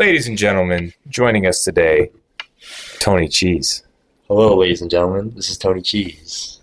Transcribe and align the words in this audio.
Ladies 0.00 0.28
and 0.28 0.38
gentlemen, 0.38 0.94
joining 1.10 1.46
us 1.46 1.62
today, 1.62 2.10
Tony 3.00 3.28
Cheese. 3.28 3.82
Hello, 4.28 4.56
ladies 4.56 4.80
and 4.80 4.90
gentlemen. 4.90 5.30
This 5.36 5.50
is 5.50 5.58
Tony 5.58 5.82
Cheese. 5.82 6.58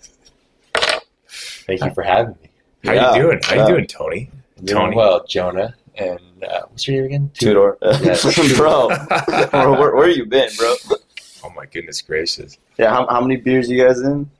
Thank 1.67 1.83
you 1.83 1.93
for 1.93 2.01
having 2.01 2.35
me. 2.41 2.49
How 2.83 2.93
Yeah, 2.93 3.13
you 3.13 3.21
doing? 3.21 3.39
How 3.43 3.55
yeah. 3.55 3.67
you 3.67 3.73
doing, 3.75 3.85
Tony? 3.85 4.31
Doing 4.63 4.67
Tony. 4.81 4.95
well, 4.95 5.23
Jonah. 5.27 5.75
And 5.93 6.19
uh, 6.49 6.61
what's 6.71 6.87
your 6.87 6.97
name 6.97 7.05
again? 7.05 7.31
Tudor. 7.35 7.77
Yeah. 8.01 8.17
bro, 8.57 8.89
bro, 9.51 9.79
where, 9.79 9.95
where 9.95 10.09
you 10.09 10.25
been, 10.25 10.49
bro? 10.57 10.73
oh 11.43 11.51
my 11.55 11.67
goodness 11.67 12.01
gracious! 12.01 12.57
Yeah, 12.79 12.89
how, 12.89 13.05
how 13.05 13.21
many 13.21 13.35
beers 13.35 13.69
you 13.69 13.85
guys 13.85 13.99
in? 14.01 14.31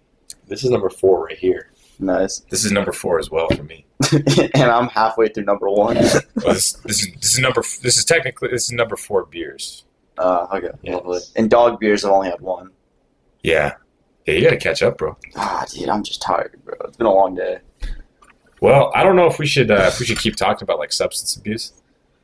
This 0.48 0.64
is 0.64 0.71
number 0.71 0.89
four 0.89 1.25
right 1.25 1.38
here. 1.38 1.70
Nice. 2.00 2.39
This 2.50 2.64
is 2.66 2.71
number 2.71 2.91
four 2.91 3.20
as 3.20 3.29
well 3.32 3.48
for 3.50 3.64
me. 3.64 3.86
and 4.54 4.64
I'm 4.71 4.88
halfway 4.89 5.28
through 5.29 5.46
number 5.46 5.69
one. 5.69 5.96
Well, 5.96 6.54
this, 6.54 6.73
this 6.73 7.01
is 7.04 7.14
this 7.15 7.33
is 7.33 7.39
number 7.39 7.61
this 7.82 7.97
is 7.97 8.06
technically 8.06 8.50
this 8.50 8.65
is 8.65 8.71
number 8.71 8.96
four 8.96 9.25
beers. 9.25 9.83
Uh, 10.18 10.47
okay. 10.54 10.70
Yes. 10.83 10.96
Lovely. 10.96 11.20
And 11.36 11.50
dog 11.50 11.79
beers, 11.79 12.06
I've 12.06 12.11
only 12.11 12.29
had 12.29 12.42
one. 12.42 12.71
Yeah, 13.43 13.73
yeah, 14.25 14.33
you 14.36 14.43
got 14.43 14.50
to 14.51 14.57
catch 14.57 14.82
up, 14.83 14.97
bro. 14.97 15.15
Ah, 15.36 15.65
dude, 15.71 15.89
I'm 15.89 16.04
just 16.04 16.21
tired, 16.21 16.60
bro. 16.65 16.75
It's 16.86 16.97
been 16.97 17.07
a 17.07 17.14
long 17.14 17.33
day. 17.36 17.60
Well, 18.61 18.92
I 18.95 19.04
don't 19.04 19.15
know 19.15 19.28
if 19.28 19.37
we 19.39 19.45
should 19.45 19.70
uh, 19.71 19.86
if 19.87 20.00
we 20.00 20.06
should 20.06 20.20
keep 20.20 20.36
talking 20.36 20.64
about 20.64 20.79
like 20.79 20.92
substance 20.92 21.36
abuse. 21.36 21.73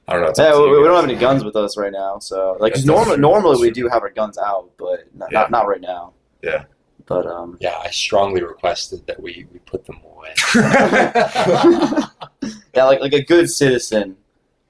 I 0.08 0.14
don't 0.14 0.22
know. 0.24 0.34
Yeah, 0.44 0.60
we, 0.60 0.70
we 0.80 0.84
don't 0.86 0.96
have 0.96 1.06
any 1.10 1.16
guns 1.16 1.44
with 1.44 1.56
us 1.56 1.78
right 1.78 1.92
now, 1.92 2.20
so 2.20 2.58
like 2.60 2.74
normally 2.84 3.18
normally 3.18 3.62
we 3.62 3.72
do 3.72 3.88
have 3.88 4.02
our 4.02 4.10
guns 4.10 4.38
out, 4.38 4.70
but 4.78 5.06
not, 5.16 5.32
Yeah. 5.32 5.40
not, 5.42 5.52
not 5.52 5.68
right 5.68 5.82
now. 5.82 6.14
Yeah. 6.42 6.66
But 7.06 7.28
um, 7.28 7.58
Yeah, 7.60 7.78
I 7.78 7.90
strongly 7.90 8.42
requested 8.44 9.06
that 9.08 9.22
we, 9.22 9.46
we 9.52 9.60
put 9.60 9.86
them 9.86 10.00
away. 10.06 10.34
yeah, 12.74 12.86
like 12.86 13.00
like 13.02 13.14
a 13.14 13.24
good 13.24 13.50
citizen, 13.50 14.18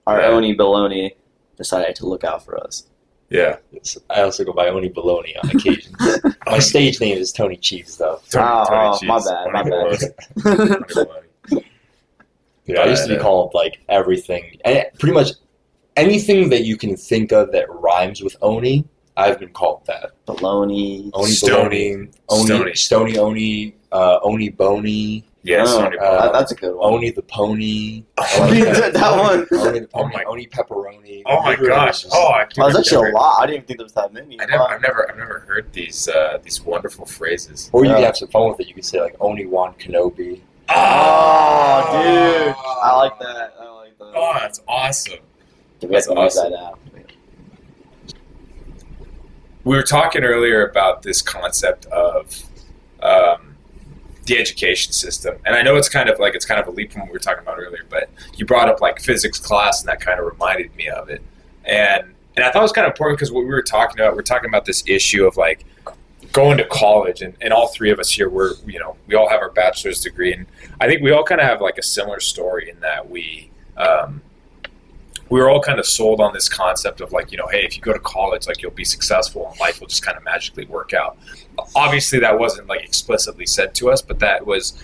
our 0.08 0.20
Yeah. 0.22 0.28
Oni 0.30 0.56
Baloney 0.56 1.12
decided 1.58 1.96
to 1.98 2.08
look 2.08 2.24
out 2.24 2.44
for 2.44 2.58
us. 2.64 2.88
yeah. 3.30 3.58
It's- 3.72 3.98
I 4.10 4.22
also 4.22 4.44
go 4.44 4.54
by 4.54 4.68
Oni 4.70 4.90
Baloney 4.90 5.36
on 5.44 5.50
occasions. 5.56 5.96
My 6.48 6.60
stage 6.60 7.00
name 7.00 7.18
is 7.18 7.32
Tony 7.32 7.58
Cheese, 7.58 7.98
though. 7.98 8.20
Tony, 8.30 8.48
Oh, 8.50 8.66
Tony 8.68 8.88
oh, 8.88 8.98
Cheese. 9.00 9.08
my 9.08 9.20
bad, 9.20 9.52
my 9.54 9.64
bad. 9.64 9.72
Baloney. 9.72 10.94
Tony 10.94 11.10
Baloney. 11.50 11.64
Dude, 12.66 12.78
I 12.78 12.86
used 12.86 13.06
to 13.08 13.16
be 13.16 13.22
called 13.22 13.54
like 13.54 13.80
everything, 13.90 14.58
and 14.64 14.86
pretty 14.98 15.14
much 15.14 15.30
anything 15.98 16.50
that 16.50 16.64
you 16.64 16.78
can 16.78 16.96
think 16.96 17.32
of 17.34 17.52
that 17.52 17.70
rhymes 17.70 18.24
with 18.24 18.36
Oni. 18.42 18.88
I've 19.16 19.40
been 19.40 19.50
called 19.50 19.86
that. 19.86 20.12
Baloney. 20.26 21.10
Oni 21.14 21.32
Stony. 21.32 21.94
Baloney, 21.94 22.14
Oni, 22.30 22.46
Stony. 22.46 22.74
Stony 22.76 23.18
Oni, 23.18 23.76
uh, 23.92 24.20
Oni 24.24 24.50
Boney, 24.50 25.24
Yes, 25.46 25.68
Oh, 25.72 25.82
Tony 25.84 25.98
uh, 26.00 26.32
that's 26.32 26.54
a 26.54 26.56
good 26.56 26.74
one. 26.74 26.94
Oni 26.94 27.12
the 27.12 27.22
Pony. 27.22 28.06
Oni 28.40 28.62
the- 28.62 28.92
that 28.94 29.20
one. 29.20 29.46
Oni 29.60 29.80
the 29.80 29.90
Oh 29.94 30.08
my- 30.08 30.24
Oni 30.24 30.48
Pepperoni. 30.48 31.22
Oh 31.26 31.42
my 31.44 31.56
gosh! 31.58 32.06
Oh, 32.12 32.28
I, 32.30 32.44
Oh, 32.58 32.64
I've 32.66 32.74
that's 32.74 32.78
actually 32.80 33.04
never, 33.04 33.12
a 33.18 33.20
lot. 33.20 33.40
I 33.42 33.46
didn't 33.46 33.56
even 33.58 33.68
think 33.68 33.78
there 33.80 33.84
was 33.86 33.94
that 33.94 34.14
many. 34.14 34.40
I 34.40 34.46
never, 34.46 34.64
I've 34.64 34.82
never, 34.82 35.12
I've 35.12 35.18
never 35.18 35.40
heard 35.40 35.72
these 35.74 36.08
uh, 36.08 36.38
these 36.42 36.62
wonderful 36.62 37.06
phrases. 37.06 37.70
Or 37.74 37.84
you 37.84 37.90
Yeah. 37.92 37.98
could 37.98 38.06
have 38.06 38.18
some 38.18 38.30
fun 38.30 38.48
with 38.50 38.62
it. 38.62 38.68
You 38.70 38.74
could 38.74 38.86
say 38.86 39.02
like 39.02 39.18
Oni 39.20 39.46
Wan 39.46 39.74
Kenobi. 39.74 40.40
Oh, 40.70 41.90
dude. 41.92 42.56
I 42.58 42.96
like 42.96 43.20
that. 43.20 43.54
I 43.60 43.70
like 43.70 43.98
that. 43.98 44.12
Oh, 44.16 44.38
that's 44.40 44.62
awesome. 44.68 45.20
we 45.82 45.94
have 45.94 46.04
to 46.06 46.14
that's 46.16 46.36
use 46.36 46.44
that 46.44 46.52
now. 46.52 46.78
We 49.64 49.76
were 49.76 49.84
talking 49.84 50.24
earlier 50.24 50.68
about 50.68 51.04
this 51.04 51.22
concept 51.22 51.86
of 51.86 52.44
um, 53.02 53.56
the 54.26 54.38
education 54.38 54.92
system, 54.92 55.38
and 55.46 55.56
I 55.56 55.62
know 55.62 55.78
it's 55.78 55.90
kind 55.90 56.10
of 56.10 56.20
like 56.20 56.36
it's 56.36 56.46
kind 56.46 56.60
of 56.60 56.68
a 56.68 56.72
leap 56.72 56.92
from 56.92 57.02
what 57.02 57.10
we 57.10 57.14
were 57.14 57.20
talking 57.20 57.44
about 57.44 57.60
earlier, 57.60 57.86
but 57.90 58.10
you 58.36 58.46
brought 58.46 58.68
up 58.68 58.82
like 58.82 59.00
physics 59.00 59.40
class, 59.40 59.82
and 59.82 59.88
that 59.88 60.02
kind 60.02 60.20
of 60.20 60.26
reminded 60.26 60.76
me 60.76 60.90
of 60.90 61.10
it. 61.10 61.22
And 61.64 62.14
and 62.36 62.44
I 62.44 62.52
thought 62.52 62.60
it 62.60 62.64
was 62.64 62.72
kind 62.72 62.86
of 62.86 62.92
important 62.92 63.20
because 63.20 63.32
what 63.32 63.42
we 63.42 63.50
were 63.50 63.62
talking 63.62 64.00
about, 64.00 64.14
we 64.14 64.18
we're 64.18 64.24
talking 64.24 64.50
about 64.50 64.66
this 64.66 64.84
issue 64.86 65.26
of 65.26 65.38
like 65.38 65.66
going 66.34 66.58
to 66.58 66.66
college, 66.66 67.22
and, 67.22 67.36
and 67.40 67.54
all 67.54 67.68
three 67.68 67.92
of 67.92 68.00
us 68.00 68.12
here, 68.12 68.30
we're 68.30 68.56
you 68.66 68.80
know 68.80 68.98
we 69.08 69.16
all 69.16 69.30
have 69.30 69.40
our 69.40 69.52
bachelor's 69.52 70.02
degree, 70.02 70.34
and 70.34 70.46
I 70.82 70.88
think 70.88 71.02
we 71.02 71.12
all 71.12 71.24
kind 71.24 71.40
of 71.40 71.48
have 71.48 71.62
like 71.62 71.78
a 71.78 71.84
similar 71.84 72.20
story 72.20 72.70
in 72.70 72.80
that 72.82 73.10
we. 73.10 73.50
Um, 73.78 74.22
we 75.34 75.40
were 75.40 75.50
all 75.50 75.60
kind 75.60 75.80
of 75.80 75.86
sold 75.88 76.22
on 76.22 76.32
this 76.32 76.48
concept 76.48 77.02
of 77.02 77.12
like 77.12 77.32
you 77.32 77.40
know 77.40 77.48
hey 77.48 77.66
if 77.66 77.76
you 77.76 77.82
go 77.82 77.92
to 77.92 77.98
college 77.98 78.46
like 78.46 78.62
you'll 78.62 78.70
be 78.70 78.86
successful 78.86 79.50
and 79.50 79.60
life 79.60 79.80
will 79.80 79.88
just 79.88 80.06
kind 80.06 80.16
of 80.16 80.24
magically 80.24 80.66
work 80.66 80.94
out. 80.94 81.18
Obviously 81.76 82.20
that 82.20 82.38
wasn't 82.38 82.68
like 82.68 82.84
explicitly 82.84 83.48
said 83.48 83.74
to 83.74 83.90
us 83.90 84.00
but 84.00 84.20
that 84.20 84.46
was 84.46 84.78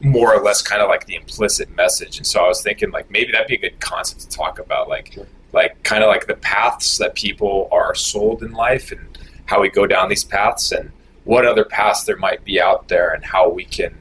more 0.00 0.34
or 0.34 0.42
less 0.42 0.62
kind 0.62 0.80
of 0.80 0.88
like 0.88 1.04
the 1.04 1.14
implicit 1.14 1.68
message. 1.76 2.16
And 2.16 2.26
so 2.26 2.42
i 2.42 2.48
was 2.48 2.62
thinking 2.62 2.90
like 2.90 3.10
maybe 3.10 3.32
that'd 3.32 3.48
be 3.48 3.56
a 3.56 3.58
good 3.58 3.78
concept 3.78 4.22
to 4.22 4.28
talk 4.30 4.58
about 4.58 4.88
like 4.88 5.18
like 5.52 5.82
kind 5.82 6.02
of 6.02 6.08
like 6.08 6.26
the 6.26 6.36
paths 6.36 6.96
that 6.96 7.14
people 7.14 7.68
are 7.70 7.94
sold 7.94 8.42
in 8.42 8.52
life 8.52 8.92
and 8.92 9.18
how 9.44 9.60
we 9.60 9.68
go 9.68 9.86
down 9.86 10.08
these 10.08 10.24
paths 10.24 10.72
and 10.72 10.90
what 11.24 11.44
other 11.44 11.66
paths 11.66 12.04
there 12.04 12.16
might 12.16 12.42
be 12.46 12.58
out 12.58 12.88
there 12.88 13.10
and 13.10 13.22
how 13.22 13.46
we 13.46 13.66
can 13.66 13.94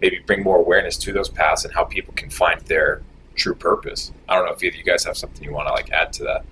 maybe 0.00 0.20
bring 0.24 0.44
more 0.44 0.58
awareness 0.58 0.96
to 0.96 1.12
those 1.12 1.28
paths 1.28 1.64
and 1.64 1.74
how 1.74 1.82
people 1.82 2.14
can 2.14 2.30
find 2.30 2.60
their 2.62 3.02
true 3.36 3.54
purpose. 3.54 4.12
I 4.28 4.34
don't 4.34 4.46
know 4.46 4.52
if 4.52 4.62
either 4.62 4.74
of 4.74 4.76
you 4.78 4.84
guys 4.84 5.04
have 5.04 5.16
something 5.16 5.44
you 5.44 5.52
want 5.52 5.68
to 5.68 5.72
like 5.72 5.90
add 5.92 6.12
to 6.14 6.24
that. 6.24 6.44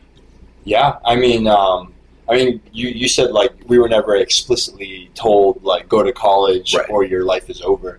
Yeah, 0.64 0.98
I 1.04 1.16
mean, 1.16 1.46
um, 1.46 1.92
I 2.28 2.36
mean, 2.36 2.60
you, 2.72 2.88
you 2.88 3.08
said 3.08 3.32
like 3.32 3.52
we 3.66 3.78
were 3.78 3.88
never 3.88 4.16
explicitly 4.16 5.10
told 5.14 5.62
like 5.64 5.88
go 5.88 6.02
to 6.02 6.12
college 6.12 6.74
Right. 6.74 6.88
or 6.88 7.04
your 7.04 7.24
life 7.24 7.50
is 7.50 7.60
over, 7.62 7.98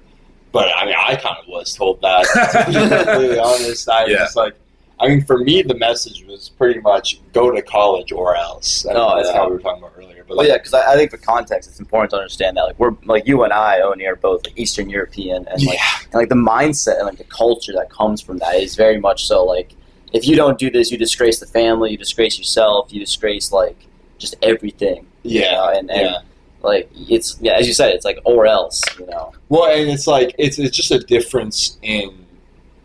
but 0.51 0.69
I 0.75 0.85
mean, 0.85 0.95
I 0.97 1.15
kind 1.15 1.37
of 1.37 1.47
was 1.47 1.75
told 1.75 2.01
that. 2.01 2.23
to 2.25 2.71
be 2.71 2.73
completely 3.05 3.39
honest, 3.39 3.89
I 3.89 4.05
Yeah. 4.07 4.21
was 4.23 4.35
like, 4.35 4.55
I 4.99 5.09
mean, 5.09 5.25
for 5.25 5.37
me, 5.37 5.61
the 5.61 5.75
message 5.75 6.23
was 6.25 6.49
pretty 6.57 6.79
much 6.79 7.19
go 7.33 7.51
to 7.51 7.61
college 7.61 8.13
or 8.13 8.35
else. 8.37 8.85
I 8.85 8.93
mean, 8.93 8.97
Oh, 9.01 9.15
that's 9.17 9.27
yeah. 9.29 9.35
how 9.37 9.47
we 9.49 9.55
were 9.55 9.59
talking 9.61 9.83
about 9.83 9.93
earlier. 9.97 10.14
But 10.27 10.37
Well, 10.37 10.37
like, 10.37 10.47
yeah, 10.47 10.57
because 10.57 10.73
I, 10.73 10.93
I 10.93 10.95
think 10.95 11.11
for 11.11 11.17
context, 11.17 11.69
it's 11.69 11.79
important 11.79 12.11
to 12.11 12.17
understand 12.17 12.57
that 12.57 12.63
like 12.63 12.79
we're 12.79 12.95
like 13.03 13.27
you 13.27 13.43
and 13.43 13.53
I, 13.53 13.81
Oni, 13.81 14.05
are 14.05 14.15
both 14.15 14.45
like 14.45 14.57
Eastern 14.57 14.89
European, 14.89 15.47
and 15.47 15.63
like 15.63 15.77
yeah, 15.77 16.03
and, 16.05 16.13
like 16.13 16.29
the 16.29 16.35
mindset 16.35 16.97
and 16.97 17.05
like 17.05 17.17
the 17.17 17.23
culture 17.25 17.73
that 17.73 17.89
comes 17.89 18.21
from 18.21 18.37
that 18.39 18.55
is 18.55 18.75
very 18.75 18.99
much 18.99 19.25
so 19.27 19.45
like 19.45 19.75
if 20.13 20.27
you 20.27 20.35
don't 20.35 20.57
do 20.57 20.71
this, 20.71 20.91
you 20.91 20.97
disgrace 20.97 21.39
the 21.39 21.45
family, 21.45 21.91
you 21.91 21.97
disgrace 21.97 22.37
yourself, 22.37 22.91
you 22.93 22.99
disgrace 22.99 23.51
like 23.51 23.77
just 24.17 24.35
everything. 24.41 25.05
you 25.23 25.41
yeah, 25.41 25.51
know? 25.51 25.69
and 25.69 25.91
and 25.91 26.01
yeah. 26.01 26.17
like 26.61 26.89
it's 26.95 27.37
yeah, 27.41 27.53
as 27.53 27.67
you 27.67 27.73
said, 27.73 27.93
it's 27.93 28.05
like 28.05 28.19
or 28.23 28.45
else, 28.47 28.81
you 28.99 29.05
know. 29.07 29.33
Well, 29.49 29.65
and 29.65 29.89
it's 29.89 30.07
like 30.07 30.33
it's 30.37 30.57
it's 30.57 30.75
just 30.75 30.91
a 30.91 30.99
difference 30.99 31.77
in 31.81 32.25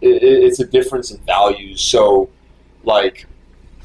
it- 0.00 0.22
it's 0.22 0.60
a 0.60 0.66
difference 0.66 1.10
in 1.10 1.18
values. 1.18 1.80
So, 1.80 2.30
like, 2.84 3.26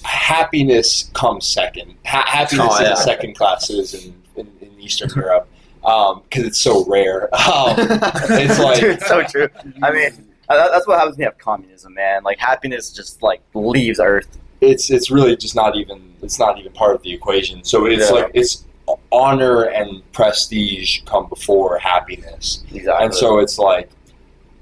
happiness 0.05 1.09
comes 1.13 1.47
second. 1.47 1.95
Ha- 2.05 2.25
happiness 2.27 2.67
Oh, 2.69 2.75
is 2.75 2.81
yeah. 2.81 2.93
a 2.93 2.97
second 2.97 3.35
class 3.35 3.67
citizen 3.67 4.21
in, 4.35 4.47
in 4.61 4.69
Eastern 4.79 5.09
Europe 5.15 5.47
because 5.81 6.45
it's 6.45 6.59
so 6.59 6.85
rare. 6.85 7.29
Um, 7.45 7.75
it's 7.77 8.59
like- 8.59 8.79
Dude, 8.79 8.91
it's 8.95 9.07
so 9.07 9.23
true. 9.23 9.49
I 9.83 9.91
mean, 9.91 10.11
uh, 10.49 10.69
that's 10.69 10.87
what 10.87 10.97
happens 10.99 11.17
when 11.17 11.23
you 11.23 11.25
have 11.29 11.37
communism, 11.37 11.93
man. 11.93 12.23
Like 12.23 12.39
happiness 12.39 12.91
just 12.91 13.21
like 13.23 13.41
leaves 13.53 13.99
Earth. 13.99 14.37
it's 14.61 14.89
it's 14.89 15.09
really 15.11 15.35
just 15.35 15.55
not 15.55 15.75
even 15.75 16.13
it's 16.21 16.39
not 16.39 16.57
even 16.59 16.71
part 16.71 16.95
of 16.95 17.01
the 17.03 17.11
equation. 17.13 17.63
So 17.63 17.85
it's 17.85 18.09
Yeah. 18.09 18.15
like 18.15 18.31
it's 18.33 18.63
honor 19.11 19.63
and 19.63 20.01
prestige 20.11 21.01
come 21.05 21.27
before 21.27 21.77
happiness. 21.79 22.63
Exactly. 22.73 23.05
and 23.05 23.13
so 23.13 23.39
it's 23.39 23.57
like 23.57 23.89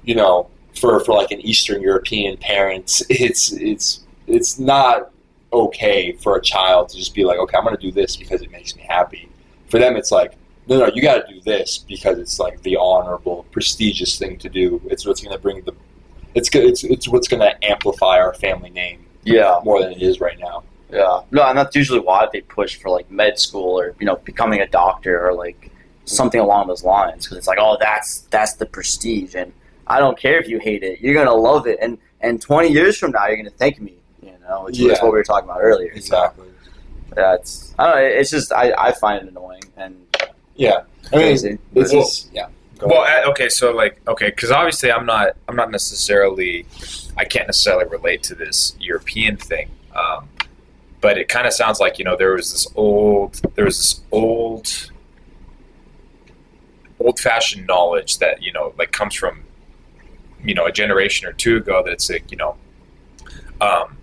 you 0.04 0.14
know 0.14 0.48
for 0.80 1.00
for 1.00 1.12
like 1.14 1.30
an 1.30 1.40
eastern 1.42 1.80
european 1.82 2.36
parent 2.38 3.02
it's 3.10 3.52
it's 3.52 4.00
it's 4.26 4.58
not 4.58 5.10
okay 5.54 6.12
for 6.12 6.36
a 6.36 6.42
child 6.42 6.88
to 6.90 6.96
just 6.96 7.14
be 7.14 7.24
like 7.24 7.38
okay 7.38 7.56
i'm 7.56 7.64
going 7.64 7.76
to 7.76 7.80
do 7.80 7.92
this 7.92 8.16
because 8.16 8.42
it 8.42 8.50
makes 8.50 8.76
me 8.76 8.82
happy. 8.82 9.28
For 9.68 9.78
them 9.78 9.96
it's 9.96 10.12
like 10.12 10.34
no 10.68 10.78
no 10.78 10.90
you 10.94 11.02
got 11.02 11.26
to 11.26 11.34
do 11.34 11.40
this 11.40 11.78
because 11.78 12.18
it's 12.18 12.38
like 12.38 12.62
the 12.62 12.76
honorable 12.76 13.46
prestigious 13.50 14.18
thing 14.18 14.38
to 14.38 14.48
do. 14.48 14.80
It's 14.86 15.06
what's 15.06 15.22
going 15.22 15.36
to 15.36 15.42
bring 15.42 15.62
the 15.62 15.74
it's 16.34 16.48
it's 16.54 16.84
it's 16.84 17.08
what's 17.08 17.28
going 17.28 17.42
to 17.42 17.52
amplify 17.64 18.18
our 18.18 18.34
family 18.34 18.70
name 18.70 19.04
yeah, 19.24 19.60
more 19.64 19.82
than 19.82 19.92
it 19.92 20.02
is 20.02 20.20
right 20.20 20.38
now. 20.38 20.62
Yeah. 20.90 21.22
No, 21.30 21.42
and 21.42 21.58
that's 21.58 21.74
usually 21.74 22.00
why 22.00 22.28
they 22.32 22.42
push 22.42 22.76
for 22.76 22.90
like 22.90 23.10
med 23.10 23.38
school 23.38 23.78
or 23.78 23.94
you 23.98 24.06
know 24.06 24.16
becoming 24.16 24.60
a 24.60 24.66
doctor 24.66 25.26
or 25.26 25.34
like 25.34 25.70
something 26.04 26.40
along 26.40 26.68
those 26.68 26.84
lines 26.84 27.24
because 27.24 27.38
it's 27.38 27.46
like 27.46 27.58
oh 27.60 27.78
that's 27.80 28.20
that's 28.30 28.54
the 28.54 28.66
prestige 28.66 29.34
and 29.34 29.52
I 29.86 29.98
don't 29.98 30.18
care 30.18 30.38
if 30.38 30.48
you 30.48 30.58
hate 30.58 30.82
it. 30.82 31.00
You're 31.00 31.14
gonna 31.14 31.34
love 31.34 31.66
it 31.66 31.78
and 31.80 31.98
and 32.20 32.40
20 32.40 32.68
years 32.68 32.96
from 32.96 33.10
now 33.12 33.26
you're 33.26 33.36
gonna 33.36 33.50
thank 33.50 33.80
me 33.80 33.94
know 34.48 34.64
which 34.64 34.78
is 34.78 34.84
Yeah. 34.86 34.92
what 35.02 35.04
we 35.12 35.18
were 35.18 35.24
talking 35.24 35.48
about 35.48 35.60
earlier 35.62 35.90
exactly 35.92 36.46
that's 37.14 37.74
I 37.78 37.84
don't 37.84 37.94
know 37.96 38.02
it's 38.02 38.30
just 38.30 38.52
I, 38.52 38.72
I 38.76 38.92
find 38.92 39.22
it 39.24 39.28
annoying 39.30 39.62
and 39.76 39.96
yeah 40.56 40.82
i 41.12 41.16
mean 41.16 41.26
crazy 41.26 41.58
it's 41.74 41.92
Well- 41.92 42.02
just 42.02 42.32
yeah 42.32 42.48
Go 42.76 42.88
Well, 42.88 43.04
ahead. 43.04 43.24
okay, 43.26 43.48
so 43.48 43.70
like, 43.70 44.00
okay, 44.08 44.30
because 44.30 44.50
obviously 44.50 44.90
I'm 44.90 45.06
not, 45.06 45.36
I'm 45.46 45.54
not 45.54 45.70
necessarily, 45.70 46.66
I 47.16 47.24
can't 47.24 47.46
necessarily 47.46 47.84
relate 47.88 48.24
to 48.24 48.34
this 48.34 48.74
European 48.80 49.36
thing, 49.36 49.70
um, 49.94 50.28
but 51.00 51.16
it 51.16 51.28
kind 51.28 51.46
of 51.46 51.52
sounds 51.52 51.78
like 51.78 52.00
you 52.00 52.04
know 52.04 52.16
there 52.16 52.32
was 52.32 52.50
this 52.50 52.66
old, 52.74 53.40
there 53.54 53.64
was 53.64 53.78
this 53.78 54.00
old, 54.10 54.90
old-fashioned 56.98 57.66
knowledge 57.66 58.18
that 58.18 58.42
you 58.42 58.52
know 58.52 58.74
like 58.76 58.90
comes 58.90 59.14
from, 59.14 59.44
you 60.44 60.52
know, 60.54 60.66
a 60.66 60.72
generation 60.72 61.28
or 61.28 61.32
two 61.32 61.58
ago. 61.58 61.82
That's 61.84 62.10
like 62.10 62.30
you 62.32 62.36
know, 62.36 62.56
um, 63.60 63.98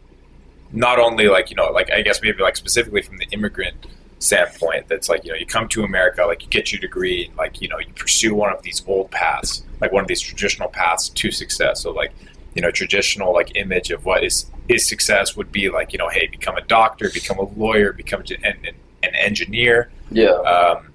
not 0.73 0.99
only 0.99 1.27
like 1.27 1.49
you 1.49 1.55
know 1.55 1.69
like 1.71 1.91
I 1.91 2.01
guess 2.01 2.21
maybe 2.21 2.41
like 2.41 2.55
specifically 2.55 3.01
from 3.01 3.17
the 3.17 3.25
immigrant 3.31 3.75
standpoint 4.19 4.87
that's 4.87 5.09
like 5.09 5.23
you 5.25 5.31
know 5.31 5.37
you 5.37 5.45
come 5.45 5.67
to 5.69 5.83
America 5.83 6.23
like 6.25 6.43
you 6.43 6.49
get 6.49 6.71
your 6.71 6.79
degree 6.79 7.25
and 7.27 7.35
like 7.37 7.59
you 7.61 7.67
know 7.67 7.79
you 7.79 7.91
pursue 7.95 8.35
one 8.35 8.53
of 8.53 8.61
these 8.61 8.83
old 8.87 9.09
paths 9.11 9.63
like 9.79 9.91
one 9.91 10.01
of 10.03 10.07
these 10.07 10.21
traditional 10.21 10.69
paths 10.69 11.09
to 11.09 11.31
success 11.31 11.81
so 11.81 11.91
like 11.91 12.13
you 12.53 12.61
know 12.61 12.69
traditional 12.69 13.33
like 13.33 13.55
image 13.55 13.89
of 13.89 14.05
what 14.05 14.23
is 14.23 14.45
is 14.67 14.87
success 14.87 15.35
would 15.35 15.51
be 15.51 15.69
like 15.69 15.91
you 15.91 15.97
know 15.97 16.07
hey 16.09 16.27
become 16.27 16.55
a 16.55 16.61
doctor 16.61 17.09
become 17.11 17.39
a 17.39 17.49
lawyer 17.59 17.91
become 17.93 18.21
an, 18.43 18.55
an, 18.65 18.75
an 19.03 19.15
engineer 19.15 19.89
Yeah. 20.11 20.29
um, 20.29 20.93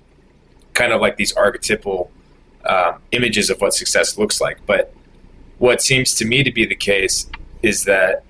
kind 0.75 0.93
of 0.93 1.00
like 1.00 1.17
these 1.17 1.32
archetypal 1.32 2.11
um, 2.64 3.00
images 3.11 3.50
of 3.50 3.61
what 3.61 3.73
success 3.75 4.19
looks 4.19 4.40
like. 4.40 4.58
But 4.67 4.93
what 5.58 5.81
seems 5.82 6.14
to 6.17 6.25
me 6.25 6.43
to 6.44 6.52
be 6.52 6.67
the 6.67 6.75
case 6.76 7.28
is 7.62 7.84
that 7.84 8.23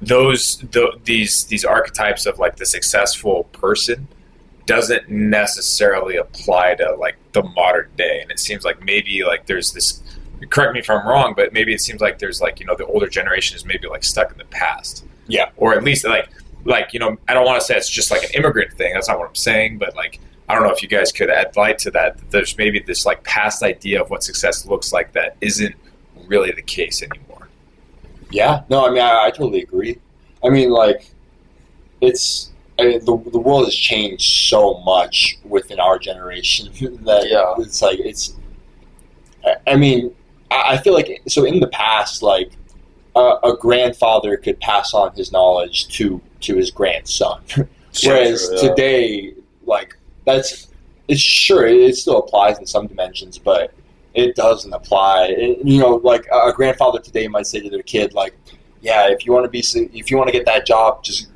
those 0.00 0.58
the, 0.58 0.98
these 1.04 1.44
these 1.44 1.64
archetypes 1.64 2.26
of 2.26 2.38
like 2.38 2.56
the 2.56 2.66
successful 2.66 3.44
person 3.44 4.08
doesn't 4.66 5.08
necessarily 5.08 6.16
apply 6.16 6.74
to 6.74 6.94
like 6.96 7.16
the 7.32 7.42
modern 7.42 7.88
day. 7.96 8.20
And 8.20 8.30
it 8.30 8.40
seems 8.40 8.64
like 8.64 8.84
maybe 8.84 9.24
like 9.24 9.46
there's 9.46 9.72
this 9.72 10.02
correct 10.50 10.74
me 10.74 10.80
if 10.80 10.90
i'm 10.90 11.06
wrong 11.06 11.32
but 11.34 11.52
maybe 11.52 11.72
it 11.72 11.80
seems 11.80 12.00
like 12.00 12.18
there's 12.18 12.42
like 12.42 12.60
you 12.60 12.66
know 12.66 12.76
the 12.76 12.84
older 12.86 13.08
generation 13.08 13.56
is 13.56 13.64
maybe 13.64 13.88
like 13.88 14.04
stuck 14.04 14.30
in 14.30 14.38
the 14.38 14.44
past. 14.44 15.04
Yeah. 15.28 15.50
or 15.56 15.74
at 15.74 15.82
least 15.82 16.04
like 16.04 16.28
like 16.64 16.92
you 16.92 17.00
know 17.00 17.16
i 17.26 17.34
don't 17.34 17.44
want 17.44 17.60
to 17.60 17.66
say 17.66 17.76
it's 17.76 17.88
just 17.88 18.10
like 18.10 18.22
an 18.22 18.30
immigrant 18.34 18.72
thing 18.74 18.92
that's 18.92 19.08
not 19.08 19.18
what 19.18 19.28
i'm 19.28 19.34
saying 19.34 19.78
but 19.78 19.96
like 19.96 20.20
i 20.48 20.54
don't 20.54 20.62
know 20.62 20.70
if 20.70 20.82
you 20.82 20.88
guys 20.88 21.10
could 21.10 21.30
add 21.30 21.56
light 21.56 21.78
to 21.78 21.90
that 21.90 22.16
that 22.18 22.30
there's 22.30 22.56
maybe 22.58 22.78
this 22.78 23.04
like 23.06 23.24
past 23.24 23.62
idea 23.62 24.00
of 24.00 24.10
what 24.10 24.22
success 24.22 24.66
looks 24.66 24.92
like 24.92 25.12
that 25.12 25.36
isn't 25.40 25.74
really 26.26 26.52
the 26.52 26.62
case 26.62 27.02
anymore 27.02 27.45
Yeah, 28.30 28.62
no, 28.68 28.86
I 28.86 28.90
mean, 28.90 29.02
I, 29.02 29.26
I 29.26 29.30
totally 29.30 29.62
agree. 29.62 29.98
I 30.44 30.48
mean, 30.48 30.70
like, 30.70 31.10
it's 32.00 32.50
I 32.78 32.84
mean, 32.84 32.98
the 33.04 33.16
the 33.30 33.38
world 33.38 33.64
has 33.64 33.74
changed 33.74 34.48
so 34.48 34.78
much 34.80 35.38
within 35.44 35.80
our 35.80 35.98
generation 35.98 36.68
that 37.04 37.28
Yeah. 37.28 37.54
it's 37.58 37.82
like 37.82 37.98
it's. 38.00 38.34
I- 39.66 39.76
mean, 39.76 40.14
I 40.50 40.74
I 40.74 40.76
feel 40.78 40.92
like 40.94 41.22
so 41.28 41.44
in 41.44 41.60
the 41.60 41.68
past, 41.68 42.22
like 42.22 42.52
a, 43.14 43.36
a 43.44 43.56
grandfather 43.58 44.36
could 44.36 44.60
pass 44.60 44.92
on 44.92 45.14
his 45.14 45.32
knowledge 45.32 45.88
to 45.96 46.20
to 46.40 46.56
his 46.56 46.70
grandson, 46.70 47.40
whereas 48.04 48.50
yeah. 48.52 48.60
today, 48.60 49.34
like 49.64 49.96
that's 50.24 50.68
it's 51.08 51.20
sure 51.20 51.66
it 51.66 51.96
still 51.96 52.18
applies 52.18 52.58
in 52.58 52.66
some 52.66 52.86
dimensions, 52.88 53.38
but 53.38 53.72
it 54.16 54.34
doesn't 54.34 54.72
apply. 54.72 55.26
It- 55.28 55.58
you 55.64 55.78
know, 55.78 55.96
like 55.96 56.26
a 56.32 56.52
grandfather 56.52 56.98
today 56.98 57.28
might 57.28 57.46
say 57.46 57.60
to 57.60 57.70
their 57.70 57.82
kid, 57.82 58.14
like, 58.14 58.34
"Yeah, 58.80 59.08
if 59.08 59.24
you 59.26 59.32
want 59.32 59.44
to 59.44 59.50
be, 59.50 59.60
if 59.98 60.10
you 60.10 60.16
want 60.16 60.28
to 60.28 60.32
get 60.32 60.46
that 60.46 60.66
job, 60.66 61.04
just 61.04 61.28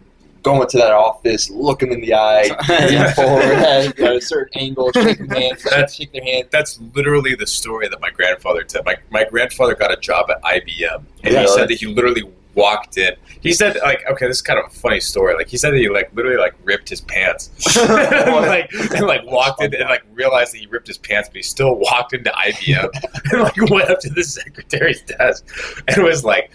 go 0.43 0.62
into 0.62 0.79
that 0.79 0.91
office, 0.93 1.50
look 1.50 1.81
them 1.81 1.93
in 1.93 2.00
the 2.00 2.15
eye, 2.15 2.44
lean 2.88 3.12
forward 3.12 3.43
at 3.44 3.99
a 4.00 4.21
certain 4.23 4.59
angle, 4.59 4.91
shake 4.93 5.19
their 5.19 5.38
hand, 5.41 5.59
That's- 5.65 5.94
shake 5.94 6.12
their 6.12 6.25
hand." 6.25 6.49
that's 6.50 6.81
literally 6.94 7.35
the 7.35 7.47
story 7.47 7.88
that 7.88 8.00
my 8.00 8.11
grandfather 8.11 8.65
told. 8.65 8.87
My, 8.87 8.97
my 9.11 9.25
grandfather 9.25 9.75
got 9.75 9.93
a 9.93 9.97
job 9.99 10.31
at 10.31 10.43
IBM, 10.43 10.94
and 10.97 11.06
he 11.23 11.31
Really? 11.37 11.47
said 11.49 11.69
that 11.69 11.79
he 11.79 11.87
literally 11.87 12.23
walked 12.55 12.99
in. 12.99 13.14
He 13.41 13.52
said, 13.52 13.79
like, 13.82 14.05
okay, 14.11 14.26
this 14.26 14.38
is 14.38 14.43
kind 14.43 14.58
of 14.58 14.67
a 14.67 14.70
funny 14.70 15.00
story. 15.00 15.35
Like, 15.35 15.49
he 15.49 15.56
said 15.56 15.73
that 15.73 15.79
he 15.79 15.88
like 15.88 16.14
literally 16.14 16.37
like 16.37 16.55
ripped 16.64 16.88
his 16.88 17.00
pants, 17.00 17.50
and, 17.76 17.88
like 18.47 18.73
and 18.73 19.06
like 19.06 19.25
walked 19.25 19.62
in 19.62 19.75
and 19.75 19.88
like 19.88 20.02
realized 20.12 20.55
that 20.55 20.58
he 20.58 20.67
ripped 20.67 20.87
his 20.87 20.99
pants, 20.99 21.29
but 21.29 21.37
he 21.37 21.43
still 21.43 21.76
walked 21.76 22.12
into 22.12 22.31
IBM 22.31 22.91
and 23.32 23.43
like 23.43 23.70
went 23.70 23.91
up 23.91 24.00
to 24.00 24.11
the 24.11 24.25
secretary's 24.25 25.02
desk 25.02 25.47
and 25.88 26.02
was 26.02 26.25
like, 26.25 26.50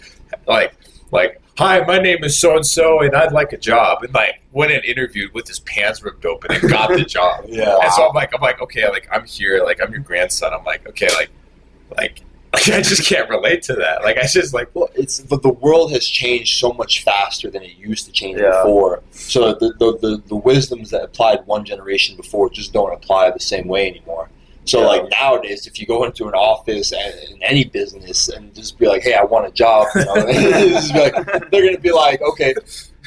like, 0.46 0.74
like. 1.10 1.40
Hi, 1.58 1.82
my 1.86 1.96
name 1.96 2.22
is 2.22 2.38
so 2.38 2.54
and 2.54 2.66
so, 2.66 3.00
and 3.00 3.16
I'd 3.16 3.32
like 3.32 3.54
a 3.54 3.56
job. 3.56 4.02
And 4.02 4.12
like 4.12 4.42
went 4.52 4.72
and 4.72 4.84
interviewed 4.84 5.32
with 5.32 5.48
his 5.48 5.60
pants 5.60 6.02
ripped 6.02 6.26
open 6.26 6.52
and 6.52 6.68
got 6.68 6.90
the 6.90 7.02
job. 7.02 7.46
Yeah. 7.48 7.78
And 7.82 7.90
so 7.94 8.06
I'm 8.06 8.14
like, 8.14 8.34
I'm 8.34 8.42
like, 8.42 8.60
okay, 8.60 8.86
like 8.90 9.08
I'm 9.10 9.24
here, 9.24 9.64
like 9.64 9.80
I'm 9.80 9.90
your 9.90 10.02
grandson. 10.02 10.52
I'm 10.52 10.64
like, 10.64 10.86
okay, 10.86 11.08
like, 11.14 11.30
like, 11.96 12.20
like 12.56 12.68
I 12.78 12.82
just 12.82 13.06
can't 13.06 13.28
relate 13.30 13.62
to 13.64 13.74
that. 13.74 14.02
Like 14.02 14.18
I 14.18 14.26
just 14.26 14.52
like, 14.54 14.68
Well, 14.74 14.90
it's 14.94 15.20
but 15.20 15.42
the 15.42 15.52
world 15.52 15.92
has 15.92 16.06
changed 16.06 16.58
so 16.58 16.72
much 16.72 17.02
faster 17.04 17.50
than 17.50 17.62
it 17.62 17.76
used 17.76 18.06
to 18.06 18.12
change 18.12 18.38
Yeah. 18.40 18.50
before. 18.62 19.02
So 19.12 19.54
the, 19.54 19.72
the 19.78 19.98
the 19.98 20.22
the 20.26 20.36
wisdoms 20.36 20.90
that 20.90 21.02
applied 21.02 21.40
one 21.46 21.64
generation 21.64 22.16
before 22.16 22.50
just 22.50 22.72
don't 22.72 22.92
apply 22.92 23.30
the 23.30 23.40
same 23.40 23.68
way 23.68 23.88
anymore. 23.88 24.28
So 24.64 24.80
Yeah. 24.80 24.86
like 24.86 25.10
nowadays, 25.10 25.66
if 25.66 25.78
you 25.80 25.86
go 25.86 26.04
into 26.04 26.26
an 26.26 26.34
office 26.34 26.92
and 26.92 27.14
in 27.30 27.42
any 27.42 27.64
business 27.64 28.28
and 28.28 28.52
just 28.54 28.78
be 28.78 28.86
like, 28.88 29.02
"Hey, 29.02 29.14
I 29.14 29.22
want 29.22 29.46
a 29.46 29.52
job," 29.52 29.86
you 29.94 30.04
know, 30.04 30.14
be 30.26 30.98
like, 30.98 31.50
they're 31.50 31.64
gonna 31.66 31.78
be 31.78 31.92
like, 31.92 32.20
"Okay, 32.22 32.52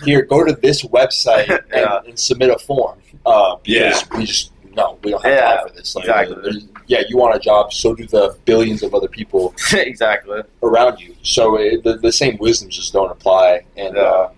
here, 0.05 0.21
go 0.21 0.45
to 0.45 0.53
this 0.53 0.83
website 0.83 1.49
and, 1.49 1.63
Yeah. 1.73 1.99
and 2.07 2.17
submit 2.17 2.49
a 2.49 2.59
form." 2.59 2.97
Uh, 3.25 3.55
because 3.63 4.01
Yeah. 4.09 4.17
we 4.17 4.25
just 4.25 4.51
no, 4.75 4.97
we 5.03 5.11
don't 5.11 5.23
have 5.23 5.31
Yeah, 5.33 5.55
time 5.57 5.67
for 5.67 5.73
this. 5.75 5.95
Like, 5.95 6.05
exactly. 6.05 6.69
Yeah, 6.87 7.01
you 7.07 7.17
want 7.17 7.35
a 7.35 7.39
job, 7.39 7.73
so 7.73 7.93
do 7.95 8.05
the 8.07 8.35
billions 8.45 8.83
of 8.83 8.93
other 8.95 9.07
people 9.07 9.53
exactly. 9.73 10.41
around 10.63 10.99
you. 10.99 11.15
So 11.23 11.57
it, 11.57 11.83
the, 11.83 11.97
the 11.97 12.11
same 12.11 12.37
wisdoms 12.39 12.75
just 12.75 12.93
don't 12.93 13.11
apply, 13.11 13.63
and 13.77 13.95
Yeah. 13.95 14.01
uh, 14.01 14.31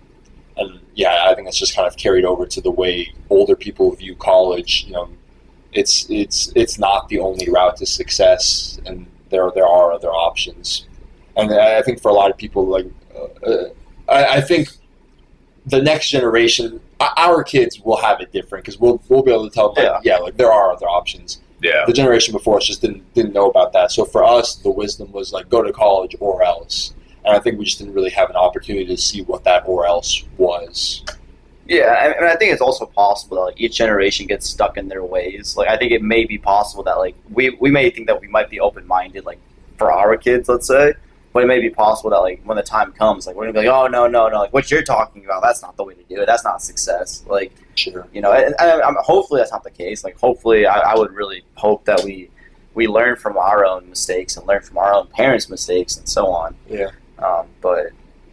and 0.58 0.80
yeah, 0.94 1.26
I 1.28 1.34
think 1.34 1.46
that's 1.46 1.58
just 1.58 1.74
kind 1.74 1.88
of 1.88 1.96
carried 1.96 2.24
over 2.26 2.44
to 2.46 2.60
the 2.60 2.70
way 2.70 3.12
older 3.30 3.56
people 3.56 3.90
view 3.94 4.14
college. 4.16 4.84
You 4.86 4.92
know, 4.92 5.08
it's 5.72 6.06
it's 6.10 6.52
it's 6.54 6.78
not 6.78 7.08
the 7.08 7.18
only 7.20 7.48
route 7.48 7.76
to 7.78 7.86
success, 7.86 8.78
and 8.84 9.06
there 9.30 9.50
there 9.54 9.66
are 9.66 9.92
other 9.92 10.10
options. 10.10 10.86
And 11.36 11.50
I 11.54 11.80
think 11.82 12.00
for 12.02 12.10
a 12.10 12.14
lot 12.14 12.30
of 12.30 12.36
people, 12.36 12.66
like 12.66 12.86
uh, 13.16 13.46
uh, 13.46 13.68
I, 14.08 14.36
I 14.36 14.40
think 14.42 14.68
the 15.64 15.80
next 15.80 16.10
generation, 16.10 16.80
our 17.16 17.42
kids 17.42 17.80
will 17.80 17.96
have 17.96 18.20
it 18.20 18.32
different 18.32 18.64
because 18.64 18.78
we'll 18.78 19.02
we'll 19.08 19.22
be 19.22 19.32
able 19.32 19.48
to 19.48 19.54
tell 19.54 19.72
them, 19.72 19.92
like, 19.92 20.04
yeah, 20.04 20.18
like 20.18 20.36
there 20.36 20.52
are 20.52 20.72
other 20.72 20.86
options 20.86 21.40
yeah, 21.62 21.84
the 21.86 21.92
generation 21.92 22.32
before 22.32 22.56
us 22.56 22.66
just 22.66 22.80
didn't 22.80 23.14
didn't 23.14 23.32
know 23.32 23.48
about 23.48 23.72
that. 23.72 23.92
So 23.92 24.04
for 24.04 24.24
us, 24.24 24.56
the 24.56 24.70
wisdom 24.70 25.12
was 25.12 25.32
like 25.32 25.48
go 25.48 25.62
to 25.62 25.72
college 25.72 26.16
or 26.20 26.42
else. 26.42 26.94
And 27.24 27.36
I 27.36 27.38
think 27.38 27.56
we 27.56 27.64
just 27.64 27.78
didn't 27.78 27.94
really 27.94 28.10
have 28.10 28.30
an 28.30 28.36
opportunity 28.36 28.84
to 28.86 28.96
see 28.96 29.22
what 29.22 29.44
that 29.44 29.62
or 29.66 29.86
else 29.86 30.24
was. 30.38 31.04
Yeah, 31.66 32.14
and 32.16 32.26
I 32.26 32.34
think 32.34 32.52
it's 32.52 32.60
also 32.60 32.86
possible 32.86 33.36
that 33.36 33.42
like 33.44 33.60
each 33.60 33.76
generation 33.76 34.26
gets 34.26 34.48
stuck 34.48 34.76
in 34.76 34.88
their 34.88 35.04
ways. 35.04 35.56
Like 35.56 35.68
I 35.68 35.76
think 35.76 35.92
it 35.92 36.02
may 36.02 36.24
be 36.24 36.36
possible 36.36 36.82
that 36.82 36.98
like 36.98 37.14
we 37.30 37.50
we 37.60 37.70
may 37.70 37.90
think 37.90 38.08
that 38.08 38.20
we 38.20 38.26
might 38.26 38.50
be 38.50 38.58
open 38.58 38.84
minded 38.86 39.24
like 39.24 39.38
for 39.78 39.92
our 39.92 40.16
kids, 40.16 40.48
let's 40.48 40.66
say, 40.66 40.94
but 41.32 41.42
it 41.42 41.46
may 41.46 41.60
be 41.60 41.70
possible 41.70 42.10
that 42.10 42.18
like 42.18 42.42
when 42.44 42.56
the 42.56 42.62
time 42.62 42.92
comes, 42.92 43.26
like 43.26 43.36
we're 43.36 43.44
gonna 43.44 43.60
be 43.60 43.66
like, 43.66 43.74
oh 43.74 43.86
no 43.86 44.06
no 44.06 44.28
no, 44.28 44.38
like 44.40 44.52
what 44.52 44.70
you're 44.70 44.82
talking 44.82 45.24
about, 45.24 45.42
that's 45.42 45.62
not 45.62 45.76
the 45.76 45.84
way 45.84 45.94
to 45.94 46.02
do 46.04 46.20
it. 46.20 46.26
That's 46.26 46.44
not 46.44 46.62
success. 46.62 47.24
Like 47.26 47.52
Sure. 47.74 48.06
you 48.12 48.20
know, 48.20 48.32
and, 48.32 48.54
and 48.58 48.82
I'm, 48.82 48.96
hopefully 49.00 49.40
that's 49.40 49.52
not 49.52 49.64
the 49.64 49.70
case. 49.70 50.04
Like 50.04 50.18
hopefully, 50.18 50.66
I, 50.66 50.92
I 50.92 50.98
would 50.98 51.12
really 51.12 51.42
hope 51.54 51.84
that 51.86 52.02
we 52.04 52.30
we 52.74 52.86
learn 52.86 53.16
from 53.16 53.36
our 53.36 53.64
own 53.64 53.88
mistakes 53.88 54.36
and 54.36 54.46
learn 54.46 54.62
from 54.62 54.78
our 54.78 54.92
own 54.92 55.06
parents' 55.08 55.48
mistakes 55.48 55.96
and 55.96 56.08
so 56.08 56.26
on. 56.26 56.54
Yeah. 56.68 56.90
Um, 57.18 57.46
but 57.60 57.88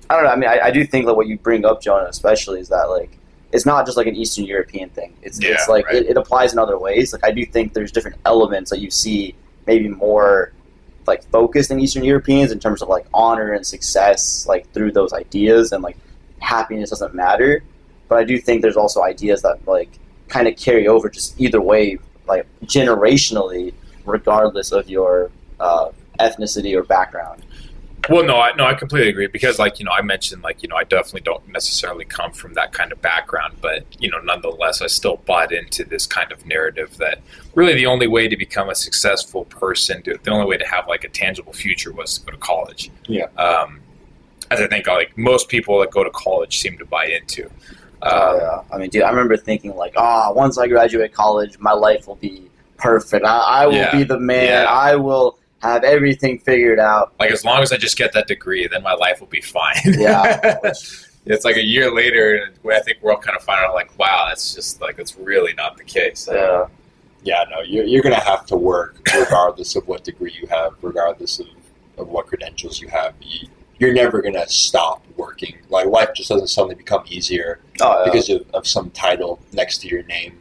I 0.09 0.15
don't 0.15 0.23
know. 0.23 0.31
I 0.31 0.35
mean, 0.35 0.49
I, 0.49 0.59
I 0.65 0.71
do 0.71 0.85
think 0.85 1.05
that 1.05 1.13
what 1.13 1.27
you 1.27 1.37
bring 1.37 1.65
up, 1.65 1.81
Jonah, 1.81 2.07
especially, 2.09 2.59
is 2.59 2.69
that 2.69 2.89
like 2.89 3.17
it's 3.51 3.65
not 3.65 3.85
just 3.85 3.97
like 3.97 4.07
an 4.07 4.15
Eastern 4.15 4.45
European 4.45 4.89
thing. 4.89 5.15
It's 5.21 5.41
Yeah, 5.41 5.51
it's 5.51 5.67
like 5.67 5.85
right. 5.85 5.95
it, 5.95 6.09
it 6.09 6.17
applies 6.17 6.53
in 6.53 6.59
other 6.59 6.77
ways. 6.77 7.13
Like 7.13 7.25
I 7.25 7.31
do 7.31 7.45
think 7.45 7.73
there's 7.73 7.91
different 7.91 8.17
elements 8.25 8.69
that 8.71 8.79
you 8.79 8.91
see 8.91 9.35
maybe 9.67 9.87
more 9.87 10.51
like 11.09 11.23
focused 11.31 11.71
in 11.71 11.79
Eastern 11.79 12.03
Europeans 12.03 12.51
in 12.51 12.59
terms 12.59 12.81
of 12.81 12.87
like 12.87 13.05
honor 13.13 13.51
and 13.51 13.65
success, 13.65 14.45
like 14.47 14.71
through 14.73 14.91
those 14.91 15.11
ideas 15.11 15.71
and 15.73 15.83
like 15.83 15.97
happiness 16.39 16.91
doesn't 16.91 17.13
matter. 17.13 17.63
But 18.07 18.19
I 18.19 18.23
do 18.23 18.37
think 18.37 18.61
there's 18.61 18.77
also 18.77 19.03
ideas 19.03 19.41
that 19.41 19.57
like 19.67 19.91
kind 20.29 20.47
of 20.47 20.55
carry 20.55 20.87
over 20.87 21.09
just 21.09 21.39
either 21.41 21.59
way, 21.59 21.97
like 22.27 22.45
generationally, 22.63 23.73
regardless 24.05 24.71
of 24.71 24.89
your 24.89 25.31
uh, 25.59 25.89
ethnicity 26.19 26.75
or 26.77 26.83
background. 26.83 27.43
Well, 28.07 28.23
no, 28.23 28.39
I, 28.39 28.55
no, 28.55 28.65
I 28.65 28.73
completely 28.75 29.09
agree 29.09 29.27
because, 29.27 29.59
like, 29.59 29.77
you 29.79 29.85
know, 29.85 29.91
I 29.91 30.01
mentioned, 30.01 30.41
like, 30.41 30.63
you 30.63 30.69
know, 30.69 30.75
I 30.75 30.83
definitely 30.83 31.21
don't 31.21 31.47
necessarily 31.49 32.05
come 32.05 32.31
from 32.31 32.53
that 32.53 32.71
kind 32.71 32.91
of 32.91 33.01
background, 33.01 33.55
but 33.61 33.83
you 34.01 34.09
know, 34.09 34.19
nonetheless, 34.19 34.81
I 34.81 34.87
still 34.87 35.17
bought 35.25 35.51
into 35.51 35.83
this 35.83 36.05
kind 36.07 36.31
of 36.31 36.45
narrative 36.45 36.97
that 36.97 37.19
really 37.55 37.73
the 37.73 37.85
only 37.87 38.07
way 38.07 38.27
to 38.27 38.37
become 38.37 38.69
a 38.69 38.75
successful 38.75 39.45
person, 39.45 40.01
to, 40.03 40.17
the 40.23 40.31
only 40.31 40.45
way 40.47 40.57
to 40.57 40.65
have 40.65 40.87
like 40.87 41.03
a 41.03 41.09
tangible 41.09 41.53
future, 41.53 41.91
was 41.91 42.17
to 42.19 42.25
go 42.25 42.31
to 42.31 42.37
college. 42.37 42.89
Yeah. 43.07 43.25
Um, 43.37 43.81
as 44.51 44.61
I 44.61 44.67
think, 44.67 44.87
like 44.87 45.17
most 45.17 45.49
people 45.49 45.79
that 45.81 45.91
go 45.91 46.03
to 46.03 46.11
college 46.11 46.59
seem 46.59 46.77
to 46.77 46.85
buy 46.85 47.05
into. 47.05 47.45
Um, 47.47 47.51
Oh, 48.01 48.37
yeah. 48.37 48.75
I 48.75 48.77
mean, 48.79 48.89
dude, 48.89 49.03
I 49.03 49.09
remember 49.09 49.35
thinking 49.35 49.75
like, 49.75 49.93
ah, 49.97 50.31
once 50.31 50.57
I 50.57 50.67
graduate 50.67 51.13
college, 51.13 51.59
my 51.59 51.73
life 51.73 52.07
will 52.07 52.15
be 52.15 52.49
perfect. 52.77 53.25
I, 53.25 53.37
I 53.39 53.65
will 53.67 53.73
Yeah. 53.75 53.91
be 53.91 54.03
the 54.03 54.19
man. 54.19 54.45
Yeah. 54.45 54.63
I 54.65 54.95
will 54.95 55.37
have 55.61 55.83
everything 55.83 56.39
figured 56.39 56.79
out. 56.79 57.13
Like 57.19 57.31
as 57.31 57.43
long 57.45 57.61
as 57.61 57.71
I 57.71 57.77
just 57.77 57.97
get 57.97 58.13
that 58.13 58.27
degree, 58.27 58.67
then 58.67 58.83
my 58.83 58.93
life 58.93 59.19
will 59.19 59.27
be 59.27 59.41
fine. 59.41 59.75
Yeah. 59.85 60.57
it's 61.25 61.43
like 61.45 61.57
a 61.57 61.63
year 61.63 61.93
later, 61.93 62.35
and 62.45 62.71
I 62.73 62.79
think 62.79 62.99
we're 63.01 63.11
all 63.13 63.19
kind 63.19 63.37
of 63.37 63.43
finding 63.43 63.65
out 63.67 63.73
like, 63.75 63.97
wow, 63.99 64.25
that's 64.29 64.53
just 64.55 64.81
like 64.81 64.95
that's 64.97 65.17
really 65.17 65.53
not 65.53 65.77
the 65.77 65.83
case. 65.83 66.27
Yeah. 66.31 66.67
Yeah, 67.21 67.43
no, 67.51 67.59
you're, 67.59 67.83
you're 67.83 68.01
going 68.01 68.15
to 68.15 68.21
have 68.21 68.45
to 68.45 68.55
work 68.55 68.97
regardless 69.13 69.75
of 69.75 69.85
what 69.89 70.05
degree 70.05 70.33
you 70.41 70.47
have, 70.47 70.75
regardless 70.81 71.39
of, 71.39 71.47
of 71.97 72.07
what 72.07 72.27
credentials 72.27 72.79
you 72.79 72.87
have. 72.87 73.13
You, 73.21 73.49
you're 73.77 73.91
never 73.93 74.21
going 74.21 74.35
to 74.35 74.47
stop 74.47 75.05
working. 75.17 75.51
working. 75.55 75.57
Like 75.69 75.87
life 75.87 76.09
just 76.15 76.29
doesn't 76.29 76.47
suddenly 76.47 76.75
become 76.75 77.03
easier 77.09 77.59
Oh, 77.81 77.99
yeah. 78.05 78.11
because 78.11 78.29
of, 78.29 78.45
of 78.53 78.65
some 78.65 78.89
title 78.91 79.37
next 79.51 79.79
to 79.79 79.89
your 79.89 80.03
name. 80.03 80.37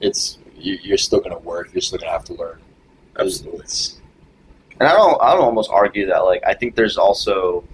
It's 0.00 0.38
you, 0.56 0.78
you're 0.82 0.98
still 0.98 1.20
gonna 1.20 1.38
work. 1.38 1.70
You're 1.72 1.80
still 1.80 1.98
gonna 1.98 2.10
have 2.12 2.24
to 2.24 2.34
learn. 2.34 2.60
Absolutely. 3.18 3.60
It's- 3.60 3.99
And 4.80 4.88
I 4.88 4.92
don't 4.94 5.20
I 5.22 5.34
don't 5.34 5.44
almost 5.44 5.70
argue 5.70 6.06
that 6.06 6.18
like 6.20 6.42
I 6.46 6.54
think 6.54 6.74
there's 6.74 6.96
also 6.96 7.64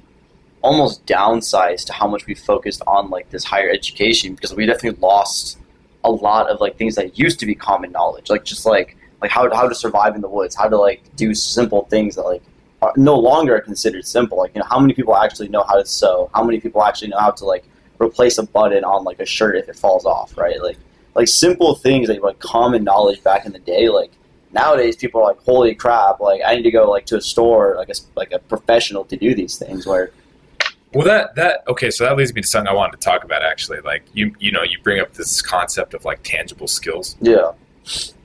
almost 0.63 1.07
downsides 1.07 1.85
to 1.87 1.93
how 1.93 2.09
much 2.09 2.27
we 2.27 2.35
focused 2.35 2.83
on 2.87 3.09
like 3.09 3.31
this 3.31 3.45
higher 3.45 3.71
education 3.71 4.35
because 4.35 4.55
we 4.55 4.67
definitely 4.67 5.01
lost 5.01 5.59
a 6.05 6.11
lot 6.11 6.49
of 6.49 6.61
like 6.61 6.77
things 6.77 6.97
that 6.97 7.19
used 7.19 7.39
to 7.41 7.47
be 7.47 7.55
common 7.55 7.93
knowledge 7.93 8.31
like 8.31 8.45
just 8.45 8.67
like 8.67 8.97
like 9.23 9.31
how 9.31 9.53
how 9.55 9.69
to 9.69 9.75
survive 9.75 10.15
in 10.15 10.21
the 10.21 10.29
woods 10.29 10.57
how 10.57 10.69
to 10.69 10.77
like 10.77 11.03
do 11.15 11.35
simple 11.35 11.85
things 11.87 12.17
that 12.17 12.23
like 12.23 12.43
are 12.83 12.93
no 12.97 13.17
longer 13.17 13.61
considered 13.61 14.05
simple 14.07 14.39
like 14.39 14.53
you 14.55 14.61
know 14.61 14.67
how 14.69 14.79
many 14.81 14.93
people 14.93 15.17
actually 15.17 15.49
know 15.49 15.63
how 15.63 15.77
to 15.77 15.87
sew 15.87 16.29
how 16.35 16.43
many 16.43 16.61
people 16.61 16.83
actually 16.83 17.09
know 17.09 17.19
how 17.19 17.31
to 17.31 17.45
like 17.45 17.65
replace 18.01 18.39
a 18.39 18.47
button 18.47 18.85
on 18.85 19.05
like 19.05 19.21
a 19.21 19.27
shirt 19.27 19.57
if 19.57 19.69
it 19.69 19.77
falls 19.77 20.05
off 20.05 20.37
right? 20.37 20.61
Like 20.61 20.79
like 21.15 21.29
simple 21.29 21.75
things 21.75 22.09
like 22.09 22.39
common 22.39 22.85
knowledge 22.85 23.23
back 23.23 23.47
in 23.47 23.53
the 23.53 23.59
day 23.59 23.89
like 23.89 24.13
nowadays 24.63 24.95
people 24.97 25.21
are 25.21 25.29
like 25.33 25.41
holy 25.51 25.75
crap 25.75 26.19
like 26.21 26.41
i 26.47 26.51
need 26.57 26.63
to 26.71 26.71
go 26.71 26.83
like 26.97 27.07
to 27.07 27.17
a 27.17 27.21
store 27.33 27.75
like 27.77 27.91
a, 27.95 27.95
like 28.21 28.33
a 28.33 28.39
professional 28.53 29.05
to 29.05 29.17
do 29.17 29.35
these 29.41 29.55
things 29.63 29.87
where 29.87 30.07
Well, 30.95 31.07
that 31.13 31.35
that 31.41 31.55
okay. 31.73 31.91
So 31.91 32.05
that 32.07 32.17
leads 32.17 32.33
me 32.33 32.41
to 32.41 32.49
something 32.49 32.71
I 32.75 32.77
wanted 32.81 32.95
to 32.99 33.05
talk 33.11 33.23
about. 33.29 33.43
Actually, 33.53 33.81
like 33.93 34.03
you 34.19 34.25
you 34.45 34.51
know 34.55 34.63
you 34.73 34.77
bring 34.89 34.99
up 35.05 35.11
this 35.21 35.43
concept 35.43 35.91
of 35.97 36.01
like 36.11 36.21
tangible 36.23 36.69
skills 36.79 37.17
yeah 37.21 37.49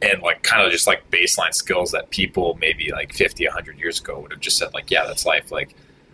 and 0.08 0.18
like 0.28 0.40
kind 0.52 0.62
of 0.66 0.72
just 0.72 0.88
like 0.92 1.02
baseline 1.12 1.54
skills 1.64 1.92
that 1.92 2.10
people 2.20 2.58
maybe 2.66 2.86
like 3.00 3.10
50 3.14 3.46
100 3.46 3.78
years 3.84 4.00
ago 4.00 4.14
would 4.22 4.32
have 4.32 4.40
just 4.48 4.58
said 4.58 4.70
like 4.74 4.90
yeah 4.90 5.04
that's 5.06 5.26
life 5.26 5.52
like 5.52 5.70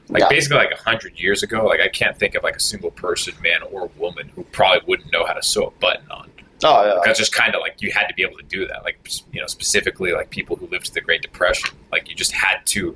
like 0.09 0.21
Yeah. 0.23 0.29
basically 0.35 0.57
like 0.57 0.71
100 0.71 1.19
years 1.19 1.43
ago 1.43 1.57
like 1.71 1.79
i 1.87 1.89
can't 1.99 2.17
think 2.17 2.33
of 2.35 2.41
like 2.43 2.55
a 2.55 2.65
single 2.71 2.91
person 2.91 3.33
man 3.47 3.61
or 3.71 3.89
woman 3.97 4.25
who 4.35 4.43
probably 4.57 4.81
wouldn't 4.87 5.11
know 5.13 5.25
how 5.29 5.33
to 5.39 5.43
sew 5.43 5.67
a 5.67 5.71
button 5.85 6.09
on 6.11 6.27
oh 6.63 6.85
yeah. 6.85 7.01
That's 7.05 7.19
just 7.19 7.33
kind 7.33 7.55
of 7.55 7.61
like 7.61 7.81
you 7.81 7.91
had 7.91 8.07
to 8.07 8.13
be 8.13 8.23
able 8.23 8.37
to 8.37 8.45
do 8.45 8.67
that 8.67 8.83
like 8.83 8.99
you 9.31 9.41
know 9.41 9.47
specifically 9.47 10.11
like 10.11 10.29
people 10.29 10.55
who 10.55 10.67
lived 10.67 10.87
through 10.87 10.95
the 10.95 11.01
great 11.01 11.21
depression. 11.21 11.75
Like 11.91 12.09
you 12.09 12.15
just 12.15 12.31
had 12.31 12.65
to 12.67 12.95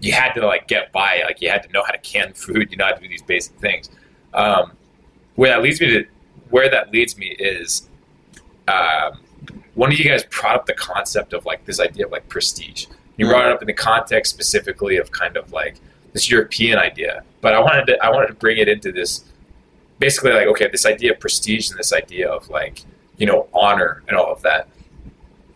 you 0.00 0.12
had 0.12 0.32
to 0.32 0.46
like 0.46 0.66
get 0.68 0.92
by 0.92 1.22
like 1.24 1.40
you 1.40 1.48
had 1.48 1.62
to 1.62 1.72
know 1.72 1.82
how 1.84 1.92
to 1.92 1.98
can 1.98 2.32
food 2.34 2.70
you 2.70 2.76
know 2.76 2.86
how 2.86 2.92
to 2.92 3.00
do 3.00 3.08
these 3.08 3.22
basic 3.22 3.54
things. 3.56 3.90
Um, 4.34 4.72
where 5.34 5.50
that 5.50 5.62
leads 5.62 5.80
me 5.80 5.88
to 5.88 6.06
where 6.50 6.70
that 6.70 6.92
leads 6.92 7.16
me 7.16 7.28
is 7.38 7.88
um, 8.68 9.20
one 9.74 9.90
of 9.90 9.98
you 9.98 10.04
guys 10.04 10.24
brought 10.24 10.54
up 10.54 10.66
the 10.66 10.74
concept 10.74 11.32
of 11.32 11.44
like 11.46 11.64
this 11.64 11.80
idea 11.80 12.06
of 12.06 12.12
like 12.12 12.28
prestige. 12.28 12.86
You 13.16 13.26
brought 13.26 13.46
it 13.46 13.52
up 13.52 13.62
in 13.62 13.66
the 13.66 13.74
context 13.74 14.34
specifically 14.34 14.96
of 14.96 15.10
kind 15.10 15.36
of 15.36 15.52
like 15.52 15.76
this 16.12 16.30
european 16.30 16.78
idea. 16.78 17.24
But 17.40 17.54
i 17.54 17.60
wanted 17.60 17.86
to 17.86 18.04
i 18.04 18.10
wanted 18.10 18.28
to 18.28 18.34
bring 18.34 18.58
it 18.58 18.68
into 18.68 18.92
this 18.92 19.24
basically 19.98 20.32
like 20.32 20.48
okay 20.48 20.68
this 20.68 20.84
idea 20.84 21.12
of 21.12 21.20
prestige 21.20 21.70
and 21.70 21.78
this 21.78 21.92
idea 21.92 22.28
of 22.28 22.48
like 22.50 22.82
you 23.18 23.26
know 23.26 23.48
honor 23.52 24.02
and 24.08 24.16
all 24.16 24.32
of 24.32 24.42
that. 24.42 24.68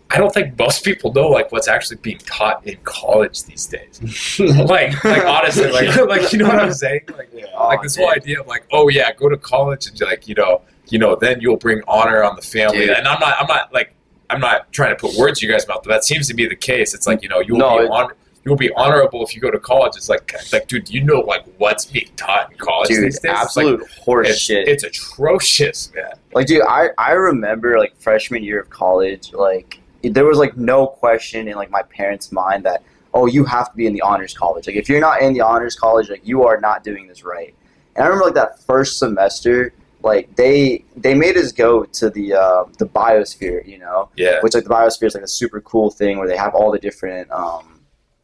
I 0.09 0.19
don't 0.19 0.33
think 0.33 0.57
most 0.57 0.85
people 0.85 1.13
know 1.13 1.29
like 1.29 1.51
what's 1.51 1.67
actually 1.67 1.97
being 1.97 2.19
taught 2.19 2.65
in 2.67 2.79
college 2.85 3.43
these 3.45 3.67
days. 3.67 4.01
Like 4.39 5.03
like 5.05 5.25
honestly 5.25 5.71
like 5.71 5.97
like 6.09 6.33
you 6.33 6.39
know 6.39 6.47
what 6.49 6.61
i'm 6.61 6.73
saying? 6.73 7.01
Like 7.17 7.31
Oh, 7.55 7.67
like 7.69 7.83
this 7.83 7.99
oh, 7.99 8.03
whole 8.03 8.11
idea 8.13 8.41
of 8.41 8.47
like 8.47 8.65
oh 8.73 8.89
yeah 8.89 9.13
go 9.13 9.29
to 9.29 9.37
college 9.37 9.89
and 9.89 10.01
like 10.03 10.29
you 10.29 10.35
know 10.37 10.63
you 10.89 10.99
know 10.99 11.17
then 11.17 11.41
you'll 11.41 11.57
bring 11.57 11.83
honor 11.89 12.23
on 12.23 12.37
the 12.37 12.43
family. 12.43 12.79
Dude. 12.87 12.91
and 12.91 13.09
i'm 13.09 13.19
not 13.19 13.35
i'm 13.41 13.47
not 13.49 13.73
like 13.73 13.95
i'm 14.31 14.41
not 14.41 14.71
trying 14.73 14.91
to 14.91 14.97
put 14.97 15.17
words 15.17 15.43
in 15.43 15.49
you 15.49 15.53
guys 15.55 15.67
mouth 15.67 15.81
but 15.83 15.91
that 15.91 16.05
seems 16.05 16.29
to 16.29 16.35
be 16.35 16.47
the 16.47 16.55
case. 16.57 16.95
It's 16.95 17.07
like 17.07 17.23
you 17.23 17.29
know 17.29 17.41
you'll 17.41 17.59
No, 17.59 17.79
be 17.79 17.85
it- 17.87 17.91
honor 17.91 18.15
you'll 18.47 18.57
be 18.57 18.73
honorable 18.75 19.25
if 19.25 19.35
you 19.35 19.41
go 19.41 19.51
to 19.51 19.59
college. 19.59 19.93
It's 19.97 20.09
like 20.09 20.33
like 20.53 20.69
dude 20.69 20.85
do 20.85 20.95
you 20.95 21.03
know 21.03 21.21
like 21.21 21.45
what's 21.59 21.85
being 21.85 22.09
taught 22.17 22.53
in 22.53 22.59
college 22.59 22.89
dude 22.89 23.05
these 23.05 23.15
days? 23.15 23.17
It's 23.17 23.25
like- 23.25 23.37
absolute 23.37 23.91
horse 23.91 24.29
it's, 24.31 24.41
shit. 24.41 24.69
it's 24.69 24.85
atrocious 24.85 25.93
man. 25.95 26.13
Like, 26.33 26.47
dude, 26.47 26.63
I, 26.63 26.91
I 26.97 27.13
remember 27.13 27.79
like 27.79 27.97
freshman 27.97 28.45
year 28.45 28.61
of 28.61 28.71
college, 28.71 29.33
like 29.33 29.81
there 30.03 30.25
was 30.25 30.39
like 30.39 30.57
no 30.57 30.87
question 30.87 31.49
in 31.49 31.57
like 31.57 31.71
my 31.71 31.83
parents' 31.83 32.31
mind 32.31 32.65
that 32.65 32.83
oh 33.13 33.27
you 33.27 33.45
have 33.45 33.71
to 33.71 33.77
be 33.77 33.87
in 33.87 33.93
the 33.93 34.03
honors 34.03 34.33
college. 34.33 34.67
Like 34.67 34.77
if 34.77 34.89
you're 34.89 35.01
not 35.01 35.21
in 35.21 35.33
the 35.33 35.41
honors 35.41 35.75
college, 35.75 36.09
like 36.09 36.27
you 36.27 36.45
are 36.45 36.61
not 36.61 36.85
doing 36.85 37.09
this 37.09 37.25
right. 37.25 37.55
And 37.97 38.05
I 38.05 38.07
remember 38.07 38.27
like 38.27 38.35
that 38.35 38.63
first 38.63 38.99
semester, 38.99 39.73
like 40.03 40.35
they 40.37 40.85
they 40.97 41.15
made 41.15 41.37
us 41.37 41.51
go 41.51 41.85
to 41.85 42.11
the 42.11 42.35
uh, 42.35 42.65
the 42.79 42.87
biosphere, 42.87 43.67
you 43.67 43.79
know, 43.79 44.11
yeah. 44.17 44.39
Which 44.43 44.55
like 44.55 44.65
the 44.65 44.71
biosphere 44.71 45.07
is 45.07 45.15
like 45.15 45.25
a 45.25 45.29
super 45.29 45.61
cool 45.63 45.91
thing 45.91 46.19
where 46.19 46.29
they 46.29 46.37
have 46.37 46.55
all 46.55 46.71
the 46.71 46.79
different 46.79 47.29
um 47.33 47.76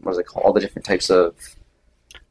what 0.02 0.12
is 0.12 0.18
it 0.18 0.26
called? 0.26 0.44
All 0.46 0.52
the 0.52 0.60
different 0.60 0.84
types 0.86 1.10
of 1.10 1.34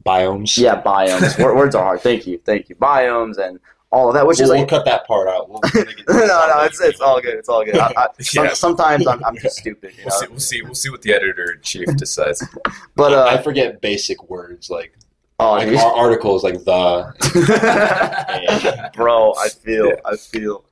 Biomes. 0.06 0.58
yeah 0.58 0.82
biomes. 0.82 1.38
Words 1.44 1.76
are 1.76 1.84
hard. 1.84 2.02
Thank 2.02 2.26
you, 2.26 2.40
thank 2.46 2.70
you. 2.70 2.76
Biomes 2.76 3.38
and 3.38 3.60
all 3.92 4.08
of 4.08 4.14
that, 4.16 4.26
which 4.26 4.38
We'll, 4.40 4.52
is 4.54 4.58
we'll 4.58 4.66
cut 4.68 4.86
that 4.86 5.06
part 5.06 5.28
out. 5.28 5.50
We'll, 5.50 5.60
we'll 5.74 5.86
make 5.86 6.00
it 6.00 6.06
no, 6.10 6.16
no, 6.26 6.64
it's 6.64 6.80
it's 6.82 7.02
all 7.02 7.22
good. 7.22 7.36
It's 7.36 7.50
all 7.50 7.64
good. 7.66 7.78
I, 7.78 7.92
I, 7.98 8.08
Yeah. 8.34 8.54
Sometimes 8.54 9.06
I'm, 9.06 9.24
I'm 9.24 9.38
just 9.38 9.58
stupid, 9.58 9.94
you 9.98 10.04
we'll 10.06 10.12
see 10.12 10.28
we'll 10.30 10.40
see 10.40 10.62
we'll 10.64 10.76
see 10.76 10.90
what 10.90 11.02
the 11.02 11.14
editor 11.14 11.52
in 11.52 11.62
chief 11.62 11.88
decides 11.98 12.44
But 12.96 13.14
I 13.14 13.36
uh, 13.36 13.42
forget 13.42 13.82
basic 13.82 14.30
words 14.30 14.70
like, 14.70 14.98
oh, 15.40 15.52
like 15.54 15.76
our 15.78 15.94
articles 15.94 16.44
like 16.44 16.64
the. 16.64 17.14
bro, 18.96 19.34
I 19.34 19.50
feel, 19.50 19.88
Yeah. 19.88 19.96
I 20.06 20.16
feel. 20.16 20.64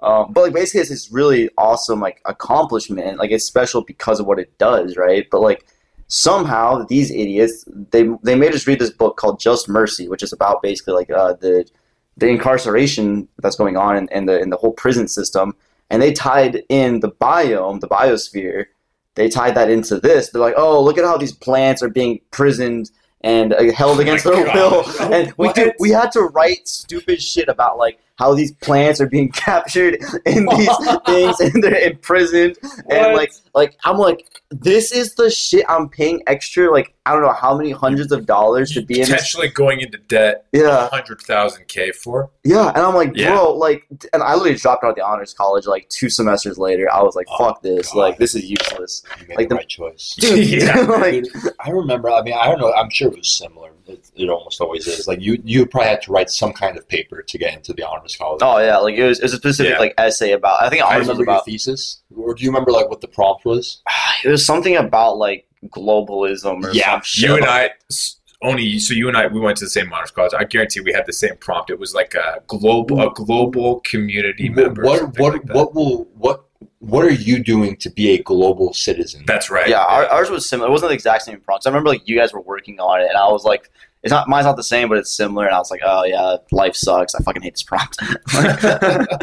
Um, 0.00 0.32
but 0.32 0.42
like 0.44 0.52
basically, 0.52 0.80
it's 0.82 0.90
this 0.90 1.10
really 1.10 1.48
awesome 1.56 2.00
like 2.00 2.20
accomplishment. 2.26 3.18
Like 3.18 3.30
it's 3.30 3.44
special 3.46 3.82
because 3.82 4.20
of 4.20 4.26
what 4.26 4.38
it 4.38 4.56
does, 4.58 4.96
right? 4.96 5.26
But 5.30 5.40
like 5.40 5.66
somehow 6.08 6.84
these 6.84 7.10
idiots 7.10 7.64
they 7.90 8.08
they 8.22 8.34
made 8.34 8.54
us 8.54 8.66
read 8.66 8.78
this 8.78 8.90
book 8.90 9.16
called 9.16 9.40
Just 9.40 9.68
Mercy, 9.68 10.08
which 10.08 10.22
is 10.22 10.32
about 10.32 10.62
basically 10.62 10.94
like 10.94 11.10
uh, 11.10 11.34
the 11.34 11.68
the 12.16 12.28
incarceration 12.28 13.28
that's 13.38 13.56
going 13.56 13.76
on 13.76 13.96
in, 13.96 14.08
in 14.10 14.26
the 14.26 14.40
in 14.40 14.50
the 14.50 14.56
whole 14.56 14.72
prison 14.72 15.08
system, 15.08 15.54
and 15.90 16.00
they 16.00 16.12
tied 16.12 16.62
in 16.68 17.00
the 17.00 17.10
biome, 17.10 17.80
the 17.80 17.88
biosphere. 17.88 18.66
They 19.14 19.28
tied 19.30 19.54
that 19.54 19.70
into 19.70 19.98
this. 19.98 20.28
They're 20.28 20.42
like, 20.42 20.54
oh, 20.58 20.82
look 20.82 20.98
at 20.98 21.04
how 21.04 21.16
these 21.16 21.32
plants 21.32 21.82
are 21.82 21.88
being 21.88 22.20
prisoned 22.32 22.90
and 23.22 23.54
uh, 23.54 23.72
held 23.72 23.98
against 23.98 24.26
Oh 24.26 24.32
their 24.32 24.54
will. 24.54 24.84
And 25.12 25.32
we 25.38 25.52
did, 25.54 25.72
we 25.78 25.90
had 25.90 26.12
to 26.12 26.20
write 26.20 26.68
stupid 26.68 27.22
shit 27.22 27.48
about 27.48 27.78
like 27.78 27.98
how 28.16 28.34
these 28.34 28.52
plants 28.52 29.00
are 29.00 29.08
being 29.08 29.30
captured 29.32 29.98
in 30.24 30.46
these 30.46 30.76
things 31.06 31.40
and 31.40 31.62
they're 31.62 31.88
imprisoned. 31.88 32.56
And 32.90 33.14
like 33.14 33.32
like 33.54 33.76
I'm 33.84 33.98
like 33.98 34.26
this 34.50 34.92
is 34.92 35.14
the 35.14 35.30
shit 35.30 35.64
I'm 35.68 35.88
paying 35.88 36.22
extra 36.26 36.70
like 36.70 36.94
I 37.04 37.12
don't 37.12 37.22
know 37.22 37.32
how 37.32 37.56
many 37.56 37.72
hundreds 37.72 38.12
of 38.12 38.26
dollars 38.26 38.72
to 38.72 38.82
be 38.82 39.00
in 39.00 39.06
potentially 39.06 39.48
going 39.48 39.80
into 39.80 39.98
debt 39.98 40.46
yeah. 40.52 40.88
100000 40.90 41.66
k 41.68 41.92
for 41.92 42.30
yeah 42.48 42.68
and 42.68 42.78
I'm 42.78 42.94
like 42.94 43.12
Yeah. 43.14 43.30
bro 43.32 43.52
like 43.54 43.86
and 44.12 44.22
I 44.22 44.34
literally 44.34 44.54
dropped 44.56 44.84
out 44.84 44.90
of 44.90 44.96
the 44.96 45.04
honors 45.04 45.34
college 45.34 45.66
like 45.66 45.88
two 45.88 46.08
semesters 46.08 46.58
later 46.58 46.90
I 46.92 47.02
was 47.02 47.14
like 47.16 47.26
Oh, 47.30 47.38
fuck 47.38 47.62
this 47.62 47.92
God. 47.92 47.98
like 47.98 48.18
this 48.18 48.34
is 48.34 48.44
useless 48.44 49.02
You 49.20 49.26
made 49.28 49.36
Like 49.38 49.48
the 49.48 49.54
the- 49.54 49.58
right 49.58 49.68
choice. 49.68 50.14
dude 50.20 50.46
Yeah. 50.62 50.80
like 50.80 51.24
Dude, 51.24 51.28
I 51.60 51.70
remember. 51.70 52.10
I 52.10 52.22
mean, 52.22 52.34
I 52.34 52.46
don't 52.46 52.60
know. 52.60 52.72
I'm 52.72 52.90
sure 52.90 53.08
it 53.08 53.16
was 53.18 53.30
similar. 53.30 53.70
It, 53.86 54.10
it 54.16 54.28
almost 54.28 54.60
always 54.60 54.86
is. 54.86 55.06
Like 55.06 55.20
you, 55.20 55.40
you 55.44 55.64
probably 55.66 55.88
had 55.90 56.02
to 56.02 56.12
write 56.12 56.28
some 56.30 56.52
kind 56.52 56.76
of 56.76 56.88
paper 56.88 57.22
to 57.22 57.38
get 57.38 57.54
into 57.54 57.72
the 57.72 57.86
honors 57.88 58.16
college. 58.16 58.40
oh 58.42 58.58
yeah 58.58 58.78
like 58.78 58.94
it 58.96 59.04
was, 59.06 59.18
it 59.20 59.24
was 59.24 59.34
a 59.34 59.36
specific 59.36 59.72
Yeah. 59.72 59.78
like 59.78 59.94
essay 59.98 60.32
about 60.32 60.60
I 60.62 60.68
think 60.68 60.82
I 60.82 60.86
ours 60.94 60.98
was 61.00 61.08
remember 61.08 61.22
your 61.24 61.34
about 61.36 61.44
thesis, 61.46 62.02
or 62.16 62.34
do 62.34 62.42
you 62.44 62.50
remember 62.50 62.70
like 62.72 62.88
what 62.88 63.00
the 63.00 63.08
prompt 63.08 63.44
was? 63.44 63.82
it 64.24 64.28
was 64.28 64.44
something 64.44 64.76
about 64.76 65.18
like 65.18 65.46
globalism 65.68 66.64
or 66.64 66.70
Yeah, 66.72 66.92
some 66.92 67.00
shit 67.02 67.28
you 67.30 67.36
and 67.36 67.44
like- 67.46 67.70
I 67.70 67.74
s- 67.90 68.15
only 68.42 68.78
so 68.78 68.94
you 68.94 69.08
and 69.08 69.16
I 69.16 69.26
we 69.26 69.40
went 69.40 69.58
to 69.58 69.64
the 69.64 69.70
same 69.70 69.92
honors 69.92 70.10
college. 70.10 70.32
I 70.36 70.44
guarantee 70.44 70.80
we 70.80 70.92
had 70.92 71.06
the 71.06 71.12
same 71.12 71.36
prompt. 71.38 71.70
It 71.70 71.78
was 71.78 71.94
like 71.94 72.14
a 72.14 72.42
global 72.46 73.00
a 73.00 73.12
global 73.12 73.80
community 73.80 74.48
member. 74.48 74.82
What, 74.84 75.18
what, 75.18 75.32
like 75.34 75.54
what 75.54 75.74
will, 75.74 76.04
what, 76.14 76.44
what 76.80 77.04
are 77.04 77.10
you 77.10 77.42
doing 77.42 77.76
to 77.78 77.90
be 77.90 78.10
a 78.10 78.22
global 78.22 78.72
citizen? 78.74 79.24
That's 79.26 79.50
right. 79.50 79.68
Yeah, 79.68 79.84
our, 79.84 80.06
ours 80.06 80.30
was 80.30 80.48
similar. 80.48 80.68
It 80.68 80.72
wasn't 80.72 80.90
the 80.90 80.94
exact 80.94 81.22
same 81.24 81.40
prompt. 81.40 81.66
I 81.66 81.70
remember 81.70 81.90
like 81.90 82.06
you 82.06 82.16
guys 82.16 82.32
were 82.32 82.40
working 82.42 82.78
on 82.80 83.00
it, 83.00 83.08
and 83.08 83.16
I 83.16 83.28
was 83.28 83.44
like, 83.44 83.70
"It's 84.06 84.12
not 84.12 84.28
mine's 84.28 84.46
not 84.46 84.56
the 84.56 84.62
same, 84.62 84.88
but 84.88 84.98
it's 84.98 85.12
similar." 85.12 85.46
And 85.46 85.54
I 85.54 85.58
was 85.58 85.70
like, 85.70 85.80
"Oh 85.84 86.04
yeah, 86.04 86.36
life 86.50 86.74
sucks. 86.74 87.14
I 87.14 87.22
fucking 87.22 87.42
hate 87.42 87.54
this 87.54 87.62
prompt." 87.62 87.96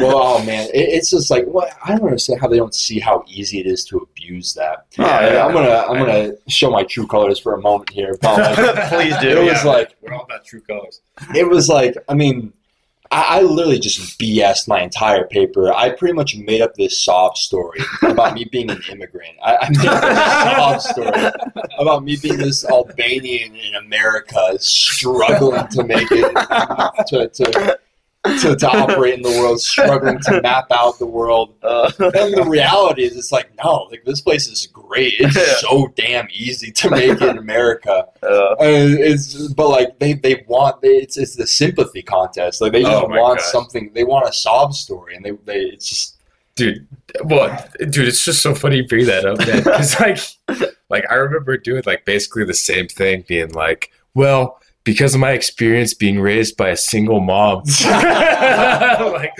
well, 0.00 0.18
oh 0.22 0.44
man, 0.44 0.68
it, 0.72 0.88
it's 0.96 1.10
just 1.10 1.30
like 1.30 1.46
what 1.46 1.70
I 1.84 1.96
don't 1.96 2.04
understand 2.04 2.40
how 2.40 2.48
they 2.48 2.56
don't 2.56 2.74
see 2.74 2.98
how 3.00 3.24
easy 3.26 3.60
it 3.60 3.66
is 3.66 3.84
to 3.86 3.98
abuse 3.98 4.54
that. 4.54 4.86
Oh, 4.98 5.04
Yeah, 5.04 5.32
yeah. 5.34 5.46
I'm 5.46 5.52
gonna 5.52 5.84
I'm 5.88 5.98
gonna 5.98 6.32
show 6.48 6.70
my 6.70 6.84
true 6.84 7.06
colors 7.06 7.38
for 7.38 7.54
a 7.54 7.60
moment 7.60 7.90
here. 7.90 8.16
But 8.22 8.38
like, 8.56 8.88
Please 8.88 9.16
do. 9.18 9.28
it 9.28 9.44
was 9.52 9.64
like 9.64 9.96
we're 10.00 10.12
all 10.14 10.24
about 10.24 10.44
true 10.44 10.60
colors. 10.62 11.00
it 11.34 11.48
was 11.48 11.68
like 11.68 11.96
I 12.08 12.14
mean, 12.14 12.52
I, 13.14 13.38
I 13.38 13.42
literally 13.42 13.78
just 13.78 14.18
BS 14.18 14.66
my 14.66 14.82
entire 14.82 15.24
paper. 15.28 15.72
I 15.72 15.90
pretty 15.90 16.14
much 16.14 16.36
made 16.36 16.60
up 16.60 16.74
this 16.74 17.00
sob 17.00 17.36
story 17.36 17.78
about 18.02 18.34
me 18.34 18.44
being 18.50 18.68
an 18.70 18.82
immigrant. 18.90 19.36
I, 19.40 19.56
I 19.56 19.68
made 19.70 19.86
up 19.86 20.02
this 20.02 20.84
sob 20.84 21.06
story 21.06 21.32
about 21.78 22.04
me 22.04 22.16
being 22.20 22.38
this 22.38 22.64
Albanian 22.64 23.54
in 23.54 23.76
America 23.76 24.58
struggling 24.58 25.68
to 25.68 25.84
make 25.84 26.08
it 26.10 26.34
to, 27.06 27.28
to 27.28 27.78
to, 28.24 28.56
to 28.56 28.68
operate 28.68 29.14
in 29.14 29.22
the 29.22 29.28
world, 29.40 29.60
struggling 29.60 30.18
to 30.20 30.40
map 30.42 30.66
out 30.70 30.98
the 30.98 31.06
world. 31.06 31.54
Uh, 31.62 31.90
And 31.98 32.34
the 32.34 32.46
reality 32.48 33.04
is, 33.04 33.16
it's 33.16 33.30
like 33.32 33.50
no, 33.62 33.86
like 33.90 34.04
this 34.04 34.20
place 34.20 34.46
is 34.48 34.66
great. 34.66 35.14
It's 35.18 35.36
Yeah. 35.44 35.54
so 35.58 35.88
damn 35.94 36.26
easy 36.32 36.70
to 36.72 36.90
make 36.90 37.20
in 37.20 37.36
America. 37.38 38.06
uh, 38.22 38.54
And 38.60 38.94
it's 38.98 39.48
but 39.54 39.68
like 39.68 39.98
they 39.98 40.14
they 40.14 40.44
want 40.48 40.80
they, 40.80 40.88
it's 40.88 41.16
it's 41.18 41.36
the 41.36 41.46
sympathy 41.46 42.02
contest. 42.02 42.60
Like 42.60 42.72
they 42.72 42.82
just 42.82 42.92
Oh 43.04 43.08
want 43.08 43.38
gosh. 43.40 43.48
something. 43.52 43.90
They 43.94 44.04
want 44.04 44.28
a 44.28 44.32
sob 44.32 44.72
story, 44.74 45.16
and 45.16 45.24
they 45.24 45.32
they 45.44 45.60
it's 45.60 45.88
just 45.88 46.16
dude. 46.56 46.86
Well, 47.24 47.48
dude, 47.78 48.08
it's 48.08 48.24
just 48.24 48.42
so 48.42 48.54
funny 48.54 48.76
you 48.78 48.86
bring 48.86 49.06
that 49.06 49.24
up, 49.26 49.38
man. 49.38 49.58
Because 49.64 50.00
like, 50.00 50.18
like 50.88 51.04
I 51.10 51.14
remember 51.16 51.56
doing 51.58 51.82
like 51.84 52.04
basically 52.04 52.44
the 52.44 52.54
same 52.54 52.88
thing, 52.88 53.24
being 53.28 53.50
like, 53.52 53.90
well. 54.14 54.60
Because 54.84 55.14
of 55.14 55.20
my 55.20 55.30
experience 55.32 55.94
being 55.94 56.20
raised 56.20 56.56
by 56.58 56.68
a 56.68 56.76
single 56.76 57.20
mom, 57.20 57.62
like, 57.84 59.32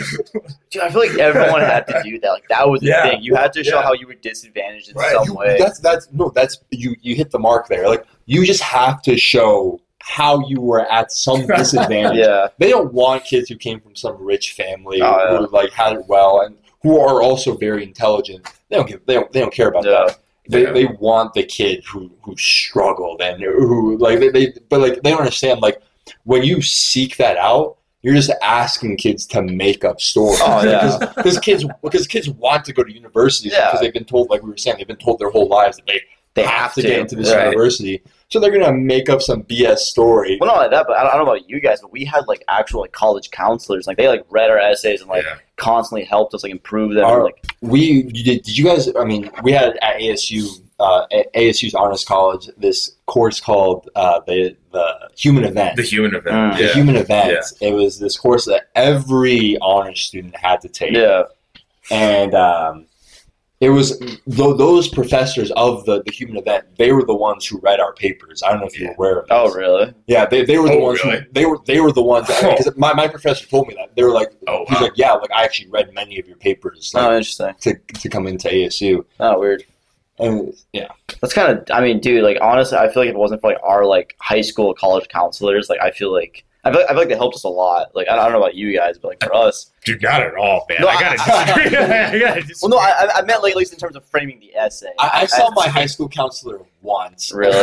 dude, 0.70 0.82
I 0.82 0.88
feel 0.90 1.00
like 1.00 1.18
everyone 1.18 1.60
had 1.60 1.86
to 1.88 2.00
do 2.02 2.18
that. 2.20 2.30
Like 2.30 2.48
that 2.48 2.68
was 2.68 2.80
the 2.80 2.86
Yeah. 2.88 3.02
thing. 3.10 3.22
You 3.22 3.34
had 3.34 3.52
to 3.54 3.62
show 3.64 3.76
Yeah. 3.78 3.82
how 3.82 3.92
you 3.92 4.06
were 4.06 4.14
disadvantaged 4.14 4.88
in 4.90 4.94
Right. 4.96 5.12
some 5.14 5.24
You- 5.26 5.34
way. 5.34 5.56
That's 5.58 5.78
that's 5.80 6.08
no, 6.12 6.30
that's 6.34 6.58
you. 6.70 6.96
You 7.02 7.14
hit 7.14 7.30
the 7.30 7.38
mark 7.38 7.68
there. 7.68 7.88
Like 7.88 8.04
you 8.26 8.44
just 8.46 8.62
have 8.62 9.02
to 9.02 9.16
show 9.18 9.80
how 10.00 10.46
you 10.48 10.60
were 10.60 10.90
at 10.90 11.12
some 11.12 11.46
disadvantage. 11.58 12.18
Yeah. 12.26 12.48
They 12.58 12.70
don't 12.70 12.92
want 12.92 13.24
kids 13.24 13.48
who 13.48 13.56
came 13.56 13.80
from 13.80 13.94
some 13.96 14.16
rich 14.22 14.52
family 14.52 15.00
Oh, 15.02 15.18
yeah. 15.18 15.38
who 15.38 15.46
like 15.48 15.72
had 15.72 15.94
it 15.94 16.06
well 16.08 16.40
and 16.40 16.56
who 16.82 16.98
are 17.00 17.22
also 17.22 17.56
very 17.56 17.82
intelligent. 17.82 18.46
They 18.68 18.76
don't 18.76 18.88
give, 18.88 19.00
they 19.06 19.14
don't 19.14 19.32
they 19.32 19.40
don't 19.40 19.52
care 19.52 19.68
about 19.68 19.84
Yeah. 19.84 20.04
that. 20.06 20.18
They, 20.48 20.64
they 20.66 20.84
want 20.86 21.32
the 21.32 21.42
kid 21.42 21.84
who 21.90 22.10
who 22.22 22.36
struggled 22.36 23.22
and 23.22 23.42
who 23.42 23.96
like 23.98 24.18
they, 24.20 24.28
they 24.28 24.52
but 24.68 24.80
like 24.80 25.02
they 25.02 25.10
don't 25.10 25.20
understand 25.20 25.62
like 25.62 25.80
when 26.24 26.42
you 26.42 26.60
seek 26.60 27.16
that 27.16 27.38
out 27.38 27.78
you're 28.02 28.14
just 28.14 28.30
asking 28.42 28.98
kids 28.98 29.24
to 29.28 29.40
make 29.40 29.82
up 29.86 29.98
stories 30.02 30.38
Oh, 30.42 30.62
yeah. 30.62 30.98
because 31.16 31.38
kids 31.38 31.64
because 31.82 32.06
kids 32.06 32.28
want 32.28 32.66
to 32.66 32.74
go 32.74 32.84
to 32.84 32.92
universities 32.92 33.52
Yeah. 33.52 33.68
because 33.70 33.80
they've 33.80 33.92
been 33.94 34.04
told 34.04 34.28
like 34.28 34.42
we 34.42 34.50
were 34.50 34.56
saying 34.58 34.76
they've 34.76 34.86
been 34.86 34.96
told 34.96 35.18
their 35.18 35.30
whole 35.30 35.48
lives 35.48 35.78
that 35.78 35.86
they 35.86 36.02
They 36.34 36.44
have, 36.44 36.74
to, 36.74 36.82
get 36.82 36.98
into 36.98 37.16
this 37.16 37.32
Right. 37.32 37.46
university 37.46 38.02
so 38.34 38.40
they're 38.40 38.50
gonna 38.50 38.72
make 38.72 39.08
up 39.08 39.22
some 39.22 39.44
BS 39.44 39.78
story 39.78 40.38
Well, 40.40 40.50
not 40.50 40.56
like 40.56 40.70
that, 40.72 40.86
but 40.88 40.96
I 40.96 41.02
don't, 41.04 41.12
I 41.12 41.16
don't 41.16 41.26
know 41.26 41.34
about 41.34 41.48
you 41.48 41.60
guys, 41.60 41.80
but 41.80 41.92
we 41.92 42.04
had 42.04 42.26
like 42.26 42.42
actual 42.48 42.80
like 42.80 42.90
college 42.90 43.30
counselors. 43.30 43.86
Like 43.86 43.96
they 43.96 44.08
like 44.08 44.24
read 44.28 44.50
our 44.50 44.58
essays 44.58 45.00
and 45.00 45.08
like 45.08 45.24
yeah. 45.24 45.36
constantly 45.56 46.04
helped 46.04 46.34
us 46.34 46.42
like 46.42 46.50
improve 46.50 46.94
them. 46.94 47.04
Our- 47.04 47.22
like 47.22 47.46
we 47.60 47.78
you 48.12 48.24
did, 48.24 48.42
did 48.42 48.58
you 48.58 48.64
guys 48.64 48.90
i 48.96 49.04
mean 49.04 49.30
we 49.42 49.52
had 49.52 49.78
at 49.82 50.00
asu 50.00 50.48
uh, 50.80 51.06
at 51.12 51.32
asu's 51.34 51.74
honors 51.74 52.04
college 52.04 52.50
this 52.58 52.96
course 53.06 53.38
called 53.40 53.88
uh, 53.94 54.20
the 54.26 54.56
the 54.72 55.10
human 55.16 55.44
event 55.44 55.76
the 55.76 55.82
human 55.82 56.14
event. 56.14 56.34
Mm. 56.34 56.56
the 56.56 56.64
yeah. 56.64 56.72
human 56.72 56.96
event 56.96 57.44
it 57.60 57.72
was 57.72 58.00
this 58.00 58.18
course 58.18 58.44
that 58.46 58.64
every 58.74 59.56
honors 59.62 60.00
student 60.00 60.36
had 60.36 60.60
to 60.60 60.68
take 60.68 60.92
yeah, 60.92 61.22
and 61.90 62.34
um, 62.34 62.86
it 63.60 63.70
was 63.70 63.98
th- 63.98 64.18
those 64.26 64.88
professors 64.88 65.50
of 65.52 65.84
the, 65.86 66.02
the 66.02 66.10
human 66.12 66.36
event 66.36 66.64
they 66.76 66.92
were 66.92 67.04
the 67.04 67.14
ones 67.14 67.46
who 67.46 67.58
read 67.60 67.78
our 67.80 67.92
papers 67.94 68.42
i 68.42 68.50
don't 68.50 68.60
know 68.60 68.66
if 68.66 68.78
you're 68.78 68.88
Yeah. 68.90 68.94
aware 68.96 69.18
of 69.20 69.26
oh, 69.30 69.44
this. 69.46 69.54
oh 69.54 69.58
really? 69.58 69.94
yeah 70.06 70.26
they, 70.26 70.44
they 70.44 70.58
were 70.58 70.68
the 70.68 70.74
Oh, 70.74 70.80
ones 70.88 71.04
really? 71.04 71.18
who 71.20 71.24
they 71.32 71.46
were 71.46 71.58
they 71.66 71.80
were 71.80 71.92
the 71.92 72.02
ones 72.02 72.26
because 72.26 72.66
oh. 72.68 72.72
my, 72.76 72.92
my 72.92 73.06
professor 73.08 73.46
told 73.46 73.68
me 73.68 73.74
that 73.74 73.94
they 73.94 74.02
were 74.02 74.10
like 74.10 74.32
Oh, 74.48 74.64
he's 74.68 74.76
wow. 74.78 74.82
like 74.82 74.92
yeah 74.96 75.12
like 75.12 75.30
i 75.32 75.44
actually 75.44 75.70
read 75.70 75.94
many 75.94 76.18
of 76.18 76.26
your 76.26 76.36
papers 76.36 76.92
oh, 76.94 76.98
like, 76.98 77.08
Oh, 77.08 77.16
interesting. 77.16 77.54
to, 77.60 77.74
to 78.00 78.08
come 78.08 78.26
into 78.26 78.48
asu 78.48 79.04
Oh, 79.20 79.38
weird. 79.38 79.64
and 80.18 80.52
yeah 80.72 80.88
That's 81.20 81.32
kind 81.32 81.56
of. 81.56 81.64
I 81.70 81.80
mean, 81.80 82.00
dude. 82.00 82.22
Like 82.24 82.38
honestly, 82.40 82.76
I 82.76 82.88
feel 82.92 83.02
like 83.02 83.08
if 83.10 83.14
it 83.14 83.18
wasn't 83.18 83.40
for 83.40 83.50
like 83.52 83.60
our 83.62 83.84
like 83.86 84.14
high 84.20 84.42
school, 84.42 84.74
college 84.74 85.08
counselors, 85.08 85.68
like 85.70 85.80
I 85.80 85.90
feel 85.90 86.12
like 86.12 86.44
I 86.66 86.72
feel, 86.72 86.80
I 86.82 86.88
feel 86.88 86.96
like 86.96 87.08
they 87.08 87.14
helped 87.16 87.36
us 87.36 87.44
a 87.44 87.48
lot. 87.48 87.94
Like 87.94 88.08
I 88.08 88.16
don't 88.16 88.32
know 88.32 88.38
about 88.38 88.54
you 88.54 88.74
guys, 88.74 88.96
but 88.98 89.08
like 89.08 89.22
for 89.22 89.34
us, 89.34 89.70
Dude, 89.84 90.00
not 90.02 90.22
at 90.22 90.34
all, 90.34 90.64
man. 90.68 90.78
No, 90.80 90.88
I 90.88 91.00
gotta 91.00 91.16
I- 91.20 91.54
disagree. 91.62 91.76
I 91.84 92.18
gotta 92.18 92.40
disagree. 92.40 92.54
well, 92.62 92.70
no, 92.70 92.76
I, 92.78 92.90
I- 93.06 93.18
I 93.18 93.22
meant 93.22 93.42
like 93.42 93.50
at 93.52 93.56
least 93.56 93.72
in 93.74 93.78
terms 93.78 93.96
of 93.96 94.04
framing 94.06 94.40
the 94.40 94.54
essay. 94.56 94.90
I, 94.98 95.10
I 95.22 95.26
saw 95.26 95.50
my 95.50 95.68
high 95.68 95.86
school 95.86 96.08
counselor 96.08 96.60
once 96.82 97.32
really. 97.32 97.56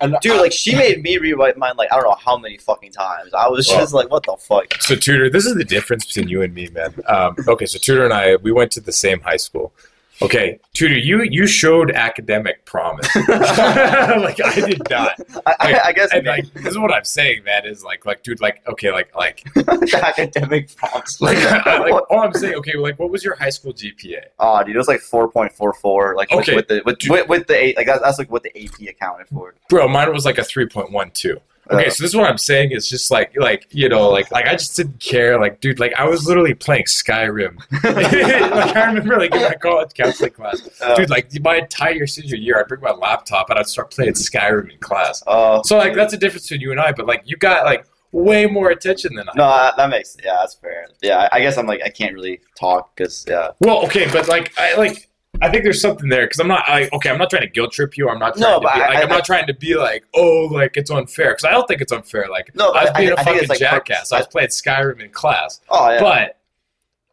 and 0.00 0.16
Dude, 0.22 0.32
I- 0.36 0.40
like 0.40 0.52
she 0.52 0.74
made 0.74 1.02
me 1.02 1.18
rewrite 1.18 1.56
mine 1.58 1.74
like 1.76 1.92
I 1.92 1.96
don't 1.96 2.04
know 2.04 2.16
how 2.18 2.36
many 2.38 2.56
fucking 2.56 2.92
times. 2.92 3.34
I 3.34 3.48
was 3.48 3.68
Well- 3.68 3.80
just 3.80 3.92
like, 3.92 4.10
what 4.10 4.24
the 4.24 4.36
fuck? 4.38 4.74
So 4.80 4.94
Tudor, 4.96 5.28
this 5.28 5.44
is 5.46 5.54
the 5.54 5.64
difference 5.64 6.06
between 6.06 6.28
you 6.28 6.42
and 6.42 6.54
me, 6.54 6.68
man. 6.68 6.94
Um, 7.06 7.36
okay, 7.46 7.66
so 7.66 7.78
Tudor 7.78 8.04
and 8.04 8.12
I, 8.14 8.36
we 8.36 8.50
went 8.52 8.70
to 8.72 8.80
the 8.80 8.92
same 8.92 9.20
high 9.20 9.36
school. 9.36 9.72
Okay, 10.20 10.60
Tudor, 10.74 10.98
you 10.98 11.22
you 11.22 11.46
showed 11.46 11.90
academic 11.90 12.64
promise. 12.64 13.08
like 13.28 14.40
I 14.44 14.54
did 14.54 14.82
not. 14.90 15.18
I, 15.46 15.54
I, 15.58 15.80
I 15.86 15.92
guess 15.92 16.12
And 16.12 16.26
like 16.26 16.52
this 16.54 16.66
is 16.66 16.78
what 16.78 16.92
I'm 16.92 17.04
saying, 17.04 17.44
man. 17.44 17.66
Is 17.66 17.82
like 17.82 18.04
like 18.04 18.22
dude, 18.22 18.40
like 18.40 18.62
okay, 18.68 18.92
like 18.92 19.14
like 19.16 19.44
academic 19.94 20.74
prompts. 20.76 21.20
like, 21.20 21.38
I, 21.38 21.78
like 21.78 22.10
all 22.10 22.20
I'm 22.20 22.32
saying. 22.34 22.54
Okay, 22.56 22.76
like 22.76 22.98
what 22.98 23.10
was 23.10 23.24
your 23.24 23.36
high 23.36 23.50
school 23.50 23.72
GPA? 23.72 24.24
Oh, 24.38 24.62
dude, 24.62 24.74
it 24.74 24.78
was 24.78 24.88
like 24.88 25.00
four 25.00 25.28
point 25.30 25.52
four 25.52 25.72
four. 25.72 26.14
Like 26.14 26.30
with- 26.30 26.42
Okay. 26.42 26.56
with, 26.56 26.68
the 26.68 26.82
with, 26.84 26.98
with, 27.08 27.28
with 27.28 27.46
the 27.46 27.54
eight, 27.56 27.76
like 27.76 27.86
that's, 27.86 28.02
that's 28.02 28.18
like 28.18 28.30
what 28.30 28.42
the 28.42 28.50
AP 28.64 28.80
accounted 28.88 29.28
for. 29.28 29.54
Bro, 29.68 29.88
mine 29.88 30.12
was 30.12 30.24
like 30.24 30.38
a 30.38 30.44
three 30.44 30.66
point 30.66 30.90
one 30.90 31.10
two. 31.12 31.40
Okay, 31.70 31.86
Uh, 31.86 31.90
so 31.90 32.02
this 32.02 32.10
is 32.10 32.16
what 32.16 32.28
I'm 32.28 32.38
saying 32.38 32.72
is 32.72 32.88
just 32.88 33.10
like 33.10 33.32
like 33.36 33.68
you 33.70 33.88
know 33.88 34.10
like 34.10 34.30
like 34.32 34.46
I 34.46 34.52
just 34.52 34.76
didn't 34.76 34.98
care 34.98 35.38
like 35.40 35.60
dude 35.60 35.78
like 35.78 35.94
I 35.94 36.04
was 36.04 36.26
literally 36.26 36.54
playing 36.54 36.84
Skyrim 36.84 37.56
like 37.84 38.76
I 38.76 38.86
remember 38.86 39.16
like 39.16 39.32
in 39.32 39.42
my 39.42 39.54
college 39.54 39.94
counseling 39.94 40.32
class 40.32 40.68
uh, 40.80 40.96
dude 40.96 41.08
like 41.08 41.28
my 41.40 41.56
entire 41.56 42.06
senior 42.08 42.36
year 42.36 42.58
I'd 42.58 42.66
bring 42.66 42.80
my 42.80 42.90
laptop 42.90 43.48
and 43.50 43.60
I'd 43.60 43.68
start 43.68 43.92
playing 43.92 44.14
Skyrim 44.14 44.72
in 44.72 44.78
class 44.78 45.22
uh, 45.26 45.62
so 45.62 45.78
like 45.78 45.94
that's 45.94 46.12
the 46.12 46.18
difference 46.18 46.48
between 46.48 46.62
you 46.62 46.72
and 46.72 46.80
I 46.80 46.90
but 46.90 47.06
like 47.06 47.22
you 47.26 47.36
got 47.36 47.64
like 47.64 47.86
way 48.10 48.46
more 48.46 48.70
attention 48.70 49.14
than 49.14 49.28
I 49.28 49.32
no, 49.36 49.48
that, 49.48 49.76
that 49.76 49.88
makes 49.88 50.16
yeah, 50.22 50.34
that's 50.40 50.54
fair. 50.54 50.86
Yeah, 51.00 51.28
I, 51.32 51.38
I 51.38 51.40
guess 51.40 51.56
I'm 51.56 51.66
like 51.66 51.82
I 51.84 51.88
can't 51.88 52.12
really 52.12 52.40
talk 52.58 52.94
because 52.96 53.24
yeah. 53.28 53.52
well 53.60 53.84
okay 53.86 54.06
but 54.12 54.28
like 54.28 54.52
I 54.58 54.76
like 54.76 55.08
I 55.42 55.50
think 55.50 55.64
there's 55.64 55.80
something 55.82 56.08
there 56.08 56.24
because 56.24 56.38
I'm 56.40 56.48
not 56.48 56.64
like 56.68 56.90
okay 56.94 57.10
I'm 57.10 57.18
not 57.18 57.28
trying 57.28 57.42
to 57.42 57.48
guilt 57.48 57.72
trip 57.72 57.96
you 57.98 58.08
I'm 58.08 58.18
not 58.18 58.36
trying 58.36 58.50
No, 58.50 58.60
to 58.60 58.66
be, 58.66 58.66
I- 58.68 58.78
like 58.88 58.96
I- 58.98 59.02
I'm 59.02 59.08
not 59.08 59.24
trying 59.26 59.46
to 59.48 59.54
be 59.54 59.74
like 59.74 60.04
oh 60.14 60.48
like 60.50 60.76
it's 60.76 60.90
unfair 60.90 61.30
because 61.32 61.44
I 61.44 61.50
don't 61.50 61.66
think 61.68 61.80
it's 61.80 61.92
unfair 61.92 62.28
like 62.30 62.54
No, 62.54 62.70
I 62.70 62.84
was 62.84 62.92
being 62.96 63.08
I- 63.10 63.12
a 63.12 63.16
I 63.16 63.24
fucking 63.24 63.48
like, 63.48 63.58
jackass 63.58 64.12
I 64.12 64.18
was 64.18 64.26
playing 64.28 64.48
Skyrim 64.48 65.00
in 65.02 65.10
class 65.10 65.60
Oh 65.68 65.90
yeah. 65.90 66.00
but 66.00 66.38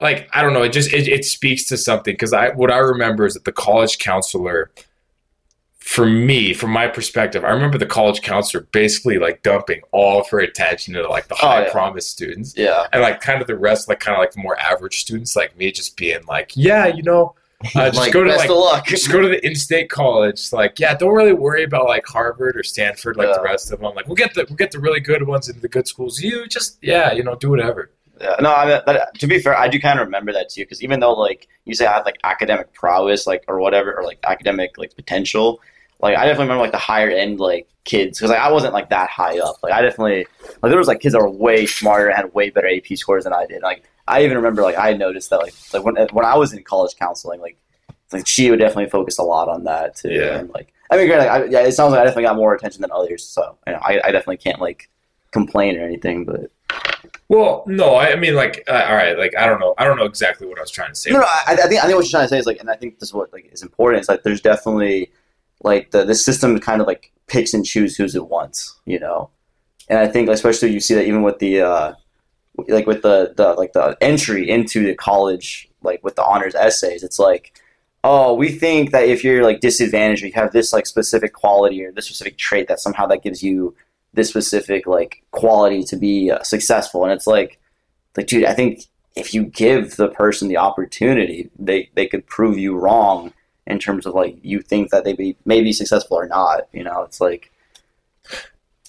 like 0.02 0.30
I 0.32 0.42
don't 0.44 0.54
know, 0.54 0.64
it 0.64 0.70
just 0.72 0.94
it, 0.94 1.08
it 1.08 1.26
speaks 1.26 1.66
to 1.66 1.78
something 1.78 2.14
because 2.14 2.32
I 2.32 2.50
what 2.52 2.72
I 2.72 2.78
remember 2.78 3.26
is 3.26 3.34
that 3.34 3.44
the 3.46 3.52
college 3.52 3.98
counselor, 3.98 4.72
for 5.80 6.06
me, 6.06 6.54
from 6.54 6.72
my 6.72 6.88
perspective, 6.88 7.44
I 7.44 7.50
remember 7.50 7.78
the 7.78 7.86
college 7.86 8.22
counselor 8.22 8.68
basically 8.72 9.18
like 9.18 9.42
dumping 9.44 9.82
all 9.92 10.22
of 10.22 10.30
her 10.30 10.40
attention 10.40 10.96
into 10.96 11.10
like 11.10 11.28
the 11.28 11.34
Oh, 11.36 11.38
high 11.48 11.66
yeah. 11.66 11.72
promise 11.72 12.06
students, 12.08 12.54
yeah. 12.56 12.86
and 12.94 13.02
like 13.02 13.22
kind 13.22 13.42
of 13.42 13.48
the 13.48 13.58
rest, 13.58 13.90
like 13.90 14.00
kind 14.00 14.16
of 14.16 14.20
like 14.20 14.32
the 14.34 14.42
more 14.42 14.58
average 14.60 15.00
students, 15.00 15.36
like 15.36 15.58
me, 15.58 15.72
just 15.72 15.98
being 15.98 16.24
like, 16.28 16.52
yeah, 16.56 16.86
you 16.86 17.02
know, 17.02 17.34
uh, 17.62 17.88
just 17.88 17.98
like, 17.98 18.14
go 18.14 18.24
to 18.24 18.36
like 18.36 18.50
luck. 18.50 18.86
just 18.86 19.12
go 19.12 19.20
to 19.20 19.28
the 19.28 19.46
in-state 19.46 19.90
college. 19.90 20.54
Like, 20.54 20.80
yeah, 20.80 20.96
don't 20.96 21.14
really 21.14 21.34
worry 21.34 21.64
about 21.64 21.86
like 21.86 22.06
Harvard 22.06 22.56
or 22.56 22.64
Stanford, 22.64 23.18
like 23.18 23.34
the 23.34 23.42
rest 23.42 23.72
of 23.72 23.82
them. 23.82 23.94
Like, 23.96 24.08
we'll 24.08 24.16
get 24.16 24.34
the 24.34 24.46
we'll 24.48 24.56
get 24.56 24.72
the 24.72 24.80
really 24.80 25.02
good 25.02 25.28
ones 25.28 25.50
into 25.50 25.60
the 25.60 25.68
good 25.68 25.88
schools. 25.88 26.22
You 26.22 26.48
just 26.48 26.78
yeah, 26.82 27.12
you 27.12 27.24
know, 27.24 27.36
do 27.36 27.50
whatever. 27.50 27.92
Yeah, 28.22 28.36
no, 28.42 28.54
I 28.54 28.66
mean, 28.66 28.82
but 28.86 29.14
to 29.20 29.28
be 29.28 29.40
fair, 29.40 29.58
I 29.58 29.68
do 29.68 29.80
kind 29.80 30.00
of 30.00 30.06
remember 30.06 30.34
that 30.34 30.50
too. 30.50 30.62
Because 30.62 30.82
even 30.84 31.00
though 31.00 31.14
like 31.14 31.48
you 31.66 31.74
say 31.74 31.86
I 31.86 31.94
have 31.94 32.06
like 32.06 32.18
academic 32.24 32.74
prowess, 32.74 33.28
like 33.28 33.44
or 33.48 33.60
whatever, 33.60 33.94
or 33.94 34.04
like 34.04 34.20
academic 34.24 34.78
like 34.78 34.96
potential, 34.96 35.60
like 36.02 36.18
I 36.18 36.26
definitely 36.26 36.46
remember 36.46 36.64
like 36.64 36.72
the 36.72 36.78
higher 36.78 37.10
end 37.10 37.40
like 37.40 37.68
kids 37.84 38.20
because 38.20 38.30
like 38.30 38.40
I 38.40 38.52
wasn't 38.52 38.74
like 38.74 38.90
that 38.90 39.10
high 39.10 39.40
up. 39.40 39.58
Like 39.64 39.74
I 39.74 39.82
definitely 39.82 40.28
like 40.62 40.70
there 40.70 40.78
was 40.78 40.88
like 40.88 41.02
kids 41.02 41.14
that 41.14 41.22
were 41.22 41.30
way 41.30 41.66
smarter 41.66 42.08
and 42.08 42.16
had 42.16 42.34
way 42.34 42.50
better 42.50 42.70
AP 42.70 42.98
scores 42.98 43.26
than 43.26 43.34
I 43.34 43.46
did. 43.46 43.62
Like 43.62 43.84
I 44.10 44.24
even 44.24 44.38
remember 44.38 44.62
like 44.62 44.78
I 44.78 44.94
noticed 44.94 45.30
that 45.30 45.40
like 45.40 45.54
like 45.74 45.84
when 45.84 45.96
when 46.12 46.26
I 46.26 46.36
was 46.36 46.54
in 46.54 46.64
college 46.64 46.96
counseling, 46.98 47.40
like 47.40 47.58
like 48.12 48.28
she 48.28 48.50
would 48.50 48.60
definitely 48.60 48.90
focus 48.90 49.20
a 49.20 49.24
lot 49.24 49.48
on 49.48 49.64
that 49.66 49.96
too. 49.96 50.10
Yeah. 50.10 50.40
And 50.40 50.50
like 50.50 50.74
I 50.92 50.98
mean, 50.98 51.08
granted, 51.08 51.28
like, 51.28 51.42
I, 51.44 51.46
yeah, 51.46 51.60
it 51.68 51.74
sounds 51.74 51.92
like 51.92 52.02
I 52.02 52.04
definitely 52.04 52.24
got 52.24 52.36
more 52.36 52.56
attention 52.56 52.82
than 52.82 52.92
others. 52.92 53.24
So 53.24 53.58
you 53.68 53.74
know, 53.74 53.80
I 53.80 54.02
I 54.04 54.12
definitely 54.12 54.38
can't 54.38 54.60
like 54.60 54.90
complain 55.32 55.78
or 55.78 55.84
anything, 55.84 56.26
but. 56.26 56.52
Well, 57.30 57.64
no, 57.68 57.96
I 57.96 58.16
mean, 58.16 58.34
like, 58.34 58.64
uh, 58.68 58.86
all 58.90 58.96
right, 58.96 59.16
like, 59.18 59.38
I 59.38 59.46
don't 59.46 59.60
know, 59.60 59.76
I 59.78 59.86
don't 59.86 59.98
know 59.98 60.06
exactly 60.06 60.48
what 60.48 60.58
I 60.58 60.62
was 60.62 60.72
trying 60.72 60.90
to 60.90 60.96
say. 60.96 61.12
No, 61.12 61.20
no, 61.20 61.26
I, 61.26 61.54
I 61.54 61.56
think 61.68 61.82
I 61.82 61.86
think 61.86 61.96
what 61.96 62.04
you're 62.04 62.10
trying 62.10 62.26
to 62.26 62.28
say 62.28 62.40
is 62.40 62.48
like, 62.48 62.60
and 62.60 62.72
I 62.72 62.76
think 62.76 63.00
this 63.00 63.10
is 63.10 63.14
what 63.14 63.32
like 63.32 63.50
is 63.54 63.62
important. 63.62 64.02
Is 64.02 64.10
like 64.10 64.24
there's 64.24 64.42
definitely 64.42 65.12
like 65.64 65.92
the 65.92 66.04
the 66.06 66.16
system 66.16 66.60
kind 66.60 66.82
of 66.82 66.88
like 66.88 67.12
picks 67.28 67.54
and 67.54 67.64
chooses 67.64 67.98
who's 67.98 68.16
it 68.16 68.28
wants, 68.28 68.80
you 68.86 69.00
know. 69.00 69.30
And 69.90 70.00
I 70.00 70.08
think 70.08 70.28
especially 70.30 70.72
you 70.72 70.80
see 70.80 70.96
that 70.96 71.06
even 71.06 71.22
with 71.22 71.40
the 71.40 71.62
uh, 71.62 71.94
like 72.68 72.88
with 72.88 73.02
the 73.02 73.34
the 73.36 73.54
like 73.54 73.74
the 73.74 73.98
entry 74.02 74.50
into 74.50 74.86
the 74.86 74.96
college, 74.96 75.70
like 75.82 76.04
with 76.04 76.16
the 76.16 76.24
honors 76.24 76.56
essays, 76.56 77.04
it's 77.04 77.20
like, 77.20 77.60
oh, 78.04 78.34
we 78.34 78.50
think 78.50 78.92
that 78.92 79.08
if 79.08 79.24
you're 79.24 79.44
like 79.44 79.60
disadvantaged, 79.60 80.24
you 80.24 80.32
have 80.34 80.52
this 80.52 80.74
like 80.74 80.86
specific 80.88 81.34
quality 81.34 81.84
or 81.84 81.92
this 81.92 82.06
specific 82.06 82.38
trait 82.38 82.68
that 82.68 82.80
somehow 82.80 83.06
that 83.08 83.24
gives 83.24 83.44
you 83.44 83.76
this 84.14 84.30
specific 84.30 84.88
like 84.88 85.24
quality 85.32 85.84
to 85.84 85.96
be 85.96 86.32
uh, 86.32 86.42
successful, 86.44 87.04
and 87.04 87.14
it's 87.14 87.28
like, 87.28 87.60
like 88.18 88.28
dude, 88.28 88.46
I 88.46 88.54
think 88.54 88.84
if 89.16 89.34
you 89.34 89.44
give 89.46 89.96
the 89.96 90.10
person 90.10 90.48
the 90.48 90.58
opportunity, 90.58 91.50
they 91.58 91.90
they 91.94 92.08
could 92.08 92.26
prove 92.28 92.58
you 92.58 92.78
wrong 92.78 93.34
in 93.68 93.80
terms 93.80 94.06
of 94.06 94.16
like 94.16 94.38
you 94.42 94.62
think 94.62 94.90
that 94.90 95.04
they 95.04 95.14
be 95.14 95.36
may 95.46 95.62
be 95.62 95.74
successful 95.74 96.18
or 96.18 96.28
not. 96.28 96.68
You 96.74 96.84
know, 96.84 97.04
it's 97.04 97.22
like 97.22 97.52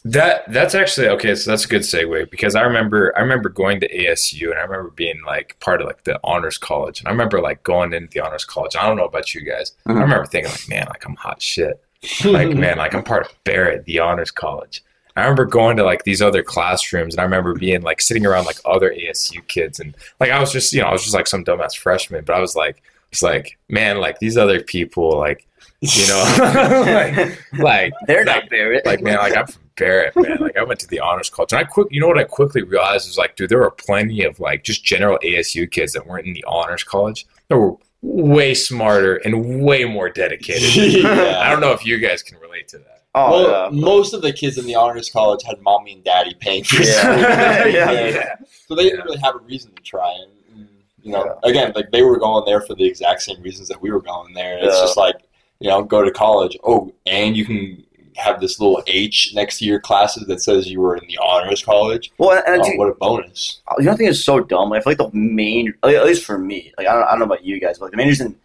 That 0.05 0.51
that's 0.51 0.75
actually 0.75 1.09
okay. 1.09 1.35
So 1.35 1.51
that's 1.51 1.67
a 1.67 1.69
good 1.69 1.83
segue 1.83 2.31
because 2.31 2.55
I 2.55 2.63
remember 2.63 3.13
I 3.17 3.21
remember 3.21 3.51
going 3.51 3.81
to 3.81 3.89
ASU 3.95 4.51
and 4.51 4.59
I 4.59 4.63
remember 4.63 4.91
being 4.91 5.21
like 5.27 5.59
part 5.61 5.83
of 5.83 5.87
like 5.87 6.05
the 6.05 6.19
honors 6.25 6.57
college 6.57 7.01
and 7.01 7.09
I 7.09 7.11
remember 7.11 7.41
like 7.41 7.63
going 7.65 7.93
into 7.93 8.09
the 8.15 8.21
honors 8.21 8.47
college. 8.47 8.77
I 8.77 8.87
don't 8.87 8.97
know 8.97 9.05
about 9.05 9.35
you 9.35 9.43
guys. 9.43 9.73
I 9.85 9.91
mm-hmm. 9.91 10.01
remember 10.01 10.25
thinking 10.27 10.53
like, 10.53 10.69
man, 10.69 10.87
like 10.89 11.05
I'm 11.05 11.17
hot 11.17 11.43
shit. 11.43 11.85
Like 12.25 12.57
man, 12.57 12.79
like 12.79 12.95
I'm 12.95 13.03
part 13.03 13.27
of 13.27 13.45
Barrett, 13.45 13.85
the 13.85 13.99
honors 13.99 14.31
college. 14.31 14.83
I 15.17 15.23
remember 15.23 15.45
going 15.45 15.77
to 15.77 15.85
like 15.85 16.05
these 16.05 16.23
other 16.23 16.43
classrooms 16.43 17.13
and 17.13 17.21
I 17.21 17.25
remember 17.25 17.55
being 17.55 17.83
like 17.83 18.01
sitting 18.01 18.25
around 18.25 18.47
like 18.47 18.57
other 18.65 18.91
ASU 18.91 19.47
kids 19.49 19.81
and 19.81 19.95
like 20.19 20.31
I 20.31 20.41
was 20.41 20.51
just 20.51 20.73
you 20.73 20.81
know 20.81 20.89
I 20.89 20.93
was 20.93 21.03
just 21.03 21.15
like 21.15 21.27
some 21.27 21.45
dumbass 21.45 21.77
freshman, 21.77 22.25
but 22.25 22.35
I 22.35 22.41
was 22.41 22.57
like 22.57 22.83
it's 23.13 23.23
like 23.23 23.59
man, 23.69 23.99
like 23.99 24.19
these 24.19 24.39
other 24.39 24.63
people 24.63 25.19
like 25.19 25.47
you 25.81 26.07
know 26.09 26.37
like 26.39 27.53
like 27.59 27.93
They're 28.07 28.25
like, 28.25 28.45
not 28.45 28.51
Barrett. 28.51 28.87
like 28.87 29.03
man, 29.03 29.19
like 29.19 29.37
I'm 29.37 29.47
from 29.47 29.63
Barrett, 29.81 30.15
man. 30.17 30.39
Like 30.39 30.57
I 30.57 30.63
went 30.63 30.79
to 30.81 30.87
the 30.87 31.01
honors 31.01 31.29
college, 31.31 31.53
and 31.53 31.61
I 31.61 31.65
quick, 31.65 31.89
you 31.91 32.01
know 32.01 32.07
what 32.09 32.19
I 32.19 32.25
quickly 32.25 32.63
realized 32.63 33.09
was 33.09 33.19
like, 33.19 33.35
dude, 33.37 33.49
there 33.49 33.59
were 33.59 33.71
plenty 33.71 34.23
of 34.25 34.39
like 34.39 34.63
just 34.63 34.85
general 34.85 35.19
ASU 35.25 35.69
kids 35.71 35.93
that 35.95 36.07
weren't 36.07 36.27
in 36.27 36.33
the 36.35 36.45
honors 36.47 36.85
college. 36.85 37.27
That 37.49 37.59
were 37.59 37.75
way 38.03 38.55
smarter 38.55 39.17
and 39.17 39.63
way 39.63 39.85
more 39.85 40.09
dedicated. 40.09 41.05
I 41.07 41.51
don't 41.51 41.61
know 41.61 41.73
if 41.73 41.85
you 41.85 41.99
guys 41.99 42.23
can 42.23 42.39
relate 42.39 42.69
to 42.69 42.79
that. 42.79 43.03
oh, 43.15 43.31
well, 43.31 43.73
yeah. 43.73 43.79
most 43.81 44.15
of 44.15 44.23
the 44.23 44.33
kids 44.33 44.57
in 44.57 44.67
the 44.67 44.75
honors 44.77 45.11
college 45.11 45.43
had 45.45 45.61
mommy 45.61 45.95
and 45.95 46.05
daddy 46.05 46.35
paying 46.39 46.65
for 46.65 46.77
Yeah. 46.83 46.93
school. 46.93 47.13
Yeah. 47.73 47.91
Yeah. 47.91 48.35
So 48.69 48.75
they 48.77 48.85
didn't 48.85 49.05
really 49.05 49.19
have 49.19 49.35
a 49.35 49.39
reason 49.41 49.73
to 49.73 49.83
try. 49.83 50.17
And, 50.55 50.69
you 51.03 51.13
know, 51.13 51.39
again, 51.43 51.73
like 51.75 51.91
they 51.91 52.03
were 52.03 52.19
going 52.19 52.45
there 52.47 52.61
for 52.61 52.75
the 52.75 52.85
exact 52.87 53.23
same 53.23 53.43
reasons 53.43 53.69
that 53.69 53.81
we 53.83 53.91
were 53.91 54.01
going 54.03 54.33
there. 54.35 54.59
It's 54.59 54.81
just 54.81 54.97
like, 54.97 55.17
you 55.59 55.69
know, 55.69 55.83
go 55.83 56.03
to 56.03 56.11
college. 56.11 56.57
Oh, 56.65 56.93
and 57.07 57.37
you 57.37 57.45
can 57.45 57.85
have 58.21 58.41
this 58.41 58.61
little 58.61 58.83
H 58.87 59.33
next 59.35 59.59
to 59.59 59.65
your 59.65 59.81
classes 59.81 60.27
that 60.27 60.43
says 60.43 60.69
you 60.69 60.81
were 60.81 60.97
in 60.97 61.07
the 61.09 61.19
honors 61.19 61.65
college. 61.65 62.11
Well, 62.19 62.31
and, 62.31 62.43
oh, 62.47 62.53
and 62.53 62.63
Oh, 62.63 62.65
dude, 62.65 62.79
what 62.79 62.89
a 62.89 62.95
bonus! 62.95 63.61
Uh, 63.69 63.75
you 63.79 63.85
know, 63.87 63.93
I 63.93 63.97
think 63.97 64.11
it's 64.11 64.25
so 64.25 64.41
dumb. 64.41 64.73
I 64.73 64.81
feel 64.81 64.93
like 64.93 64.99
the 64.99 65.11
main, 65.17 65.75
at 65.83 66.05
least 66.05 66.25
for 66.25 66.39
me, 66.39 66.73
like 66.79 66.87
I 66.87 66.93
don't, 66.95 67.05
I 67.05 67.11
don't 67.11 67.21
know 67.21 67.25
about 67.27 67.45
you 67.45 67.61
guys, 67.61 67.79
but 67.79 67.87
like, 67.87 67.91
the 67.93 67.97
main 67.97 68.09
reason 68.09 68.37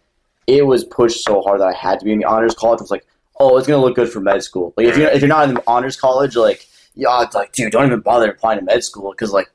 it 0.48 0.66
was 0.66 0.84
pushed 0.84 1.24
so 1.24 1.42
hard 1.42 1.60
that 1.62 1.68
I 1.68 1.74
had 1.74 2.00
to 2.00 2.06
be 2.06 2.12
in 2.12 2.20
the 2.20 2.26
honors 2.26 2.54
college 2.54 2.80
was 2.80 2.92
like, 2.92 3.06
oh, 3.40 3.58
it's 3.58 3.68
gonna 3.68 3.82
look 3.82 3.96
good 3.96 4.10
for 4.10 4.20
med 4.20 4.44
school. 4.44 4.74
Like 4.78 4.88
if 4.88 4.98
you're 4.98 5.10
if 5.10 5.22
you're 5.22 5.28
not 5.30 5.48
in 5.50 5.56
the 5.56 5.64
honors 5.68 5.98
college, 5.98 6.36
like 6.36 6.68
yeah, 6.96 7.10
uh, 7.10 7.24
it's 7.24 7.36
like 7.36 7.52
dude, 7.52 7.72
don't 7.72 7.86
even 7.86 8.00
bother 8.00 8.32
applying 8.32 8.60
to 8.60 8.66
med 8.66 8.84
school 8.84 9.12
because 9.12 9.32
like 9.34 9.50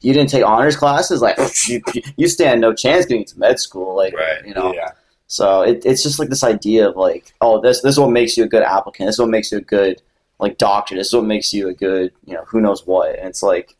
you 0.00 0.12
didn't 0.12 0.30
take 0.30 0.44
honors 0.44 0.76
classes, 0.76 1.20
like 1.20 1.36
you, 1.68 1.82
you 2.16 2.28
stand 2.28 2.60
no 2.60 2.72
chance 2.72 3.06
getting 3.06 3.22
into 3.22 3.38
med 3.38 3.58
school. 3.58 3.96
Like 3.96 4.14
Right. 4.14 4.46
you 4.46 4.54
know, 4.54 4.72
Yeah, 4.72 4.90
so 5.26 5.62
it, 5.62 5.82
it's 5.84 6.02
just 6.02 6.18
like 6.18 6.28
this 6.28 6.44
idea 6.44 6.88
of 6.88 6.96
like, 6.96 7.32
oh, 7.40 7.60
this 7.60 7.80
this 7.82 7.94
is 7.94 8.00
what 8.00 8.10
makes 8.10 8.36
you 8.36 8.44
a 8.44 8.48
good 8.48 8.62
applicant. 8.62 9.08
This 9.08 9.16
is 9.16 9.20
what 9.20 9.28
makes 9.30 9.50
you 9.52 9.58
a 9.58 9.62
good 9.62 10.00
like 10.38 10.58
doctor. 10.58 10.94
This 10.94 11.08
is 11.08 11.14
what 11.14 11.24
makes 11.24 11.52
you 11.52 11.68
a 11.68 11.74
good, 11.74 12.12
you 12.24 12.34
know, 12.34 12.44
who 12.46 12.60
knows 12.60 12.86
what. 12.86 13.18
And 13.18 13.28
it's 13.28 13.42
like, 13.42 13.76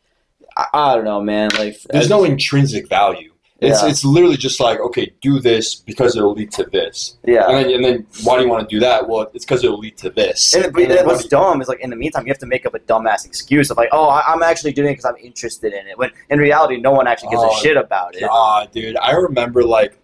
I, 0.57 0.67
I 0.73 0.95
don't 0.97 1.05
know, 1.05 1.21
man. 1.21 1.51
Like, 1.59 1.77
there's 1.91 2.09
no 2.09 2.25
intrinsic 2.25 2.89
value. 2.89 3.33
It's 3.59 3.83
Yeah. 3.83 3.89
it's 3.89 4.05
literally 4.05 4.37
just 4.37 4.61
like 4.61 4.79
okay, 4.81 5.15
do 5.23 5.41
this 5.41 5.75
because 5.77 6.15
it'll 6.15 6.35
lead 6.35 6.53
to 6.53 6.65
this, 6.65 7.17
yeah. 7.25 7.47
and 7.49 7.57
then 7.57 7.71
and 7.75 7.83
then 7.83 8.07
why 8.23 8.37
do 8.37 8.43
you 8.45 8.51
want 8.51 8.69
to 8.69 8.75
do 8.77 8.81
that? 8.81 9.09
Well, 9.09 9.31
it's 9.33 9.47
because 9.47 9.65
it'll 9.65 9.79
lead 9.79 9.97
to 9.99 10.11
this. 10.11 10.55
And, 10.55 10.71
but 10.75 10.83
And 10.83 10.91
then 10.91 10.97
then 10.99 11.07
what 11.07 11.17
what's 11.17 11.27
dumb 11.29 11.63
is 11.63 11.69
like 11.69 11.81
in 11.81 11.89
the 11.89 11.97
meantime 11.97 12.27
you 12.27 12.31
have 12.31 12.39
to 12.41 12.47
make 12.47 12.67
up 12.67 12.75
a 12.75 12.79
dumbass 12.81 13.25
excuse 13.25 13.71
of 13.71 13.79
like, 13.79 13.89
oh, 13.93 14.09
I, 14.11 14.25
I'm 14.31 14.43
actually 14.43 14.73
doing 14.75 14.89
it 14.89 14.93
because 14.99 15.07
I'm 15.07 15.17
interested 15.17 15.73
in 15.73 15.87
it. 15.89 15.97
When 15.97 16.11
in 16.29 16.39
reality, 16.39 16.77
no 16.79 16.91
one 16.91 17.07
actually 17.07 17.31
gives 17.31 17.43
Oh, 17.45 17.51
a 17.51 17.63
shit 17.63 17.79
about 17.79 18.15
it. 18.15 18.21
God, 18.29 18.73
dude, 18.73 18.95
I 18.99 19.13
remember 19.13 19.65
like 19.65 19.97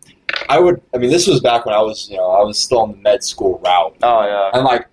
I 0.49 0.59
would. 0.61 0.81
I 0.95 0.99
mean, 0.99 1.11
this 1.11 1.27
was 1.27 1.41
back 1.41 1.67
when 1.67 1.75
I 1.75 1.81
was, 1.83 2.09
you 2.11 2.17
know, 2.17 2.31
I 2.31 2.43
was 2.43 2.59
still 2.59 2.81
on 2.81 2.91
the 2.93 2.97
med 2.99 3.23
school 3.25 3.59
route, 3.65 3.97
Oh 4.03 4.25
yeah. 4.25 4.51
and 4.55 4.65
like 4.65 4.87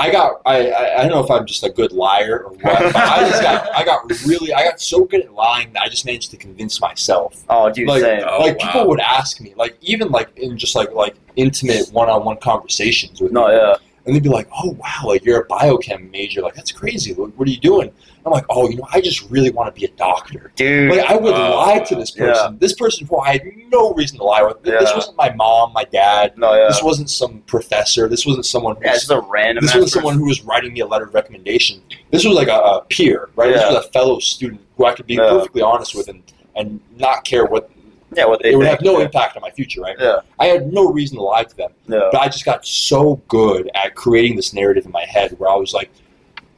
I 0.00 0.12
got, 0.12 0.40
I, 0.46 0.70
I, 0.70 0.98
I 0.98 1.02
don't 1.02 1.10
know 1.10 1.24
if 1.24 1.28
I'm 1.30 1.44
just 1.44 1.64
a 1.64 1.70
good 1.70 1.90
liar 1.90 2.44
or 2.44 2.52
what, 2.52 2.62
but 2.92 2.94
I 2.96 3.28
just 3.28 3.42
got, 3.42 3.68
I 3.74 3.84
got 3.84 4.08
really, 4.26 4.54
I 4.54 4.62
got 4.62 4.80
so 4.80 5.04
good 5.04 5.22
at 5.22 5.32
lying 5.34 5.72
that 5.72 5.82
I 5.82 5.88
just 5.88 6.06
managed 6.06 6.30
to 6.30 6.36
convince 6.36 6.80
myself. 6.80 7.44
Oh, 7.48 7.68
dude, 7.68 7.88
Like, 7.88 8.02
same. 8.02 8.22
Oh, 8.24 8.38
like 8.42 8.60
wow. 8.60 8.66
people 8.66 8.88
would 8.90 9.00
ask 9.00 9.40
me, 9.40 9.54
like 9.56 9.76
even 9.80 10.10
like 10.10 10.30
in 10.38 10.56
just 10.56 10.76
like 10.76 10.92
like 10.92 11.16
intimate 11.34 11.88
one-on-one 11.92 12.36
conversations 12.36 13.20
with 13.20 13.32
No, 13.32 13.48
me, 13.48 13.54
yeah. 13.54 13.76
And 14.08 14.16
they'd 14.16 14.22
be 14.22 14.28
like, 14.30 14.48
"Oh 14.52 14.70
wow, 14.70 15.02
like 15.04 15.24
you're 15.24 15.40
a 15.42 15.46
biochem 15.46 16.10
major, 16.10 16.40
like 16.40 16.54
that's 16.54 16.72
crazy. 16.72 17.12
What, 17.14 17.36
what 17.38 17.46
are 17.46 17.50
you 17.50 17.60
doing?" 17.60 17.92
I'm 18.26 18.32
like, 18.32 18.46
"Oh, 18.50 18.68
you 18.68 18.76
know, 18.76 18.86
I 18.92 19.00
just 19.00 19.30
really 19.30 19.50
want 19.50 19.72
to 19.74 19.78
be 19.80 19.86
a 19.86 19.90
doctor." 19.96 20.50
Dude. 20.56 20.90
Like 20.90 21.06
I 21.08 21.16
would 21.16 21.34
Oh, 21.34 21.56
lie 21.56 21.78
to 21.80 21.94
this 21.94 22.14
yeah. 22.16 22.26
person. 22.26 22.58
This 22.58 22.72
person 22.72 23.06
who 23.06 23.18
I 23.18 23.32
had 23.34 23.42
no 23.68 23.92
reason 23.94 24.18
to 24.18 24.24
lie 24.24 24.42
with. 24.42 24.62
This 24.62 24.90
wasn't 24.94 25.16
my 25.16 25.32
mom, 25.34 25.72
my 25.74 25.84
dad. 25.84 26.36
no, 26.38 26.54
yeah. 26.54 26.68
This 26.68 26.82
wasn't 26.82 27.10
some 27.10 27.40
professor. 27.42 28.08
This 28.08 28.26
wasn't 28.26 28.46
someone 28.46 28.76
who 28.76 28.82
yeah, 28.84 28.92
was, 28.94 29.08
a 29.10 29.20
random. 29.20 29.64
this 29.64 29.74
wasn't 29.74 29.92
someone 29.92 30.14
who 30.14 30.26
was 30.26 30.42
writing 30.42 30.72
me 30.72 30.80
a 30.80 30.86
letter 30.86 31.04
of 31.04 31.14
recommendation. 31.14 31.80
This 32.10 32.24
was 32.24 32.34
like 32.34 32.48
a, 32.48 32.52
a 32.58 32.84
peer, 32.88 33.28
right? 33.36 33.52
This 33.52 33.62
was 33.62 33.84
a 33.84 33.88
fellow 33.90 34.18
student 34.18 34.60
who 34.76 34.86
I 34.86 34.94
could 34.94 35.06
be 35.06 35.14
Yeah. 35.14 35.28
perfectly 35.28 35.62
honest 35.62 35.94
with 35.94 36.08
and, 36.08 36.22
and 36.56 36.80
not 36.96 37.24
care 37.24 37.44
what 37.44 37.70
Yeah, 38.16 38.24
what 38.26 38.42
they 38.42 38.52
it 38.52 38.56
would 38.56 38.64
think. 38.66 38.78
have 38.78 38.84
no 38.84 38.98
yeah. 38.98 39.04
impact 39.04 39.36
on 39.36 39.42
my 39.42 39.50
future, 39.50 39.80
right? 39.82 39.96
Yeah. 39.98 40.20
I 40.38 40.46
had 40.46 40.72
no 40.72 40.90
reason 40.90 41.16
to 41.18 41.22
lie 41.22 41.44
to 41.44 41.56
them. 41.56 41.70
Yeah. 41.86 42.08
But 42.10 42.20
I 42.20 42.26
just 42.28 42.44
got 42.44 42.64
so 42.66 43.16
good 43.28 43.70
at 43.74 43.94
creating 43.94 44.36
this 44.36 44.52
narrative 44.54 44.86
in 44.86 44.92
my 44.92 45.04
head 45.04 45.38
where 45.38 45.50
I 45.50 45.56
was 45.56 45.74
like, 45.74 45.90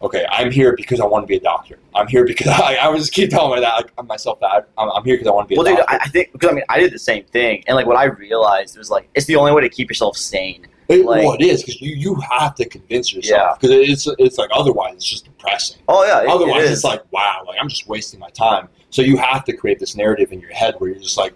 okay, 0.02 0.24
I'm 0.30 0.50
here 0.50 0.74
because 0.76 1.00
I 1.00 1.04
want 1.06 1.24
to 1.24 1.26
be 1.26 1.36
a 1.36 1.40
doctor. 1.40 1.78
I'm 1.94 2.06
here 2.06 2.24
because 2.24 2.46
I, 2.48 2.76
I 2.76 2.88
would 2.88 2.98
just 2.98 3.12
keep 3.12 3.30
telling 3.30 3.50
my 3.50 3.60
that 3.60 3.90
like, 3.96 4.06
myself 4.06 4.38
that 4.40 4.68
I'm, 4.78 4.90
I'm 4.90 5.04
here 5.04 5.16
because 5.16 5.26
I 5.28 5.32
want 5.32 5.48
to 5.48 5.54
be 5.54 5.56
Well, 5.58 5.66
a 5.66 5.70
dude, 5.70 5.78
doctor. 5.78 5.94
I, 5.94 5.98
I 6.04 6.08
think 6.08 6.32
because 6.32 6.50
I 6.50 6.52
mean 6.52 6.64
I 6.68 6.78
did 6.78 6.92
the 6.92 6.98
same 6.98 7.24
thing, 7.24 7.64
and 7.66 7.74
like 7.76 7.86
what 7.86 7.96
I 7.96 8.04
realized 8.04 8.78
was 8.78 8.88
like 8.90 9.08
it's 9.14 9.26
the 9.26 9.36
only 9.36 9.52
way 9.52 9.62
to 9.62 9.68
keep 9.68 9.88
yourself 9.90 10.16
sane. 10.16 10.66
It, 10.88 11.04
like- 11.04 11.22
well, 11.24 11.34
it 11.34 11.42
is 11.42 11.62
because 11.62 11.80
you, 11.80 11.94
you 11.94 12.14
have 12.16 12.54
to 12.56 12.64
convince 12.68 13.12
Yeah. 13.12 13.16
yourself 13.18 13.60
because 13.60 13.88
it's 13.88 14.08
it's 14.18 14.38
like 14.38 14.50
otherwise 14.52 14.94
it's 14.94 15.04
just 15.08 15.24
depressing. 15.24 15.80
Oh 15.88 16.04
yeah, 16.04 16.22
it- 16.22 16.28
otherwise, 16.28 16.64
is. 16.64 16.70
it's 16.70 16.84
like 16.84 17.02
wow, 17.12 17.42
like 17.46 17.58
I'm 17.60 17.68
just 17.68 17.86
wasting 17.88 18.20
my 18.20 18.30
time. 18.30 18.68
So 18.90 19.02
you 19.02 19.16
have 19.16 19.44
to 19.44 19.52
create 19.52 19.78
this 19.78 19.96
narrative 19.96 20.32
in 20.32 20.40
your 20.40 20.52
head 20.52 20.74
where 20.78 20.90
you're 20.90 21.00
just 21.00 21.16
like, 21.16 21.32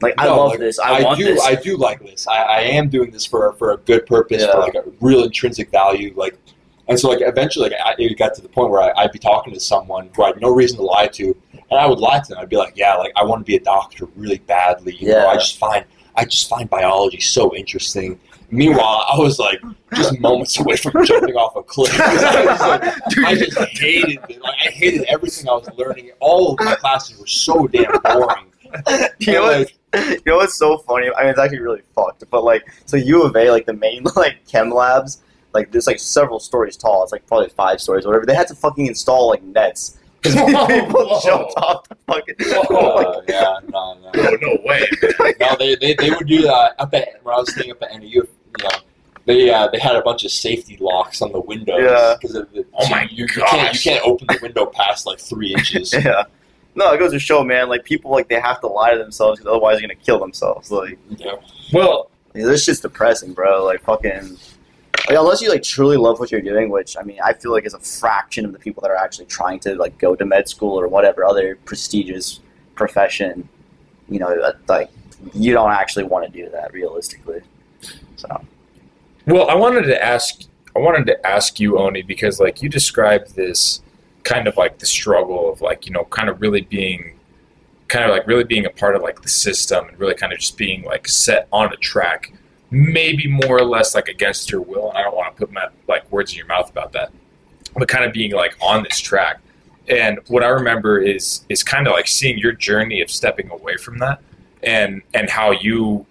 like 0.00 0.14
I 0.18 0.26
love 0.28 0.50
like, 0.50 0.60
this. 0.60 0.78
I, 0.78 1.02
want 1.02 1.18
do, 1.18 1.24
this. 1.24 1.42
I 1.44 1.54
do 1.56 1.76
like 1.76 2.00
this. 2.00 2.28
I, 2.28 2.36
I 2.42 2.60
am 2.60 2.88
doing 2.88 3.10
this 3.10 3.24
for 3.26 3.52
for 3.54 3.72
a 3.72 3.76
good 3.78 4.06
purpose, 4.06 4.42
Yeah. 4.42 4.52
for 4.52 4.58
like 4.60 4.74
a 4.74 4.84
real 5.00 5.24
intrinsic 5.24 5.70
value. 5.70 6.12
Like, 6.14 6.38
and 6.86 6.98
so 6.98 7.08
like 7.08 7.18
eventually, 7.20 7.70
like 7.70 7.80
I, 7.84 7.94
it 7.98 8.16
got 8.16 8.34
to 8.34 8.42
the 8.42 8.48
point 8.48 8.70
where 8.70 8.82
I, 8.82 8.92
I'd 9.02 9.12
be 9.12 9.18
talking 9.18 9.52
to 9.54 9.60
someone 9.60 10.10
who 10.14 10.22
I 10.22 10.28
had 10.28 10.40
no 10.40 10.54
reason 10.54 10.76
to 10.78 10.84
lie 10.84 11.08
to, 11.08 11.36
and 11.52 11.80
I 11.80 11.86
would 11.86 11.98
lie 11.98 12.20
to 12.20 12.28
them. 12.28 12.38
I'd 12.38 12.48
be 12.48 12.56
like, 12.56 12.74
yeah, 12.76 12.94
like 12.94 13.12
I 13.16 13.24
want 13.24 13.40
to 13.40 13.44
be 13.44 13.56
a 13.56 13.60
doctor 13.60 14.06
really 14.14 14.38
badly. 14.38 14.94
You 14.94 15.08
know, 15.08 15.18
Yeah. 15.18 15.26
I 15.26 15.34
just 15.34 15.58
find 15.58 15.84
I 16.14 16.24
just 16.24 16.48
find 16.48 16.70
biology 16.70 17.20
so 17.20 17.54
interesting. 17.56 18.20
Meanwhile, 18.50 19.04
I 19.12 19.18
was 19.18 19.38
like 19.38 19.60
just 19.94 20.18
moments 20.20 20.58
away 20.58 20.76
from 20.76 21.04
jumping 21.04 21.34
off 21.34 21.54
a 21.56 21.62
cliff. 21.62 21.90
I, 22.00 22.44
was 22.44 22.60
like, 22.60 23.18
I 23.26 23.34
just 23.34 23.58
hated 23.78 24.18
it. 24.28 24.40
Like 24.40 24.54
I 24.66 24.70
hated 24.70 25.04
everything 25.04 25.48
I 25.48 25.52
was 25.52 25.68
learning. 25.76 26.12
All 26.20 26.52
of 26.52 26.60
my 26.60 26.74
classes 26.74 27.18
were 27.18 27.26
so 27.26 27.66
damn 27.66 27.92
boring. 28.02 28.46
you 29.18 29.32
know 29.32 29.50
And, 29.50 29.70
what? 29.92 30.08
You 30.10 30.20
know 30.26 30.36
what's 30.36 30.54
so 30.58 30.78
funny? 30.78 31.08
I 31.16 31.22
mean, 31.22 31.30
it's 31.30 31.38
actually 31.38 31.60
really 31.60 31.82
fucked. 31.94 32.24
But 32.30 32.44
like, 32.44 32.62
so 32.86 32.96
U 32.96 33.22
of 33.22 33.36
A, 33.36 33.50
like 33.50 33.66
the 33.66 33.72
main 33.72 34.04
like 34.16 34.46
chem 34.46 34.70
labs, 34.70 35.22
like 35.52 35.70
there's 35.72 35.86
like 35.86 35.98
several 35.98 36.40
stories 36.40 36.76
tall. 36.76 37.02
It's 37.02 37.12
like 37.12 37.26
probably 37.26 37.48
five 37.50 37.80
stories, 37.80 38.04
or 38.04 38.08
whatever. 38.08 38.26
They 38.26 38.34
had 38.34 38.48
to 38.48 38.54
fucking 38.54 38.86
install 38.86 39.28
like 39.28 39.42
nets 39.42 39.98
because 40.22 40.34
people 40.66 41.06
Whoa. 41.06 41.20
jumped 41.22 41.54
off 41.58 41.88
the 41.88 41.96
fucking. 42.06 42.34
Whoa. 42.40 42.86
uh, 42.86 43.22
yeah, 43.28 43.58
no, 43.68 43.98
no. 44.02 44.10
No, 44.14 44.30
no 44.40 44.58
way. 44.64 44.86
No, 45.40 45.56
they, 45.58 45.74
they, 45.76 45.94
they 45.94 46.10
would 46.10 46.26
do 46.26 46.42
that 46.42 46.74
up 46.78 46.92
at 46.94 47.08
when 47.22 47.34
I 47.34 47.38
was 47.38 47.52
staying 47.54 47.70
up 47.72 47.82
at 47.82 47.98
NU. 48.00 48.26
You 48.58 48.64
know, 48.64 48.70
they 49.28 49.50
uh, 49.50 49.68
they 49.68 49.78
had 49.78 49.94
a 49.94 50.02
bunch 50.02 50.24
of 50.24 50.30
safety 50.30 50.78
locks 50.80 51.20
on 51.20 51.32
the 51.32 51.40
windows. 51.40 51.80
Yeah. 51.82 52.16
Because 52.20 52.36
Oh 52.74 52.88
my 52.88 53.02
you, 53.10 53.26
you 53.26 53.26
can't 53.26 53.52
you 53.52 53.66
gosh. 53.66 53.84
can't 53.84 54.04
open 54.04 54.26
the 54.26 54.38
window 54.40 54.66
past 54.66 55.06
like 55.06 55.18
three 55.18 55.52
inches. 55.52 55.92
yeah. 56.04 56.24
No, 56.74 56.92
it 56.92 56.98
goes 56.98 57.12
to 57.12 57.18
show, 57.18 57.44
man. 57.44 57.68
Like 57.68 57.84
people, 57.84 58.10
like 58.10 58.28
they 58.28 58.40
have 58.40 58.60
to 58.60 58.68
lie 58.68 58.92
to 58.92 58.98
themselves 58.98 59.38
because 59.38 59.50
otherwise 59.50 59.78
they're 59.78 59.88
gonna 59.88 60.00
kill 60.00 60.18
themselves. 60.18 60.70
Like 60.70 60.98
Yeah. 61.10 61.34
Well, 61.72 62.10
this 62.32 62.64
shit's 62.64 62.80
depressing, 62.80 63.34
bro. 63.34 63.64
Like 63.64 63.82
fucking. 63.82 64.38
Like, 65.08 65.18
unless 65.18 65.40
you 65.42 65.50
like 65.50 65.62
truly 65.62 65.96
love 65.96 66.20
what 66.20 66.30
you're 66.30 66.40
doing, 66.40 66.70
which 66.70 66.96
I 66.98 67.02
mean, 67.02 67.18
I 67.22 67.32
feel 67.32 67.52
like 67.52 67.66
is 67.66 67.74
a 67.74 67.78
fraction 67.80 68.44
of 68.44 68.52
the 68.52 68.58
people 68.58 68.80
that 68.82 68.90
are 68.90 68.96
actually 68.96 69.26
trying 69.26 69.60
to 69.60 69.74
like 69.74 69.98
go 69.98 70.14
to 70.14 70.24
med 70.24 70.48
school 70.48 70.78
or 70.78 70.88
whatever 70.88 71.24
other 71.24 71.56
prestigious 71.64 72.40
profession. 72.74 73.48
You 74.08 74.20
know, 74.20 74.40
that, 74.40 74.56
like 74.68 74.90
you 75.34 75.52
don't 75.52 75.70
actually 75.70 76.04
want 76.04 76.24
to 76.26 76.32
do 76.32 76.48
that 76.50 76.72
realistically. 76.72 77.42
So 78.16 78.44
Well, 79.26 79.48
I 79.48 79.54
wanted 79.54 79.82
to 79.82 80.04
ask. 80.04 80.42
I 80.74 80.80
wanted 80.80 81.06
to 81.06 81.26
ask 81.26 81.58
you, 81.58 81.78
Oni, 81.78 82.02
because 82.02 82.38
like 82.38 82.62
you 82.62 82.68
described 82.68 83.34
this 83.34 83.82
kind 84.22 84.46
of 84.46 84.56
like 84.56 84.78
the 84.78 84.86
struggle 84.86 85.50
of 85.52 85.60
like 85.60 85.86
you 85.86 85.92
know 85.92 86.04
kind 86.04 86.28
of 86.28 86.40
really 86.40 86.60
being, 86.60 87.18
kind 87.88 88.04
of 88.04 88.10
like 88.10 88.26
really 88.26 88.44
being 88.44 88.66
a 88.66 88.70
part 88.70 88.94
of 88.94 89.02
like 89.02 89.22
the 89.22 89.28
system 89.28 89.88
and 89.88 89.98
really 89.98 90.14
kind 90.14 90.32
of 90.32 90.38
just 90.38 90.56
being 90.56 90.82
like 90.84 91.08
set 91.08 91.48
on 91.52 91.72
a 91.72 91.76
track, 91.76 92.32
maybe 92.70 93.26
more 93.26 93.58
or 93.58 93.64
less 93.64 93.94
like 93.94 94.08
against 94.08 94.50
your 94.50 94.60
will. 94.60 94.90
And 94.90 94.98
I 94.98 95.02
don't 95.02 95.16
want 95.16 95.34
to 95.34 95.38
put 95.38 95.52
my 95.52 95.68
like 95.88 96.10
words 96.12 96.32
in 96.32 96.38
your 96.38 96.46
mouth 96.46 96.70
about 96.70 96.92
that, 96.92 97.10
but 97.74 97.88
kind 97.88 98.04
of 98.04 98.12
being 98.12 98.32
like 98.32 98.56
on 98.60 98.82
this 98.82 99.00
track. 99.00 99.40
And 99.88 100.20
what 100.28 100.42
I 100.42 100.48
remember 100.48 100.98
is 100.98 101.44
is 101.48 101.62
kind 101.62 101.86
of 101.86 101.94
like 101.94 102.08
seeing 102.08 102.38
your 102.38 102.52
journey 102.52 103.00
of 103.00 103.10
stepping 103.10 103.50
away 103.50 103.76
from 103.76 103.98
that, 103.98 104.20
and 104.62 105.02
and 105.14 105.30
how 105.30 105.50
you 105.50 106.06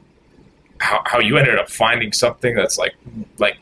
how, 0.80 1.02
how 1.06 1.20
you 1.20 1.38
ended 1.38 1.58
up 1.58 1.70
finding 1.70 2.12
something 2.14 2.56
that's 2.56 2.78
like 2.78 2.96
like 3.38 3.58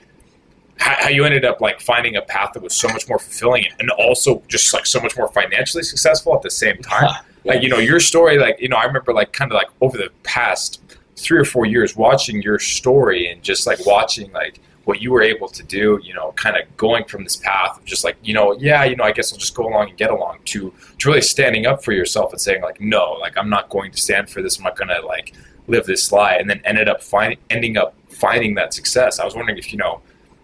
how, 0.77 0.95
how 0.99 1.09
you 1.09 1.23
ended 1.23 1.45
up 1.45 1.61
like 1.61 1.79
finding 1.79 2.15
a 2.15 2.21
path 2.21 2.51
that 2.53 2.61
was 2.61 2.73
so 2.73 2.87
much 2.89 3.07
more 3.07 3.19
fulfilling 3.19 3.65
and 3.79 3.89
also 3.91 4.43
just 4.47 4.73
like 4.73 4.85
so 4.85 4.99
much 4.99 5.17
more 5.17 5.29
financially 5.29 5.83
successful 5.83 6.35
at 6.35 6.41
the 6.41 6.51
same 6.51 6.77
time. 6.81 7.09
Like 7.43 7.61
you 7.61 7.69
know, 7.69 7.77
your 7.77 7.99
story, 7.99 8.39
like 8.39 8.59
you 8.59 8.69
know, 8.69 8.77
I 8.77 8.85
remember 8.85 9.13
like 9.13 9.31
kind 9.31 9.51
of 9.51 9.55
like 9.55 9.67
over 9.81 9.97
the 9.97 10.09
past 10.23 10.81
three 11.15 11.39
or 11.39 11.45
four 11.45 11.65
years 11.65 11.95
watching 11.95 12.41
your 12.41 12.59
story 12.59 13.31
and 13.31 13.41
just 13.41 13.67
like 13.67 13.85
watching 13.85 14.31
like 14.31 14.59
what 14.85 15.01
you 15.01 15.11
were 15.11 15.21
able 15.21 15.47
to 15.49 15.63
do, 15.63 15.99
you 16.03 16.13
know, 16.13 16.31
kind 16.33 16.55
of 16.55 16.77
going 16.77 17.03
from 17.05 17.23
this 17.23 17.35
path 17.35 17.77
of 17.77 17.85
just 17.85 18.03
like, 18.03 18.15
you 18.23 18.33
know, 18.33 18.53
yeah, 18.53 18.83
you 18.83 18.95
know, 18.95 19.03
I 19.03 19.11
guess 19.11 19.33
I'll 19.33 19.39
just 19.39 19.55
go 19.55 19.67
along 19.67 19.89
and 19.89 19.97
get 19.97 20.11
along 20.11 20.39
to, 20.45 20.71
to 20.99 21.09
really 21.09 21.21
standing 21.21 21.65
up 21.65 21.83
for 21.83 21.91
yourself 21.91 22.31
and 22.31 22.39
saying 22.39 22.61
like, 22.61 22.79
no, 22.79 23.13
like 23.13 23.37
I'm 23.37 23.49
not 23.49 23.69
going 23.69 23.91
to 23.91 23.97
stand 23.97 24.29
for 24.29 24.41
this. 24.41 24.57
I'm 24.57 24.63
not 24.63 24.77
going 24.77 24.89
to 24.89 25.01
like 25.01 25.33
live 25.67 25.85
this 25.85 26.11
lie. 26.11 26.35
And 26.35 26.49
then 26.49 26.61
ended 26.65 26.87
up 26.89 27.01
finding, 27.01 27.39
ending 27.49 27.77
up 27.77 27.95
finding 28.09 28.55
that 28.55 28.73
success. 28.73 29.19
I 29.19 29.25
was 29.25 29.35
wondering 29.35 29.57
if, 29.57 29.71
you 29.71 29.77
know, 29.77 30.01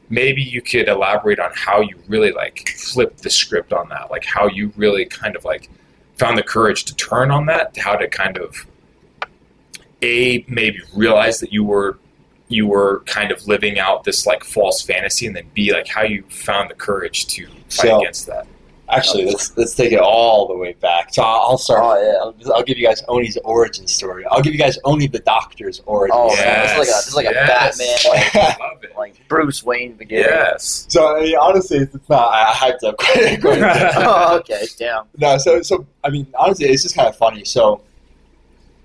maybe 0.10 0.42
you 0.42 0.62
could 0.62 0.88
elaborate 0.88 1.40
on 1.40 1.52
how 1.56 1.82
you 1.82 1.98
really 2.08 2.32
like 2.32 2.70
flipped 2.78 3.24
the 3.24 3.30
script 3.30 3.72
on 3.74 3.90
that, 3.90 4.12
like 4.12 4.26
how 4.26 4.48
you 4.48 4.72
really 4.76 5.06
kind 5.06 5.36
of 5.36 5.46
like 5.46 5.70
found 6.18 6.38
the 6.38 6.44
courage 6.44 6.84
to 6.86 6.96
turn 6.96 7.32
on 7.32 7.46
that, 7.46 7.76
how 7.78 7.96
to 7.96 8.08
kind 8.08 8.38
of 8.38 8.68
a 10.02 10.44
maybe 10.48 10.80
realize 10.96 11.40
that 11.40 11.54
you 11.54 11.64
were 11.64 11.98
you 12.48 12.68
were 12.68 13.00
kind 13.06 13.32
of 13.32 13.48
living 13.48 13.80
out 13.80 14.04
this 14.04 14.26
like 14.26 14.44
false 14.44 14.82
fantasy, 14.82 15.26
and 15.28 15.36
then 15.36 15.46
b 15.54 15.72
like 15.72 15.88
how 15.88 16.02
you 16.04 16.24
found 16.30 16.70
the 16.70 16.76
courage 16.76 17.28
to 17.28 17.46
fight 17.48 17.70
So- 17.70 18.00
against 18.02 18.28
that. 18.28 18.46
Actually, 18.92 19.26
let's 19.26 19.56
let's 19.58 19.74
take 19.74 19.94
it 19.94 20.00
all 20.00 20.48
the 20.48 20.56
way 20.56 20.74
back. 20.74 21.14
So 21.14 21.24
I'll 21.24 21.52
I'll 21.52 21.58
start. 21.58 21.80
Oh, 21.82 22.02
yeah. 22.02 22.48
I'll, 22.50 22.58
I'll 22.58 22.64
give 22.64 22.78
you 22.78 22.86
guys 22.86 23.02
Oni's 23.08 23.38
origin 23.44 23.88
story. 23.88 24.26
I'll 24.30 24.42
give 24.42 24.54
you 24.54 24.60
guys 24.60 24.78
Oni 24.84 25.08
the 25.08 25.20
Doctor's 25.20 25.82
origin. 25.86 26.16
Oh, 26.18 26.34
story. 26.34 26.48
man, 26.48 26.62
this 26.62 26.72
is 26.72 26.78
like 26.78 26.88
a 26.88 26.92
this 26.92 27.08
is 27.08 27.16
like 27.16 27.26
a 27.28 27.34
Batman, 27.34 27.98
like, 28.10 28.36
I 28.62 28.68
love 28.68 28.84
it. 28.84 28.98
like 28.98 29.28
Bruce 29.28 29.64
Wayne 29.64 29.94
beginning. 29.94 30.26
Yes. 30.26 30.86
So 30.90 31.16
I 31.16 31.22
mean, 31.22 31.38
honestly, 31.38 31.78
it's 31.78 31.96
it's 31.96 32.10
not. 32.10 32.32
I 32.32 32.52
I 32.52 32.54
hyped 32.54 32.84
up 32.84 32.98
quite, 32.98 33.42
quite 33.42 33.60
oh, 33.98 34.38
okay, 34.40 34.66
damn. 34.78 35.06
No, 35.18 35.38
so 35.38 35.62
so 35.62 35.86
I 36.04 36.10
mean, 36.10 36.28
honestly, 36.38 36.68
it's 36.68 36.84
just 36.84 36.96
kind 36.96 37.08
of 37.08 37.16
funny. 37.16 37.46
So 37.46 37.82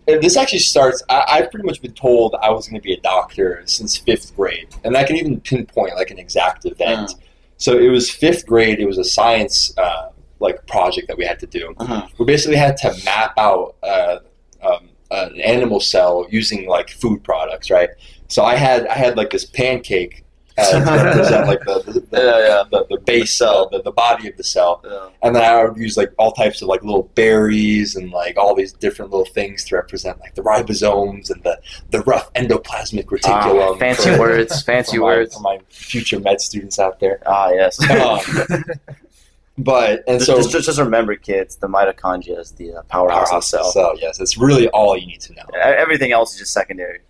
and 0.09 0.23
this 0.23 0.37
actually 0.37 0.61
starts. 0.61 1.03
I, 1.09 1.25
I've 1.29 1.51
pretty 1.51 1.66
much 1.66 1.83
been 1.83 1.92
told 1.92 2.35
I 2.40 2.51
was 2.51 2.69
going 2.69 2.81
to 2.81 2.85
be 2.85 2.92
a 2.92 3.01
doctor 3.01 3.62
since 3.66 3.97
fifth 3.97 4.37
grade, 4.37 4.69
and 4.85 4.97
I 4.97 5.05
can 5.05 5.16
even 5.16 5.40
pinpoint 5.40 5.97
like 5.97 6.11
an 6.11 6.19
exact 6.19 6.64
event. 6.64 7.11
Mm. 7.11 7.21
So 7.59 7.79
it 7.79 7.88
was 7.88 8.11
fifth 8.11 8.47
grade. 8.47 8.81
It 8.81 8.87
was 8.87 8.99
a 8.99 9.05
science 9.05 9.77
uh, 9.79 10.11
like 10.40 10.66
project 10.66 11.09
that 11.09 11.16
we 11.16 11.25
had 11.25 11.38
to 11.40 11.47
do. 11.47 11.75
Mhm. 11.79 12.09
We 12.19 12.27
basically 12.27 12.57
had 12.57 12.77
to 12.79 12.95
map 13.05 13.33
out 13.38 13.77
uh, 13.83 14.19
um, 14.62 14.90
an 15.11 15.40
animal 15.40 15.81
cell 15.81 16.27
using 16.31 16.69
like 16.69 16.90
food 16.90 17.25
products, 17.25 17.71
right? 17.71 17.90
So 18.29 18.45
I 18.45 18.57
had 18.57 18.87
I 18.88 18.95
had 18.95 19.16
like 19.16 19.31
this 19.31 19.45
pancake. 19.45 20.25
Uh, 20.59 21.03
represent 21.05 21.47
like 21.47 21.61
the 21.61 21.83
the, 21.85 21.92
the, 22.01 22.09
Yeah, 22.12 22.38
yeah. 22.49 22.62
the, 22.71 22.87
the 22.88 22.99
base 23.01 23.35
cell, 23.35 23.69
the, 23.71 23.83
the 23.83 23.90
body 23.90 24.29
of 24.29 24.37
the 24.38 24.42
cell, 24.45 24.81
Yeah. 24.85 25.09
and 25.23 25.37
then 25.37 25.45
I 25.45 25.62
would 25.64 25.77
use 25.77 25.97
like 25.99 26.12
all 26.19 26.33
types 26.33 26.62
of 26.62 26.69
like 26.69 26.83
little 26.83 27.11
berries 27.14 27.95
and 27.95 28.11
like 28.11 28.38
all 28.38 28.55
these 28.55 28.73
different 28.73 29.11
little 29.11 29.27
things 29.27 29.64
to 29.66 29.75
represent 29.77 30.19
like 30.21 30.35
the 30.35 30.42
ribosomes 30.42 31.31
and 31.31 31.42
the, 31.42 31.61
the 31.90 32.01
rough 32.03 32.33
endoplasmic 32.33 33.05
reticulum. 33.07 33.75
Ah, 33.75 33.77
fancy 33.77 34.11
for- 34.14 34.19
words, 34.21 34.62
fancy 34.73 34.97
for 34.97 35.01
my, 35.03 35.07
words. 35.07 35.35
for 35.35 35.40
my 35.40 35.59
future 35.69 36.19
med 36.21 36.40
students 36.40 36.79
out 36.79 37.01
there. 37.01 37.21
Ah, 37.27 37.51
yes. 37.51 37.79
Um, 37.90 38.62
but 39.59 40.05
and 40.07 40.19
just, 40.23 40.27
so 40.27 40.37
just, 40.51 40.66
just 40.66 40.79
remember, 40.79 41.16
kids, 41.16 41.57
the 41.57 41.66
mitochondria 41.66 42.38
is 42.38 42.51
the 42.53 42.75
uh, 42.75 42.83
powerhouse 42.83 43.31
of 43.33 43.40
the 43.40 43.47
cell. 43.47 43.71
So 43.73 43.97
yes, 44.01 44.21
it's 44.21 44.37
really 44.37 44.69
all 44.69 44.97
you 44.99 45.07
need 45.07 45.21
to 45.23 45.33
know. 45.35 45.45
Everything 45.59 46.12
else 46.12 46.35
is 46.35 46.40
just 46.40 46.53
secondary. 46.53 47.01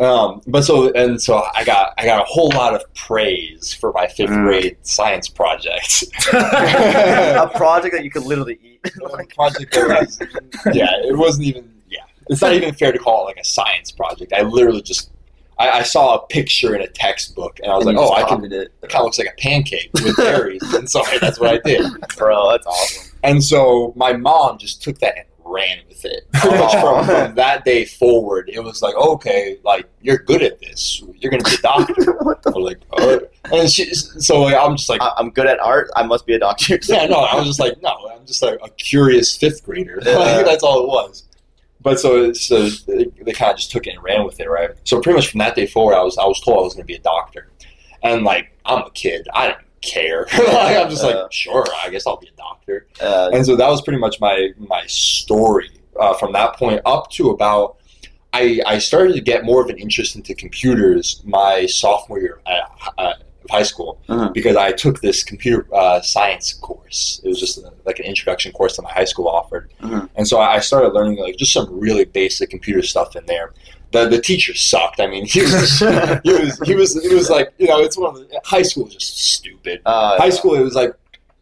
Um, 0.00 0.40
but 0.46 0.62
so 0.62 0.90
and 0.94 1.20
so 1.20 1.42
I 1.54 1.62
got 1.62 1.92
I 1.98 2.06
got 2.06 2.22
a 2.22 2.24
whole 2.24 2.48
lot 2.54 2.74
of 2.74 2.82
praise 2.94 3.74
for 3.74 3.92
my 3.92 4.06
fifth 4.06 4.30
Mm. 4.30 4.44
grade 4.44 4.76
science 4.82 5.28
project. 5.28 6.04
a 6.32 7.50
project 7.54 7.94
that 7.94 8.02
you 8.04 8.10
could 8.10 8.24
literally 8.24 8.58
eat. 8.62 8.80
Like, 9.12 9.34
project 9.34 9.74
that 9.74 9.88
was, 10.00 10.18
yeah, 10.74 10.88
it 11.04 11.14
wasn't 11.16 11.46
even 11.48 11.70
yeah. 11.90 11.98
It's 12.30 12.40
not 12.40 12.54
even 12.54 12.72
fair 12.74 12.92
to 12.92 12.98
call 12.98 13.24
it 13.24 13.26
like 13.26 13.36
a 13.38 13.44
science 13.44 13.92
project. 13.92 14.32
I 14.32 14.40
literally 14.40 14.80
just 14.80 15.10
I, 15.58 15.68
I 15.80 15.82
saw 15.82 16.14
a 16.16 16.26
picture 16.28 16.74
in 16.74 16.80
a 16.80 16.86
textbook 16.86 17.58
and 17.62 17.70
I 17.70 17.76
was 17.76 17.86
And 17.86 17.94
like, 17.98 18.02
oh, 18.06 18.14
I 18.14 18.20
can. 18.20 18.28
copied 18.38 18.52
it. 18.54 18.72
It 18.82 18.88
kind 18.88 19.02
of 19.02 19.04
looks 19.04 19.18
like 19.18 19.28
a 19.28 19.38
pancake 19.38 19.90
with 19.92 20.16
berries, 20.16 20.62
and 20.72 20.88
so 20.90 21.02
that's 21.20 21.38
what 21.38 21.50
I 21.50 21.58
did. 21.58 21.84
Bro, 22.16 22.52
that's 22.52 22.66
awesome. 22.66 23.12
And 23.22 23.44
so 23.44 23.92
my 23.96 24.14
mom 24.14 24.56
just 24.56 24.82
took 24.82 24.98
that 25.00 25.14
and 25.18 25.26
ran 25.50 25.78
with 25.88 26.04
it. 26.04 26.30
Pretty 26.32 26.56
much 26.58 26.72
from, 26.72 27.04
from 27.06 27.34
that 27.34 27.64
day 27.64 27.84
forward, 27.84 28.50
it 28.52 28.60
was 28.62 28.82
like, 28.82 28.94
okay, 28.94 29.58
like 29.64 29.86
you're 30.00 30.18
good 30.18 30.42
at 30.42 30.60
this. 30.60 31.02
You're 31.16 31.30
gonna 31.30 31.44
be 31.44 31.54
a 31.54 31.58
doctor. 31.62 32.12
what 32.22 32.42
the 32.42 32.52
I'm 32.54 32.62
like, 32.62 32.78
oh. 32.92 33.20
and 33.52 33.70
she, 33.70 33.92
so 33.94 34.42
like, 34.42 34.54
I'm 34.54 34.76
just 34.76 34.88
like, 34.88 35.00
I- 35.02 35.14
I'm 35.16 35.30
good 35.30 35.46
at 35.46 35.58
art. 35.60 35.90
I 35.96 36.04
must 36.04 36.26
be 36.26 36.34
a 36.34 36.38
doctor. 36.38 36.78
yeah, 36.88 37.06
no, 37.06 37.16
I 37.16 37.36
was 37.36 37.46
just 37.46 37.60
like, 37.60 37.80
no, 37.82 38.10
I'm 38.14 38.26
just 38.26 38.42
like 38.42 38.58
a 38.62 38.70
curious 38.70 39.36
fifth 39.36 39.64
grader. 39.64 40.00
Yeah. 40.04 40.16
Like, 40.16 40.46
that's 40.46 40.62
all 40.62 40.82
it 40.84 40.88
was. 40.88 41.24
But 41.82 41.98
so, 41.98 42.32
so 42.34 42.68
they, 42.68 43.06
they 43.22 43.32
kind 43.32 43.52
of 43.52 43.56
just 43.56 43.70
took 43.70 43.86
it 43.86 43.94
and 43.94 44.02
ran 44.04 44.24
with 44.24 44.38
it, 44.38 44.50
right? 44.50 44.70
So 44.84 45.00
pretty 45.00 45.16
much 45.16 45.28
from 45.28 45.38
that 45.38 45.54
day 45.54 45.66
forward, 45.66 45.94
I 45.94 46.02
was 46.02 46.18
I 46.18 46.24
was 46.26 46.40
told 46.40 46.58
I 46.58 46.62
was 46.62 46.74
going 46.74 46.82
to 46.82 46.86
be 46.86 46.96
a 46.96 47.00
doctor, 47.00 47.48
and 48.02 48.22
like 48.22 48.52
I'm 48.66 48.82
a 48.82 48.90
kid, 48.90 49.26
I 49.32 49.48
don't 49.48 49.58
care. 49.82 50.26
like, 50.38 50.76
I'm 50.76 50.90
just 50.90 51.02
Yeah. 51.04 51.10
like, 51.22 51.32
sure, 51.32 51.64
I 51.84 51.90
guess 51.90 52.06
I'll 52.06 52.16
be 52.16 52.28
a 52.28 52.36
doctor. 52.36 52.86
Uh, 53.00 53.30
And 53.32 53.44
so 53.44 53.56
that 53.56 53.68
was 53.68 53.82
pretty 53.82 53.98
much 53.98 54.20
my 54.20 54.50
my 54.58 54.84
story 54.86 55.70
uh, 55.98 56.14
from 56.14 56.32
that 56.32 56.56
point 56.56 56.80
up 56.84 57.10
to 57.12 57.30
about. 57.30 57.76
I, 58.32 58.60
I 58.64 58.78
started 58.78 59.14
to 59.14 59.20
get 59.20 59.44
more 59.44 59.60
of 59.60 59.70
an 59.70 59.78
interest 59.78 60.14
into 60.14 60.36
computers 60.36 61.20
my 61.24 61.66
sophomore 61.66 62.20
year 62.20 62.40
at, 62.46 62.70
uh, 62.96 63.14
of 63.42 63.50
high 63.50 63.64
school 63.64 63.98
Mhm. 64.08 64.32
because 64.32 64.54
I 64.54 64.70
took 64.70 65.00
this 65.00 65.24
computer 65.24 65.66
uh, 65.74 66.00
science 66.00 66.52
course. 66.52 67.20
It 67.24 67.28
was 67.28 67.40
just 67.40 67.58
uh 67.58 67.70
like 67.86 67.98
an 67.98 68.04
introduction 68.04 68.52
course 68.52 68.76
that 68.76 68.82
my 68.82 68.92
high 68.92 69.06
school 69.06 69.26
offered, 69.26 69.72
Mhm. 69.82 70.08
and 70.14 70.28
so 70.28 70.38
I 70.38 70.60
started 70.60 70.90
learning 70.92 71.18
like 71.18 71.38
just 71.38 71.52
some 71.52 71.66
really 71.80 72.04
basic 72.04 72.50
computer 72.50 72.82
stuff 72.82 73.16
in 73.16 73.26
there. 73.26 73.52
The 73.92 74.08
the 74.08 74.20
teacher 74.20 74.54
sucked. 74.54 75.00
I 75.00 75.06
mean, 75.06 75.26
he 75.26 75.42
was 75.42 75.78
he 76.24 76.32
was 76.32 76.60
he 76.64 76.74
was 76.74 76.96
it 77.04 77.12
was 77.12 77.28
like 77.30 77.52
you 77.58 77.66
know 77.66 77.80
it's 77.80 77.96
one 77.98 78.14
of 78.14 78.28
the 78.28 78.40
high 78.44 78.62
school 78.62 78.84
was 78.84 78.94
just 78.94 79.18
stupid. 79.18 79.82
uh, 79.84 80.16
High 80.18 80.30
school 80.30 80.54
it 80.54 80.62
was 80.62 80.74
like 80.74 80.94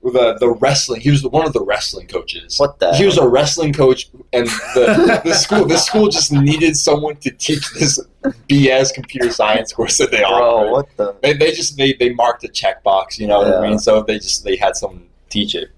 the 0.03 0.37
the 0.39 0.49
wrestling. 0.49 1.01
He 1.01 1.11
was 1.11 1.23
one 1.25 1.47
of 1.47 1.53
the 1.53 1.63
wrestling 1.65 2.07
coaches. 2.07 2.59
What 2.59 2.79
the? 2.79 2.95
He 2.95 3.05
was 3.05 3.19
a 3.19 3.29
wrestling 3.29 3.73
coach, 3.73 4.09
and 4.33 4.47
the, 4.75 5.21
the 5.25 5.35
school 5.35 5.67
the 5.67 5.77
school 5.77 6.09
just 6.09 6.33
needed 6.33 6.77
someone 6.77 7.17
to 7.17 7.31
teach 7.31 7.71
this 7.75 8.01
BS 8.49 8.95
computer 8.95 9.31
science 9.31 9.73
course 9.73 9.99
that 9.99 10.11
they 10.11 10.19
bro. 10.19 10.29
offered. 10.31 10.71
What 10.71 10.97
the? 10.97 11.17
They, 11.23 11.33
they 11.35 11.53
just 11.53 11.77
they, 11.77 11.95
they 11.95 12.11
marked 12.15 12.45
a 12.45 12.49
checkbox, 12.49 13.19
you 13.19 13.27
know 13.27 13.39
what 13.41 13.55
I 13.55 13.69
mean? 13.69 13.79
So 13.79 14.03
they 14.03 14.19
just 14.19 14.45
they 14.45 14.57
had 14.57 14.77
someone 14.77 15.07
teach 15.29 15.55
it. 15.55 15.69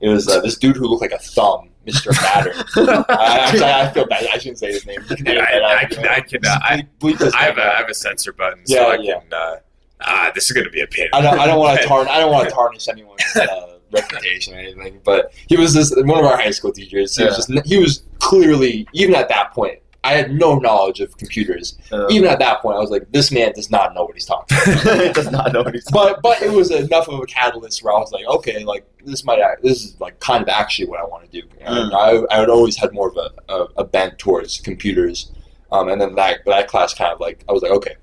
It 0.00 0.08
was 0.08 0.28
uh, 0.28 0.40
this 0.40 0.56
dude 0.56 0.76
who 0.76 0.86
looked 0.86 1.02
like 1.02 1.12
a 1.12 1.18
thumb, 1.18 1.70
Mr. 1.88 2.12
Matter. 2.22 2.52
I, 3.08 3.84
I 3.88 3.92
feel 3.92 4.06
bad. 4.06 4.26
I 4.32 4.38
shouldn't 4.38 4.58
say 4.58 4.68
his 4.72 4.86
name. 4.86 5.00
I, 5.26 5.78
I 5.80 5.84
can. 5.86 6.06
I 6.06 6.20
can, 6.20 6.44
uh, 6.44 6.58
I, 6.62 6.86
Bleep- 7.00 7.16
bleep 7.16 7.18
his 7.24 7.34
I 7.34 7.42
have 7.44 7.58
a, 7.58 7.62
out. 7.62 7.76
Have 7.76 7.88
a 7.88 7.94
censor 7.94 8.32
button, 8.32 8.66
so 8.66 8.74
Yeah, 8.74 8.86
I 8.86 8.94
yeah. 8.96 9.18
can. 9.20 9.32
Uh, 9.32 9.56
ah, 10.02 10.30
this 10.34 10.46
is 10.46 10.52
gonna 10.52 10.70
be 10.70 10.80
a 10.80 10.86
pain. 10.86 11.08
I 11.12 11.20
don't, 11.20 11.38
I 11.38 11.46
don't 11.46 11.58
want 11.58 11.80
to 11.80 11.86
tarnish. 11.88 12.10
I 12.12 12.18
don't 12.20 12.32
want 12.32 12.48
to 12.48 12.54
tarnish 12.54 12.88
anyone's 12.88 13.22
uh, 13.36 13.78
reputation 13.92 14.54
or 14.54 14.58
anything. 14.58 15.00
But 15.04 15.32
he 15.48 15.56
was 15.56 15.74
this 15.74 15.92
one 15.96 16.18
of 16.18 16.24
our 16.24 16.36
high 16.36 16.50
school 16.50 16.72
teachers. 16.72 17.16
He 17.16 17.24
was 17.24 17.36
just 17.36 17.66
he 17.66 17.78
was 17.78 18.02
clearly 18.18 18.86
even 18.92 19.14
at 19.14 19.28
that 19.30 19.52
point. 19.52 19.78
I 20.04 20.12
had 20.14 20.30
no 20.32 20.54
knowledge 20.58 21.00
of 21.00 21.16
computers. 21.18 21.76
Uh, 21.90 22.06
Even 22.08 22.30
at 22.30 22.38
that 22.38 22.62
point, 22.62 22.76
I 22.76 22.80
was 22.80 22.90
like, 22.90 23.10
this 23.10 23.32
man 23.32 23.52
does 23.52 23.68
not 23.70 23.94
know 23.94 24.04
what 24.04 24.14
he's 24.14 24.24
talking. 24.26 24.56
about. 24.82 25.14
does 25.14 25.30
not 25.30 25.52
know 25.52 25.62
what 25.62 25.74
he's 25.74 25.84
talking. 25.84 26.14
but 26.14 26.22
but 26.22 26.40
it 26.42 26.52
was 26.52 26.70
enough 26.70 27.08
of 27.08 27.18
a 27.20 27.26
catalyst 27.26 27.82
where 27.82 27.92
I 27.94 27.98
was 27.98 28.12
like, 28.12 28.24
okay, 28.26 28.62
like 28.64 28.86
this 29.04 29.24
might 29.24 29.40
act, 29.40 29.62
this 29.62 29.84
is 29.84 30.00
like 30.00 30.18
kind 30.20 30.42
of 30.42 30.48
actually 30.48 30.88
what 30.88 31.00
I 31.00 31.04
want 31.04 31.24
to 31.30 31.40
do. 31.42 31.46
And 31.60 31.92
I 31.92 32.20
I 32.30 32.38
had 32.40 32.48
always 32.48 32.76
had 32.76 32.92
more 32.92 33.08
of 33.08 33.16
a, 33.16 33.30
a, 33.52 33.66
a 33.78 33.84
bent 33.84 34.18
towards 34.18 34.60
computers, 34.60 35.32
um, 35.72 35.88
and 35.88 36.00
then 36.00 36.14
that 36.14 36.44
that 36.46 36.68
class 36.68 36.94
kind 36.94 37.12
of 37.12 37.18
like 37.20 37.44
I 37.48 37.52
was 37.52 37.62
like, 37.62 37.72
okay, 37.72 37.96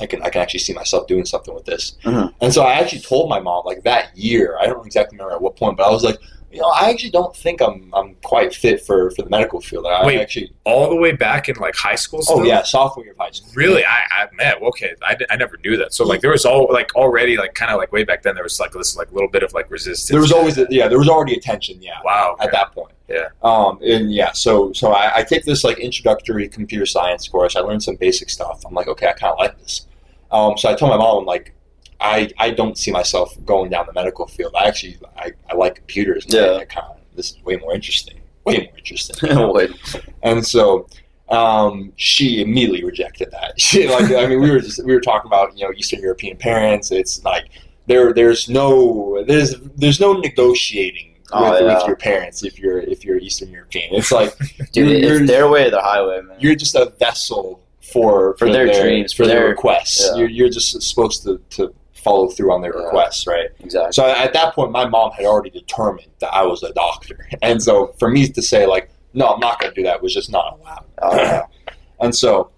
I 0.00 0.06
can 0.06 0.22
I 0.22 0.28
can 0.28 0.42
actually 0.42 0.60
see 0.60 0.74
myself 0.74 1.06
doing 1.06 1.24
something 1.24 1.54
with 1.54 1.64
this. 1.64 1.96
Mhm. 2.04 2.32
And 2.42 2.52
so 2.52 2.62
I 2.62 2.74
actually 2.74 3.00
told 3.00 3.30
my 3.30 3.40
mom 3.40 3.64
like 3.64 3.82
that 3.84 4.16
year. 4.16 4.58
I 4.60 4.66
don't 4.66 4.84
exactly 4.86 5.16
remember 5.16 5.34
at 5.36 5.40
what 5.42 5.56
point, 5.56 5.78
but 5.78 5.86
I 5.88 5.90
was 5.90 6.04
like, 6.04 6.18
you 6.52 6.60
know, 6.60 6.68
I 6.68 6.90
actually 6.90 7.10
don't 7.10 7.34
think 7.34 7.60
I'm 7.60 7.90
I'm 7.94 8.14
quite 8.22 8.54
fit 8.54 8.84
for 8.84 9.10
for 9.12 9.22
the 9.22 9.30
medical 9.30 9.60
field. 9.60 9.86
I 9.86 10.04
Wait. 10.06 10.20
actually 10.20 10.52
All 10.64 10.90
the 10.90 10.96
way 10.96 11.12
back 11.12 11.48
in 11.48 11.56
like 11.56 11.74
high 11.74 11.94
school. 11.94 12.22
Still? 12.22 12.40
oh 12.40 12.44
yeah, 12.44 12.62
sophomore 12.62 13.04
year 13.04 13.12
of 13.12 13.18
high 13.18 13.30
school. 13.30 13.50
Really, 13.54 13.84
I, 13.84 14.02
I 14.10 14.26
man, 14.34 14.54
okay, 14.62 14.94
I, 15.02 15.16
I 15.30 15.36
never 15.36 15.56
knew 15.64 15.76
that. 15.78 15.94
So 15.94 16.04
like, 16.04 16.20
there 16.20 16.30
was 16.30 16.44
all 16.44 16.68
like 16.72 16.94
already 16.94 17.36
like 17.36 17.54
kind 17.54 17.70
of 17.70 17.78
like 17.78 17.92
way 17.92 18.04
back 18.04 18.22
then. 18.22 18.34
There 18.34 18.44
was 18.44 18.60
like 18.60 18.72
this 18.72 18.96
like 18.96 19.10
little 19.12 19.28
bit 19.28 19.42
of 19.42 19.52
like 19.52 19.70
resistance. 19.70 20.08
There 20.08 20.20
was 20.20 20.32
always 20.32 20.58
a, 20.58 20.66
yeah, 20.70 20.88
there 20.88 20.98
was 20.98 21.08
already 21.08 21.34
a 21.34 21.40
tension. 21.40 21.80
Yeah, 21.80 21.98
wow. 22.04 22.36
at 22.40 22.52
that 22.52 22.72
point. 22.72 22.92
Yeah. 23.08 23.28
Um, 23.42 23.78
and 23.82 24.12
yeah, 24.12 24.32
so 24.32 24.72
so 24.72 24.92
I, 24.92 25.18
I 25.18 25.22
take 25.22 25.44
this 25.44 25.64
like 25.64 25.78
introductory 25.78 26.48
computer 26.48 26.86
science 26.86 27.28
course. 27.28 27.56
I 27.56 27.60
learned 27.60 27.82
some 27.82 27.96
basic 27.96 28.30
stuff. 28.30 28.62
I'm 28.66 28.74
like, 28.74 28.88
okay, 28.88 29.08
I 29.08 29.12
kind 29.12 29.32
of 29.32 29.38
like 29.38 29.58
this. 29.58 29.86
Um, 30.30 30.56
so 30.56 30.70
I 30.70 30.74
told 30.74 30.90
my 30.90 30.96
mom, 30.96 31.18
I'm 31.18 31.24
like, 31.26 31.54
I 32.02 32.30
I 32.38 32.50
don't 32.50 32.76
see 32.76 32.90
myself 32.90 33.34
going 33.44 33.70
down 33.70 33.86
the 33.86 33.92
medical 33.92 34.26
field. 34.26 34.52
I 34.58 34.66
actually 34.66 34.98
I, 35.16 35.32
I 35.50 35.54
like 35.54 35.74
computers. 35.76 36.24
and 36.24 36.34
Yeah. 36.34 36.64
Kind 36.64 36.86
of 36.90 36.96
this 37.16 37.30
is 37.32 37.44
way 37.44 37.56
more 37.56 37.74
interesting. 37.74 38.18
Way 38.44 38.58
more 38.68 38.76
interesting. 38.78 39.16
And 40.22 40.44
so 40.46 40.86
um, 41.28 41.92
she 41.96 42.42
immediately 42.42 42.84
rejected 42.84 43.30
that. 43.30 43.52
She, 43.58 43.88
like, 43.88 44.10
I 44.12 44.26
mean, 44.26 44.40
we 44.40 44.50
were 44.50 44.60
just 44.60 44.84
we 44.84 44.92
were 44.92 45.00
talking 45.00 45.28
about 45.28 45.56
you 45.56 45.64
know 45.64 45.72
Eastern 45.72 46.00
European 46.00 46.36
parents. 46.36 46.90
It's 46.90 47.24
like 47.24 47.46
there 47.86 48.12
there's 48.12 48.48
no 48.48 49.24
there's 49.26 49.54
there's 49.76 50.00
no 50.00 50.12
negotiating 50.14 51.08
Oh, 51.34 51.50
with, 51.50 51.62
yeah. 51.62 51.74
with 51.78 51.86
your 51.86 51.96
parents 51.96 52.42
if 52.44 52.58
you're 52.58 52.80
if 52.80 53.04
you're 53.06 53.16
Eastern 53.18 53.50
European. 53.50 53.94
It's 53.94 54.12
like 54.12 54.36
Dude, 54.72 55.02
you're, 55.02 55.22
it's 55.22 55.26
their 55.30 55.48
way 55.48 55.66
or 55.68 55.70
the 55.70 55.80
highway, 55.80 56.20
man. 56.20 56.36
you're 56.38 56.54
just 56.64 56.74
a 56.74 56.86
vessel 56.98 57.62
for 57.80 58.36
For 58.36 58.50
their 58.52 58.66
dreams, 58.80 59.12
for 59.14 59.22
for 59.22 59.26
their 59.28 59.40
their- 59.40 59.48
requests. 59.48 60.00
yeah. 60.04 60.16
You're, 60.18 60.28
you're 60.28 60.48
just 60.50 60.82
supposed 60.82 61.22
to, 61.24 61.40
to 61.56 61.74
follow 62.02 62.28
through 62.28 62.52
on 62.52 62.60
their 62.62 62.74
Yeah. 62.76 62.84
requests, 62.84 63.26
right? 63.26 63.48
exactly. 63.60 63.92
So 63.92 64.06
at 64.06 64.32
that 64.32 64.54
point, 64.54 64.70
my 64.72 64.86
mom 64.86 65.12
had 65.12 65.24
already 65.26 65.50
determined 65.50 66.08
that 66.20 66.32
I 66.34 66.42
was 66.44 66.62
a 66.62 66.72
doctor, 66.72 67.28
and 67.42 67.62
so 67.62 67.94
for 67.98 68.08
me 68.10 68.28
to 68.28 68.42
say 68.42 68.66
like, 68.66 68.90
no, 69.14 69.28
I'm 69.28 69.40
not 69.40 69.60
going 69.60 69.72
to 69.74 69.80
do 69.80 69.84
that 69.84 70.02
was 70.02 70.12
just 70.14 70.30
not 70.30 70.58
allowed. 70.60 70.84
Oh. 71.02 71.42
And 72.00 72.12
so, 72.12 72.50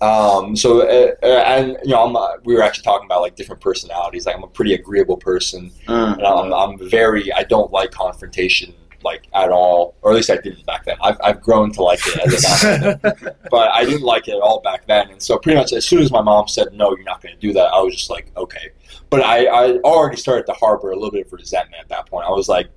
um, 0.00 0.56
so 0.56 0.80
uh, 0.80 1.12
uh, 1.22 1.26
and 1.26 1.76
you 1.84 1.90
know, 1.90 2.06
I'm, 2.06 2.16
uh, 2.16 2.28
we 2.44 2.54
were 2.54 2.62
actually 2.62 2.84
talking 2.84 3.04
about 3.04 3.20
like 3.20 3.36
different 3.36 3.60
personalities. 3.60 4.24
Like 4.24 4.34
I'm 4.34 4.44
a 4.44 4.48
pretty 4.48 4.72
agreeable 4.72 5.18
person, 5.18 5.70
Mm. 5.86 6.14
and 6.18 6.26
I'm, 6.26 6.52
I'm 6.54 6.88
very 6.88 7.30
I 7.34 7.42
don't 7.42 7.70
like 7.70 7.90
confrontation 7.90 8.72
like 9.10 9.22
at 9.42 9.50
all, 9.50 9.94
or 10.02 10.10
at 10.12 10.16
least 10.16 10.30
I 10.30 10.36
didn't 10.46 10.64
back 10.66 10.82
then. 10.84 10.96
I've, 11.06 11.18
I've 11.26 11.40
grown 11.48 11.68
to 11.76 11.82
like 11.90 12.00
it 12.06 12.16
as 12.34 12.44
a 12.64 13.36
but 13.50 13.66
I 13.78 13.84
didn't 13.84 14.02
like 14.14 14.28
it 14.28 14.34
at 14.38 14.40
all 14.46 14.60
back 14.60 14.86
then. 14.86 15.04
And 15.12 15.20
so 15.22 15.38
pretty 15.38 15.56
much 15.60 15.72
as 15.72 15.84
soon 15.90 16.00
as 16.02 16.10
my 16.10 16.22
mom 16.30 16.46
said 16.48 16.68
no, 16.72 16.86
you're 16.96 17.04
not 17.12 17.22
going 17.22 17.34
to 17.34 17.40
do 17.40 17.52
that, 17.58 17.68
I 17.76 17.80
was 17.82 17.94
just 17.96 18.10
like 18.10 18.26
okay. 18.36 18.66
But 19.10 19.20
I, 19.22 19.46
I 19.46 19.62
already 19.92 20.16
started 20.16 20.44
to 20.46 20.52
harbor 20.52 20.90
a 20.90 20.96
little 20.96 21.10
bit 21.12 21.26
of 21.26 21.32
resentment 21.32 21.80
at 21.84 21.88
that 21.94 22.04
point. 22.10 22.26
I 22.26 22.30
was 22.30 22.48
like. 22.48 22.68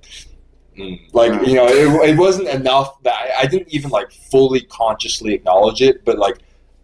mm, 0.78 0.98
Like 1.12 1.32
you 1.46 1.54
know, 1.58 1.66
it, 1.66 2.10
it 2.10 2.16
wasn't 2.16 2.48
enough 2.48 3.02
that 3.02 3.14
I, 3.14 3.42
I 3.42 3.46
didn't 3.46 3.68
even 3.76 3.90
like 3.90 4.10
fully 4.32 4.60
consciously 4.62 5.34
acknowledge 5.34 5.80
it, 5.82 6.04
but 6.04 6.18
like 6.26 6.38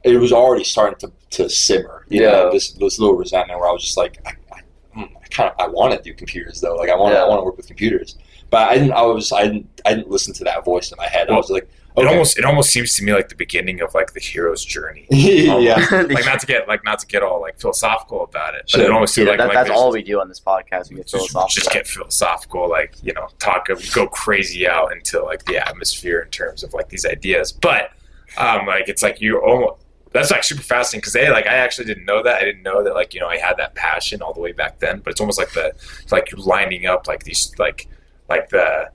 it 0.05 0.17
was 0.19 0.33
already 0.33 0.65
starting 0.65 0.99
to, 1.05 1.09
to 1.37 1.49
simmer. 1.49 2.05
You 2.09 2.21
know, 2.23 2.45
Yeah. 2.47 2.51
this 2.53 2.73
this 2.73 2.99
little 2.99 3.17
resentment 3.17 3.59
where 3.61 3.69
I 3.69 3.73
was 3.73 3.83
just 3.83 3.97
like, 3.97 4.15
I, 4.27 4.33
I, 4.57 4.61
mm, 4.99 5.11
I 5.25 5.27
kind 5.37 5.49
of 5.51 5.55
I 5.65 5.67
want 5.69 5.91
to 5.97 6.03
do 6.09 6.13
computers 6.15 6.61
though. 6.61 6.77
Like 6.77 6.91
I 6.91 6.97
want 6.97 7.15
Yeah. 7.15 7.23
I 7.25 7.29
want 7.29 7.41
to 7.41 7.45
work 7.45 7.57
with 7.57 7.67
computers, 7.67 8.17
but 8.51 8.69
I 8.71 8.75
didn't. 8.79 8.93
I 8.93 9.03
was 9.03 9.33
I 9.33 9.45
didn't 9.45 9.81
I 9.85 9.95
didn't 9.95 10.11
listen 10.11 10.33
to 10.35 10.45
that 10.45 10.65
voice 10.65 10.91
in 10.91 10.97
my 10.97 11.09
head. 11.09 11.31
I 11.31 11.35
was 11.37 11.51
like, 11.51 11.69
It 11.97 12.07
almost 12.07 12.39
it 12.39 12.45
almost 12.45 12.71
seems 12.71 12.95
to 12.97 13.05
me 13.05 13.13
like 13.13 13.29
the 13.29 13.35
beginning 13.35 13.81
of 13.81 13.95
like 13.95 14.13
the 14.13 14.21
hero's 14.21 14.65
journey. 14.65 15.07
yeah. 15.11 15.87
Like 15.91 16.25
not 16.25 16.41
to 16.41 16.47
get 16.47 16.69
like 16.69 16.85
not 16.85 16.99
to 17.01 17.07
get 17.07 17.23
all 17.23 17.41
like 17.41 17.59
philosophical 17.59 18.23
about 18.25 18.55
it, 18.55 18.63
but 18.73 18.79
Sure. 18.81 18.85
it 18.85 18.91
almost 18.91 19.15
seems 19.15 19.27
Yeah, 19.27 19.31
like, 19.33 19.39
that, 19.39 19.49
like 19.49 19.67
that's 19.67 19.71
all 19.71 19.91
we 19.93 20.03
do 20.03 20.21
on 20.21 20.29
this 20.29 20.41
podcast. 20.41 20.91
We 20.91 20.97
get 20.97 21.07
just, 21.07 21.31
philosophical. 21.31 21.49
just 21.49 21.71
get 21.73 21.87
philosophical, 21.87 22.69
like 22.69 22.95
you 23.03 23.13
know, 23.13 23.29
talk 23.39 23.67
go 23.95 24.07
crazy 24.09 24.67
out 24.69 24.93
into 24.93 25.23
like 25.23 25.45
the 25.47 25.57
atmosphere 25.67 26.21
in 26.21 26.31
terms 26.31 26.63
of 26.63 26.73
like 26.75 26.89
these 26.89 27.07
ideas. 27.07 27.53
But 27.53 27.91
um, 28.37 28.67
like 28.67 28.89
it's 28.89 29.03
like 29.03 29.21
you 29.21 29.39
almost 29.41 29.83
that's 30.13 30.31
like 30.31 30.45
super 30.45 30.63
fascinating 30.63 31.01
because 31.01 31.13
they 31.13 31.29
like 31.31 31.47
I 31.47 31.55
actually 31.57 31.87
didn't 31.87 32.05
know 32.07 32.23
that 32.23 32.37
I 32.37 32.45
didn't 32.45 32.63
know 32.63 32.83
that 32.85 32.95
like 32.95 33.13
you 33.13 33.21
know 33.21 33.29
I 33.29 33.37
had 33.39 33.57
that 33.59 33.75
passion 33.75 34.23
all 34.23 34.33
the 34.33 34.41
way 34.41 34.53
back 34.53 34.79
then. 34.79 35.01
But 35.01 35.11
it's 35.11 35.21
almost 35.21 35.39
like 35.39 35.53
the 35.53 35.73
like 36.11 36.31
you're 36.31 36.41
lining 36.41 36.87
up 36.87 37.07
like 37.07 37.25
these 37.25 37.53
like 37.59 37.89
like 38.29 38.49
the 38.51 38.91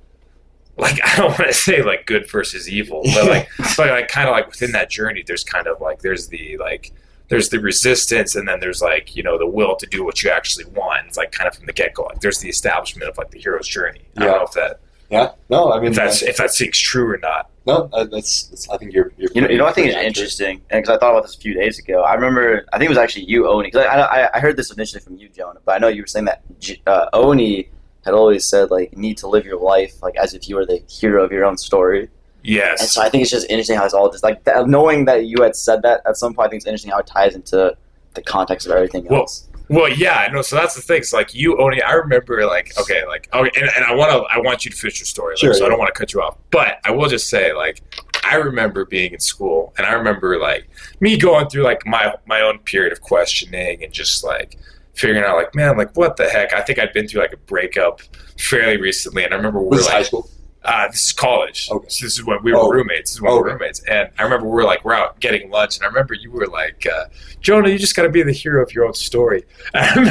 like 0.78 1.00
I 1.06 1.18
don't 1.18 1.30
want 1.38 1.48
to 1.48 1.54
say 1.54 1.84
like 1.84 2.06
good 2.06 2.30
versus 2.30 2.70
evil, 2.70 3.02
but 3.14 3.28
like 3.28 3.50
but 3.78 3.90
like 3.90 4.08
kind 4.08 4.28
of 4.30 4.34
like 4.34 4.48
within 4.48 4.72
that 4.74 4.90
journey, 4.90 5.24
there's 5.26 5.44
kind 5.44 5.68
of 5.68 5.80
like 5.82 6.00
there's 6.02 6.28
the 6.28 6.58
like 6.58 6.92
there's 7.30 7.50
the 7.50 7.60
resistance 7.60 8.36
and 8.36 8.46
then 8.48 8.60
there's 8.60 8.82
like 8.82 9.16
you 9.16 9.24
know 9.24 9.38
the 9.38 9.48
will 9.48 9.76
to 9.78 9.86
do 9.86 10.04
what 10.04 10.22
you 10.22 10.30
actually 10.30 10.66
want 10.66 11.08
it's 11.08 11.16
like 11.18 11.32
kind 11.32 11.48
of 11.48 11.56
from 11.56 11.66
the 11.66 11.72
get-go 11.72 12.04
like 12.04 12.20
there's 12.20 12.40
the 12.40 12.50
establishment 12.50 13.10
of 13.10 13.18
like 13.18 13.32
the 13.32 13.40
hero's 13.40 13.66
journey 13.70 14.02
i 14.18 14.24
Yeah. 14.24 14.28
don't 14.32 14.38
know 14.40 14.44
if 14.44 14.52
that 14.52 14.80
Yeah. 15.10 15.32
No, 15.50 15.72
I 15.72 15.80
mean 15.80 15.92
if 15.92 15.96
that's 15.96 16.22
if 16.24 16.36
that 16.36 16.52
seems 16.52 16.78
true 16.78 17.10
or 17.10 17.18
not 17.18 17.50
no. 17.66 17.90
uh, 17.94 18.04
That's, 18.04 18.48
that's. 18.48 18.68
I 18.70 18.76
think 18.78 18.92
you're. 18.92 19.14
you're 19.18 19.30
You 19.36 19.42
know, 19.42 19.48
you 19.50 19.58
know, 19.60 19.66
I 19.68 19.72
think 19.72 19.88
it's 19.88 19.96
accurate. 19.96 20.08
interesting 20.18 20.62
because 20.70 20.90
I 20.90 20.98
thought 20.98 21.12
about 21.12 21.22
this 21.24 21.36
a 21.36 21.40
few 21.40 21.54
days 21.54 21.78
ago. 21.78 22.02
I 22.02 22.16
remember, 22.16 22.66
I 22.74 22.80
think 22.80 22.88
it 22.88 22.90
was 22.90 22.98
actually 22.98 23.26
you, 23.26 23.48
Oni. 23.48 23.68
Because 23.68 23.86
I, 23.86 24.00
I, 24.02 24.30
I 24.34 24.40
heard 24.40 24.58
this 24.58 24.72
initially 24.72 25.00
from 25.00 25.16
you, 25.18 25.30
Jonah, 25.30 25.60
but 25.64 25.74
I 25.76 25.78
know 25.78 25.88
you 25.88 26.02
were 26.02 26.08
saying 26.08 26.26
that 26.26 26.42
J- 26.60 26.82
uh, 26.88 27.06
Oni 27.14 27.70
had 28.04 28.14
always 28.14 28.46
said 28.46 28.72
like, 28.72 28.92
you 28.94 28.98
need 29.00 29.18
to 29.20 29.28
live 29.28 29.46
your 29.46 29.60
life 29.60 30.02
like 30.02 30.16
as 30.16 30.34
if 30.34 30.48
you 30.50 30.56
were 30.56 30.66
the 30.66 30.82
hero 30.90 31.24
of 31.24 31.32
your 31.32 31.46
own 31.46 31.58
story. 31.58 32.10
Yes. 32.44 32.82
And 32.82 32.90
so 32.90 33.02
I 33.02 33.10
think 33.10 33.22
it's 33.22 33.30
just 33.32 33.48
interesting 33.50 33.78
how 33.78 33.86
it's 33.86 33.94
all 33.94 34.10
just 34.12 34.24
like 34.24 34.44
that, 34.46 34.68
knowing 34.68 35.06
that 35.06 35.26
you 35.26 35.44
had 35.44 35.56
said 35.56 35.84
that 35.84 36.02
at 36.08 36.18
some 36.18 36.34
point. 36.34 36.48
I 36.48 36.50
think 36.50 36.60
it's 36.62 36.66
interesting 36.66 36.92
how 36.92 37.00
it 37.00 37.08
ties 37.08 37.36
into 37.36 37.76
the 38.16 38.22
context 38.24 38.66
of 38.68 38.74
everything 38.74 39.06
Well, 39.06 39.22
else. 39.22 39.48
well 39.70 39.88
yeah 39.88 40.28
no 40.34 40.42
so 40.42 40.58
that's 40.58 40.76
the 40.76 40.82
thing 40.82 40.98
it's 40.98 41.14
like 41.14 41.34
you 41.34 41.58
only 41.62 41.82
i 41.82 41.94
remember 41.94 42.46
like 42.46 42.74
okay 42.78 43.06
like 43.08 43.30
okay 43.34 43.50
and, 43.58 43.70
and 43.74 43.86
i 43.86 43.96
want 43.96 44.12
to 44.12 44.18
i 44.36 44.38
want 44.38 44.66
you 44.66 44.72
to 44.72 44.76
finish 44.76 45.00
your 45.00 45.06
story 45.06 45.32
like, 45.36 45.38
Sure, 45.40 45.54
so 45.54 45.66
i 45.66 45.70
don't 45.70 45.80
want 45.80 45.88
to 45.88 45.98
cut 45.98 46.12
you 46.14 46.22
off 46.22 46.38
but 46.50 46.80
i 46.84 46.92
will 46.92 47.08
just 47.08 47.30
say 47.30 47.54
like 47.54 47.82
i 48.26 48.36
remember 48.36 48.84
being 48.84 49.14
in 49.14 49.20
school 49.22 49.74
and 49.78 49.88
i 49.88 49.94
remember 49.94 50.38
like 50.38 50.68
me 51.00 51.16
going 51.18 51.48
through 51.48 51.64
like 51.64 51.86
my 51.86 52.14
my 52.26 52.42
own 52.42 52.60
period 52.60 52.92
of 52.92 53.00
questioning 53.00 53.82
and 53.82 53.94
just 53.94 54.26
like 54.26 54.58
figuring 54.94 55.24
out 55.24 55.36
like 55.38 55.54
man 55.56 55.78
like 55.78 55.96
what 55.96 56.18
the 56.18 56.28
heck 56.30 56.54
i 56.54 56.62
think 56.62 56.78
i'd 56.80 56.92
been 56.94 57.08
through 57.08 57.22
like 57.22 57.34
a 57.34 57.38
breakup 57.38 58.02
fairly 58.38 58.78
recently 58.78 59.24
and 59.24 59.34
i 59.34 59.38
remember 59.38 59.60
we 59.62 59.68
were 59.70 59.82
like 59.82 59.92
high 59.92 60.04
school? 60.04 60.30
Uh, 60.64 60.88
this 60.90 61.08
is 61.08 61.12
college. 61.12 61.68
Okay. 61.72 61.88
So 61.90 62.06
this 62.06 62.20
is 62.20 62.24
when 62.24 62.38
we 62.44 62.52
were 62.54 62.60
Oh. 62.60 62.70
roommates. 62.70 63.10
This 63.10 63.16
is 63.16 63.22
when 63.22 63.32
we 63.32 63.40
were 63.40 63.46
roommates. 63.46 63.80
And 63.86 64.10
I 64.20 64.22
remember 64.22 64.46
we 64.46 64.52
were 64.52 64.64
like, 64.64 64.86
we're 64.86 64.94
out 64.94 65.20
getting 65.20 65.50
lunch. 65.50 65.78
And 65.78 65.84
I 65.86 65.88
remember 65.88 66.14
you 66.14 66.30
were 66.30 66.46
like, 66.46 66.86
uh, 66.86 67.06
Jonah, 67.40 67.68
you 67.70 67.80
just 67.80 67.96
got 67.96 68.04
to 68.04 68.10
be 68.10 68.22
the 68.22 68.32
hero 68.32 68.62
of 68.62 68.72
your 68.72 68.86
own 68.86 68.94
story. 68.94 69.44
and 69.74 70.08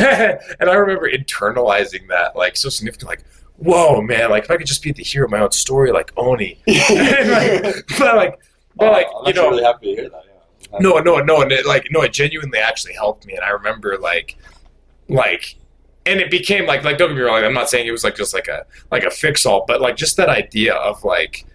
I 0.69 0.75
remember 0.75 1.09
internalizing 1.09 2.09
that 2.09 2.35
like 2.35 2.57
so 2.57 2.69
significantly. 2.69 3.19
Like, 3.19 3.25
whoa, 3.59 4.01
man, 4.03 4.31
like 4.31 4.43
if 4.45 4.51
I 4.51 4.57
could 4.57 4.67
just 4.67 4.83
be 4.83 4.91
the 4.91 5.05
hero 5.05 5.27
of 5.27 5.31
my 5.31 5.39
own 5.39 5.53
story, 5.53 5.93
like 5.93 6.11
Oni. 6.17 6.59
and 6.67 7.31
like, 7.65 7.87
but 7.99 8.17
like, 8.17 8.41
but 8.75 8.91
like, 8.93 9.07
Oh, 9.15 9.21
I'm 9.21 9.27
you 9.29 9.35
know, 9.35 9.51
really 9.51 9.63
happy 9.63 9.95
to 9.95 10.01
hear 10.03 10.11
that. 10.11 10.25
Yeah. 10.73 10.79
no, 10.81 10.99
no, 10.99 11.19
no, 11.19 11.43
and 11.43 11.53
it, 11.53 11.65
like 11.65 11.87
no, 11.93 12.01
it 12.03 12.13
genuinely 12.13 12.59
actually 12.59 12.95
helped 12.95 13.25
me, 13.25 13.35
and 13.35 13.45
I 13.45 13.51
remember 13.51 13.99
like, 13.99 14.37
like, 15.11 15.57
and 16.07 16.21
it 16.21 16.31
became 16.31 16.67
like, 16.67 16.85
like 16.85 16.99
don't 16.99 17.11
get 17.11 17.17
me 17.17 17.23
wrong, 17.23 17.45
I'm 17.45 17.55
not 17.55 17.69
saying 17.69 17.87
it 17.87 17.93
was 17.93 18.05
like 18.05 18.17
just 18.17 18.35
like 18.35 18.49
a 18.49 18.67
like 18.91 19.05
a 19.05 19.11
fix 19.11 19.47
all, 19.47 19.65
but 19.67 19.81
like 19.81 19.97
just 19.97 20.17
that 20.17 20.29
idea 20.29 20.75
of 20.75 21.05
like, 21.05 21.47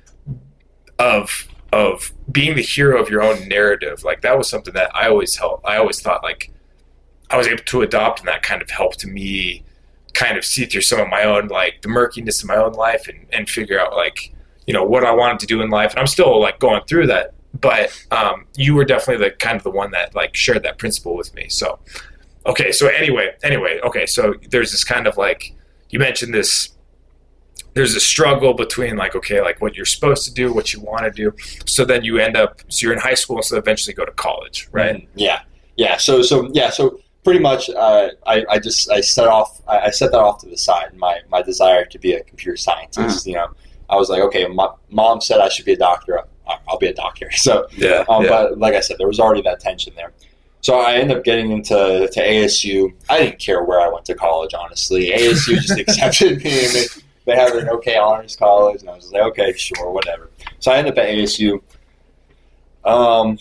of 1.00 1.48
of 1.74 2.14
being 2.32 2.56
the 2.56 2.62
hero 2.62 3.02
of 3.02 3.10
your 3.10 3.22
own 3.22 3.48
narrative, 3.48 4.04
like 4.04 4.22
that 4.22 4.38
was 4.38 4.50
something 4.50 4.74
that 4.74 4.96
I 4.96 5.08
always 5.08 5.36
helped. 5.36 5.66
I 5.66 5.78
always 5.78 6.02
thought 6.02 6.24
like 6.24 6.52
I 7.30 7.38
was 7.38 7.48
able 7.48 7.64
to 7.64 7.82
adopt, 7.82 8.20
and 8.20 8.28
that 8.28 8.44
kind 8.44 8.62
of 8.62 8.70
helped 8.70 9.06
me 9.06 9.64
kind 10.14 10.38
of 10.38 10.46
see 10.46 10.66
through 10.66 10.82
some 10.82 11.00
of 11.00 11.10
my 11.10 11.24
own 11.24 11.48
like 11.48 11.82
the 11.82 11.90
murkiness 11.90 12.42
of 12.42 12.48
my 12.48 12.56
own 12.56 12.74
life 12.74 13.08
and 13.08 13.26
and 13.34 13.50
figure 13.50 13.80
out 13.80 13.96
like 13.96 14.34
you 14.68 14.74
know 14.74 14.84
what 14.84 15.04
I 15.04 15.12
wanted 15.12 15.40
to 15.40 15.46
do 15.46 15.62
in 15.62 15.70
life, 15.70 15.92
and 15.92 16.00
I'm 16.00 16.08
still 16.08 16.40
like 16.40 16.60
going 16.60 16.82
through 16.86 17.08
that 17.08 17.36
but 17.60 18.06
um, 18.12 18.46
you 18.58 18.76
were 18.76 18.86
definitely 18.86 19.26
the 19.26 19.32
kind 19.32 19.56
of 19.56 19.64
the 19.64 19.72
one 19.72 19.92
that 19.92 20.16
like 20.16 20.36
shared 20.36 20.64
that 20.64 20.78
principle 20.78 21.16
with 21.16 21.34
me. 21.34 21.48
So, 21.50 21.80
okay. 22.46 22.72
So 22.72 22.88
anyway, 22.88 23.34
anyway, 23.44 23.80
okay. 23.84 24.06
So 24.06 24.34
there's 24.50 24.72
this 24.72 24.84
kind 24.84 25.08
of 25.08 25.18
like 25.18 25.54
you 25.90 26.00
mentioned 26.00 26.34
this. 26.34 26.70
There's 27.74 27.94
a 27.96 28.00
struggle 28.00 28.54
between 28.54 28.96
like 28.96 29.16
okay, 29.16 29.42
like 29.42 29.62
what 29.62 29.76
you're 29.76 29.86
supposed 29.86 30.26
to 30.26 30.34
do, 30.34 30.54
what 30.54 30.72
you 30.74 30.80
want 30.80 31.04
to 31.04 31.12
do. 31.12 31.34
So 31.66 31.84
then 31.86 32.04
you 32.04 32.18
end 32.20 32.38
up. 32.38 32.62
So 32.70 32.86
you're 32.86 32.94
in 32.94 33.00
high 33.00 33.16
school, 33.16 33.38
and 33.38 33.46
so 33.46 33.58
eventually 33.58 33.94
go 33.94 34.06
to 34.06 34.12
college, 34.14 34.70
right? 34.72 34.96
Mhm. 34.96 35.08
Yeah, 35.16 35.42
yeah. 35.76 35.98
So, 35.98 36.22
so 36.22 36.50
yeah. 36.54 36.70
So 36.70 37.00
pretty 37.26 37.40
much, 37.40 37.70
uh, 37.70 38.10
I, 38.26 38.46
I 38.50 38.60
just 38.60 38.90
I 38.90 39.02
set 39.02 39.28
off. 39.28 39.62
I, 39.68 39.80
I 39.80 39.90
set 39.90 40.12
that 40.12 40.20
off 40.20 40.40
to 40.42 40.48
the 40.50 40.58
side. 40.58 40.96
My 40.96 41.20
my 41.30 41.42
desire 41.42 41.84
to 41.86 42.00
be 42.00 42.14
a 42.14 42.24
computer 42.24 42.56
scientist. 42.56 43.28
You 43.28 43.34
know, 43.36 43.48
I 43.90 43.96
was 43.98 44.10
like, 44.10 44.22
okay, 44.22 44.48
my 44.48 44.70
mom 44.90 45.20
said 45.20 45.40
I 45.42 45.50
should 45.50 45.66
be 45.66 45.74
a 45.74 45.78
doctor. 45.78 46.20
I'll 46.48 46.62
I'll 46.70 46.78
be 46.78 46.88
a 46.88 46.94
doctor. 46.94 47.30
So, 47.36 47.68
Yeah. 47.76 48.06
um, 48.08 48.24
yeah. 48.24 48.30
but 48.30 48.58
like 48.58 48.76
I 48.76 48.80
said, 48.80 48.98
there 49.00 49.08
was 49.08 49.20
already 49.20 49.42
that 49.42 49.60
tension 49.60 49.94
there. 49.98 50.14
So 50.66 50.80
I 50.80 50.96
ended 50.96 51.18
up 51.18 51.24
getting 51.24 51.52
into 51.52 51.76
to 52.12 52.20
ASU. 52.20 52.92
I 53.08 53.20
didn't 53.20 53.38
care 53.38 53.64
where 53.64 53.80
I 53.80 53.88
went 53.88 54.04
to 54.06 54.16
college, 54.16 54.56
honestly. 54.56 55.12
ASU 55.12 55.60
just 55.60 55.78
accepted 55.80 56.44
me, 56.44 56.66
and 56.66 56.74
they, 56.74 56.86
they 57.26 57.36
have 57.36 57.54
an 57.54 57.70
okay 57.70 57.98
honors 57.98 58.36
college, 58.36 58.82
and 58.82 58.90
I 58.90 58.96
was 58.96 59.12
like, 59.12 59.22
okay, 59.26 59.54
sure, 59.54 59.92
whatever. 59.92 60.32
So 60.58 60.72
I 60.72 60.78
ended 60.78 60.94
up 60.94 60.98
at 60.98 61.10
ASU. 61.10 61.62
Um, 62.84 63.38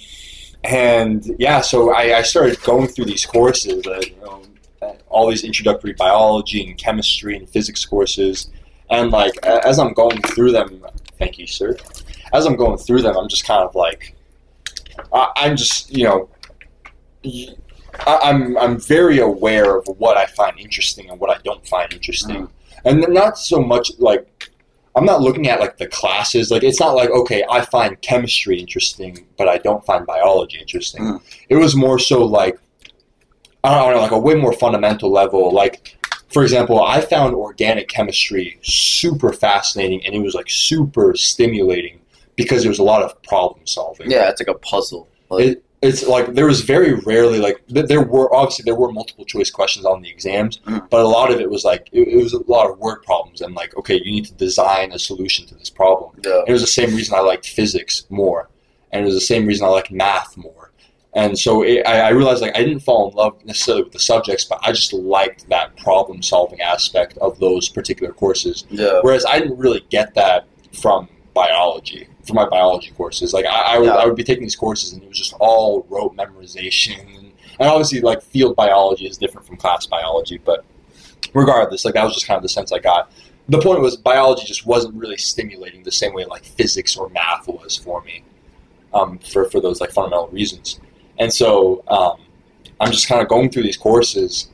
and 0.64 1.24
yeah, 1.38 1.62
so 1.62 1.94
I, 1.94 2.18
I 2.18 2.20
started 2.20 2.60
going 2.62 2.88
through 2.88 3.06
these 3.06 3.24
courses, 3.24 3.86
uh, 3.86 4.02
you 4.06 4.16
know, 4.20 4.42
all 5.08 5.30
these 5.30 5.44
introductory 5.44 5.94
biology 5.94 6.68
and 6.68 6.76
chemistry 6.76 7.38
and 7.38 7.48
physics 7.48 7.86
courses, 7.86 8.50
and 8.90 9.10
like 9.12 9.32
as 9.46 9.78
I'm 9.78 9.94
going 9.94 10.20
through 10.20 10.52
them, 10.52 10.84
thank 11.18 11.38
you, 11.38 11.46
sir. 11.46 11.74
As 12.34 12.44
I'm 12.44 12.56
going 12.56 12.76
through 12.76 13.00
them, 13.00 13.16
I'm 13.16 13.30
just 13.30 13.46
kind 13.46 13.62
of 13.62 13.74
like, 13.74 14.14
I, 15.10 15.30
I'm 15.36 15.56
just 15.56 15.90
you 15.90 16.04
know, 16.04 16.28
I'm 18.06 18.56
I'm 18.58 18.80
very 18.80 19.18
aware 19.18 19.76
of 19.76 19.86
what 19.98 20.16
I 20.16 20.26
find 20.26 20.58
interesting 20.58 21.08
and 21.10 21.18
what 21.20 21.30
I 21.30 21.40
don't 21.44 21.66
find 21.66 21.92
interesting, 21.92 22.48
and 22.84 23.04
not 23.08 23.38
so 23.38 23.60
much 23.60 23.92
like 23.98 24.50
I'm 24.96 25.04
not 25.04 25.20
looking 25.20 25.48
at 25.48 25.60
like 25.60 25.76
the 25.78 25.86
classes. 25.86 26.50
Like 26.50 26.64
it's 26.64 26.80
not 26.80 26.94
like 26.94 27.10
okay, 27.10 27.44
I 27.50 27.64
find 27.64 28.00
chemistry 28.00 28.58
interesting, 28.58 29.26
but 29.38 29.48
I 29.48 29.58
don't 29.58 29.84
find 29.86 30.04
biology 30.06 30.58
interesting. 30.58 31.02
Mm. 31.02 31.20
It 31.48 31.56
was 31.56 31.74
more 31.76 31.98
so 31.98 32.24
like 32.24 32.58
I 33.62 33.74
don't 33.78 33.94
know, 33.94 34.00
like 34.00 34.10
a 34.10 34.18
way 34.18 34.34
more 34.34 34.52
fundamental 34.52 35.10
level. 35.10 35.52
Like 35.52 35.96
for 36.32 36.42
example, 36.42 36.82
I 36.82 37.00
found 37.00 37.34
organic 37.34 37.88
chemistry 37.88 38.58
super 38.62 39.32
fascinating, 39.32 40.04
and 40.04 40.14
it 40.14 40.20
was 40.20 40.34
like 40.34 40.50
super 40.50 41.14
stimulating. 41.14 42.00
because 42.36 42.62
there 42.62 42.70
was 42.70 42.80
a 42.80 42.82
lot 42.82 43.00
of 43.02 43.22
problem 43.22 43.64
solving. 43.66 44.10
Yeah, 44.10 44.28
it's 44.28 44.40
like 44.40 44.48
a 44.48 44.58
puzzle. 44.58 45.08
Like, 45.30 45.44
It, 45.46 45.63
it's 45.88 46.02
like 46.14 46.26
there 46.38 46.46
was 46.46 46.60
very 46.62 46.92
rarely 46.94 47.38
like 47.46 47.58
there 47.68 48.02
were 48.14 48.28
obviously 48.34 48.62
there 48.68 48.74
were 48.82 48.90
multiple 49.00 49.24
choice 49.34 49.50
questions 49.50 49.84
on 49.92 50.02
the 50.02 50.10
exams, 50.16 50.54
Mm. 50.66 50.88
but 50.90 51.00
a 51.00 51.08
lot 51.18 51.28
of 51.32 51.40
it 51.44 51.48
was 51.54 51.62
like 51.70 51.82
it, 51.92 52.08
it 52.08 52.16
was 52.26 52.32
a 52.32 52.42
lot 52.50 52.70
of 52.70 52.78
word 52.78 53.02
problems 53.10 53.40
and 53.42 53.54
like 53.54 53.76
okay, 53.80 53.96
you 54.04 54.10
need 54.16 54.24
to 54.32 54.34
design 54.34 54.86
a 54.92 54.98
solution 54.98 55.46
to 55.46 55.54
this 55.60 55.70
problem. 55.70 56.10
yeah. 56.24 56.42
It 56.48 56.52
was 56.52 56.62
the 56.68 56.74
same 56.80 56.90
reason 56.98 57.14
I 57.14 57.20
liked 57.20 57.46
physics 57.58 57.92
more, 58.10 58.48
and 58.90 59.02
it 59.02 59.06
was 59.10 59.14
the 59.14 59.20
same 59.32 59.44
reason 59.46 59.66
I 59.66 59.70
liked 59.78 59.90
math 59.92 60.36
more. 60.36 60.70
And 61.16 61.38
so 61.38 61.62
it, 61.62 61.86
I, 61.86 61.96
I 62.08 62.10
realized 62.18 62.42
like 62.42 62.56
I 62.56 62.62
didn't 62.64 62.80
fall 62.88 63.08
in 63.10 63.14
love 63.16 63.34
necessarily 63.44 63.84
with 63.84 63.92
the 63.92 64.00
subjects, 64.12 64.44
but 64.50 64.58
I 64.66 64.72
just 64.72 64.92
liked 64.92 65.48
that 65.48 65.76
problem 65.76 66.22
solving 66.22 66.60
aspect 66.60 67.16
of 67.18 67.38
those 67.38 67.68
particular 67.68 68.12
courses. 68.12 68.64
Yeah. 68.70 68.98
Whereas 69.02 69.24
I 69.24 69.38
didn't 69.38 69.58
really 69.58 69.84
get 69.90 70.14
that 70.16 70.46
from 70.82 71.08
biology, 71.34 72.08
from 72.26 72.36
my 72.36 72.48
biology 72.48 72.90
courses. 72.90 73.32
Like 73.32 73.46
I, 73.46 73.74
I, 73.74 73.78
would, 73.78 73.86
Yeah. 73.86 73.94
I 73.94 74.06
would 74.06 74.16
be 74.16 74.24
taking 74.24 74.44
these 74.44 74.56
courses 74.56 74.92
and 74.92 75.02
it 75.02 75.08
was 75.08 75.18
just 75.18 75.34
all 75.40 75.86
rote 75.88 76.16
memorization. 76.16 77.00
And, 77.16 77.32
and 77.60 77.68
obviously, 77.68 78.00
like 78.00 78.22
field 78.22 78.56
biology 78.56 79.06
is 79.06 79.16
different 79.18 79.46
from 79.46 79.56
class 79.56 79.86
biology, 79.86 80.38
but 80.38 80.64
regardless, 81.32 81.84
like 81.84 81.94
that 81.94 82.04
was 82.04 82.14
just 82.14 82.26
kind 82.26 82.36
of 82.36 82.42
the 82.42 82.48
sense 82.48 82.72
I 82.72 82.78
got. 82.78 83.10
The 83.48 83.60
point 83.60 83.80
was 83.80 83.96
biology 83.96 84.46
just 84.46 84.64
wasn't 84.66 84.94
really 84.94 85.18
stimulating 85.18 85.82
the 85.82 85.92
same 85.92 86.14
way 86.14 86.24
like 86.24 86.44
physics 86.44 86.96
or 86.96 87.10
math 87.10 87.46
was 87.46 87.76
for 87.76 88.00
me, 88.02 88.24
um, 88.94 89.18
for 89.18 89.50
for 89.50 89.60
those 89.60 89.80
like 89.80 89.90
fundamental 89.90 90.28
reasons. 90.28 90.80
And 91.18 91.32
so 91.32 91.84
um, 91.88 92.20
I'm 92.80 92.90
just 92.90 93.06
kind 93.06 93.20
of 93.20 93.28
going 93.28 93.50
through 93.50 93.64
these 93.64 93.76
courses, 93.76 94.50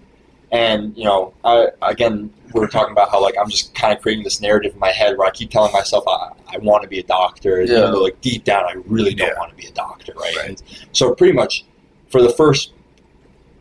and 0.52 0.96
you 0.96 1.04
know, 1.04 1.32
I, 1.44 1.68
again, 1.82 2.32
we 2.52 2.60
were 2.60 2.66
talking 2.68 2.92
about 2.92 3.10
how 3.10 3.22
like 3.22 3.34
I'm 3.40 3.48
just 3.48 3.74
kind 3.74 3.92
of 3.94 4.02
creating 4.02 4.24
this 4.24 4.40
narrative 4.40 4.72
in 4.74 4.78
my 4.80 4.90
head 4.90 5.16
where 5.16 5.26
I 5.26 5.30
keep 5.30 5.50
telling 5.50 5.72
myself 5.72 6.04
I, 6.08 6.32
I 6.48 6.58
want 6.58 6.82
to 6.82 6.88
be 6.88 6.98
a 6.98 7.02
doctor, 7.04 7.62
Yeah. 7.62 7.78
even 7.78 7.92
though 7.92 8.02
like 8.02 8.20
deep 8.20 8.44
down 8.44 8.64
I 8.64 8.74
really 8.86 9.14
don't 9.14 9.28
Yeah. 9.28 9.38
want 9.38 9.50
to 9.50 9.56
be 9.56 9.66
a 9.68 9.72
doctor, 9.72 10.12
right? 10.16 10.34
Right. 10.36 10.48
And 10.50 10.62
so 10.92 11.14
pretty 11.14 11.32
much 11.34 11.64
for 12.08 12.20
the 12.22 12.30
first 12.30 12.72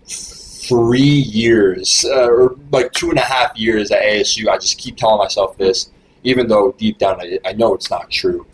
three 0.07 0.99
years 1.01 2.05
uh, 2.09 2.27
or 2.29 2.55
like 2.71 2.91
two 2.93 3.09
and 3.09 3.17
a 3.17 3.23
half 3.23 3.55
years 3.57 3.91
at 3.91 4.01
ASU, 4.01 4.47
I 4.49 4.57
just 4.57 4.77
keep 4.77 4.97
telling 4.97 5.17
myself 5.17 5.57
this, 5.57 5.91
even 6.23 6.47
though 6.47 6.73
deep 6.77 6.97
down 6.97 7.19
I, 7.21 7.39
I 7.45 7.53
know 7.53 7.73
it's 7.73 7.89
not 7.89 8.09
true. 8.09 8.45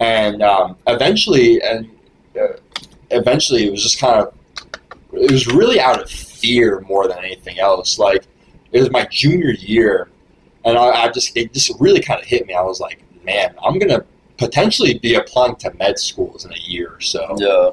And 0.00 0.42
um, 0.42 0.76
eventually, 0.86 1.62
and 1.62 1.88
uh, 2.40 2.54
eventually, 3.10 3.66
it 3.66 3.70
was 3.70 3.82
just 3.82 3.98
kind 4.00 4.20
of, 4.20 4.34
it 5.12 5.30
was 5.30 5.46
really 5.46 5.78
out 5.78 6.00
of 6.02 6.10
fear 6.42 6.80
more 6.80 7.08
than 7.08 7.18
anything 7.18 7.58
else. 7.58 7.98
Like 7.98 8.24
it 8.72 8.80
was 8.80 8.90
my 8.90 9.06
junior 9.10 9.50
year, 9.52 10.08
and 10.64 10.76
I, 10.76 11.04
I 11.04 11.08
just 11.10 11.36
it 11.36 11.52
just 11.54 11.72
really 11.80 12.00
kind 12.00 12.20
of 12.20 12.26
hit 12.26 12.46
me. 12.46 12.54
I 12.54 12.62
was 12.62 12.80
like, 12.80 13.02
man, 13.24 13.54
I'm 13.62 13.78
gonna 13.78 14.04
potentially 14.38 14.98
be 14.98 15.14
applying 15.14 15.56
to 15.56 15.72
med 15.74 15.98
schools 15.98 16.44
in 16.44 16.52
a 16.52 16.58
year 16.58 16.88
or 16.94 17.00
so. 17.00 17.36
Yeah. 17.38 17.70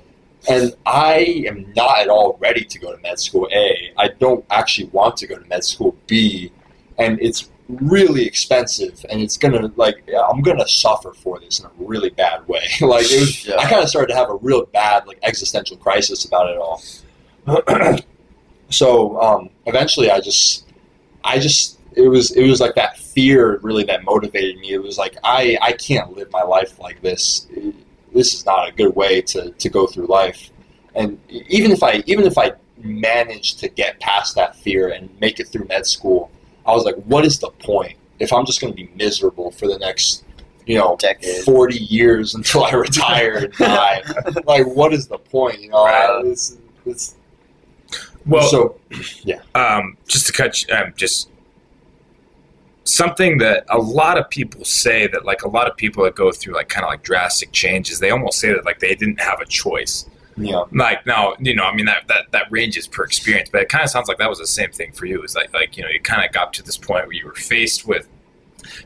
And 0.49 0.73
I 0.85 1.43
am 1.47 1.73
not 1.75 1.99
at 1.99 2.07
all 2.07 2.37
ready 2.39 2.63
to 2.63 2.79
go 2.79 2.95
to 2.95 3.01
med 3.01 3.19
school. 3.19 3.49
A, 3.51 3.91
I 3.97 4.09
don't 4.19 4.45
actually 4.49 4.87
want 4.89 5.17
to 5.17 5.27
go 5.27 5.37
to 5.37 5.45
med 5.47 5.63
school. 5.63 5.97
B, 6.07 6.51
and 6.97 7.19
it's 7.21 7.49
really 7.67 8.25
expensive, 8.25 9.05
and 9.09 9.21
it's 9.21 9.37
gonna 9.37 9.71
like 9.75 9.97
I'm 10.31 10.41
gonna 10.41 10.67
suffer 10.67 11.13
for 11.13 11.39
this 11.39 11.59
in 11.59 11.65
a 11.65 11.71
really 11.77 12.09
bad 12.09 12.47
way. 12.47 12.63
like 12.81 13.05
it 13.11 13.19
was, 13.19 13.45
Yeah. 13.45 13.57
I 13.57 13.69
kind 13.69 13.83
of 13.83 13.89
started 13.89 14.09
to 14.13 14.15
have 14.15 14.29
a 14.29 14.35
real 14.35 14.65
bad 14.65 15.07
like 15.07 15.19
existential 15.23 15.77
crisis 15.77 16.25
about 16.25 16.49
it 16.49 16.57
all. 16.57 16.81
so 18.69 19.19
um, 19.21 19.49
eventually, 19.65 20.09
I 20.11 20.19
just, 20.19 20.65
I 21.23 21.39
just, 21.39 21.79
it 21.95 22.07
was 22.07 22.31
it 22.31 22.47
was 22.47 22.61
like 22.61 22.75
that 22.75 22.97
fear 22.97 23.57
really 23.63 23.83
that 23.85 24.03
motivated 24.03 24.57
me. 24.59 24.71
It 24.73 24.81
was 24.81 24.97
like 24.97 25.17
I 25.23 25.57
I 25.61 25.73
can't 25.73 26.15
live 26.15 26.31
my 26.31 26.43
life 26.43 26.79
like 26.79 27.01
this 27.01 27.47
this 28.13 28.33
is 28.33 28.45
not 28.45 28.67
a 28.69 28.71
good 28.71 28.95
way 28.95 29.21
to, 29.21 29.51
to 29.51 29.69
go 29.69 29.85
through 29.87 30.05
life. 30.07 30.49
And 30.95 31.19
even 31.29 31.71
if 31.71 31.83
I 31.83 32.03
even 32.05 32.25
if 32.25 32.37
I 32.37 32.53
managed 32.77 33.59
to 33.59 33.67
get 33.69 33.99
past 33.99 34.35
that 34.35 34.55
fear 34.55 34.89
and 34.89 35.09
make 35.19 35.39
it 35.39 35.47
through 35.47 35.65
med 35.65 35.85
school, 35.85 36.31
I 36.65 36.71
was 36.73 36.85
like, 36.85 36.95
what 37.05 37.25
is 37.25 37.39
the 37.39 37.49
point 37.49 37.97
if 38.19 38.31
I'm 38.31 38.45
just 38.45 38.61
going 38.61 38.71
to 38.73 38.77
be 38.77 38.89
miserable 38.95 39.51
for 39.51 39.67
the 39.67 39.77
next 39.79 40.23
you 40.67 40.77
know 40.77 40.95
Decade. 40.99 41.43
forty 41.43 41.77
years 41.79 42.35
until 42.35 42.63
I 42.63 42.71
retire 42.87 43.37
and 43.45 43.53
die? 43.53 44.03
like, 44.45 44.67
what 44.67 44.93
is 44.93 45.07
the 45.07 45.17
point? 45.17 45.59
You 45.61 45.69
know, 45.69 45.85
Right. 45.85 46.21
it's, 46.25 46.57
it's, 46.85 47.15
Well, 48.25 48.47
so 48.47 48.79
um, 49.55 49.97
just 50.07 50.27
to 50.27 50.33
cut, 50.33 50.61
you- 50.67 50.73
um, 50.75 50.93
just 50.95 51.29
something 52.83 53.37
that 53.37 53.65
a 53.69 53.77
lot 53.77 54.17
of 54.17 54.29
people 54.29 54.65
say 54.65 55.07
that 55.07 55.25
like 55.25 55.43
a 55.43 55.47
lot 55.47 55.69
of 55.69 55.77
people 55.77 56.03
that 56.03 56.15
go 56.15 56.31
through 56.31 56.55
like 56.55 56.69
kind 56.69 56.83
of 56.83 56.89
like 56.89 57.03
drastic 57.03 57.51
changes, 57.51 57.99
they 57.99 58.09
almost 58.09 58.39
say 58.39 58.49
that 58.53 58.65
like 58.65 58.79
they 58.79 58.95
didn't 58.95 59.19
have 59.19 59.39
a 59.41 59.45
choice. 59.45 60.05
you 60.37 60.51
know, 60.51 60.67
Like 60.71 61.05
now, 61.05 61.35
you 61.39 61.53
know, 61.55 61.63
I 61.63 61.75
mean 61.75 61.85
that 61.85 62.07
that 62.07 62.31
that 62.31 62.47
ranges 62.49 62.87
per 62.87 63.03
experience, 63.03 63.49
but 63.51 63.61
it 63.61 63.69
kind 63.69 63.83
of 63.83 63.89
sounds 63.89 64.07
like 64.07 64.17
that 64.17 64.29
was 64.29 64.39
the 64.39 64.47
same 64.47 64.71
thing 64.71 64.91
for 64.93 65.05
you. 65.05 65.21
It's 65.21 65.35
like 65.35 65.53
like 65.53 65.77
you 65.77 65.83
know, 65.83 65.89
you 65.89 65.99
kind 66.01 66.25
of 66.25 66.31
got 66.31 66.53
to 66.53 66.63
this 66.63 66.77
point 66.77 67.05
where 67.05 67.13
you 67.13 67.25
were 67.25 67.35
faced 67.35 67.87
with 67.87 68.07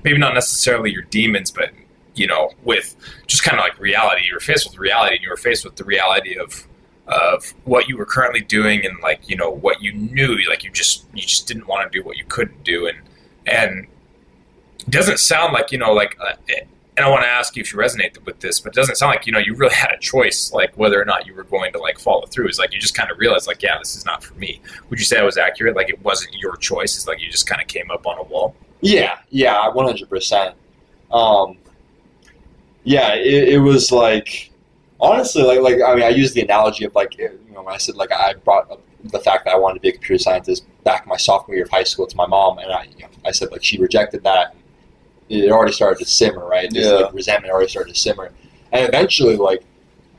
maybe 0.04 0.18
not 0.18 0.34
necessarily 0.34 0.92
your 0.92 1.04
demons, 1.04 1.52
but 1.52 1.70
you 2.16 2.28
know, 2.28 2.52
with 2.64 2.96
just 3.28 3.44
kind 3.44 3.58
of 3.60 3.64
like 3.64 3.80
reality. 3.80 4.26
You 4.28 4.34
were 4.36 4.40
faced 4.40 4.70
with 4.70 4.78
reality, 4.78 5.16
and 5.16 5.24
you 5.24 5.30
were 5.30 5.38
faced 5.38 5.64
with 5.64 5.76
the 5.78 5.84
reality 5.84 6.38
of 6.38 6.68
of 7.08 7.54
what 7.66 7.88
you 7.90 7.98
were 7.98 8.06
currently 8.06 8.42
doing, 8.42 8.86
and 8.86 9.00
like 9.02 9.28
you 9.30 9.36
know 9.36 9.50
what 9.50 9.82
you 9.82 9.94
knew, 9.94 10.38
like 10.50 10.64
you 10.64 10.72
just 10.72 11.06
you 11.14 11.22
just 11.22 11.48
didn't 11.48 11.68
want 11.68 11.92
to 11.92 11.98
do 12.00 12.06
what 12.06 12.18
you 12.18 12.26
couldn't 12.26 12.64
do, 12.64 12.88
and 12.88 12.98
and 13.46 13.88
it 14.80 14.90
doesn't 14.90 15.20
sound 15.20 15.54
like 15.54 15.72
you 15.72 15.78
know 15.78 15.94
like. 15.94 16.18
Uh, 16.20 16.34
and 16.96 17.04
I 17.04 17.10
want 17.10 17.24
to 17.24 17.28
ask 17.28 17.56
you 17.56 17.62
if 17.62 17.74
you 17.74 17.80
resonate 17.80 18.24
with 18.24 18.40
this, 18.40 18.60
but 18.60 18.72
it 18.74 18.76
doesn't 18.76 18.98
sound 18.98 19.12
like 19.12 19.26
you 19.26 19.32
know 19.32 19.40
you 19.40 19.56
really 19.56 19.74
had 19.84 19.92
a 19.92 19.98
choice, 19.98 20.52
like 20.54 20.78
whether 20.78 21.02
or 21.02 21.06
not 21.06 21.26
you 21.26 21.34
were 21.34 21.44
going 21.44 21.74
to 21.74 21.80
like 21.80 22.00
follow 22.00 22.26
through. 22.28 22.48
It's 22.48 22.60
like 22.60 22.74
you 22.74 22.80
just 22.80 22.96
kind 22.96 23.10
of 23.12 23.18
realized, 23.18 23.48
like, 23.48 23.64
yeah, 23.64 23.78
this 23.80 23.96
is 23.96 24.06
not 24.06 24.24
for 24.24 24.36
me. 24.36 24.62
Would 24.90 25.00
you 25.00 25.06
say 25.06 25.20
I 25.20 25.24
was 25.24 25.38
accurate? 25.38 25.76
Like 25.76 25.90
it 25.90 26.02
wasn't 26.04 26.36
your 26.36 26.56
choice. 26.58 26.96
It's 26.96 27.08
like 27.08 27.20
you 27.20 27.30
just 27.32 27.48
kind 27.48 27.62
of 27.62 27.68
came 27.68 27.90
up 27.90 28.06
on 28.06 28.20
a 28.20 28.24
wall. 28.24 28.56
Yeah, 28.82 29.18
yeah, 29.30 29.70
one 29.70 29.86
hundred 29.86 30.10
percent. 30.10 30.56
Um, 31.12 31.58
yeah, 32.84 33.16
it, 33.16 33.50
it 33.50 33.60
was 33.60 33.92
like 33.92 34.52
honestly, 35.04 35.44
like 35.44 35.60
like 35.60 35.82
I 35.86 35.94
mean, 35.96 36.04
I 36.04 36.10
used 36.10 36.34
the 36.34 36.42
analogy 36.42 36.86
of 36.86 36.96
like 36.96 37.18
you 37.18 37.30
know 37.54 37.62
when 37.62 37.74
I 37.74 37.78
said 37.78 37.96
like 37.96 38.12
I 38.12 38.34
brought 38.34 38.72
up 38.72 38.82
the 39.04 39.20
fact 39.20 39.46
that 39.46 39.54
I 39.54 39.58
wanted 39.58 39.76
to 39.76 39.80
be 39.82 39.90
a 39.90 39.92
computer 39.92 40.18
scientist 40.18 40.66
back 40.84 41.06
my 41.06 41.18
sophomore 41.18 41.56
year 41.56 41.66
of 41.66 41.70
high 41.72 41.84
school 41.84 42.08
to 42.08 42.16
my 42.16 42.26
mom, 42.26 42.58
and 42.60 42.72
I 42.72 42.84
you 42.98 43.04
know, 43.04 43.10
I 43.26 43.32
said 43.32 43.52
like 43.52 43.64
she 43.64 43.78
rejected 43.80 44.24
that. 44.24 44.56
It 45.30 45.52
already 45.52 45.72
started 45.72 46.00
to 46.00 46.06
simmer, 46.06 46.46
right? 46.46 46.70
This, 46.72 46.86
Yeah. 46.86 46.92
like, 47.06 47.14
resentment 47.14 47.52
already 47.54 47.70
started 47.70 47.94
to 47.94 48.00
simmer, 48.00 48.32
and 48.72 48.88
eventually, 48.88 49.36
like 49.38 49.64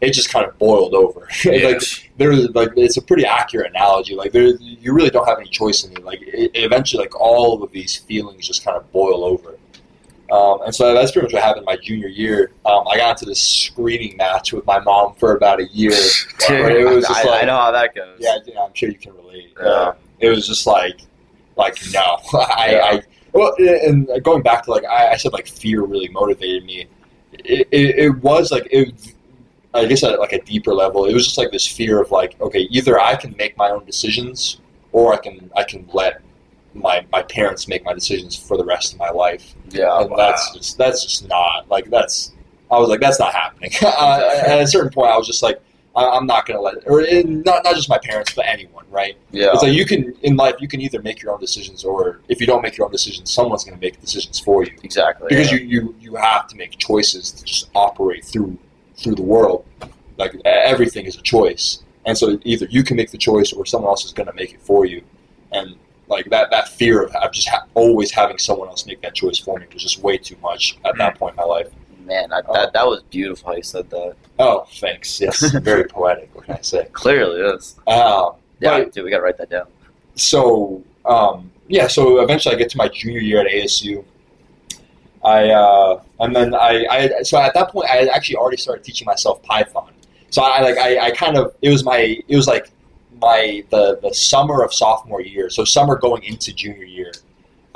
it 0.01 0.12
just 0.12 0.30
kind 0.30 0.45
of 0.47 0.59
boiled 0.59 0.95
over. 0.95 1.28
like 1.45 1.80
there's 2.16 2.51
like 2.55 2.70
it's 2.76 2.97
a 2.97 3.03
pretty 3.03 3.24
accurate 3.24 3.70
analogy. 3.70 4.14
Like 4.14 4.32
there, 4.32 4.49
you 4.61 4.93
really 4.93 5.11
don't 5.11 5.26
have 5.26 5.39
any 5.39 5.49
choice 5.49 5.85
in 5.85 5.93
it. 5.93 6.05
Like 6.05 6.20
it, 6.22 6.51
eventually, 6.55 7.03
like 7.05 7.18
all 7.18 7.62
of 7.62 7.70
these 7.72 7.97
feelings 7.97 8.47
just 8.47 8.64
kind 8.64 8.76
of 8.76 8.91
boil 8.93 9.24
over. 9.24 9.59
Um, 10.31 10.62
and 10.62 10.75
so 10.75 10.95
that's 10.95 11.12
pretty 11.12 11.27
much 11.27 11.35
what 11.35 11.43
happened 11.43 11.66
my 11.66 11.77
junior 11.77 12.09
year. 12.09 12.53
Um, 12.64 12.87
I 12.89 12.97
got 12.97 13.11
into 13.11 13.27
this 13.27 13.41
screaming 13.41 14.16
match 14.16 14.53
with 14.53 14.64
my 14.64 14.81
mom 14.81 15.14
for 15.16 15.37
about 15.37 15.61
a 15.61 15.66
year. 15.66 15.93
Where 16.49 16.79
it 16.79 16.89
was 16.89 17.07
just 17.07 17.25
I, 17.25 17.29
like, 17.29 17.43
I 17.43 17.47
know 17.47 17.57
how 17.57 17.70
that 17.72 17.95
goes. 17.95 18.16
yeah, 18.18 18.39
yeah, 18.47 18.62
I'm 18.62 18.75
sure 18.75 18.89
you 18.89 18.99
can 18.99 19.14
relate. 19.14 19.53
Yeah. 19.61 19.68
Um, 19.68 19.95
it 20.20 20.31
was 20.31 20.47
just 20.47 20.66
like, 20.66 21.01
like 21.57 21.77
no, 21.93 22.18
I, 22.35 22.68
Yeah. 22.70 22.85
I, 22.85 23.03
well, 23.33 23.53
and 23.59 24.09
going 24.22 24.43
back 24.43 24.64
to 24.64 24.70
like 24.70 24.85
I, 24.85 25.09
I 25.12 25.16
said, 25.16 25.33
like 25.33 25.47
fear 25.47 25.83
really 25.83 26.09
motivated 26.09 26.64
me. 26.64 26.87
It, 27.33 27.68
it, 27.72 27.99
it 27.99 28.11
was 28.22 28.51
like 28.51 28.66
it. 28.70 29.14
I 29.75 29.87
guess 29.87 30.05
at 30.05 30.20
like 30.20 30.33
a 30.33 30.41
deeper 30.43 30.72
level, 30.72 31.05
it 31.05 31.12
was 31.12 31.25
just 31.25 31.37
like 31.37 31.51
this 31.51 31.66
fear 31.66 32.01
of 32.01 32.12
like, 32.12 32.41
okay, 32.41 32.68
either 32.70 33.01
I 33.01 33.16
can 33.16 33.35
make 33.37 33.57
my 33.57 33.70
own 33.70 33.85
decisions, 33.85 34.61
or 34.93 35.12
I 35.12 35.16
can 35.16 35.51
I 35.57 35.64
can 35.64 35.89
let 35.93 36.22
my 36.75 37.07
my 37.12 37.22
parents 37.22 37.68
make 37.68 37.85
my 37.85 37.95
decisions 37.95 38.37
for 38.37 38.57
the 38.57 38.64
rest 38.64 38.93
of 38.93 38.99
my 38.99 39.11
life. 39.11 39.55
Yeah. 39.70 40.01
and 40.01 40.12
that's 40.16 40.53
just 40.55 40.79
that's 40.79 41.05
just 41.05 41.29
not 41.29 41.68
like 41.68 41.91
that's. 41.91 42.33
I 42.70 42.79
was 42.79 42.89
like, 42.89 43.01
that's 43.01 43.20
not 43.20 43.33
happening. 43.33 43.70
uh, 43.83 44.41
at 44.47 44.61
a 44.61 44.66
certain 44.66 44.91
point, 44.91 45.11
I 45.11 45.16
was 45.16 45.27
just 45.27 45.43
like, 45.43 45.61
I, 45.95 46.09
I'm 46.09 46.27
not 46.27 46.47
gonna 46.47 46.61
let, 46.61 46.77
or 46.87 47.03
in, 47.03 47.43
not 47.43 47.62
not 47.64 47.75
just 47.77 47.89
my 47.89 47.99
parents, 48.03 48.35
but 48.35 48.47
anyone, 48.47 48.85
right? 48.91 49.16
Yeah. 49.31 49.51
It's 49.53 49.62
like 49.62 49.72
you 49.72 49.87
can 49.87 50.14
in 50.22 50.37
life, 50.37 50.57
you 50.59 50.66
can 50.66 50.81
either 50.81 51.01
make 51.03 51.22
your 51.22 51.33
own 51.33 51.41
decisions, 51.41 51.85
or 51.85 52.20
if 52.29 52.41
you 52.41 52.47
don't 52.47 52.62
make 52.62 52.77
your 52.77 52.87
own 52.87 52.93
decisions, 52.93 53.31
someone's 53.31 53.64
gonna 53.64 53.81
make 53.81 54.01
decisions 54.01 54.41
for 54.41 54.64
you 54.64 54.72
exactly. 54.83 55.29
because 55.29 55.53
yeah. 55.53 55.59
you, 55.59 55.66
you 55.66 55.95
you 56.01 56.14
have 56.16 56.49
to 56.49 56.57
make 56.57 56.77
choices 56.79 57.31
to 57.31 57.45
just 57.45 57.70
operate 57.75 58.25
through 58.25 58.59
through 58.97 59.14
the 59.14 59.22
world. 59.22 59.64
Like 60.16 60.35
everything 60.45 61.07
is 61.07 61.16
a 61.16 61.22
choice, 61.22 61.83
and 62.07 62.16
so 62.16 62.39
either 62.45 62.66
you 62.70 62.83
can 62.83 62.97
make 62.97 63.11
the 63.11 63.18
choice 63.18 63.53
or 63.53 63.64
someone 63.66 63.91
else 63.91 64.05
is 64.05 64.12
going 64.12 64.29
to 64.29 64.33
make 64.35 64.53
it 64.55 64.62
for 64.62 64.85
you. 64.85 65.03
And 65.51 65.77
like 66.09 66.26
that 66.30 66.50
that 66.50 66.68
fear 66.68 67.02
of, 67.02 67.14
of 67.16 67.32
just 67.32 67.48
ha- 67.48 67.64
always 67.74 68.11
having 68.11 68.38
someone 68.38 68.68
else 68.68 68.84
make 68.86 69.00
that 69.02 69.14
choice 69.14 69.38
for 69.38 69.59
me 69.59 69.66
was 69.72 69.82
just 69.82 70.02
way 70.02 70.18
too 70.18 70.36
much 70.42 70.76
at 70.84 70.96
that 70.98 71.18
point 71.18 71.32
in 71.32 71.36
my 71.36 71.44
life. 71.44 71.68
Man, 72.05 72.32
I, 72.32 72.42
that 72.52 72.72
that 72.74 72.86
was 72.86 73.02
beautiful 73.05 73.48
how 73.50 73.57
you 73.57 73.62
said 73.62 73.88
that. 73.90 74.14
Oh, 74.38 74.66
thanks. 74.74 75.20
Yes, 75.20 75.40
very 75.62 75.84
poetic. 75.84 76.34
What 76.34 76.44
can 76.44 76.57
I 76.57 76.61
say? 76.61 76.86
Clearly, 76.92 77.40
is. 77.40 77.76
Um, 77.86 78.32
Yeah, 78.61 78.70
Right. 78.70 78.92
dude, 78.92 79.05
we 79.05 79.11
gotta 79.11 79.22
write 79.22 79.38
that 79.38 79.50
down. 79.50 79.66
so 80.14 80.82
um, 81.07 81.50
yeah, 81.68 81.86
so 81.86 82.20
eventually 82.20 82.55
I 82.55 82.59
get 82.59 82.68
to 82.70 82.76
my 82.78 82.88
junior 82.88 83.20
year 83.20 83.40
at 83.40 83.46
ASU. 83.46 84.05
I 85.24 85.48
uh, 85.50 86.02
and 86.20 86.36
then 86.36 86.55
I, 86.55 86.86
I 86.90 87.22
so 87.22 87.38
at 87.38 87.55
that 87.55 87.70
point 87.70 87.88
I 87.90 87.96
had 87.96 88.09
actually 88.09 88.36
already 88.36 88.59
started 88.59 88.84
teaching 88.84 89.07
myself 89.07 89.42
Python. 89.42 89.92
So 90.30 90.42
I 90.42 90.61
like 90.61 90.76
I, 90.76 90.98
I 91.07 91.11
kind 91.12 91.36
of 91.38 91.55
it 91.62 91.70
was 91.70 91.84
my 91.84 92.18
it 92.28 92.36
was 92.36 92.46
like 92.46 92.70
my 93.20 93.64
the 93.70 93.98
the 94.02 94.12
summer 94.12 94.62
of 94.62 94.72
sophomore 94.72 95.20
year. 95.22 95.50
So 95.50 95.64
summer 95.64 95.96
going 95.96 96.22
into 96.24 96.52
junior 96.52 96.84
year. 96.84 97.12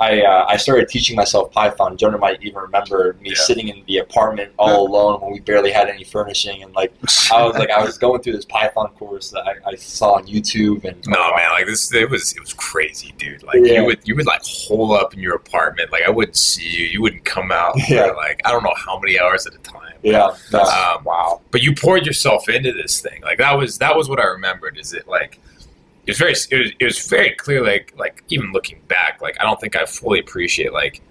I, 0.01 0.21
uh, 0.21 0.45
I 0.47 0.55
started 0.55 0.87
teaching 0.87 1.17
myself 1.17 1.51
Python. 1.51 1.97
Jonah 1.97 2.17
might 2.17 2.41
even 2.41 2.61
remember 2.61 3.17
me 3.19 3.31
Yeah. 3.31 3.35
sitting 3.35 3.67
in 3.67 3.83
the 3.85 3.97
apartment 3.97 4.53
all 4.57 4.87
alone 4.87 5.19
when 5.19 5.33
we 5.33 5.41
barely 5.41 5.71
had 5.73 5.89
any 5.89 6.05
furnishing, 6.05 6.63
and 6.63 6.73
like 6.73 6.93
I 7.33 7.43
was 7.43 7.55
like 7.57 7.69
I 7.69 7.83
was 7.83 7.97
going 7.97 8.21
through 8.21 8.31
this 8.37 8.45
Python 8.45 8.87
course 8.97 9.29
that 9.31 9.41
I, 9.45 9.71
I 9.71 9.75
saw 9.75 10.13
on 10.13 10.25
YouTube, 10.25 10.85
and 10.85 11.05
No 11.05 11.35
man, 11.35 11.51
like 11.51 11.65
this, 11.65 11.93
it 11.93 12.09
was 12.09 12.31
it 12.31 12.39
was 12.39 12.53
crazy, 12.53 13.13
dude. 13.17 13.43
Like 13.43 13.57
Yeah. 13.61 13.81
you 13.81 13.85
would 13.87 13.99
you 14.07 14.15
would 14.15 14.25
like 14.25 14.41
hole 14.41 14.93
up 14.93 15.13
in 15.13 15.19
your 15.19 15.35
apartment. 15.35 15.91
Like 15.91 16.03
I 16.07 16.09
wouldn't 16.09 16.37
see 16.37 16.63
you. 16.69 16.85
You 16.85 17.01
wouldn't 17.01 17.25
come 17.25 17.51
out 17.51 17.73
Yeah. 17.89 18.07
for 18.07 18.15
like 18.15 18.39
I 18.45 18.51
don't 18.51 18.63
know 18.63 18.75
how 18.77 18.97
many 19.01 19.19
hours 19.19 19.47
at 19.47 19.53
a 19.53 19.57
time. 19.57 19.88
Yeah, 20.03 20.27
Um, 20.53 21.03
Wow. 21.03 21.41
but 21.51 21.61
you 21.61 21.75
poured 21.75 22.05
yourself 22.05 22.47
into 22.49 22.71
this 22.71 23.01
thing. 23.01 23.21
Like 23.21 23.37
that 23.39 23.57
was 23.57 23.77
that 23.79 23.95
was 23.95 24.09
what 24.09 24.19
I 24.19 24.25
remembered. 24.25 24.77
Is 24.77 24.93
it 24.93 25.07
like 25.07 25.39
it 26.05 26.11
was 26.11 26.17
very 26.17 26.31
it 26.31 26.57
was, 26.57 26.71
it 26.79 26.85
was 26.85 27.07
very 27.07 27.31
clear. 27.31 27.63
Like 27.63 27.93
like 27.97 28.23
even 28.29 28.51
looking 28.51 28.79
back, 28.87 29.21
like 29.21 29.37
I 29.39 29.43
don't 29.43 29.59
think 29.59 29.75
I 29.75 29.85
fully 29.85 30.19
appreciate 30.19 30.73
like 30.73 31.01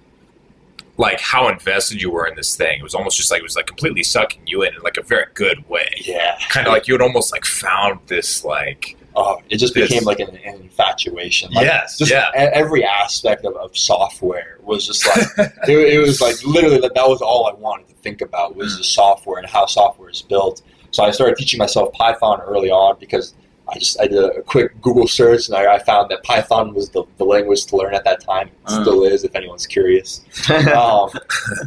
like 0.97 1.21
how 1.21 1.49
invested 1.49 2.03
you 2.03 2.11
were 2.11 2.27
in 2.27 2.35
this 2.35 2.57
thing. 2.57 2.81
It 2.81 2.83
was 2.83 2.95
almost 2.95 3.17
just 3.17 3.31
like 3.31 3.41
it 3.41 3.45
was 3.45 3.55
like 3.57 3.67
completely 3.67 4.03
sucking 4.03 4.43
you 4.47 4.63
in 4.63 4.75
in 4.75 4.81
like 4.83 4.97
a 4.97 5.03
very 5.03 5.27
good 5.35 5.69
way. 5.69 5.89
yeah. 6.05 6.37
Kind 6.49 6.67
of 6.67 6.73
like 6.73 6.89
you 6.89 6.95
had 6.95 7.01
almost 7.03 7.33
like 7.33 7.45
found 7.45 8.01
this 8.07 8.45
like 8.45 8.97
Oh, 9.21 9.43
it 9.51 9.57
just 9.57 9.75
became 9.75 10.05
like 10.05 10.21
an, 10.21 10.31
an 10.37 10.61
infatuation. 10.63 11.51
Like, 11.53 11.65
yes 11.65 11.99
just 11.99 12.11
yeah. 12.13 12.31
every 12.35 12.85
aspect 12.85 13.45
of, 13.45 13.57
of 13.57 13.77
software 13.77 14.59
was 14.63 14.87
just 14.87 15.05
like 15.09 15.51
it, 15.69 15.95
it 15.95 15.99
was 15.99 16.21
like 16.21 16.37
literally 16.45 16.79
that, 16.79 16.95
that 16.95 17.09
was 17.09 17.21
all 17.21 17.47
I 17.47 17.55
wanted 17.55 17.89
to 17.89 17.95
think 17.95 18.21
about 18.21 18.55
was 18.55 18.75
Mm. 18.75 18.79
the 18.79 18.85
software 18.85 19.39
and 19.39 19.49
how 19.49 19.67
software 19.67 20.09
is 20.11 20.23
built. 20.23 20.63
So 20.93 21.03
I 21.05 21.11
started 21.11 21.37
teaching 21.37 21.59
myself 21.59 21.93
Python 21.95 22.41
early 22.43 22.71
on 22.71 22.97
because 23.01 23.35
I 23.71 23.79
just 23.79 24.01
I 24.01 24.07
did 24.07 24.23
a 24.25 24.43
quick 24.43 24.81
Google 24.81 25.07
search 25.07 25.49
and 25.49 25.57
I, 25.57 25.75
I 25.75 25.79
found 25.79 26.11
that 26.11 26.23
Python 26.23 26.73
was 26.75 26.89
the, 26.91 27.05
the 27.19 27.25
language 27.25 27.67
to 27.67 27.77
learn 27.77 27.95
at 27.95 28.05
that 28.05 28.21
time. 28.21 28.49
It 28.49 28.55
Mm. 28.71 28.83
still 28.83 29.05
is 29.05 29.25
if 29.25 29.35
anyone's 29.35 29.67
curious. 29.67 30.23
um, 30.75 31.11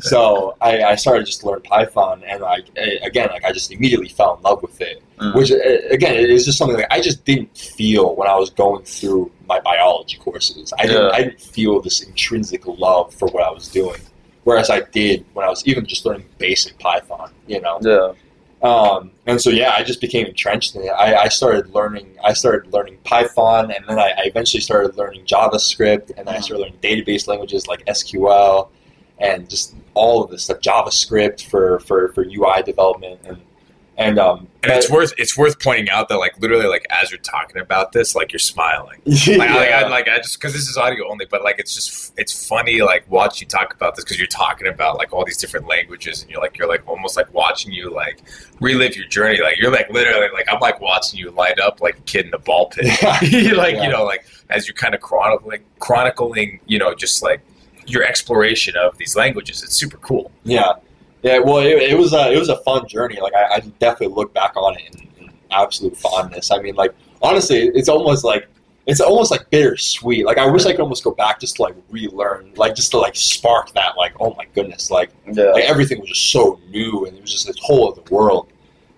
so 0.01 0.55
I, 0.61 0.83
I 0.83 0.95
started 0.95 1.25
just 1.25 1.41
to 1.41 1.47
learn 1.47 1.61
Python 1.61 2.23
and 2.25 2.41
like 2.41 2.65
eh, 2.75 2.97
again 3.03 3.29
like 3.31 3.43
I 3.45 3.51
just 3.51 3.71
immediately 3.71 4.09
fell 4.09 4.35
in 4.37 4.41
love 4.43 4.61
with 4.61 4.79
it 4.81 5.01
Mm. 5.19 5.35
which 5.35 5.51
uh, 5.51 5.57
again 5.91 6.15
it 6.15 6.31
is 6.31 6.45
just 6.45 6.57
something 6.57 6.77
that 6.77 6.91
I 6.91 6.99
just 6.99 7.23
didn't 7.25 7.55
feel 7.55 8.15
when 8.15 8.27
I 8.27 8.35
was 8.35 8.49
going 8.49 8.83
through 8.85 9.31
my 9.47 9.59
biology 9.59 10.17
courses. 10.17 10.73
I 10.79 10.87
didn't 10.87 11.03
Yeah. 11.03 11.11
I 11.13 11.23
didn't 11.25 11.39
feel 11.41 11.79
this 11.81 12.01
intrinsic 12.01 12.65
love 12.65 13.13
for 13.13 13.27
what 13.27 13.43
I 13.43 13.51
was 13.51 13.67
doing, 13.67 14.01
whereas 14.45 14.71
I 14.71 14.79
did 14.79 15.23
when 15.33 15.45
I 15.45 15.49
was 15.49 15.61
even 15.67 15.85
just 15.85 16.05
learning 16.07 16.25
basic 16.39 16.79
Python. 16.79 17.29
You 17.47 17.61
know, 17.61 17.77
yeah. 17.83 18.13
Um, 18.63 19.11
and 19.25 19.41
so 19.41 19.49
yeah, 19.49 19.73
I 19.75 19.83
just 19.83 20.01
became 20.01 20.25
entrenched 20.27 20.75
in 20.75 20.83
it. 20.83 20.89
I, 20.89 21.23
I 21.23 21.27
started 21.29 21.73
learning. 21.73 22.15
I 22.23 22.33
started 22.33 22.71
learning 22.71 22.97
Python, 23.03 23.71
and 23.71 23.83
then 23.87 23.97
I, 23.97 24.09
I 24.11 24.21
eventually 24.25 24.61
started 24.61 24.97
learning 24.97 25.25
JavaScript, 25.25 26.11
and 26.17 26.27
then 26.27 26.35
I 26.35 26.37
Mhm. 26.37 26.43
started 26.43 26.61
learning 26.63 26.79
database 26.81 27.27
languages 27.27 27.67
like 27.67 27.83
SQL, 27.85 28.69
and 29.19 29.49
just 29.49 29.75
all 29.93 30.23
of 30.23 30.29
this 30.29 30.43
stuff. 30.43 30.59
JavaScript 30.59 31.43
for 31.45 31.79
for, 31.81 32.09
for 32.13 32.23
UI 32.23 32.61
development, 32.63 33.19
and 33.25 33.37
and 34.01 34.19
um, 34.19 34.47
And 34.63 34.71
it's 34.73 34.87
but- 34.87 34.93
worth 34.95 35.13
it's 35.17 35.37
worth 35.37 35.59
pointing 35.59 35.89
out 35.89 36.09
that 36.09 36.17
like 36.17 36.37
literally 36.39 36.67
like 36.67 36.85
as 36.89 37.11
you're 37.11 37.19
talking 37.19 37.61
about 37.61 37.91
this, 37.91 38.15
like 38.15 38.31
you're 38.31 38.39
smiling. 38.39 38.99
yeah. 39.05 39.37
Like, 39.41 39.49
I, 39.49 39.55
like, 39.55 39.71
I, 39.71 39.87
like 39.89 40.07
I 40.09 40.17
just 40.17 40.39
because 40.39 40.53
this 40.53 40.67
is 40.67 40.77
audio 40.77 41.09
only, 41.09 41.25
but 41.25 41.43
like 41.43 41.57
it's 41.59 41.73
just 41.75 42.13
it's 42.17 42.47
funny 42.47 42.81
like 42.81 43.09
watch 43.09 43.41
you 43.41 43.47
talk 43.47 43.73
about 43.73 43.95
this 43.95 44.03
because 44.05 44.17
you're 44.17 44.27
talking 44.27 44.67
about 44.67 44.97
like 44.97 45.13
all 45.13 45.23
these 45.25 45.37
different 45.37 45.67
languages 45.67 46.21
and 46.21 46.29
you're 46.31 46.41
like 46.41 46.57
you're 46.57 46.67
like 46.67 46.87
almost 46.87 47.15
like 47.17 47.33
watching 47.33 47.71
you 47.71 47.89
like 47.93 48.21
relive 48.59 48.95
your 48.95 49.07
journey. 49.07 49.41
Like 49.41 49.57
you're 49.57 49.71
like 49.71 49.89
literally 49.89 50.27
like 50.33 50.47
I'm 50.51 50.59
like 50.59 50.79
watching 50.81 51.19
you 51.19 51.31
light 51.31 51.59
up 51.59 51.81
like 51.81 51.97
a 51.97 52.01
kid 52.01 52.25
in 52.27 52.33
a 52.33 52.39
ball 52.39 52.67
pit. 52.69 52.85
like 53.03 53.21
Yeah. 53.75 53.83
you 53.83 53.89
know 53.89 54.03
like 54.03 54.25
as 54.49 54.67
you're 54.67 54.75
kind 54.75 54.93
of 54.93 55.01
chronicling 55.01 55.63
chronicling 55.79 56.59
you 56.67 56.77
know 56.79 56.93
just 56.93 57.21
like 57.23 57.41
your 57.87 58.03
exploration 58.03 58.75
of 58.77 58.97
these 58.99 59.15
languages. 59.15 59.63
It's 59.63 59.73
super 59.75 59.97
cool. 59.97 60.31
Yeah, 60.43 60.73
yeah. 61.23 61.39
Well, 61.39 61.57
it, 61.59 61.77
it 61.91 61.97
was 61.97 62.13
a 62.13 62.31
it 62.31 62.37
was 62.39 62.49
a 62.49 62.57
fun 62.57 62.87
journey. 62.87 63.19
Like 63.21 63.33
I, 63.33 63.55
I 63.55 63.59
definitely 63.79 64.15
look 64.15 64.33
back 64.33 64.55
on 64.55 64.75
it 64.77 64.95
in, 65.19 65.25
in 65.25 65.31
absolute 65.51 65.95
fondness. 65.97 66.51
I 66.51 66.59
mean, 66.61 66.75
like 66.75 66.93
honestly, 67.21 67.67
it's 67.73 67.89
almost 67.89 68.23
like 68.23 68.47
it's 68.87 68.99
almost 68.99 69.29
like 69.31 69.49
bittersweet. 69.49 70.25
Like 70.25 70.37
I 70.37 70.45
wish 70.49 70.65
I 70.65 70.71
could 70.71 70.81
almost 70.81 71.03
go 71.03 71.11
back 71.11 71.39
just 71.39 71.57
to 71.57 71.63
like 71.63 71.75
relearn, 71.89 72.51
like 72.55 72.75
just 72.75 72.91
to 72.91 72.97
like 72.97 73.15
spark 73.15 73.71
that. 73.73 73.95
Like 73.97 74.13
oh 74.19 74.33
my 74.37 74.45
goodness, 74.55 74.89
like 74.91 75.11
Yeah. 75.31 75.51
like 75.51 75.65
everything 75.65 75.99
was 75.99 76.09
just 76.09 76.31
so 76.31 76.59
new 76.69 77.05
and 77.05 77.15
it 77.15 77.21
was 77.21 77.31
just 77.31 77.47
this 77.47 77.57
whole 77.61 77.91
other 77.91 78.01
world. 78.09 78.51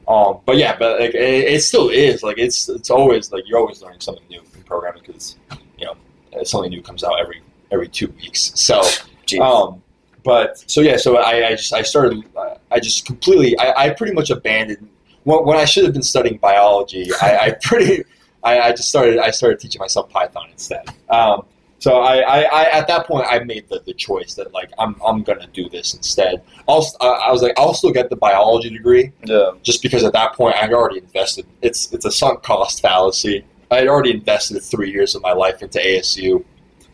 Um, 0.07 0.39
but 0.45 0.57
yeah, 0.57 0.75
but 0.77 0.99
like 0.99 1.13
it, 1.15 1.53
it 1.53 1.63
still 1.63 1.89
is. 1.89 2.23
Like 2.23 2.37
it's 2.37 2.69
it's 2.69 2.89
always 2.89 3.31
like 3.31 3.43
you're 3.47 3.59
always 3.59 3.81
learning 3.81 4.01
something 4.01 4.23
new 4.29 4.41
in 4.55 4.63
programming 4.63 5.03
because 5.05 5.37
you 5.77 5.85
know 5.85 5.95
something 6.43 6.69
new 6.69 6.81
comes 6.81 7.03
out 7.03 7.19
every 7.19 7.41
every 7.71 7.87
two 7.87 8.07
weeks. 8.21 8.51
So. 8.55 8.81
Jeez. 9.25 9.39
Um, 9.39 9.81
but 10.23 10.63
so 10.69 10.81
yeah, 10.81 10.97
so 10.97 11.17
I, 11.17 11.47
I 11.47 11.55
just 11.55 11.73
I 11.73 11.81
started 11.81 12.23
I 12.71 12.79
just 12.79 13.05
completely 13.05 13.57
I, 13.59 13.85
I 13.85 13.89
pretty 13.91 14.13
much 14.13 14.29
abandoned 14.29 14.89
when, 15.23 15.45
when 15.45 15.57
I 15.57 15.65
should 15.65 15.83
have 15.83 15.93
been 15.93 16.03
studying 16.03 16.37
biology. 16.37 17.09
I, 17.21 17.37
I 17.37 17.51
pretty 17.61 18.03
I, 18.43 18.59
I 18.59 18.71
just 18.71 18.89
started 18.89 19.19
I 19.19 19.31
started 19.31 19.59
teaching 19.59 19.79
myself 19.79 20.09
Python 20.09 20.47
instead. 20.51 20.87
Um, 21.09 21.45
so 21.79 21.99
I, 21.99 22.19
I, 22.19 22.41
I 22.43 22.63
at 22.71 22.87
that 22.87 23.07
point 23.07 23.27
I 23.29 23.39
made 23.39 23.67
the, 23.67 23.81
the 23.85 23.93
choice 23.93 24.35
that 24.35 24.53
like 24.53 24.71
I'm 24.79 24.95
I'm 25.05 25.23
gonna 25.23 25.47
do 25.47 25.67
this 25.67 25.93
instead. 25.93 26.41
I'll, 26.67 26.85
I 27.01 27.07
I 27.07 27.31
was 27.31 27.41
like 27.41 27.53
I'll 27.57 27.73
still 27.73 27.91
get 27.91 28.09
the 28.09 28.15
biology 28.15 28.69
degree 28.69 29.11
yeah. 29.25 29.51
just 29.63 29.81
because 29.81 30.03
at 30.03 30.13
that 30.13 30.33
point 30.33 30.55
I 30.55 30.59
had 30.59 30.73
already 30.73 30.99
invested. 30.99 31.45
It's 31.61 31.91
it's 31.91 32.05
a 32.05 32.11
sunk 32.11 32.43
cost 32.43 32.81
fallacy. 32.81 33.45
I 33.69 33.77
had 33.77 33.87
already 33.87 34.11
invested 34.11 34.61
three 34.61 34.91
years 34.91 35.15
of 35.15 35.21
my 35.21 35.33
life 35.33 35.61
into 35.61 35.79
ASU 35.79 36.45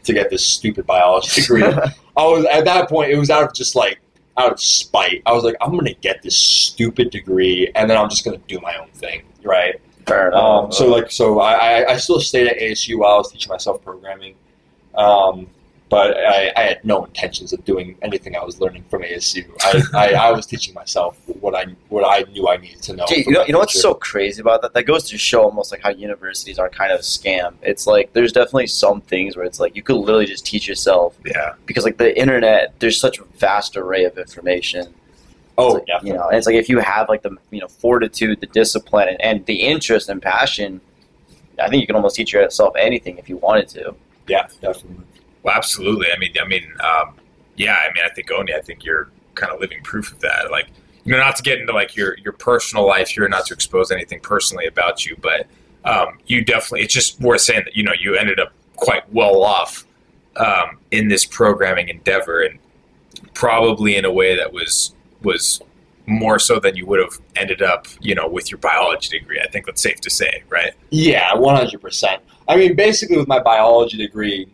to 0.04 0.14
get 0.14 0.30
this 0.30 0.46
stupid 0.46 0.86
biology 0.86 1.42
degree. 1.42 1.64
I 2.18 2.26
was 2.26 2.46
at 2.46 2.66
that 2.66 2.90
point. 2.90 3.12
It 3.12 3.18
was 3.18 3.30
out 3.30 3.44
of 3.44 3.54
just 3.54 3.76
like 3.76 4.00
out 4.38 4.52
of 4.52 4.60
spite. 4.60 5.22
I 5.26 5.34
was 5.34 5.44
like, 5.44 5.56
I'm 5.62 5.76
gonna 5.76 5.94
get 5.94 6.22
this 6.22 6.38
stupid 6.38 7.10
degree, 7.12 7.72
and 7.76 7.90
then 7.90 7.98
I'm 7.98 8.10
just 8.10 8.24
gonna 8.24 8.40
do 8.48 8.60
my 8.60 8.76
own 8.78 8.90
thing, 8.90 9.24
right? 9.44 9.80
Fair 10.06 10.30
enough. 10.30 10.66
Um, 10.66 10.72
so 10.72 10.88
like, 10.88 11.12
so 11.12 11.40
I, 11.40 11.92
I 11.92 11.98
still 11.98 12.20
stayed 12.20 12.48
at 12.48 12.58
ASU 12.58 12.98
while 12.98 13.14
I 13.14 13.18
was 13.18 13.32
teaching 13.32 13.50
myself 13.50 13.84
programming, 13.84 14.36
um, 14.96 15.48
but 15.90 16.16
I, 16.18 16.52
I 16.56 16.62
had 16.62 16.86
no 16.86 17.04
intentions 17.06 17.52
of 17.52 17.66
doing 17.66 17.98
anything 18.04 18.36
I 18.36 18.44
was 18.44 18.60
learning 18.62 18.84
from 18.92 19.02
ASU. 19.02 19.46
I, 19.62 19.82
I, 19.98 20.14
I 20.28 20.32
was 20.32 20.46
teaching 20.46 20.74
myself 20.76 21.18
what 21.40 21.56
I 21.56 21.66
what 21.90 22.04
I 22.06 22.30
knew 22.32 22.48
I 22.48 22.58
needed 22.58 22.82
to 22.84 22.94
know. 22.96 23.08
For 23.08 23.16
you 23.16 23.32
know, 23.32 23.44
you 23.46 23.54
know 23.54 23.60
what's 23.60 23.82
so 23.82 23.94
crazy 23.96 24.40
about 24.42 24.62
that? 24.62 24.74
That 24.74 24.84
goes 24.84 25.04
to 25.10 25.18
show 25.18 25.42
almost 25.44 25.72
like 25.72 25.82
how 25.82 25.90
universities 25.90 26.60
are 26.60 26.70
kind 26.70 26.92
of 26.92 27.00
a 27.00 27.04
scam. 27.04 27.56
It's 27.64 27.88
like 27.88 28.14
there's 28.14 28.32
definitely 28.32 28.68
some 28.68 29.02
things 29.02 29.36
where 29.36 29.46
it's 29.46 29.60
like 29.60 29.76
you 29.76 29.82
could 29.82 29.96
literally 29.98 30.28
just 30.28 30.46
teach 30.46 30.68
yourself 30.68 31.18
Yeah. 31.26 31.54
because 31.66 31.84
like 31.86 31.98
the 31.98 32.18
internet, 32.20 32.74
there's 32.80 33.00
such 33.00 33.18
a 33.20 33.24
vast 33.38 33.76
array 33.76 34.04
of 34.06 34.18
information. 34.18 34.94
oh 35.58 35.70
like, 35.74 35.84
yeah, 35.88 36.00
you 36.04 36.14
know, 36.14 36.28
and 36.28 36.38
it's 36.38 36.46
like 36.46 36.56
if 36.56 36.70
you 36.70 36.78
have 36.80 37.10
like 37.10 37.24
the 37.24 37.36
you 37.50 37.62
know 37.62 37.68
fortitude, 37.68 38.40
the 38.42 38.48
discipline, 38.48 39.08
and, 39.10 39.20
and 39.22 39.46
the 39.48 39.56
interest 39.64 40.08
and 40.08 40.22
passion, 40.22 40.82
I 41.60 41.68
think 41.68 41.82
you 41.82 41.88
can 41.88 41.96
almost 41.96 42.16
teach 42.16 42.32
yourself 42.32 42.76
anything 42.78 43.18
if 43.18 43.28
you 43.28 43.38
wanted 43.38 43.68
to. 43.70 43.96
yeah, 44.28 44.48
definitely. 44.62 45.06
Well, 45.44 45.56
absolutely. 45.56 46.08
I 46.14 46.18
mean, 46.18 46.34
I 46.42 46.48
mean, 46.48 46.72
um, 46.82 47.16
yeah. 47.56 47.76
I 47.76 47.94
mean, 47.94 48.04
I 48.06 48.14
think 48.14 48.32
Oni. 48.32 48.54
I 48.54 48.62
think 48.62 48.84
you're 48.84 49.10
kind 49.36 49.54
of 49.54 49.60
living 49.60 49.82
proof 49.84 50.12
of 50.12 50.20
that. 50.20 50.52
Like, 50.52 50.68
you 51.06 51.12
know, 51.12 51.20
not 51.20 51.36
to 51.38 51.44
get 51.44 51.60
into 51.60 51.74
like 51.74 51.96
your 51.96 52.18
your 52.20 52.34
personal 52.34 52.86
life 52.86 53.10
here, 53.10 53.28
not 53.28 53.46
to 53.48 53.54
expose 53.54 53.92
anything 53.92 54.20
personally 54.20 54.68
about 54.68 55.06
you, 55.06 55.18
but 55.22 55.48
um, 55.86 56.20
you 56.28 56.44
definitely. 56.44 56.82
It's 56.82 56.94
just 56.94 57.20
worth 57.20 57.42
saying 57.42 57.62
that 57.66 57.76
you 57.76 57.84
know 57.84 57.94
you 58.00 58.16
ended 58.16 58.40
up 58.40 58.54
quite 58.76 59.12
well 59.14 59.44
off 59.44 59.86
um, 60.36 60.78
in 60.92 61.08
this 61.08 61.26
programming 61.26 61.90
endeavor, 61.90 62.42
and 62.42 62.60
probably 63.34 63.96
in 63.96 64.06
a 64.06 64.12
way 64.12 64.36
that 64.36 64.52
was 64.52 64.94
was 65.24 65.62
more 66.06 66.40
so 66.40 66.60
than 66.60 66.76
you 66.76 66.86
would 66.88 67.00
have 67.00 67.20
ended 67.36 67.62
up, 67.62 67.86
you 68.02 68.16
know, 68.16 68.28
with 68.28 68.50
your 68.50 68.58
biology 68.58 69.18
degree. 69.20 69.40
I 69.40 69.48
think 69.48 69.68
that's 69.68 69.82
safe 69.82 70.02
to 70.02 70.10
say, 70.10 70.44
right? 70.50 70.74
Yeah, 70.90 71.34
one 71.36 71.56
hundred 71.56 71.82
percent. 71.82 72.22
I 72.48 72.58
mean, 72.58 72.76
basically, 72.76 73.18
with 73.18 73.28
my 73.28 73.40
biology 73.40 73.98
degree, 73.98 74.48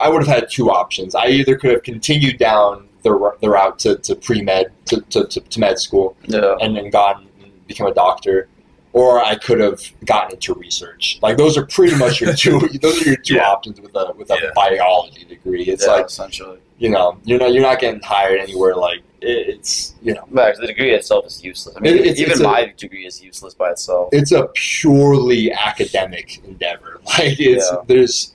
I- 0.00 0.08
would 0.08 0.22
have 0.26 0.34
had 0.42 0.50
two 0.50 0.70
options. 0.70 1.14
I 1.14 1.26
either 1.28 1.56
could 1.56 1.70
have 1.72 1.82
continued 1.82 2.38
down 2.38 2.88
the, 3.02 3.10
the 3.40 3.50
route 3.50 3.78
to, 3.80 3.96
to 3.96 4.14
pre 4.14 4.42
med 4.42 4.66
to, 4.86 5.00
to, 5.10 5.26
to, 5.26 5.60
med 5.60 5.78
school 5.78 6.16
Yeah. 6.26 6.54
and 6.60 6.76
then 6.76 6.90
gone 6.90 7.26
and 7.42 7.50
become 7.66 7.86
a 7.88 7.94
doctor, 7.94 8.48
or 8.92 9.24
I 9.24 9.34
could 9.36 9.58
have 9.60 9.80
gotten 10.04 10.32
into 10.34 10.54
research. 10.54 11.18
Like 11.22 11.36
those 11.36 11.56
are 11.58 11.66
pretty 11.66 11.96
much 11.96 12.20
your 12.20 12.32
two. 12.34 12.60
those 12.82 13.02
are 13.02 13.06
your 13.06 13.16
two 13.16 13.34
Yeah. 13.36 13.48
options 13.50 13.80
with 13.80 13.94
a 13.96 14.12
with 14.16 14.30
a 14.30 14.38
Yeah. 14.42 14.50
biology 14.54 15.24
degree. 15.24 15.64
It's 15.64 15.86
like 15.86 16.06
essentially. 16.06 16.58
you 16.78 16.90
know 16.90 17.18
you're 17.24 17.38
not 17.40 17.52
you're 17.52 17.62
not 17.62 17.80
getting 17.80 18.00
hired 18.02 18.38
anywhere. 18.40 18.74
Like 18.76 19.02
it's 19.20 19.94
you 20.02 20.14
know 20.14 20.24
Max, 20.30 20.58
the 20.58 20.66
degree 20.66 20.92
itself 20.94 21.26
is 21.26 21.42
useless. 21.42 21.76
I 21.76 21.80
mean, 21.80 21.94
It- 21.94 22.00
it's- 22.00 22.18
even 22.18 22.32
it's 22.32 22.40
a- 22.40 22.44
my 22.44 22.72
degree 22.76 23.06
is 23.06 23.22
useless 23.22 23.54
by 23.54 23.70
itself. 23.70 24.10
it's 24.12 24.32
a 24.32 24.48
purely 24.54 25.52
academic 25.52 26.40
endeavor. 26.44 27.00
Like 27.18 27.38
it's 27.40 27.68
there's 27.88 28.34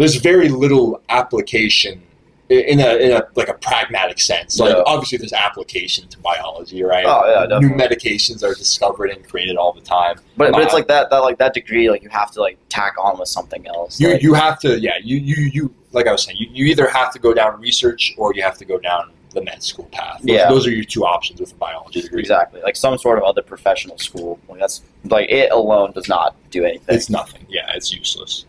there's 0.00 0.16
very 0.16 0.48
little 0.48 1.00
application 1.10 2.02
in 2.48 2.80
a 2.80 2.96
in 2.96 3.12
a 3.12 3.22
like 3.36 3.48
a 3.48 3.54
pragmatic 3.54 4.18
sense. 4.18 4.58
Like 4.58 4.74
Yeah. 4.74 4.82
obviously, 4.86 5.18
there's 5.18 5.32
application 5.32 6.08
to 6.08 6.18
biology, 6.18 6.82
right? 6.82 7.04
Oh, 7.06 7.46
yeah, 7.50 7.58
New 7.58 7.68
medications 7.84 8.42
are 8.42 8.54
discovered 8.54 9.10
and 9.10 9.20
created 9.28 9.56
all 9.56 9.72
the 9.72 9.82
time. 9.82 10.16
But, 10.38 10.52
but 10.52 10.62
it's 10.62 10.72
Uh, 10.72 10.78
like 10.78 10.88
that 10.88 11.10
that 11.10 11.18
like 11.18 11.38
that 11.38 11.52
degree 11.54 11.90
like 11.90 12.02
you 12.02 12.08
have 12.08 12.30
to 12.32 12.40
like 12.40 12.56
tack 12.70 12.94
on 12.98 13.18
with 13.20 13.28
something 13.28 13.66
else. 13.68 14.00
You 14.00 14.08
like, 14.12 14.22
you 14.22 14.32
have 14.34 14.58
to 14.60 14.80
yeah 14.80 14.94
you 15.04 15.18
you 15.18 15.36
you 15.56 15.74
like 15.92 16.06
I 16.08 16.12
was 16.12 16.24
saying 16.24 16.38
you, 16.40 16.48
you 16.50 16.64
either 16.72 16.88
have 16.88 17.12
to 17.12 17.18
go 17.20 17.34
down 17.34 17.60
research 17.60 18.14
or 18.16 18.32
you 18.34 18.42
have 18.42 18.56
to 18.58 18.64
go 18.64 18.78
down 18.78 19.12
the 19.32 19.42
med 19.42 19.62
school 19.62 19.88
path. 19.92 20.18
Those, 20.22 20.36
Yeah. 20.36 20.48
those 20.48 20.66
are 20.66 20.72
your 20.72 20.82
two 20.94 21.04
options 21.04 21.38
with 21.40 21.52
a 21.52 21.56
biology 21.66 22.00
degree. 22.02 22.20
exactly 22.20 22.60
like 22.62 22.74
some 22.74 22.98
sort 22.98 23.16
of 23.18 23.22
other 23.24 23.42
professional 23.42 23.96
school. 23.98 24.40
Like 24.48 24.58
that's 24.58 24.82
like 25.04 25.28
it 25.30 25.52
alone 25.52 25.92
does 25.92 26.08
not 26.08 26.34
do 26.50 26.64
anything. 26.64 26.96
It's 26.96 27.08
nothing. 27.10 27.46
Yeah, 27.48 27.70
it's 27.76 27.92
useless. 27.92 28.44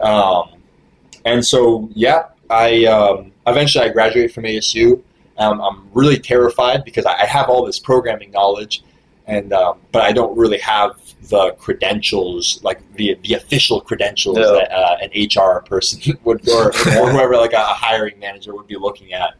Um, 0.00 0.48
and 1.24 1.44
so 1.44 1.88
yeah, 1.94 2.28
I 2.50 2.84
um, 2.86 3.32
eventually 3.46 3.84
I 3.84 3.88
graduated 3.90 4.32
from 4.32 4.44
ASU. 4.44 5.02
Um, 5.38 5.60
I'm 5.60 5.88
really 5.92 6.18
terrified 6.18 6.84
because 6.84 7.04
I 7.06 7.24
have 7.26 7.48
all 7.48 7.64
this 7.64 7.78
programming 7.78 8.30
knowledge, 8.30 8.84
and 9.26 9.52
um, 9.52 9.78
but 9.92 10.02
I 10.02 10.12
don't 10.12 10.36
really 10.36 10.58
have 10.58 10.96
the 11.28 11.52
credentials, 11.58 12.62
like 12.62 12.80
the 12.94 13.18
the 13.22 13.34
official 13.34 13.80
credentials 13.80 14.38
Yeah. 14.38 14.44
that 14.52 14.72
uh, 14.72 14.96
an 15.00 15.10
HR 15.14 15.60
person 15.62 16.18
would 16.24 16.48
or, 16.48 16.68
or 16.68 16.72
whoever 17.10 17.36
like 17.36 17.52
a, 17.52 17.56
a 17.56 17.74
hiring 17.74 18.18
manager 18.18 18.54
would 18.54 18.66
be 18.66 18.76
looking 18.76 19.12
at. 19.12 19.34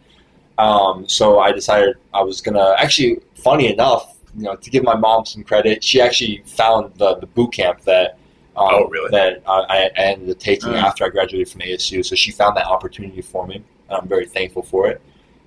Um, 0.56 1.08
so 1.08 1.40
I 1.40 1.52
decided 1.52 1.96
I 2.12 2.22
was 2.22 2.40
gonna 2.40 2.74
actually, 2.78 3.18
funny 3.34 3.72
enough, 3.72 4.16
you 4.36 4.44
know, 4.44 4.56
to 4.56 4.70
give 4.70 4.82
my 4.82 4.96
mom 4.96 5.26
some 5.26 5.44
credit, 5.44 5.84
she 5.84 6.00
actually 6.00 6.42
found 6.46 6.94
the 6.96 7.16
the 7.16 7.26
boot 7.26 7.52
camp 7.52 7.82
that. 7.82 8.18
Um, 8.56 8.68
Oh, 8.70 8.84
really? 8.88 9.10
That 9.10 9.42
I, 9.46 9.90
I 9.96 10.00
ended 10.00 10.30
up 10.30 10.38
taking 10.38 10.70
Mm. 10.70 10.82
after 10.82 11.04
I 11.04 11.08
graduated 11.08 11.48
from 11.50 11.60
ASU. 11.62 12.04
So 12.04 12.14
she 12.14 12.30
found 12.30 12.56
that 12.56 12.66
opportunity 12.66 13.20
for 13.22 13.46
me, 13.46 13.56
and 13.56 13.64
I'm 14.00 14.08
very 14.08 14.26
thankful 14.26 14.62
for 14.62 14.86
it. 14.88 15.00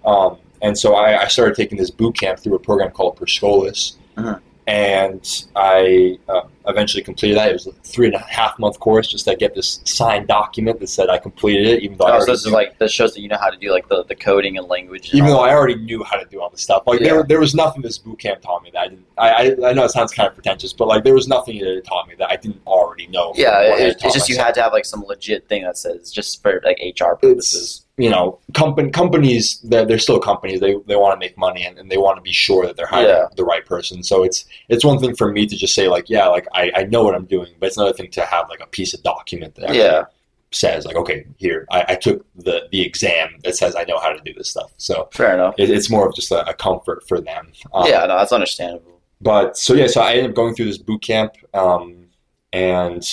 Um, 0.05 0.37
and 0.61 0.77
so 0.77 0.95
I, 0.95 1.23
I 1.23 1.27
started 1.27 1.55
taking 1.55 1.77
this 1.77 1.89
boot 1.91 2.17
camp 2.17 2.39
through 2.39 2.55
a 2.55 2.59
program 2.59 2.91
called 2.91 3.15
Per 3.15 3.25
Scholas. 3.25 3.95
Mhm. 4.17 4.41
And 4.67 5.45
I 5.55 6.19
uh, 6.27 6.41
eventually 6.67 7.01
completed 7.01 7.37
that. 7.37 7.49
It 7.49 7.53
was 7.53 7.67
a 7.67 7.71
three 7.71 8.07
and 8.07 8.15
a 8.15 8.19
half 8.19 8.59
month 8.59 8.77
course 8.81 9.07
just 9.07 9.23
to 9.23 9.35
get 9.37 9.55
this 9.55 9.79
signed 9.85 10.27
document 10.27 10.81
that 10.81 10.87
said 10.87 11.09
I 11.09 11.19
completed 11.19 11.67
it, 11.67 11.83
even 11.83 11.97
though 11.97 12.03
I 12.05 12.09
Oh, 12.09 12.13
already 12.15 12.25
so 12.25 12.31
this 12.33 12.45
knew- 12.47 12.51
like 12.51 12.77
this 12.77 12.91
shows 12.91 13.13
that 13.13 13.21
you 13.21 13.29
know 13.29 13.37
how 13.37 13.49
to 13.49 13.55
do 13.57 13.71
like 13.71 13.87
the, 13.87 14.03
the 14.03 14.15
coding 14.15 14.57
and 14.57 14.67
language. 14.67 15.09
And 15.11 15.19
even 15.19 15.29
though 15.31 15.39
I 15.39 15.53
already 15.53 15.75
knew 15.75 16.03
how 16.03 16.17
to 16.17 16.25
do 16.25 16.41
all 16.41 16.49
this 16.49 16.61
stuff. 16.61 16.83
Like 16.85 16.99
Yeah. 16.99 17.13
there, 17.13 17.23
there 17.23 17.39
was 17.39 17.55
nothing 17.55 17.81
this 17.81 17.97
boot 17.97 18.19
camp 18.19 18.41
taught 18.41 18.61
me 18.61 18.69
that 18.71 18.79
I 18.79 18.87
didn't. 18.89 19.05
I, 19.17 19.29
I, 19.29 19.69
I 19.69 19.73
know 19.73 19.85
it 19.85 19.91
sounds 19.91 20.11
kind 20.13 20.27
of 20.27 20.33
pretentious, 20.33 20.73
but 20.73 20.89
like 20.89 21.05
there 21.05 21.13
was 21.15 21.29
nothing 21.29 21.59
that 21.59 21.77
it 21.77 21.85
taught 21.85 22.07
me 22.09 22.15
that 22.15 22.29
I 22.29 22.35
didn't 22.35 22.61
already 22.67 23.07
know. 23.07 23.31
yeah, 23.37 23.61
it, 23.61 23.97
it's 24.03 24.13
just 24.13 24.27
you 24.27 24.37
had 24.37 24.53
to 24.55 24.61
have 24.61 24.73
like 24.73 24.85
some 24.85 25.01
legit 25.03 25.47
thing 25.47 25.63
that 25.63 25.77
says 25.77 26.11
just 26.11 26.41
for 26.41 26.61
like 26.65 26.77
HR 26.99 27.13
purposes. 27.15 27.85
It's 27.85 27.86
you 27.97 28.09
know, 28.11 28.39
company 28.53 28.91
companies 28.91 29.59
they're, 29.63 29.85
they're 29.85 29.99
still 29.99 30.19
companies. 30.19 30.59
They 30.59 30.75
they 30.87 30.95
want 30.95 31.13
to 31.15 31.19
make 31.25 31.37
money 31.37 31.65
and, 31.65 31.77
and 31.79 31.89
they 31.91 31.97
want 31.97 32.17
to 32.17 32.21
be 32.21 32.31
sure 32.31 32.65
that 32.67 32.75
they're 32.77 32.85
hiring 32.85 33.09
Yeah. 33.09 33.25
the 33.35 33.43
right 33.43 33.65
person. 33.65 34.03
So 34.03 34.23
it's 34.23 34.45
it's 34.69 34.85
one 34.85 34.99
thing 34.99 35.15
for 35.15 35.31
me 35.31 35.47
to 35.47 35.55
just 35.55 35.73
say 35.73 35.87
like, 35.87 36.09
yeah, 36.09 36.27
like 36.27 36.47
I, 36.53 36.71
I 36.75 36.83
know 36.83 37.03
what 37.03 37.15
I'm 37.15 37.25
doing, 37.25 37.51
but 37.59 37.67
it's 37.67 37.77
another 37.77 37.93
thing 37.93 38.11
to 38.11 38.21
have 38.25 38.49
like 38.49 38.59
a 38.61 38.67
piece 38.67 38.93
of 38.93 39.01
document 39.03 39.55
that 39.55 39.73
Yeah, 39.73 40.03
says 40.51 40.85
like, 40.85 40.95
okay, 40.95 41.25
here 41.37 41.65
I, 41.71 41.85
I 41.89 41.95
took 41.95 42.25
the 42.35 42.67
the 42.71 42.81
exam 42.81 43.39
that 43.43 43.55
says 43.57 43.75
I 43.75 43.83
know 43.85 43.97
how 43.99 44.09
to 44.13 44.21
do 44.23 44.33
this 44.33 44.49
stuff. 44.51 44.71
So 44.77 45.09
fair 45.11 45.33
enough. 45.33 45.55
it, 45.57 45.69
it's 45.71 45.89
more 45.89 46.07
of 46.07 46.13
just 46.15 46.31
a, 46.31 46.47
a 46.47 46.53
comfort 46.53 47.07
for 47.07 47.19
them. 47.19 47.51
Um, 47.73 47.87
yeah, 47.87 48.05
no, 48.05 48.15
that's 48.17 48.31
understandable. 48.31 49.01
but 49.21 49.57
so 49.57 49.73
yeah, 49.73 49.87
so 49.87 50.01
I 50.01 50.11
ended 50.13 50.29
up 50.31 50.35
going 50.35 50.53
through 50.55 50.65
this 50.65 50.77
boot 50.77 51.01
camp, 51.01 51.33
um, 51.55 52.05
and 52.53 53.03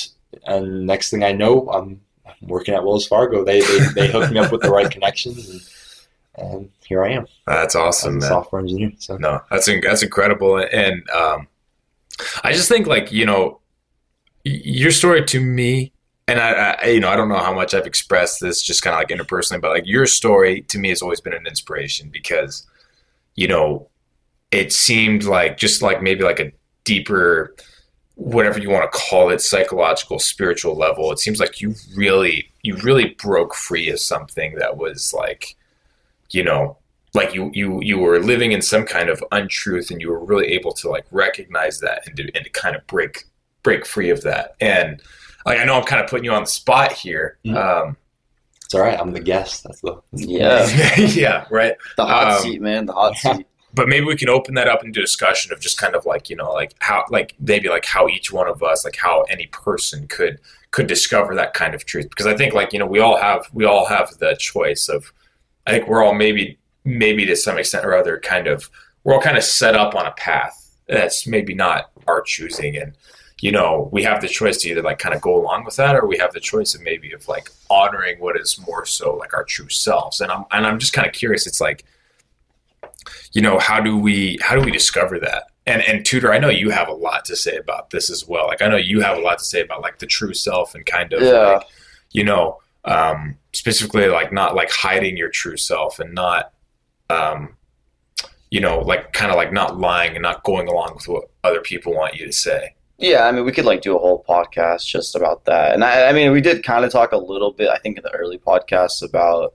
and 0.46 0.86
next 0.86 1.10
thing 1.10 1.24
I 1.24 1.32
know, 1.32 1.70
I'm 1.70 2.00
working 2.46 2.74
at 2.74 2.84
Wells 2.84 3.06
Fargo. 3.06 3.44
They, 3.44 3.60
they 3.60 3.78
they 3.94 4.08
hooked 4.12 4.32
me 4.32 4.38
up 4.38 4.52
with 4.52 4.62
the 4.62 4.70
right 4.70 4.90
connections, 4.90 5.48
and, 6.36 6.46
and 6.52 6.70
here 6.86 7.04
I 7.04 7.10
am, 7.12 7.26
That's 7.46 7.74
awesome, 7.74 8.18
as 8.18 8.24
a 8.24 8.26
man. 8.26 8.28
software 8.28 8.60
engineer. 8.62 8.92
So 8.98 9.16
No, 9.16 9.40
that's 9.50 9.68
in- 9.68 9.80
that's 9.80 10.02
incredible, 10.02 10.58
and 10.58 11.08
um, 11.10 11.48
I 12.42 12.52
just 12.52 12.68
think 12.68 12.86
like 12.86 13.12
you 13.12 13.26
know, 13.26 13.60
your 14.44 14.90
story 14.90 15.24
to 15.24 15.40
me, 15.40 15.92
and 16.28 16.38
I, 16.40 16.76
I 16.82 16.86
you 16.88 17.00
know 17.00 17.08
I 17.08 17.16
don't 17.16 17.28
know 17.28 17.38
how 17.38 17.54
much 17.54 17.74
I've 17.74 17.86
expressed 17.86 18.40
this 18.40 18.62
just 18.62 18.82
kind 18.82 18.94
of 18.94 18.98
like 19.00 19.08
interpersonally, 19.08 19.60
but 19.60 19.70
like 19.70 19.86
your 19.86 20.06
story 20.06 20.62
to 20.62 20.78
me 20.78 20.90
has 20.90 21.02
always 21.02 21.20
been 21.20 21.32
an 21.34 21.46
inspiration 21.46 22.10
because, 22.12 22.66
you 23.36 23.48
know, 23.48 23.88
it 24.50 24.72
seemed 24.72 25.24
like 25.24 25.56
just 25.56 25.82
like 25.82 26.02
maybe 26.02 26.22
like 26.24 26.40
a 26.40 26.52
deeper, 26.84 27.54
whatever 28.16 28.58
you 28.60 28.70
want 28.70 28.90
to 28.90 28.98
call 28.98 29.30
it, 29.30 29.40
psychological, 29.40 30.18
spiritual 30.18 30.76
level. 30.76 31.10
It 31.12 31.18
seems 31.18 31.40
like 31.40 31.60
you 31.60 31.74
really 31.96 32.50
you 32.62 32.76
really 32.76 33.16
broke 33.20 33.54
free 33.54 33.90
of 33.90 34.00
something 34.00 34.54
that 34.56 34.76
was 34.76 35.12
like, 35.12 35.56
you 36.30 36.42
know, 36.44 36.76
like 37.12 37.34
you 37.34 37.50
you 37.54 37.80
you 37.82 37.98
were 37.98 38.18
living 38.20 38.52
in 38.52 38.62
some 38.62 38.84
kind 38.84 39.08
of 39.08 39.22
untruth 39.32 39.90
and 39.90 40.00
you 40.00 40.10
were 40.10 40.24
really 40.24 40.48
able 40.48 40.72
to 40.72 40.88
like 40.88 41.06
recognize 41.10 41.80
that 41.80 42.06
and 42.06 42.16
to, 42.16 42.22
and 42.34 42.44
to 42.44 42.50
kind 42.50 42.74
of 42.76 42.86
break 42.86 43.24
break 43.62 43.86
free 43.86 44.10
of 44.10 44.20
that 44.22 44.56
and 44.60 45.00
like 45.46 45.58
i 45.58 45.64
know 45.64 45.74
i'm 45.78 45.84
kind 45.84 46.02
of 46.02 46.10
putting 46.10 46.24
you 46.24 46.30
on 46.32 46.42
the 46.42 46.46
spot 46.46 46.92
here 46.92 47.38
Mhm. 47.46 47.56
um 47.56 47.96
it's 48.64 48.74
all 48.74 48.80
right. 48.80 48.98
I'm 48.98 49.12
the 49.12 49.20
guest. 49.20 49.62
That's 49.64 49.80
the 49.82 50.00
Yeah, 50.12 50.66
yeah 51.14 51.46
right 51.50 51.74
the 51.96 52.04
hot 52.06 52.32
Um, 52.38 52.42
seat, 52.42 52.60
man. 52.62 52.86
The 52.86 52.94
hot 52.94 53.14
seat. 53.18 53.46
But 53.74 53.88
maybe 53.88 54.06
we 54.06 54.16
can 54.16 54.28
open 54.28 54.54
that 54.54 54.68
up 54.68 54.84
into 54.84 55.00
discussion 55.00 55.52
of 55.52 55.60
just 55.60 55.78
kind 55.78 55.94
of 55.94 56.06
like 56.06 56.30
you 56.30 56.36
know 56.36 56.52
like 56.52 56.74
how 56.80 57.04
like 57.10 57.34
maybe 57.40 57.68
like 57.68 57.84
how 57.84 58.08
each 58.08 58.32
one 58.32 58.48
of 58.48 58.62
us 58.62 58.84
like 58.84 58.96
how 58.96 59.22
any 59.22 59.46
person 59.46 60.06
could 60.08 60.38
could 60.70 60.86
discover 60.86 61.34
that 61.34 61.54
kind 61.54 61.74
of 61.74 61.84
truth. 61.84 62.08
Because 62.08 62.26
i 62.26 62.36
think 62.36 62.54
like 62.54 62.72
you 62.72 62.78
know 62.78 62.86
we 62.86 63.00
all 63.00 63.16
have 63.16 63.46
we 63.52 63.64
all 63.64 63.86
have 63.86 64.16
the 64.18 64.36
choice 64.38 64.88
of 64.88 65.12
i 65.66 65.70
think 65.70 65.88
we're 65.88 66.02
all 66.02 66.14
maybe 66.14 66.58
maybe 66.84 67.24
to 67.26 67.36
some 67.36 67.58
extent 67.58 67.84
or 67.84 67.94
other 67.94 68.18
kind 68.20 68.46
of 68.46 68.70
we're 69.02 69.14
all 69.14 69.20
kind 69.20 69.36
of 69.36 69.44
set 69.44 69.74
up 69.74 69.94
on 69.94 70.06
a 70.06 70.12
path 70.12 70.64
that's 70.88 71.26
maybe 71.26 71.54
not 71.54 71.90
our 72.06 72.20
choosing. 72.20 72.76
And 72.76 72.94
you 73.40 73.52
know 73.52 73.88
we 73.92 74.02
have 74.04 74.20
the 74.20 74.28
choice 74.28 74.58
to 74.58 74.70
either 74.70 74.82
like 74.82 74.98
kind 74.98 75.14
of 75.14 75.20
go 75.20 75.36
along 75.36 75.64
with 75.64 75.76
that 75.76 75.96
or 75.96 76.06
we 76.06 76.18
have 76.18 76.32
the 76.32 76.40
choice 76.40 76.74
of 76.74 76.82
maybe 76.82 77.12
of 77.12 77.26
like 77.28 77.50
honoring 77.68 78.18
what 78.20 78.36
is 78.36 78.58
more 78.66 78.86
so 78.86 79.14
like 79.16 79.34
our 79.34 79.44
true 79.44 79.68
selves. 79.68 80.20
And 80.20 80.30
i'm 80.30 80.44
and 80.52 80.66
i'm 80.66 80.78
just 80.78 80.92
kind 80.92 81.06
of 81.06 81.12
curious. 81.12 81.46
It's 81.46 81.60
like 81.60 81.84
you 83.32 83.42
know 83.42 83.58
how 83.58 83.80
do 83.80 83.96
we 83.96 84.38
how 84.42 84.54
do 84.54 84.62
we 84.62 84.70
discover 84.70 85.18
that 85.18 85.44
and 85.66 85.82
and 85.82 86.04
tutor 86.04 86.32
i 86.32 86.38
know 86.38 86.48
you 86.48 86.70
have 86.70 86.88
a 86.88 86.92
lot 86.92 87.24
to 87.24 87.36
say 87.36 87.56
about 87.56 87.90
this 87.90 88.10
as 88.10 88.26
well 88.26 88.46
like 88.46 88.62
i 88.62 88.68
know 88.68 88.76
you 88.76 89.00
have 89.00 89.16
a 89.18 89.20
lot 89.20 89.38
to 89.38 89.44
say 89.44 89.60
about 89.60 89.82
like 89.82 89.98
the 89.98 90.06
true 90.06 90.34
self 90.34 90.74
and 90.74 90.84
kind 90.86 91.12
of 91.12 91.22
Yeah. 91.22 91.32
like 91.54 91.66
you 92.12 92.24
know 92.24 92.58
um 92.84 93.36
specifically 93.52 94.08
like 94.08 94.32
not 94.32 94.54
like 94.54 94.70
hiding 94.70 95.16
your 95.16 95.30
true 95.30 95.56
self 95.56 95.98
and 96.00 96.14
not 96.14 96.52
um 97.10 97.56
you 98.50 98.60
know 98.60 98.78
like 98.80 99.12
kind 99.12 99.30
of 99.30 99.36
like 99.36 99.52
not 99.52 99.78
lying 99.78 100.12
and 100.14 100.22
not 100.22 100.42
going 100.44 100.68
along 100.68 100.94
with 100.94 101.08
what 101.08 101.24
other 101.42 101.60
people 101.60 101.94
want 101.94 102.14
you 102.14 102.26
to 102.26 102.32
say 102.32 102.74
Yeah, 102.98 103.26
I 103.26 103.32
mean, 103.32 103.44
we 103.44 103.50
could 103.52 103.64
like 103.64 103.82
do 103.82 103.96
a 103.96 103.98
whole 103.98 104.22
podcast 104.28 104.86
just 104.86 105.16
about 105.16 105.44
that. 105.46 105.74
And 105.74 105.82
I, 105.82 106.08
I 106.10 106.12
mean, 106.12 106.30
we 106.30 106.40
did 106.40 106.62
kind 106.62 106.84
of 106.84 106.92
talk 106.92 107.10
a 107.12 107.16
little 107.18 107.50
bit, 107.52 107.68
I 107.68 107.78
think, 107.78 107.96
in 107.98 108.04
the 108.04 108.12
early 108.12 108.38
podcasts 108.38 109.02
about 109.02 109.52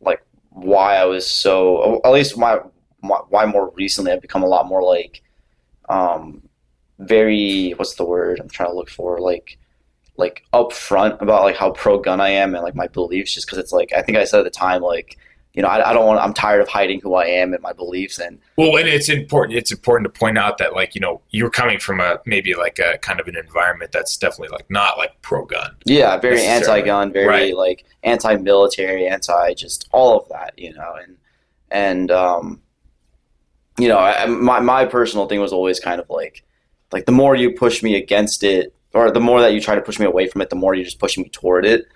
like 0.00 0.20
why 0.50 0.96
I 0.96 1.04
was 1.04 1.24
so, 1.30 2.00
at 2.04 2.10
least 2.12 2.36
my 2.36 2.58
why 3.02 3.46
more 3.46 3.70
recently 3.74 4.12
I've 4.12 4.22
become 4.22 4.42
a 4.42 4.48
lot 4.48 4.66
more 4.66 4.82
like, 4.82 5.22
um, 5.88 6.42
very 6.98 7.70
what's 7.76 7.94
the 7.96 8.04
word 8.04 8.40
I'm 8.40 8.48
trying 8.48 8.70
to 8.70 8.74
look 8.74 8.90
for, 8.90 9.20
like, 9.20 9.58
like 10.16 10.44
upfront 10.52 11.20
about 11.20 11.42
like 11.42 11.56
how 11.56 11.70
pro 11.72 11.98
gun 11.98 12.20
I 12.20 12.28
am 12.28 12.54
and 12.54 12.62
like 12.62 12.74
my 12.74 12.86
beliefs, 12.86 13.34
just 13.34 13.46
because 13.46 13.58
it's 13.58 13.72
like 13.72 13.92
I 13.96 14.02
think 14.02 14.18
I 14.18 14.24
said 14.24 14.40
at 14.40 14.44
the 14.44 14.50
time 14.50 14.82
like. 14.82 15.18
You 15.54 15.60
know, 15.60 15.68
I, 15.68 15.90
I 15.90 15.92
don't 15.92 16.06
want. 16.06 16.18
I'm 16.18 16.32
tired 16.32 16.62
of 16.62 16.68
hiding 16.68 17.02
who 17.02 17.12
I 17.14 17.26
am 17.26 17.52
and 17.52 17.62
my 17.62 17.74
beliefs, 17.74 18.18
and 18.18 18.38
Well, 18.56 18.74
and 18.78 18.88
it's 18.88 19.10
important. 19.10 19.58
It's 19.58 19.70
important 19.70 20.10
to 20.10 20.18
point 20.18 20.38
out 20.38 20.56
that, 20.56 20.72
like, 20.72 20.94
you 20.94 21.00
know, 21.02 21.20
you're 21.28 21.50
coming 21.50 21.78
from 21.78 22.00
a 22.00 22.18
maybe 22.24 22.54
like 22.54 22.78
a 22.78 22.96
kind 23.02 23.20
of 23.20 23.28
an 23.28 23.36
environment 23.36 23.92
that's 23.92 24.16
definitely 24.16 24.48
like 24.48 24.70
not 24.70 24.96
like 24.96 25.10
pro 25.20 25.44
gun. 25.44 25.76
Yeah, 25.84 26.16
very 26.16 26.40
anti-gun, 26.42 27.12
very 27.12 27.26
Right. 27.26 27.54
like 27.54 27.84
anti-military, 28.02 29.06
anti 29.06 29.52
just 29.52 29.90
all 29.92 30.18
of 30.18 30.26
that, 30.30 30.54
you 30.56 30.72
know, 30.72 30.94
and 31.02 31.18
and 31.70 32.10
um, 32.10 32.62
you 33.78 33.88
know, 33.88 33.98
I, 33.98 34.26
my 34.26 34.60
my 34.60 34.84
personal 34.84 35.26
thing 35.26 35.40
was 35.40 35.52
always 35.52 35.80
kind 35.80 36.00
of 36.00 36.08
like 36.10 36.44
like 36.92 37.06
the 37.06 37.12
more 37.12 37.34
you 37.34 37.52
push 37.52 37.82
me 37.82 37.96
against 37.96 38.42
it, 38.42 38.74
or 38.92 39.10
the 39.10 39.20
more 39.20 39.40
that 39.40 39.54
you 39.54 39.60
try 39.60 39.74
to 39.74 39.80
push 39.80 39.98
me 39.98 40.06
away 40.06 40.28
from 40.28 40.42
it, 40.42 40.50
the 40.50 40.56
more 40.56 40.74
you're 40.74 40.84
just 40.84 40.98
pushing 40.98 41.22
me 41.22 41.30
toward 41.30 41.64
it. 41.64 41.86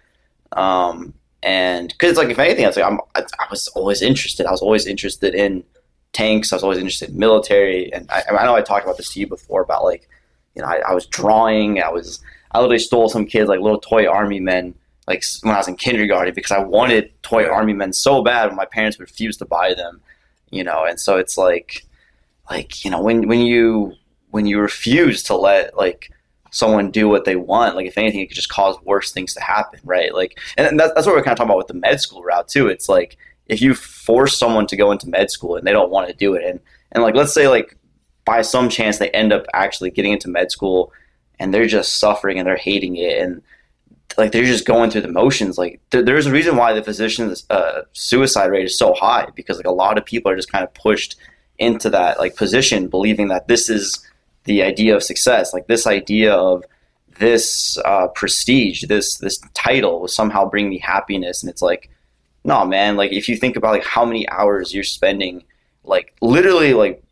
Um, 0.52 1.14
and 1.42 1.88
because 1.88 2.16
like 2.16 2.28
if 2.28 2.38
anything, 2.38 2.64
I 2.64 2.68
was 2.68 2.76
like 2.76 2.86
I'm 2.86 3.00
I, 3.14 3.22
I 3.38 3.46
was 3.50 3.68
always 3.68 4.02
interested. 4.02 4.46
I 4.46 4.50
was 4.50 4.62
always 4.62 4.86
interested 4.86 5.34
in 5.34 5.64
tanks. 6.12 6.52
I 6.52 6.56
was 6.56 6.62
always 6.62 6.78
interested 6.78 7.10
in 7.10 7.18
military, 7.18 7.92
and 7.92 8.10
I, 8.10 8.22
I 8.30 8.44
know 8.44 8.56
I 8.56 8.62
talked 8.62 8.84
about 8.84 8.96
this 8.96 9.12
to 9.12 9.20
you 9.20 9.26
before 9.26 9.62
about 9.62 9.84
like 9.84 10.08
you 10.54 10.62
know 10.62 10.68
I, 10.68 10.80
I 10.88 10.94
was 10.94 11.06
drawing. 11.06 11.82
I 11.82 11.90
was 11.90 12.20
I 12.52 12.58
literally 12.58 12.78
stole 12.78 13.08
some 13.08 13.26
kids 13.26 13.48
like 13.48 13.60
little 13.60 13.80
toy 13.80 14.08
army 14.08 14.40
men 14.40 14.74
like 15.06 15.22
when 15.42 15.54
I 15.54 15.58
was 15.58 15.68
in 15.68 15.76
kindergarten 15.76 16.34
because 16.34 16.52
I 16.52 16.58
wanted 16.58 17.10
toy 17.22 17.46
army 17.46 17.74
men 17.74 17.92
so 17.92 18.22
bad, 18.22 18.48
but 18.48 18.56
my 18.56 18.64
parents 18.64 18.98
refused 18.98 19.38
to 19.40 19.44
buy 19.44 19.74
them. 19.74 20.00
You 20.50 20.64
know, 20.64 20.84
and 20.84 21.00
so 21.00 21.16
it's 21.16 21.36
like 21.36 21.86
like 22.50 22.84
you 22.84 22.90
know 22.90 23.02
when 23.02 23.28
when 23.28 23.40
you 23.40 23.94
when 24.30 24.46
you 24.46 24.60
refuse 24.60 25.22
to 25.24 25.36
let 25.36 25.76
like 25.76 26.10
someone 26.50 26.90
do 26.90 27.08
what 27.08 27.24
they 27.24 27.36
want, 27.36 27.76
like 27.76 27.86
if 27.86 27.98
anything, 27.98 28.20
it 28.20 28.28
could 28.28 28.36
just 28.36 28.48
cause 28.48 28.76
worse 28.82 29.12
things 29.12 29.34
to 29.34 29.40
happen, 29.40 29.80
right? 29.84 30.14
Like, 30.14 30.38
and 30.56 30.78
that's, 30.78 30.92
that's 30.94 31.06
what 31.06 31.14
we're 31.14 31.22
kind 31.22 31.32
of 31.32 31.38
talking 31.38 31.50
about 31.50 31.58
with 31.58 31.66
the 31.66 31.74
med 31.74 32.00
school 32.00 32.22
route 32.22 32.48
too. 32.48 32.68
It's 32.68 32.88
like 32.88 33.16
if 33.46 33.60
you 33.60 33.74
force 33.74 34.38
someone 34.38 34.66
to 34.68 34.76
go 34.76 34.90
into 34.90 35.08
med 35.08 35.30
school 35.30 35.56
and 35.56 35.66
they 35.66 35.72
don't 35.72 35.90
want 35.90 36.08
to 36.08 36.14
do 36.14 36.34
it, 36.34 36.44
and 36.44 36.60
and 36.92 37.02
like 37.02 37.14
let's 37.14 37.32
say 37.32 37.48
like 37.48 37.76
by 38.24 38.42
some 38.42 38.68
chance 38.68 38.98
they 38.98 39.10
end 39.10 39.32
up 39.32 39.46
actually 39.54 39.90
getting 39.90 40.12
into 40.12 40.28
med 40.28 40.50
school 40.50 40.92
and 41.38 41.52
they're 41.52 41.66
just 41.66 41.98
suffering 41.98 42.38
and 42.38 42.46
they're 42.46 42.56
hating 42.56 42.96
it 42.96 43.18
and 43.20 43.42
like 44.18 44.32
they're 44.32 44.44
just 44.44 44.66
going 44.66 44.90
through 44.90 45.02
the 45.02 45.08
motions. 45.08 45.58
Like 45.58 45.80
there, 45.90 46.02
there's 46.02 46.26
a 46.26 46.32
reason 46.32 46.56
why 46.56 46.72
the 46.72 46.82
physician's 46.82 47.44
uh, 47.50 47.82
suicide 47.92 48.50
rate 48.50 48.64
is 48.64 48.78
so 48.78 48.94
high 48.94 49.28
because 49.34 49.56
like 49.56 49.66
a 49.66 49.72
lot 49.72 49.98
of 49.98 50.04
people 50.04 50.30
are 50.30 50.36
just 50.36 50.50
kind 50.50 50.64
of 50.64 50.72
pushed 50.74 51.16
into 51.58 51.90
that 51.90 52.18
like 52.18 52.36
position 52.36 52.88
believing 52.88 53.28
that 53.28 53.48
this 53.48 53.68
is 53.68 54.04
the 54.44 54.62
idea 54.62 54.94
of 54.94 55.02
success. 55.02 55.52
Like 55.52 55.66
this 55.66 55.86
idea 55.86 56.32
of 56.32 56.64
this 57.18 57.78
uh, 57.84 58.08
prestige 58.08 58.84
this 58.84 59.16
this 59.18 59.38
title 59.54 60.00
will 60.00 60.08
somehow 60.08 60.48
bring 60.48 60.68
me 60.68 60.78
happiness. 60.78 61.42
And 61.42 61.50
it's 61.50 61.62
like 61.62 61.90
no 62.44 62.64
man. 62.64 62.96
Like 62.96 63.12
if 63.12 63.28
you 63.28 63.36
think 63.36 63.56
about 63.56 63.72
like 63.72 63.84
how 63.84 64.04
many 64.04 64.28
hours 64.28 64.74
you're 64.74 64.84
spending 64.84 65.44
like 65.86 66.14
literally 66.20 66.74
like 66.74 67.02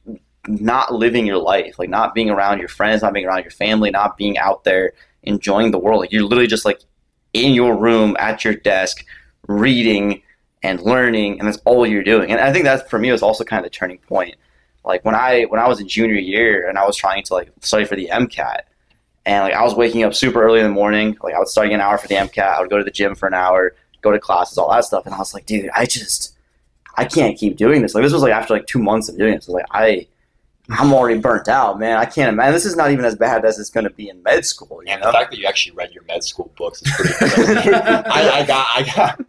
not 0.47 0.93
living 0.93 1.27
your 1.27 1.39
life 1.39 1.79
like 1.79 1.89
not 1.89 2.15
being 2.15 2.29
around 2.29 2.59
your 2.59 2.69
friends 2.69 3.01
not 3.01 3.15
being 3.15 3.25
around 3.25 3.43
your 3.43 3.51
family 3.51 3.91
not 3.91 4.17
being 4.19 4.37
out 4.37 4.65
there 4.65 4.93
enjoying 5.25 5.71
the 5.71 5.79
world. 5.79 6.01
Like 6.01 6.13
you're 6.13 6.23
literally 6.23 6.47
just 6.47 6.65
like 6.65 6.81
in 7.33 7.55
your 7.55 7.77
room 7.77 8.17
at 8.19 8.45
your 8.45 8.55
desk 8.55 9.05
reading 9.47 10.23
and 10.63 10.81
learning 10.81 11.39
and 11.39 11.47
that's 11.47 11.59
all 11.65 11.87
you're 11.87 12.03
doing. 12.03 12.31
And 12.31 12.41
i 12.41 12.53
think 12.53 12.65
that 12.65 12.89
for 12.89 12.99
me 12.99 13.13
was 13.13 13.23
also 13.23 13.45
kind 13.45 13.65
of 13.65 13.71
the 13.71 13.77
turning 13.77 13.99
point. 13.99 14.37
Like 14.85 15.05
when 15.05 15.15
i 15.15 15.43
when 15.45 15.61
i 15.61 15.69
was 15.69 15.81
in 15.81 15.89
junior 15.89 16.15
year 16.15 16.69
and 16.69 16.79
i 16.79 16.87
was 16.87 16.97
trying 16.97 17.23
to 17.25 17.35
like 17.35 17.51
study 17.61 17.87
for 17.87 17.97
the 17.97 18.09
mcat 18.13 18.61
and 19.25 19.45
like 19.45 19.55
i 19.55 19.63
was 19.63 19.75
waking 19.75 20.05
up 20.05 20.15
super 20.15 20.43
early 20.43 20.61
in 20.61 20.67
the 20.67 20.73
morning 20.73 21.17
like 21.23 21.35
i 21.35 21.39
was 21.39 21.51
studying 21.51 21.75
an 21.75 21.81
hour 21.81 21.97
for 21.97 22.07
the 22.07 22.17
mcat 22.17 22.55
i 22.57 22.61
would 22.61 22.69
go 22.69 22.77
to 22.77 22.85
the 22.85 22.91
gym 22.91 23.15
for 23.15 23.27
an 23.27 23.33
hour 23.33 23.75
go 24.03 24.11
to 24.11 24.21
classes 24.21 24.59
all 24.59 24.71
that 24.71 24.85
stuff 24.85 25.07
and 25.07 25.15
i 25.15 25.19
was 25.19 25.33
like 25.33 25.47
dude 25.47 25.71
i 25.75 25.87
just 25.87 26.35
i 26.97 27.05
can't 27.05 27.39
keep 27.39 27.57
doing 27.57 27.83
this. 27.83 27.95
Like 27.95 28.05
this 28.05 28.13
was 28.13 28.23
like 28.23 28.33
after 28.33 28.55
like 28.55 28.67
two 28.67 28.79
months 28.79 29.09
of 29.09 29.19
doing 29.19 29.35
this. 29.35 29.49
Like 29.49 29.67
i 29.71 30.07
I'm 30.71 30.95
already 30.95 31.19
burnt 31.21 31.47
out, 31.49 31.79
man. 31.79 31.99
I 31.99 32.07
can't 32.07 32.31
imagine. 32.31 32.55
This 32.55 32.65
is 32.65 32.75
not 32.75 32.91
even 32.91 33.05
as 33.05 33.15
bad 33.15 33.45
as 33.45 33.59
it's 33.59 33.69
going 33.69 33.85
to 33.85 33.91
be 33.91 34.09
in 34.09 34.23
med 34.23 34.47
school. 34.47 34.81
You 34.85 34.93
And 34.93 35.01
know? 35.03 35.09
the 35.09 35.13
fact 35.13 35.31
that 35.31 35.39
you 35.39 35.47
actually 35.47 35.77
read 35.77 35.93
your 35.93 36.05
med 36.05 36.25
school 36.25 36.51
books 36.57 36.81
is 36.81 36.91
pretty. 36.93 37.13
I, 37.75 38.31
I 38.41 38.45
got, 38.47 38.67
I 38.71 38.83
got, 38.97 39.21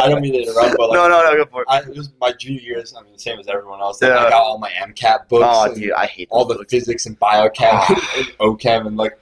I 0.00 0.08
don't 0.08 0.20
mean 0.20 0.32
to 0.32 0.40
interrupt, 0.42 0.76
but 0.76 0.90
like, 0.90 0.96
no, 0.96 1.08
no, 1.08 1.22
no, 1.22 1.44
go 1.44 1.48
for 1.48 1.62
it. 1.62 1.66
I, 1.68 1.78
it 1.80 1.96
was 1.96 2.10
my 2.20 2.32
junior 2.32 2.60
years. 2.60 2.92
I 2.98 3.02
mean, 3.04 3.16
same 3.18 3.38
as 3.38 3.46
everyone 3.46 3.80
else. 3.80 4.02
Yeah. 4.02 4.18
I 4.18 4.30
got 4.30 4.42
all 4.42 4.58
my 4.58 4.70
MCAT 4.70 5.28
books, 5.28 5.46
Oh, 5.48 5.72
dude, 5.72 5.92
I 5.92 6.06
hate 6.06 6.26
all 6.32 6.44
the 6.44 6.56
books. 6.56 6.72
physics 6.72 7.06
and 7.06 7.18
biochem 7.20 7.68
ah. 7.70 8.12
and 8.16 8.26
OChem, 8.40 8.88
and 8.88 8.96
like, 8.96 9.16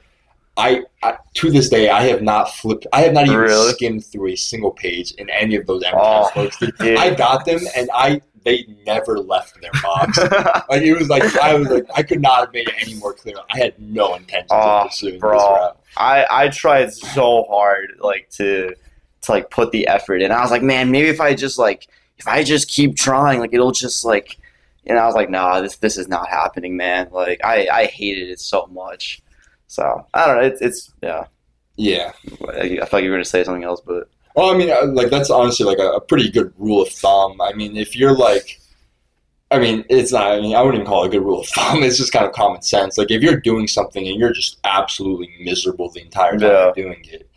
I, 0.56 0.84
I 1.02 1.18
to 1.34 1.50
this 1.50 1.68
day 1.68 1.90
I 1.90 2.04
have 2.04 2.22
not 2.22 2.52
flipped. 2.54 2.86
I 2.94 3.02
have 3.02 3.12
not 3.12 3.26
even 3.26 3.36
Really? 3.38 3.72
skimmed 3.72 4.06
through 4.06 4.28
a 4.28 4.36
single 4.36 4.70
page 4.70 5.12
in 5.12 5.28
any 5.28 5.54
of 5.56 5.66
those 5.66 5.84
MCAT 5.84 5.92
Oh, 5.94 6.30
books. 6.34 6.56
Dude. 6.58 6.96
I 6.96 7.14
got 7.14 7.44
them, 7.44 7.60
and 7.76 7.90
I 7.94 8.22
they 8.48 8.74
never 8.86 9.18
left 9.18 9.60
their 9.60 9.70
box. 9.82 10.18
like 10.68 10.82
it 10.82 10.94
was 10.98 11.08
like 11.08 11.22
I 11.36 11.54
was 11.54 11.68
like 11.68 11.86
I 11.94 12.02
could 12.02 12.20
not 12.20 12.40
have 12.40 12.52
made 12.52 12.68
it 12.68 12.74
any 12.80 12.94
more 12.94 13.12
clear. 13.12 13.36
I 13.50 13.58
had 13.58 13.78
no 13.78 14.14
intention 14.14 14.48
Oh, 14.50 14.56
of 14.56 14.62
ah, 14.64 14.84
pursuing 14.86 15.18
bro. 15.18 15.32
this 15.38 15.42
route. 15.42 15.78
I 15.96 16.26
I 16.30 16.48
tried 16.48 16.92
so 16.92 17.44
hard 17.48 17.96
like 18.00 18.28
to 18.30 18.74
to 19.22 19.32
like 19.32 19.50
put 19.50 19.70
the 19.72 19.86
effort 19.88 20.22
in. 20.22 20.30
I 20.32 20.40
was 20.40 20.50
like, 20.50 20.62
man, 20.62 20.90
maybe 20.90 21.08
if 21.08 21.20
I 21.20 21.34
just 21.34 21.58
like 21.58 21.88
if 22.18 22.26
I 22.26 22.42
just 22.42 22.68
keep 22.68 22.96
trying, 22.96 23.40
like 23.40 23.52
it'll 23.52 23.72
just 23.72 24.04
like. 24.04 24.36
And 24.86 24.98
I 24.98 25.04
was 25.04 25.14
like, 25.14 25.28
nah, 25.28 25.60
this 25.60 25.76
this 25.76 25.98
is 25.98 26.08
not 26.08 26.28
happening, 26.30 26.74
man. 26.76 27.08
Like 27.12 27.40
I 27.44 27.68
I 27.70 27.86
hated 27.86 28.30
it 28.30 28.40
so 28.40 28.66
much. 28.72 29.20
So 29.66 30.06
I 30.14 30.26
don't 30.26 30.36
know. 30.36 30.42
It's 30.48 30.62
it's 30.62 30.94
yeah. 31.02 31.26
Yeah. 31.76 32.12
I 32.48 32.84
thought 32.86 33.02
you 33.02 33.10
were 33.10 33.16
gonna 33.16 33.24
say 33.26 33.44
something 33.44 33.64
else, 33.64 33.82
but 33.84 34.08
Well, 34.34 34.50
I 34.54 34.56
mean, 34.56 34.70
uh, 34.70 34.86
like 34.86 35.10
that's 35.10 35.30
honestly 35.30 35.66
like 35.66 35.78
a, 35.78 35.90
a 35.92 36.00
pretty 36.00 36.30
good 36.30 36.52
rule 36.58 36.82
of 36.82 36.88
thumb. 36.90 37.40
I 37.40 37.52
mean, 37.54 37.76
if 37.76 37.96
you're 37.96 38.16
like, 38.16 38.60
I 39.50 39.58
mean, 39.58 39.84
it's 39.88 40.12
not. 40.12 40.26
I 40.32 40.40
mean, 40.40 40.54
I 40.54 40.60
wouldn't 40.62 40.82
even 40.82 40.86
call 40.86 41.04
it 41.04 41.08
a 41.08 41.10
good 41.10 41.24
rule 41.24 41.40
of 41.40 41.48
thumb. 41.48 41.82
It's 41.82 41.96
just 41.98 42.12
kind 42.12 42.26
of 42.26 42.32
common 42.32 42.62
sense. 42.62 42.98
Like 42.98 43.10
if 43.10 43.22
you're 43.22 43.40
doing 43.40 43.66
something 43.66 44.06
and 44.06 44.18
you're 44.18 44.32
just 44.32 44.58
absolutely 44.64 45.30
miserable 45.40 45.90
the 45.90 46.02
entire 46.02 46.32
time 46.32 46.40
Yeah. 46.42 46.64
you're 46.64 46.72
doing 46.74 47.04
it. 47.10 47.28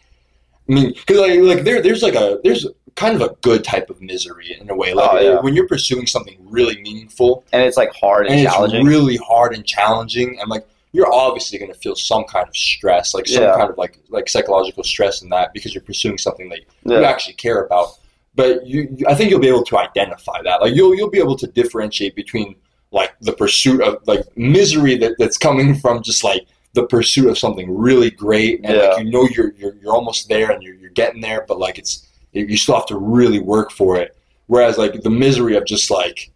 I 0.69 0.73
mean, 0.73 0.89
because 0.93 1.17
like, 1.17 1.39
like 1.39 1.63
there, 1.63 1.81
there's 1.81 2.03
like 2.03 2.15
a 2.15 2.39
there's 2.43 2.67
kind 2.95 3.15
of 3.15 3.21
a 3.21 3.33
good 3.41 3.63
type 3.63 3.89
of 3.89 4.01
misery 4.01 4.55
in 4.59 4.69
a 4.69 4.75
way. 4.75 4.93
Like 4.93 5.09
Oh, 5.13 5.19
yeah. 5.19 5.39
when 5.39 5.53
you're 5.55 5.67
pursuing 5.67 6.05
something 6.05 6.37
really 6.41 6.81
meaningful 6.81 7.45
and 7.53 7.63
it's 7.63 7.77
like 7.77 7.91
hard 7.93 8.25
and, 8.27 8.35
and 8.35 8.43
it's 8.45 8.53
challenging. 8.53 8.85
really 8.85 9.17
hard 9.17 9.53
and 9.55 9.65
challenging, 9.65 10.37
and 10.39 10.49
like 10.49 10.67
you're 10.93 11.11
obviously 11.13 11.57
going 11.57 11.71
to 11.71 11.77
feel 11.79 11.95
some 11.95 12.23
kind 12.25 12.47
of 12.47 12.55
stress, 12.55 13.13
like 13.13 13.27
some 13.27 13.43
Yeah. 13.43 13.55
kind 13.55 13.69
of 13.69 13.77
like 13.77 13.97
like 14.09 14.27
psychological 14.29 14.83
stress 14.83 15.21
in 15.21 15.29
that 15.29 15.53
because 15.53 15.73
you're 15.73 15.83
pursuing 15.83 16.17
something 16.17 16.49
that 16.49 16.59
you 16.85 17.03
actually 17.03 17.35
care 17.35 17.63
about. 17.63 17.97
But 18.35 18.65
you, 18.67 18.87
you- 18.97 19.05
I 19.07 19.15
think 19.15 19.29
you'll 19.29 19.39
be 19.39 19.47
able 19.47 19.63
to 19.65 19.77
identify 19.77 20.41
that. 20.43 20.61
Like 20.61 20.75
you'll 20.75 20.95
you'll 20.95 21.09
be 21.09 21.19
able 21.19 21.37
to 21.37 21.47
differentiate 21.47 22.15
between 22.15 22.55
like 22.91 23.11
the 23.21 23.31
pursuit 23.33 23.81
of 23.81 24.05
like 24.05 24.21
misery 24.37 24.97
that, 24.97 25.13
that's 25.17 25.37
coming 25.37 25.75
from 25.83 26.03
just 26.03 26.23
like 26.23 26.45
the 26.73 26.85
pursuit 26.87 27.29
of 27.29 27.37
something 27.37 27.73
really 27.77 28.09
great 28.11 28.61
and 28.63 28.75
Yeah. 28.75 28.87
like 28.87 29.03
you 29.05 29.11
know 29.11 29.27
you're 29.35 29.53
you're, 29.53 29.75
you're 29.81 29.93
almost 29.93 30.27
there 30.29 30.51
and 30.51 30.61
you're, 30.63 30.75
you're 30.75 30.89
getting 30.91 31.21
there, 31.21 31.45
but 31.47 31.57
like 31.59 31.77
it's 31.77 32.07
you 32.33 32.55
still 32.57 32.75
have 32.75 32.85
to 32.87 32.97
really 32.97 33.39
work 33.39 33.71
for 33.71 33.97
it. 33.97 34.15
Whereas 34.47 34.77
like 34.77 35.01
the 35.01 35.09
misery 35.09 35.55
of 35.55 35.65
just 35.65 35.89
like 35.91 36.31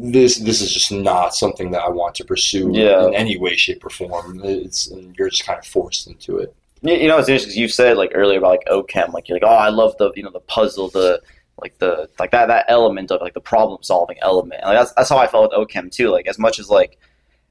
this 0.00 0.38
this 0.38 0.60
is 0.60 0.72
just 0.72 0.92
not 0.92 1.34
something 1.34 1.70
that 1.72 1.82
I 1.82 1.88
want 1.88 2.14
to 2.16 2.24
pursue 2.24 2.70
Yeah. 2.72 3.06
in 3.06 3.14
any 3.14 3.36
way, 3.36 3.56
shape, 3.56 3.84
or 3.84 3.90
form. 3.90 4.40
It's 4.44 4.86
and 4.88 5.16
you're 5.16 5.30
just 5.30 5.44
kind 5.44 5.58
of 5.58 5.66
forced 5.66 6.06
into 6.06 6.38
it. 6.38 6.54
You, 6.82 6.94
you 6.94 7.08
know, 7.08 7.18
it's 7.18 7.28
interesting 7.28 7.60
you 7.60 7.68
said 7.68 7.96
like 7.96 8.12
earlier 8.14 8.38
about 8.38 8.50
like 8.50 8.64
OChem, 8.66 9.12
like 9.12 9.28
you're 9.28 9.36
like, 9.36 9.48
oh, 9.48 9.54
I 9.54 9.68
love 9.68 9.96
the 9.98 10.12
you 10.14 10.22
know 10.22 10.30
the 10.30 10.40
puzzle, 10.40 10.88
the 10.88 11.20
like 11.60 11.76
the 11.78 12.08
like 12.18 12.30
that 12.30 12.46
that 12.46 12.66
element 12.68 13.10
of 13.10 13.20
like 13.20 13.34
the 13.34 13.40
problem 13.40 13.82
solving 13.82 14.16
element. 14.22 14.60
And, 14.62 14.70
like, 14.70 14.78
that's 14.78 14.92
that's 14.92 15.08
how 15.08 15.18
I 15.18 15.26
felt 15.26 15.50
with 15.50 15.68
OChem 15.68 15.90
too. 15.90 16.10
Like 16.10 16.26
as 16.28 16.38
much 16.38 16.58
as 16.58 16.68
like 16.70 16.98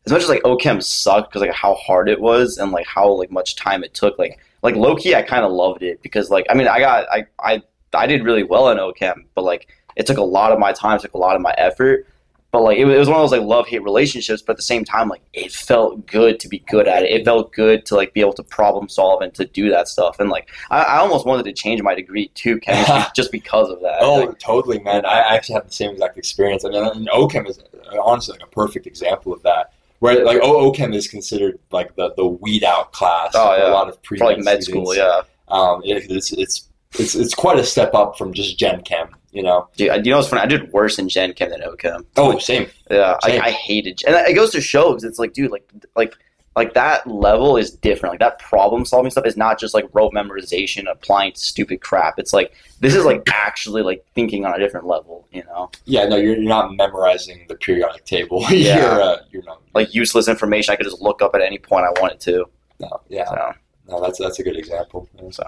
as 0.06 0.12
much 0.12 0.24
as 0.24 0.30
like 0.30 0.44
OChem 0.44 0.82
sucked 0.82 1.30
because 1.30 1.42
like 1.42 1.54
how 1.54 1.76
hard 1.76 2.08
it 2.08 2.22
was 2.22 2.58
and 2.58 2.72
like 2.72 2.88
how 2.88 3.10
like 3.12 3.32
much 3.32 3.56
time 3.56 3.84
it 3.84 3.94
took. 3.94 4.18
Like 4.18 4.40
like 4.64 4.76
low 4.76 4.96
key, 4.96 5.14
I 5.16 5.22
kind 5.22 5.44
of 5.46 5.52
loved 5.52 5.84
it 5.84 6.02
because 6.02 6.30
like 6.30 6.46
I 6.50 6.54
mean 6.54 6.68
I 6.68 6.80
got 6.80 7.08
I 7.12 7.26
I 7.40 7.62
I 7.94 8.08
did 8.08 8.24
really 8.24 8.44
well 8.44 8.70
in 8.70 8.78
OChem, 8.78 9.26
but 9.36 9.44
like 9.44 9.68
it 9.98 10.06
took 10.06 10.18
a 10.18 10.24
lot 10.24 10.52
of 10.52 10.60
my 10.60 10.72
time, 10.72 11.00
took 11.00 11.14
a 11.14 11.18
lot 11.18 11.36
of 11.36 11.42
my 11.42 11.54
effort. 11.58 12.08
But 12.52 12.64
like 12.64 12.78
it 12.78 12.86
was, 12.86 12.96
it 12.96 13.00
was 13.00 13.10
one 13.10 13.18
of 13.18 13.30
those 13.30 13.38
like 13.38 13.48
love 13.48 13.68
hate 13.68 13.84
relationships, 13.84 14.42
but 14.42 14.54
at 14.54 14.58
the 14.58 14.64
same 14.64 14.86
time, 14.86 15.10
like 15.10 15.22
it 15.34 15.52
felt 15.52 16.06
good 16.08 16.40
to 16.40 16.48
be 16.48 16.60
good 16.60 16.88
at 16.88 17.04
it. 17.04 17.12
It 17.12 17.26
felt 17.26 17.52
good 17.52 17.86
to 17.88 17.96
like 17.96 18.14
be 18.14 18.22
able 18.22 18.34
to 18.34 18.44
problem 18.44 18.88
solve 18.88 19.22
and 19.22 19.34
to 19.36 19.46
do 19.46 19.70
that 19.70 19.90
stuff. 19.90 20.20
And 20.20 20.30
like 20.30 20.50
I, 20.72 20.82
I 20.84 20.98
almost 21.00 21.26
wanted 21.26 21.44
to 21.44 21.54
change 21.54 21.82
my 21.82 21.94
degree 21.94 22.30
to 22.30 22.60
chemistry 22.60 23.04
just 23.16 23.32
because 23.32 23.70
of 23.70 23.82
that. 23.82 23.98
Oh, 24.00 24.22
Like, 24.22 24.40
totally, 24.40 24.80
man. 24.80 25.06
I 25.06 25.20
actually 25.36 25.56
have 25.56 25.66
the 25.68 25.74
same 25.74 25.92
exact 25.92 26.18
experience. 26.18 26.64
I 26.64 26.70
mean, 26.70 26.84
and 26.86 27.10
OChem 27.10 27.50
is 27.50 27.62
honestly 28.02 28.34
like 28.34 28.44
a 28.48 28.52
perfect 28.52 28.88
example 28.88 29.34
of 29.34 29.44
that. 29.44 29.74
Where 30.00 30.24
like 30.24 30.40
O 30.42 30.72
OChem 30.72 30.96
is 30.96 31.08
considered 31.08 31.60
like 31.72 31.96
the, 31.96 32.14
the 32.16 32.26
weed 32.26 32.64
out 32.64 32.94
class 32.94 33.32
Oh, 33.36 33.56
yeah. 33.58 33.70
a 33.70 33.72
lot 33.72 33.90
of 33.90 34.02
pre 34.04 34.20
like 34.20 34.40
med 34.40 34.64
school, 34.64 34.96
yeah. 34.96 35.22
Um, 35.50 35.82
it, 35.84 36.10
it's 36.10 36.32
it's 36.32 36.68
it's 36.98 37.16
it's 37.16 37.34
quite 37.34 37.60
a 37.60 37.64
step 37.64 37.94
up 37.94 38.18
from 38.18 38.32
just 38.34 38.58
Gen 38.58 38.82
Chem. 38.84 39.10
You 39.38 39.44
know. 39.44 39.68
Dude, 39.78 39.90
I- 39.90 39.96
you 39.98 40.10
know 40.12 40.18
what's 40.18 40.30
funny? 40.30 40.42
I 40.42 40.48
did 40.48 40.72
worse 40.74 40.98
in 40.98 41.08
Gen 41.10 41.34
Chem 41.34 41.52
than 41.52 41.62
OChem. 41.62 42.04
Oh, 42.16 42.40
same. 42.40 42.68
Yeah, 42.90 43.18
Same. 43.24 43.40
I, 43.42 43.48
I 43.48 43.52
hated, 43.52 44.02
and 44.08 44.16
it 44.16 44.34
goes 44.34 44.50
to 44.52 44.62
show 44.62 44.90
because 44.90 45.04
it's 45.04 45.20
like, 45.20 45.34
dude, 45.34 45.52
like, 45.52 45.70
like, 45.96 46.16
like 46.56 46.74
that 46.74 47.06
level 47.06 47.56
is 47.56 47.70
different. 47.70 48.14
Like 48.14 48.20
that 48.22 48.40
problem 48.40 48.84
solving 48.84 49.12
stuff 49.12 49.28
is 49.28 49.38
not 49.38 49.60
just 49.60 49.76
like 49.76 49.86
rote 49.94 50.12
memorization, 50.14 50.90
applying 50.92 51.34
to 51.34 51.40
stupid 51.40 51.82
crap. 51.82 52.18
It's 52.18 52.34
like 52.34 52.52
this 52.80 52.96
is 52.96 53.06
like 53.06 53.22
actually 53.32 53.84
like 53.84 54.04
thinking 54.16 54.44
on 54.44 54.56
a 54.56 54.58
different 54.58 54.88
level. 54.88 55.28
You 55.32 55.44
know, 55.44 55.70
Yeah, 55.86 56.08
no, 56.08 56.16
you're, 56.16 56.34
you're 56.36 56.50
not 56.50 56.76
memorizing 56.76 57.46
the 57.48 57.54
periodic 57.56 58.06
table. 58.06 58.44
Yeah. 58.50 58.78
you're 58.82 59.02
uh, 59.04 59.18
you're 59.32 59.44
not. 59.44 59.62
like 59.76 59.94
useless 59.94 60.28
information 60.28 60.74
I 60.74 60.78
could 60.78 60.86
just 60.88 61.00
look 61.00 61.22
up 61.22 61.36
at 61.36 61.42
any 61.44 61.60
point 61.60 61.86
I 61.86 62.02
wanted 62.02 62.20
to. 62.22 62.46
No, 62.80 63.02
yeah, 63.08 63.26
So, 63.26 63.54
no, 63.90 64.02
that's 64.02 64.18
that's 64.18 64.40
a 64.40 64.44
good 64.44 64.58
example. 64.58 65.08
so 65.30 65.44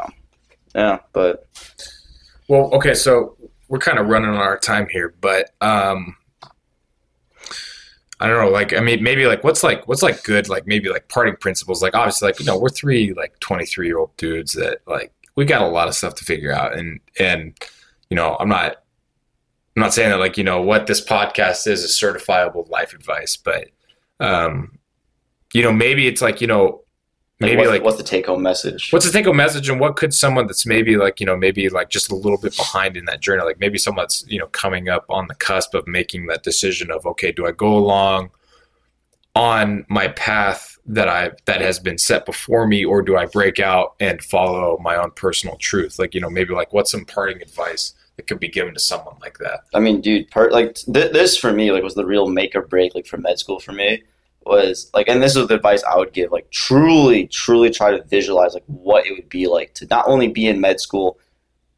yeah, 0.76 1.00
but 1.12 1.48
Well, 2.48 2.70
okay, 2.76 2.94
so 2.94 3.36
we're 3.70 3.80
kind 3.80 4.00
of 4.00 4.08
running 4.08 4.32
on 4.32 4.36
our 4.36 4.58
time 4.58 4.88
here, 4.90 5.14
but 5.22 5.52
um, 5.62 6.18
I 8.20 8.28
don't 8.28 8.44
know. 8.44 8.50
Like, 8.50 8.74
I 8.74 8.82
mean, 8.82 9.02
maybe 9.02 9.28
like 9.28 9.44
what's 9.44 9.64
like 9.64 9.88
what's 9.88 10.02
like 10.02 10.24
good, 10.24 10.50
like 10.50 10.68
maybe 10.68 10.90
like 10.90 11.08
parting 11.08 11.36
principles. 11.38 11.82
Like, 11.82 11.96
obviously, 11.96 12.28
like 12.28 12.40
you 12.40 12.46
know, 12.46 12.58
we're 12.58 12.70
three 12.70 13.14
like 13.14 13.40
twenty 13.40 13.66
three 13.66 13.88
year 13.88 14.00
old 14.00 14.18
dudes 14.18 14.54
that 14.54 14.80
like 14.88 15.14
we 15.36 15.46
got 15.46 15.62
a 15.62 15.68
lot 15.68 15.88
of 15.88 15.96
stuff 15.96 16.16
to 16.16 16.26
figure 16.26 16.52
out, 16.52 16.76
and 16.78 17.00
and 17.20 17.54
you 18.10 18.16
know, 18.16 18.36
I'm 18.40 18.50
not 18.50 18.78
I'm 19.78 19.82
not 19.82 19.94
saying 19.94 20.10
that 20.10 20.20
like 20.20 20.38
you 20.38 20.44
know 20.44 20.62
what 20.62 20.88
this 20.88 21.06
podcast 21.06 21.68
is 21.68 21.84
is 21.84 21.98
certifiable 21.98 22.68
life 22.70 22.94
advice, 22.94 23.38
but 23.38 23.70
um, 24.20 24.80
you 25.54 25.62
know, 25.62 25.72
maybe 25.72 26.08
it's 26.08 26.22
like 26.22 26.42
you 26.42 26.48
know. 26.48 26.84
Like, 27.42 27.52
Maybe 27.52 27.60
what's, 27.60 27.70
like 27.70 27.84
what's 27.84 27.98
the 27.98 28.04
take 28.04 28.26
home 28.26 28.42
message? 28.42 28.92
What's 28.92 29.06
the 29.06 29.14
take 29.14 29.26
home 29.26 29.38
message, 29.38 29.70
and 29.70 29.80
what 29.80 29.96
could 29.96 30.14
someone 30.14 30.46
that's 30.46 30.66
maybe 30.66 30.98
like 30.98 31.22
you 31.22 31.26
know 31.26 31.38
maybe 31.38 31.70
like 31.70 31.90
just 31.90 32.12
a 32.12 32.16
little 32.16 32.38
bit 32.38 32.56
behind 32.58 32.98
in 32.98 33.06
that 33.06 33.22
journey, 33.22 33.44
like 33.44 33.62
maybe 33.62 33.78
someone 33.78 34.04
that's 34.04 34.26
you 34.28 34.38
know 34.38 34.48
coming 34.48 34.90
up 34.90 35.06
on 35.10 35.28
the 35.28 35.36
cusp 35.36 35.74
of 35.74 35.88
making 35.88 36.28
that 36.28 36.44
decision 36.44 36.92
of 36.92 37.06
okay, 37.06 37.32
do 37.32 37.46
I 37.46 37.52
go 37.52 37.78
along 37.78 38.32
on 39.36 39.86
my 39.88 40.10
path 40.10 40.78
that 40.86 41.08
I 41.08 41.32
that 41.46 41.62
has 41.62 41.80
been 41.80 41.98
set 41.98 42.26
before 42.26 42.68
me, 42.68 42.84
or 42.84 43.02
do 43.02 43.16
I 43.16 43.26
break 43.26 43.58
out 43.58 43.96
and 44.02 44.22
follow 44.22 44.78
my 44.82 44.98
own 44.98 45.12
personal 45.12 45.56
truth? 45.56 45.98
Like 45.98 46.14
you 46.14 46.20
know, 46.20 46.30
maybe 46.30 46.54
like 46.54 46.74
what's 46.74 46.92
some 46.92 47.06
parting 47.06 47.42
advice 47.42 47.94
that 48.18 48.28
could 48.28 48.42
be 48.42 48.50
given 48.50 48.74
to 48.74 48.82
someone 48.82 49.16
like 49.22 49.38
that? 49.38 49.62
I 49.74 49.80
mean, 49.80 50.02
dude, 50.02 50.30
part 50.30 50.52
like 50.52 50.76
th- 50.76 51.14
this 51.14 51.38
for 51.38 51.54
me 51.54 51.72
like 51.72 51.84
was 51.84 51.96
the 51.96 52.06
real 52.06 52.28
make 52.28 52.54
or 52.54 52.64
break 52.64 52.96
like 52.96 53.08
for 53.08 53.16
med 53.16 53.40
school 53.40 53.62
for 53.62 53.72
me 53.72 54.04
was 54.50 54.90
like, 54.94 55.08
and 55.08 55.22
this 55.24 55.36
is 55.36 55.48
the 55.48 55.56
advice 55.56 55.84
I 55.84 55.98
would 55.98 56.12
give: 56.14 56.32
like, 56.32 56.50
truly, 56.52 57.28
truly 57.28 57.70
try 57.70 57.92
to 57.92 58.04
visualize 58.04 58.54
like 58.54 58.66
what 58.66 59.06
it 59.06 59.12
would 59.12 59.30
be 59.30 59.48
like 59.48 59.74
to 59.76 59.88
not 59.90 60.08
only 60.08 60.28
be 60.28 60.48
in 60.48 60.60
med 60.60 60.82
school, 60.82 61.20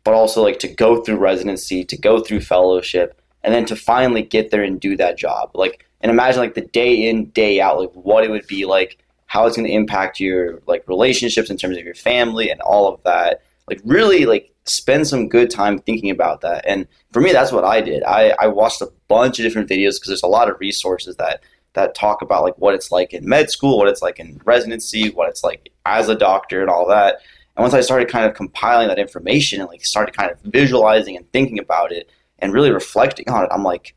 but 0.03 0.13
also 0.13 0.41
like 0.41 0.59
to 0.59 0.67
go 0.67 1.03
through 1.03 1.17
residency, 1.17 1.83
to 1.85 1.97
go 1.97 2.19
through 2.19 2.41
fellowship, 2.41 3.21
and 3.43 3.53
then 3.53 3.65
to 3.65 3.75
finally 3.75 4.21
get 4.23 4.51
there 4.51 4.63
and 4.63 4.79
do 4.79 4.97
that 4.97 5.17
job. 5.17 5.51
Like, 5.53 5.85
and 6.01 6.09
imagine 6.09 6.41
like 6.41 6.55
the 6.55 6.61
day 6.61 7.09
in, 7.09 7.25
day 7.31 7.61
out, 7.61 7.79
like 7.79 7.93
what 7.93 8.23
it 8.23 8.31
would 8.31 8.47
be 8.47 8.65
like, 8.65 8.97
how 9.27 9.45
it's 9.45 9.55
going 9.55 9.67
to 9.67 9.73
impact 9.73 10.19
your 10.19 10.61
like 10.67 10.87
relationships 10.87 11.49
in 11.49 11.57
terms 11.57 11.77
of 11.77 11.83
your 11.83 11.95
family 11.95 12.49
and 12.49 12.61
all 12.61 12.87
of 12.91 13.03
that. 13.03 13.41
Like, 13.67 13.81
really, 13.85 14.25
like 14.25 14.51
spend 14.65 15.07
some 15.07 15.27
good 15.27 15.49
time 15.49 15.79
thinking 15.79 16.09
about 16.09 16.41
that. 16.41 16.63
And 16.67 16.87
for 17.11 17.21
me, 17.21 17.31
that's 17.31 17.51
what 17.51 17.63
I 17.63 17.81
did. 17.81 18.03
I, 18.03 18.35
I 18.39 18.47
watched 18.47 18.81
a 18.81 18.91
bunch 19.07 19.39
of 19.39 19.43
different 19.43 19.69
videos 19.69 19.95
because 19.95 20.07
there's 20.07 20.23
a 20.23 20.27
lot 20.27 20.49
of 20.49 20.59
resources 20.59 21.15
that 21.17 21.43
that 21.73 21.95
talk 21.95 22.21
about 22.21 22.43
like 22.43 22.57
what 22.57 22.73
it's 22.73 22.91
like 22.91 23.13
in 23.13 23.27
med 23.27 23.49
school, 23.49 23.77
what 23.77 23.87
it's 23.87 24.01
like 24.01 24.19
in 24.19 24.41
residency, 24.45 25.09
what 25.09 25.29
it's 25.29 25.43
like 25.43 25.71
as 25.85 26.09
a 26.09 26.15
doctor, 26.15 26.61
and 26.61 26.69
all 26.69 26.87
that. 26.87 27.19
And 27.55 27.63
once 27.63 27.73
I 27.73 27.81
started 27.81 28.09
kind 28.09 28.25
of 28.25 28.35
compiling 28.35 28.87
that 28.87 28.99
information 28.99 29.61
and 29.61 29.69
like 29.69 29.85
started 29.85 30.15
kind 30.15 30.31
of 30.31 30.39
visualizing 30.41 31.17
and 31.17 31.29
thinking 31.31 31.59
about 31.59 31.91
it 31.91 32.09
and 32.39 32.53
really 32.53 32.71
reflecting 32.71 33.29
on 33.29 33.43
it, 33.43 33.49
I'm 33.51 33.63
like, 33.63 33.95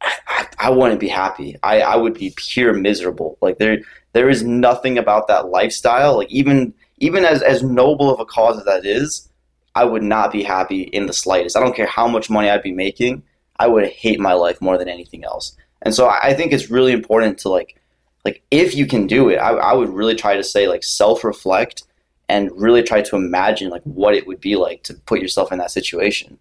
I, 0.00 0.46
I, 0.58 0.70
wouldn't 0.70 1.00
be 1.00 1.08
happy. 1.08 1.56
I, 1.62 1.80
I 1.80 1.96
would 1.96 2.14
be 2.14 2.34
pure 2.36 2.72
miserable. 2.74 3.38
Like 3.40 3.58
there 3.58 3.78
there 4.12 4.28
is 4.28 4.42
nothing 4.42 4.98
about 4.98 5.28
that 5.28 5.48
lifestyle. 5.48 6.16
Like 6.16 6.30
even 6.30 6.74
even 6.98 7.24
as 7.24 7.42
as 7.42 7.62
noble 7.62 8.12
of 8.12 8.20
a 8.20 8.24
cause 8.24 8.58
as 8.58 8.64
that 8.64 8.86
is, 8.86 9.28
I 9.74 9.84
would 9.84 10.02
not 10.02 10.32
be 10.32 10.42
happy 10.42 10.82
in 10.82 11.06
the 11.06 11.12
slightest. 11.12 11.56
I 11.56 11.60
don't 11.60 11.76
care 11.76 11.86
how 11.86 12.08
much 12.08 12.30
money 12.30 12.48
I'd 12.48 12.62
be 12.62 12.72
making. 12.72 13.22
I 13.58 13.66
would 13.66 13.86
hate 13.88 14.20
my 14.20 14.34
life 14.34 14.60
more 14.60 14.76
than 14.78 14.88
anything 14.88 15.24
else. 15.24 15.56
And 15.82 15.94
so 15.94 16.08
I 16.08 16.34
think 16.34 16.52
it's 16.52 16.70
really 16.70 16.92
important 16.92 17.38
to 17.38 17.48
like 17.48 17.80
like 18.24 18.42
if 18.50 18.74
you 18.74 18.86
can 18.86 19.06
do 19.06 19.28
it, 19.28 19.36
I, 19.36 19.50
I 19.52 19.72
would 19.72 19.88
really 19.90 20.14
try 20.16 20.36
to 20.36 20.42
say 20.42 20.66
like 20.68 20.82
self 20.82 21.22
reflect 21.22 21.84
and 22.28 22.50
really 22.54 22.82
try 22.82 23.02
to 23.02 23.16
imagine 23.16 23.70
like 23.70 23.82
what 23.84 24.14
it 24.14 24.26
would 24.26 24.40
be 24.40 24.56
like 24.56 24.82
to 24.84 24.94
put 24.94 25.20
yourself 25.20 25.52
in 25.52 25.58
that 25.58 25.70
situation. 25.70 26.38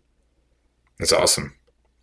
That's 0.98 1.14
awesome. 1.14 1.54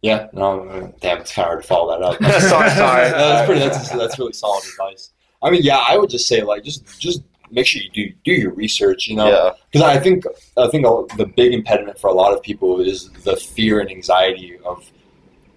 Yeah, 0.03 0.28
no, 0.33 0.93
damn, 1.01 1.18
it's 1.20 1.33
kind 1.33 1.47
of 1.47 1.51
hard 1.51 1.62
to 1.62 1.68
follow 1.68 1.91
that 1.99 2.05
up. 2.05 2.18
Sorry, 2.43 2.70
sorry. 2.70 3.11
that's 3.11 3.47
pretty. 3.47 3.61
That's 3.61 3.89
that's 3.91 4.18
really 4.18 4.33
solid 4.33 4.64
advice. 4.64 5.12
I 5.43 5.51
mean, 5.51 5.62
yeah, 5.62 5.78
I 5.78 5.97
would 5.97 6.11
just 6.11 6.26
say 6.28 6.43
like 6.43 6.64
just 6.64 7.01
just 7.01 7.22
make 7.53 7.66
sure 7.66 7.83
you 7.83 7.91
do 7.91 8.12
do 8.24 8.33
your 8.33 8.53
research. 8.53 9.07
You 9.09 9.16
know, 9.16 9.28
Yeah. 9.30 9.51
because 9.70 9.83
I 9.87 9.99
think 10.01 10.24
I 10.57 10.66
think 10.68 10.85
the 11.16 11.26
big 11.37 11.53
impediment 11.53 11.99
for 12.01 12.09
a 12.11 12.12
lot 12.14 12.33
of 12.33 12.43
people 12.43 12.80
is 12.80 13.11
the 13.24 13.37
fear 13.37 13.80
and 13.80 13.91
anxiety 13.91 14.59
of. 14.64 14.85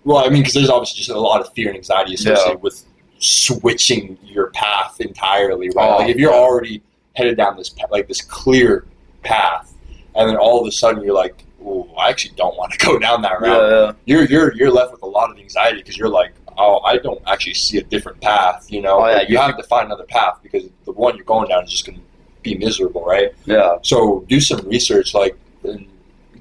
Well, 0.06 0.18
I 0.18 0.30
mean, 0.30 0.42
because 0.42 0.54
there's 0.54 0.70
obviously 0.70 0.98
just 1.00 1.10
a 1.10 1.20
lot 1.20 1.42
of 1.42 1.52
fear 1.54 1.68
and 1.68 1.78
anxiety 1.78 2.14
associated 2.14 2.62
with 2.62 2.86
switching 3.18 4.18
your 4.24 4.52
path 4.52 5.02
entirely, 5.02 5.70
right? 5.70 5.90
Oh, 5.90 5.98
like 5.98 6.10
if 6.10 6.18
you're 6.18 6.32
yeah. 6.32 6.38
already 6.38 6.82
headed 7.16 7.38
down 7.38 7.58
this 7.58 7.74
like 7.90 8.08
this 8.08 8.22
clear 8.22 8.86
path, 9.24 9.74
and 10.16 10.30
then 10.30 10.38
all 10.38 10.62
of 10.62 10.68
a 10.68 10.72
sudden 10.72 11.04
you're 11.04 11.16
like, 11.16 11.44
"Oh, 11.64 11.90
I 11.98 12.10
actually 12.10 12.36
don't 12.36 12.56
want 12.56 12.72
to 12.74 12.78
go 12.86 13.00
down 13.00 13.24
that 13.24 13.42
route." 13.42 13.98
Yeah, 14.06 14.16
You're 14.18 14.26
you're 14.26 14.56
you're 14.56 14.72
left 14.72 14.92
with 14.92 15.02
a 15.02 15.08
lot 15.08 15.32
of 15.32 15.40
anxiety 15.40 15.78
because 15.78 15.98
you're 15.98 16.10
like, 16.10 16.34
"Oh, 16.58 16.80
I 16.82 16.98
don't 16.98 17.22
actually 17.26 17.56
see 17.56 17.80
a 17.80 17.84
different 17.84 18.22
path," 18.22 18.68
you 18.70 18.82
know. 18.82 19.04
Oh, 19.04 19.08
yeah, 19.08 19.24
you 19.28 19.38
have 19.40 19.58
to 19.58 19.64
find 19.64 19.88
another 19.88 20.06
path 20.06 20.40
because 20.44 20.70
the 20.86 20.92
one 20.92 21.16
you're 21.16 21.26
going 21.26 21.50
down 21.50 21.64
is 21.64 21.72
just 21.72 21.86
going 21.86 21.98
to 21.98 22.04
be 22.44 22.56
miserable, 22.56 23.04
right? 23.04 23.34
yeah. 23.46 23.78
So 23.82 24.24
do 24.30 24.40
some 24.40 24.68
research, 24.68 25.16
like 25.16 25.36
and 25.64 25.88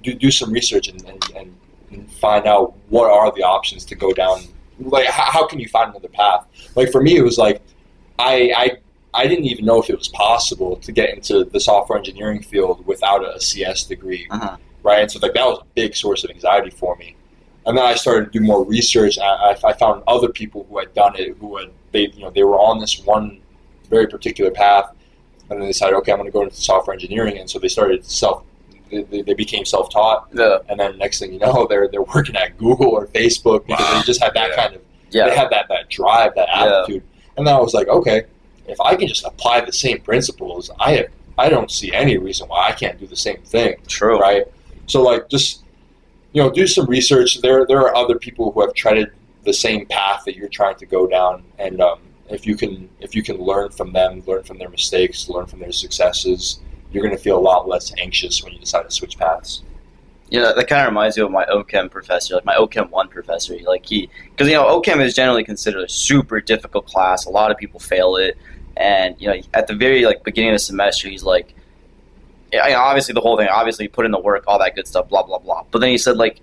do 0.03 0.13
do 0.15 0.31
some 0.31 0.53
research 0.53 0.89
and, 0.89 1.03
and, 1.05 1.31
and, 1.35 1.57
and 1.95 2.11
find 2.13 2.47
out 2.47 2.75
what 2.89 3.11
are 3.11 3.33
the 3.33 3.43
options 3.43 3.85
to 3.87 3.95
go 3.95 4.13
down. 4.13 4.41
Like 4.79 5.07
how, 5.07 5.25
how 5.31 5.47
can 5.47 5.59
you 5.61 5.69
find 5.69 5.91
another 5.91 6.09
path? 6.09 6.47
Like 6.75 6.91
for 6.91 7.03
me, 7.03 7.17
it 7.17 7.23
was 7.23 7.39
like 7.39 7.61
I 8.19 8.53
I 8.57 8.67
I 9.23 9.27
didn't 9.29 9.45
even 9.47 9.65
know 9.65 9.81
if 9.81 9.89
it 9.91 9.97
was 9.97 10.09
possible 10.09 10.77
to 10.77 10.91
get 10.93 11.11
into 11.15 11.45
the 11.45 11.61
software 11.61 11.99
engineering 11.99 12.43
field 12.43 12.85
without 12.87 13.25
a 13.25 13.41
CS 13.41 13.85
degree, 13.85 14.27
Uh-huh. 14.31 14.57
right? 14.83 15.03
And 15.03 15.11
so 15.11 15.19
like 15.21 15.35
that 15.35 15.47
was 15.47 15.59
a 15.61 15.65
big 15.75 15.95
source 15.95 16.25
of 16.25 16.31
anxiety 16.31 16.71
for 16.71 16.97
me. 16.97 17.15
And 17.67 17.79
then 17.79 17.85
I 17.85 17.95
started 17.95 18.33
to 18.33 18.39
do 18.39 18.45
more 18.45 18.63
research. 18.65 19.17
And 19.17 19.25
I, 19.25 19.57
I 19.65 19.73
found 19.73 20.03
other 20.07 20.29
people 20.29 20.67
who 20.69 20.79
had 20.79 20.93
done 20.95 21.15
it, 21.17 21.37
who 21.39 21.57
had 21.59 21.71
they 21.93 22.09
you 22.09 22.21
know 22.23 22.31
they 22.31 22.43
were 22.45 22.59
on 22.59 22.81
this 22.81 23.01
one 23.05 23.41
very 23.89 24.07
particular 24.09 24.51
path, 24.51 24.87
and 25.49 25.51
then 25.51 25.61
they 25.61 25.69
decided, 25.69 25.95
okay, 25.97 26.11
I'm 26.11 26.19
going 26.19 26.29
to 26.29 26.33
go 26.33 26.43
into 26.43 26.57
software 26.57 26.95
engineering, 26.95 27.39
and 27.39 27.49
so 27.49 27.59
they 27.59 27.69
started 27.69 28.05
self. 28.05 28.43
They, 28.91 29.23
they 29.23 29.35
became 29.35 29.65
self-taught, 29.65 30.29
Yeah. 30.33 30.59
and 30.69 30.79
then 30.79 30.99
next 30.99 31.19
thing 31.19 31.33
you 31.33 31.39
know, 31.39 31.67
they're 31.71 31.89
they're 31.89 32.03
working 32.03 32.37
at 32.37 32.57
Google 32.59 32.89
or 32.91 33.07
Facebook 33.09 33.67
because 33.67 33.81
Wow. 33.91 33.99
they 33.99 34.05
just 34.05 34.23
had 34.23 34.35
that 34.35 34.51
Yeah. 34.51 34.57
kind 34.57 34.75
of 34.77 34.83
Yeah. 35.11 35.29
they 35.29 35.37
had 35.37 35.51
that 35.51 35.67
that 35.69 35.89
drive, 35.89 36.35
that 36.37 36.49
attitude. 36.51 37.03
And 37.37 37.47
then 37.47 37.55
I 37.55 37.59
was 37.61 37.75
like, 37.75 37.89
okay, 37.89 38.25
if 38.69 38.81
I 38.81 38.95
can 38.95 39.09
just 39.09 39.25
apply 39.25 39.61
the 39.63 39.73
same 39.73 40.01
principles, 40.01 40.71
I 40.79 41.07
I 41.37 41.49
don't 41.49 41.71
see 41.71 41.93
any 41.93 42.17
reason 42.19 42.47
why 42.49 42.69
I 42.69 42.73
can't 42.73 42.99
do 42.99 43.07
the 43.09 43.17
same 43.17 43.43
thing, 43.43 43.75
True. 43.89 44.19
right? 44.21 44.45
So 44.87 45.03
like, 45.03 45.29
just 45.29 45.63
you 46.33 46.43
know, 46.43 46.51
do 46.51 46.67
some 46.67 46.87
research. 46.87 47.41
There 47.41 47.67
there 47.67 47.79
are 47.81 47.95
other 47.97 48.19
people 48.19 48.53
who 48.53 48.61
have 48.61 48.75
treaded 48.75 49.11
the 49.45 49.53
same 49.53 49.87
path 49.87 50.23
that 50.27 50.37
you're 50.37 50.49
trying 50.49 50.77
to 50.77 50.87
go 50.87 51.07
down, 51.07 51.43
and 51.59 51.81
um, 51.81 51.99
if 52.29 52.47
you 52.47 52.57
can 52.57 52.89
if 53.01 53.15
you 53.15 53.23
can 53.23 53.37
learn 53.39 53.71
from 53.71 53.93
them, 53.93 54.23
learn 54.27 54.43
from 54.45 54.59
their 54.59 54.69
mistakes, 54.71 55.29
learn 55.29 55.47
from 55.47 55.59
their 55.61 55.73
successes, 55.73 56.61
you're 56.95 57.03
going 57.03 57.17
to 57.17 57.23
feel 57.23 57.37
a 57.37 57.41
lot 57.41 57.69
less 57.69 57.93
anxious 57.99 58.43
when 58.43 58.53
you 58.53 58.59
decide 58.61 58.85
to 58.85 58.91
switch 58.91 59.19
paths. 59.19 59.63
Yeah, 60.31 60.43
that, 60.43 60.57
that 60.57 60.69
kind 60.69 60.83
of 60.83 60.89
reminds 60.89 61.17
me 61.17 61.25
of 61.25 61.31
my 61.31 61.45
OChem 61.47 61.91
professor, 61.91 62.35
like 62.35 62.45
my 62.45 62.55
OChem 62.55 62.89
one 62.91 63.09
professor. 63.09 63.55
He, 63.57 63.67
like 63.67 63.85
he, 63.85 64.09
because 64.31 64.49
you 64.49 64.55
know 64.55 64.81
OChem 64.81 65.01
is 65.05 65.15
generally 65.15 65.45
considered 65.45 65.83
a 65.83 65.89
super 65.89 66.41
difficult 66.41 66.87
class. 66.87 67.27
A 67.27 67.31
lot 67.31 67.51
of 67.51 67.57
people 67.57 67.79
fail 67.79 68.17
it, 68.17 68.39
and 68.77 69.17
you 69.21 69.29
know 69.29 69.39
at 69.53 69.67
the 69.67 69.75
very 69.75 70.05
like 70.05 70.25
beginning 70.25 70.51
of 70.51 70.55
the 70.55 70.61
semester, 70.61 71.09
he's 71.09 71.25
like, 71.25 71.55
you 72.53 72.59
know, 72.59 72.79
obviously 72.79 73.13
the 73.13 73.21
whole 73.21 73.37
thing, 73.37 73.49
obviously 73.49 73.87
put 73.87 74.07
in 74.07 74.13
the 74.13 74.21
work, 74.21 74.45
all 74.47 74.59
that 74.59 74.75
good 74.75 74.87
stuff, 74.87 75.09
blah 75.09 75.23
blah 75.23 75.39
blah. 75.39 75.65
But 75.71 75.81
then 75.81 75.91
he 75.91 75.99
said 75.99 76.17
like, 76.17 76.41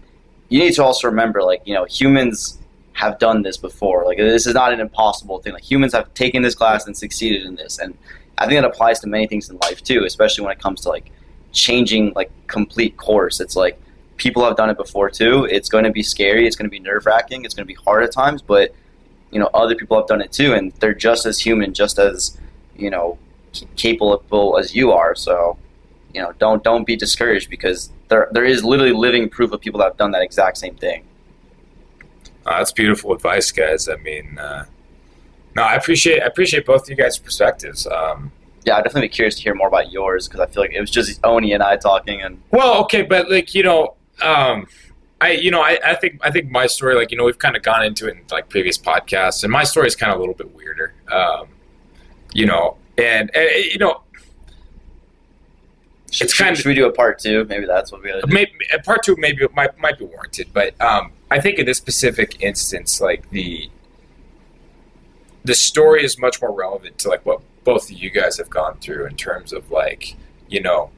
you 0.49 0.59
need 0.59 0.73
to 0.75 0.83
also 0.83 1.07
remember 1.07 1.41
like 1.41 1.61
you 1.65 1.73
know 1.73 1.85
humans 1.85 2.59
have 2.93 3.17
done 3.19 3.41
this 3.41 3.57
before. 3.57 4.05
Like 4.05 4.17
this 4.17 4.45
is 4.45 4.53
not 4.53 4.73
an 4.73 4.79
impossible 4.79 5.39
thing. 5.39 5.53
Like 5.53 5.69
humans 5.69 5.93
have 5.93 6.13
taken 6.13 6.43
this 6.43 6.55
class 6.55 6.85
and 6.85 6.95
succeeded 6.95 7.45
in 7.45 7.55
this, 7.55 7.79
and 7.79 7.97
I 8.41 8.47
think 8.47 8.59
that 8.59 8.65
applies 8.65 8.99
to 9.01 9.07
many 9.07 9.27
things 9.27 9.51
in 9.51 9.57
life 9.57 9.83
too, 9.83 10.03
especially 10.03 10.43
when 10.43 10.51
it 10.51 10.59
comes 10.59 10.81
to 10.81 10.89
like 10.89 11.11
changing 11.51 12.11
like 12.15 12.31
complete 12.47 12.97
course. 12.97 13.39
It's 13.39 13.55
like 13.55 13.79
people 14.17 14.43
have 14.43 14.57
done 14.57 14.71
it 14.71 14.77
before 14.77 15.11
too. 15.11 15.45
It's 15.45 15.69
going 15.69 15.83
to 15.83 15.91
be 15.91 16.01
scary. 16.01 16.47
It's 16.47 16.55
going 16.55 16.65
to 16.65 16.71
be 16.71 16.79
nerve 16.79 17.05
wracking. 17.05 17.45
It's 17.45 17.53
going 17.53 17.67
to 17.67 17.71
be 17.71 17.79
hard 17.85 18.03
at 18.03 18.11
times, 18.11 18.41
but 18.41 18.73
you 19.29 19.39
know 19.39 19.47
other 19.53 19.75
people 19.75 19.95
have 19.95 20.07
done 20.07 20.21
it 20.21 20.31
too, 20.31 20.53
and 20.53 20.71
they're 20.79 20.95
just 20.95 21.27
as 21.27 21.39
human, 21.39 21.71
just 21.75 21.99
as 21.99 22.35
you 22.75 22.89
know 22.89 23.19
capable 23.75 24.57
as 24.57 24.73
you 24.75 24.91
are. 24.91 25.13
So 25.13 25.59
you 26.11 26.19
know 26.19 26.33
don't 26.39 26.63
don't 26.63 26.87
be 26.87 26.95
discouraged 26.95 27.47
because 27.47 27.91
there 28.07 28.27
there 28.31 28.45
is 28.45 28.63
literally 28.63 28.93
living 28.93 29.29
proof 29.29 29.51
of 29.51 29.61
people 29.61 29.77
that 29.81 29.85
have 29.85 29.97
done 29.97 30.09
that 30.11 30.23
exact 30.23 30.57
same 30.57 30.75
thing. 30.75 31.03
Uh, 32.43 32.57
that's 32.57 32.71
beautiful 32.71 33.13
advice, 33.13 33.51
guys. 33.51 33.87
I 33.87 33.97
mean, 33.97 34.39
uh, 34.39 34.65
no, 35.55 35.63
I 35.63 35.75
appreciate 35.75 36.21
I 36.21 36.25
appreciate 36.25 36.65
both 36.65 36.83
of 36.83 36.89
you 36.89 36.95
guys' 36.95 37.17
perspectives. 37.17 37.85
Um, 37.87 38.31
Yeah, 38.65 38.75
I'd 38.77 38.83
definitely 38.83 39.07
be 39.09 39.13
curious 39.13 39.35
to 39.35 39.41
hear 39.41 39.55
more 39.55 39.67
about 39.67 39.91
yours 39.91 40.27
because 40.27 40.39
I 40.39 40.45
feel 40.45 40.61
like 40.63 40.71
it 40.73 40.79
was 40.81 40.91
just 40.91 41.19
Oni 41.23 41.53
and 41.53 41.63
I 41.63 41.77
talking, 41.77 42.21
and 42.21 42.41
well, 42.51 42.81
okay, 42.83 43.01
but 43.01 43.29
like 43.31 43.53
you 43.55 43.63
know, 43.63 43.95
um, 44.21 44.67
I 45.19 45.31
you 45.31 45.49
know 45.51 45.61
I, 45.61 45.79
I 45.83 45.95
think 45.95 46.19
I 46.23 46.29
think 46.31 46.49
my 46.51 46.67
story, 46.67 46.95
like 46.95 47.09
you 47.11 47.17
know, 47.17 47.23
we've 47.25 47.39
kind 47.39 47.55
of 47.55 47.63
gone 47.63 47.83
into 47.83 48.07
it 48.07 48.11
in 48.17 48.23
like 48.31 48.49
previous 48.49 48.77
podcasts, 48.77 49.43
and 49.43 49.51
my 49.51 49.63
story 49.63 49.87
is 49.87 49.95
kind 49.95 50.11
of 50.11 50.17
a 50.17 50.19
little 50.19 50.35
bit 50.35 50.53
weirder. 50.55 50.93
Um, 51.11 51.47
you 52.33 52.45
know, 52.45 52.77
and, 52.97 53.29
and 53.35 53.49
you 53.65 53.77
know, 53.79 54.03
should, 56.11 56.25
It's 56.25 56.33
should- 56.33 56.43
kind 56.43 56.51
of- 56.53 56.57
should 56.57 56.67
we 56.67 56.75
do 56.75 56.85
a 56.85 56.91
part 56.91 57.19
two? 57.19 57.45
Maybe 57.45 57.65
that's 57.65 57.91
what 57.91 58.01
we 58.03 58.13
maybe 58.27 58.51
part 58.85 59.03
two 59.03 59.15
maybe 59.17 59.45
might 59.53 59.77
might 59.79 59.97
be 59.97 60.05
warranted, 60.05 60.47
but 60.53 60.79
um, 60.81 61.11
I 61.29 61.39
think 61.39 61.57
in 61.59 61.65
this 61.65 61.77
specific 61.77 62.41
instance, 62.41 63.01
like 63.01 63.29
the 63.31 63.69
the 65.43 65.55
story 65.55 66.03
is 66.03 66.17
much 66.19 66.41
more 66.41 66.53
relevant 66.53 66.97
to 66.99 67.09
like 67.09 67.25
what 67.25 67.41
both 67.63 67.85
of 67.89 67.97
you 67.97 68.09
guys 68.09 68.37
have 68.37 68.49
gone 68.49 68.77
through 68.79 69.05
in 69.05 69.15
terms 69.15 69.51
of 69.53 69.69
like 69.71 70.15
you 70.49 70.61
know 70.61 70.89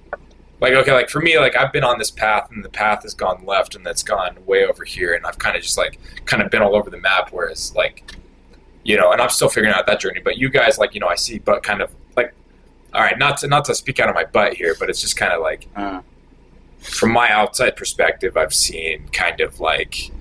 like 0.59 0.73
okay 0.73 0.91
like 0.93 1.09
for 1.09 1.19
me 1.21 1.37
like 1.39 1.55
i've 1.57 1.71
been 1.73 1.83
on 1.83 1.97
this 1.99 2.11
path 2.11 2.49
and 2.51 2.63
the 2.63 2.69
path 2.69 3.03
has 3.03 3.13
gone 3.13 3.45
left 3.45 3.75
and 3.75 3.85
that's 3.85 4.03
gone 4.03 4.37
way 4.45 4.65
over 4.65 4.83
here 4.85 5.13
and 5.13 5.25
i've 5.25 5.37
kind 5.39 5.55
of 5.55 5.61
just 5.63 5.77
like 5.77 5.99
kind 6.25 6.41
of 6.41 6.49
been 6.51 6.61
all 6.61 6.75
over 6.75 6.89
the 6.89 6.97
map 6.97 7.29
whereas 7.31 7.73
like 7.75 8.15
you 8.83 8.95
know 8.97 9.11
and 9.11 9.21
i'm 9.21 9.29
still 9.29 9.49
figuring 9.49 9.73
out 9.73 9.85
that 9.87 9.99
journey 9.99 10.19
but 10.23 10.37
you 10.37 10.49
guys 10.49 10.77
like 10.77 10.93
you 10.93 10.99
know 10.99 11.07
i 11.07 11.15
see 11.15 11.39
but 11.39 11.63
kind 11.63 11.81
of 11.81 11.89
like 12.15 12.33
all 12.93 13.01
right 13.01 13.17
not 13.17 13.37
to 13.37 13.47
not 13.47 13.65
to 13.65 13.73
speak 13.75 13.99
out 13.99 14.09
of 14.09 14.15
my 14.15 14.23
butt 14.25 14.53
here 14.53 14.75
but 14.79 14.89
it's 14.89 15.01
just 15.01 15.15
kind 15.17 15.33
of 15.33 15.41
like 15.41 15.67
Uh, 15.75 16.01
from 16.79 17.11
my 17.11 17.29
outside 17.31 17.75
perspective 17.77 18.35
i've 18.37 18.53
seen 18.53 19.07
kind 19.13 19.39
of 19.41 19.59
like 19.61 20.11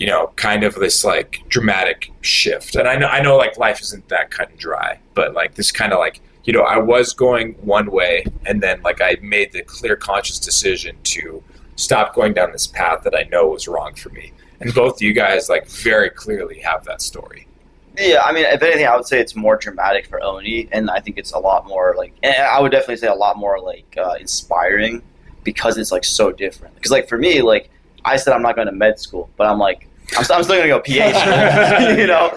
you 0.00 0.06
know, 0.06 0.32
kind 0.36 0.64
of 0.64 0.74
this 0.76 1.04
like 1.04 1.42
dramatic 1.48 2.10
shift. 2.22 2.74
And 2.74 2.88
I 2.88 2.96
know, 2.96 3.06
I 3.06 3.20
know, 3.20 3.36
like 3.36 3.58
life 3.58 3.82
isn't 3.82 4.08
that 4.08 4.30
cut 4.30 4.48
and 4.48 4.58
dry, 4.58 4.98
but 5.14 5.34
like 5.34 5.54
this 5.54 5.70
kind 5.70 5.92
of 5.92 5.98
like, 5.98 6.20
you 6.44 6.54
know, 6.54 6.62
I 6.62 6.78
was 6.78 7.12
going 7.12 7.52
one 7.60 7.90
way, 7.90 8.24
and 8.46 8.62
then 8.62 8.80
like 8.80 9.02
I 9.02 9.18
made 9.20 9.52
the 9.52 9.62
clear, 9.62 9.96
conscious 9.96 10.38
decision 10.38 10.96
to 11.04 11.44
stop 11.76 12.14
going 12.14 12.32
down 12.32 12.50
this 12.50 12.66
path 12.66 13.02
that 13.04 13.14
I 13.14 13.28
know 13.30 13.48
was 13.48 13.68
wrong 13.68 13.94
for 13.94 14.08
me. 14.08 14.32
And 14.60 14.74
both 14.74 15.02
you 15.02 15.12
guys 15.12 15.50
like 15.50 15.68
very 15.68 16.08
clearly 16.08 16.60
have 16.60 16.84
that 16.86 17.02
story. 17.02 17.46
Yeah, 17.98 18.22
I 18.24 18.32
mean, 18.32 18.46
if 18.46 18.62
anything, 18.62 18.86
I 18.86 18.96
would 18.96 19.06
say 19.06 19.20
it's 19.20 19.36
more 19.36 19.56
dramatic 19.56 20.06
for 20.06 20.22
Oni, 20.22 20.66
and 20.72 20.90
I 20.90 21.00
think 21.00 21.18
it's 21.18 21.32
a 21.32 21.38
lot 21.38 21.66
more 21.66 21.94
like 21.98 22.14
I 22.24 22.58
would 22.58 22.72
definitely 22.72 22.96
say 22.96 23.08
a 23.08 23.14
lot 23.14 23.36
more 23.36 23.60
like 23.60 23.94
uh, 23.98 24.14
inspiring 24.18 25.02
because 25.44 25.76
it's 25.76 25.92
like 25.92 26.04
so 26.04 26.32
different. 26.32 26.74
Because 26.76 26.90
like 26.90 27.06
for 27.06 27.18
me, 27.18 27.42
like 27.42 27.68
I 28.02 28.16
said, 28.16 28.32
I'm 28.32 28.40
not 28.40 28.54
going 28.56 28.66
to 28.66 28.72
med 28.72 28.98
school, 28.98 29.28
but 29.36 29.46
I'm 29.46 29.58
like 29.58 29.88
I'm, 30.16 30.24
st- 30.24 30.30
I'm 30.38 30.42
still 30.44 30.56
going 30.56 30.68
to 30.68 30.68
go 30.68 30.80
PA 30.80 31.78
school, 31.80 31.98
you 31.98 32.06
know. 32.06 32.36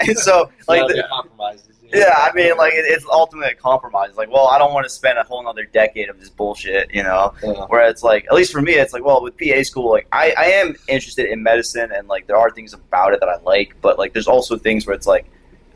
and 0.00 0.18
so 0.18 0.50
like 0.68 0.82
Yeah, 0.82 0.86
the- 0.88 0.94
the 0.94 1.08
compromises. 1.10 1.68
you 1.82 1.88
yeah, 2.00 2.12
I 2.16 2.30
mean, 2.34 2.54
like 2.58 2.74
it, 2.74 2.84
it's 2.86 3.04
ultimately 3.10 3.50
a 3.52 3.54
compromise. 3.54 4.14
Like, 4.16 4.30
well, 4.30 4.48
I 4.48 4.58
don't 4.58 4.74
want 4.74 4.84
to 4.84 4.90
spend 4.90 5.18
a 5.18 5.22
whole 5.22 5.40
another 5.40 5.64
decade 5.64 6.10
of 6.10 6.20
this 6.20 6.28
bullshit, 6.28 6.92
you 6.94 7.02
know. 7.02 7.32
Yeah. 7.42 7.64
Where 7.66 7.88
it's 7.88 8.02
like, 8.02 8.26
at 8.26 8.34
least 8.34 8.52
for 8.52 8.60
me, 8.60 8.74
it's 8.74 8.92
like, 8.92 9.04
well, 9.04 9.22
with 9.22 9.38
PA 9.38 9.62
school, 9.62 9.90
like 9.90 10.06
I, 10.12 10.34
I 10.36 10.44
am 10.44 10.74
interested 10.86 11.30
in 11.30 11.42
medicine, 11.42 11.90
and 11.90 12.06
like 12.06 12.26
there 12.26 12.36
are 12.36 12.50
things 12.50 12.74
about 12.74 13.14
it 13.14 13.20
that 13.20 13.28
I 13.30 13.36
like, 13.38 13.74
but 13.80 13.98
like 13.98 14.12
there's 14.12 14.28
also 14.28 14.58
things 14.58 14.86
where 14.86 14.94
it's 14.94 15.06
like, 15.06 15.24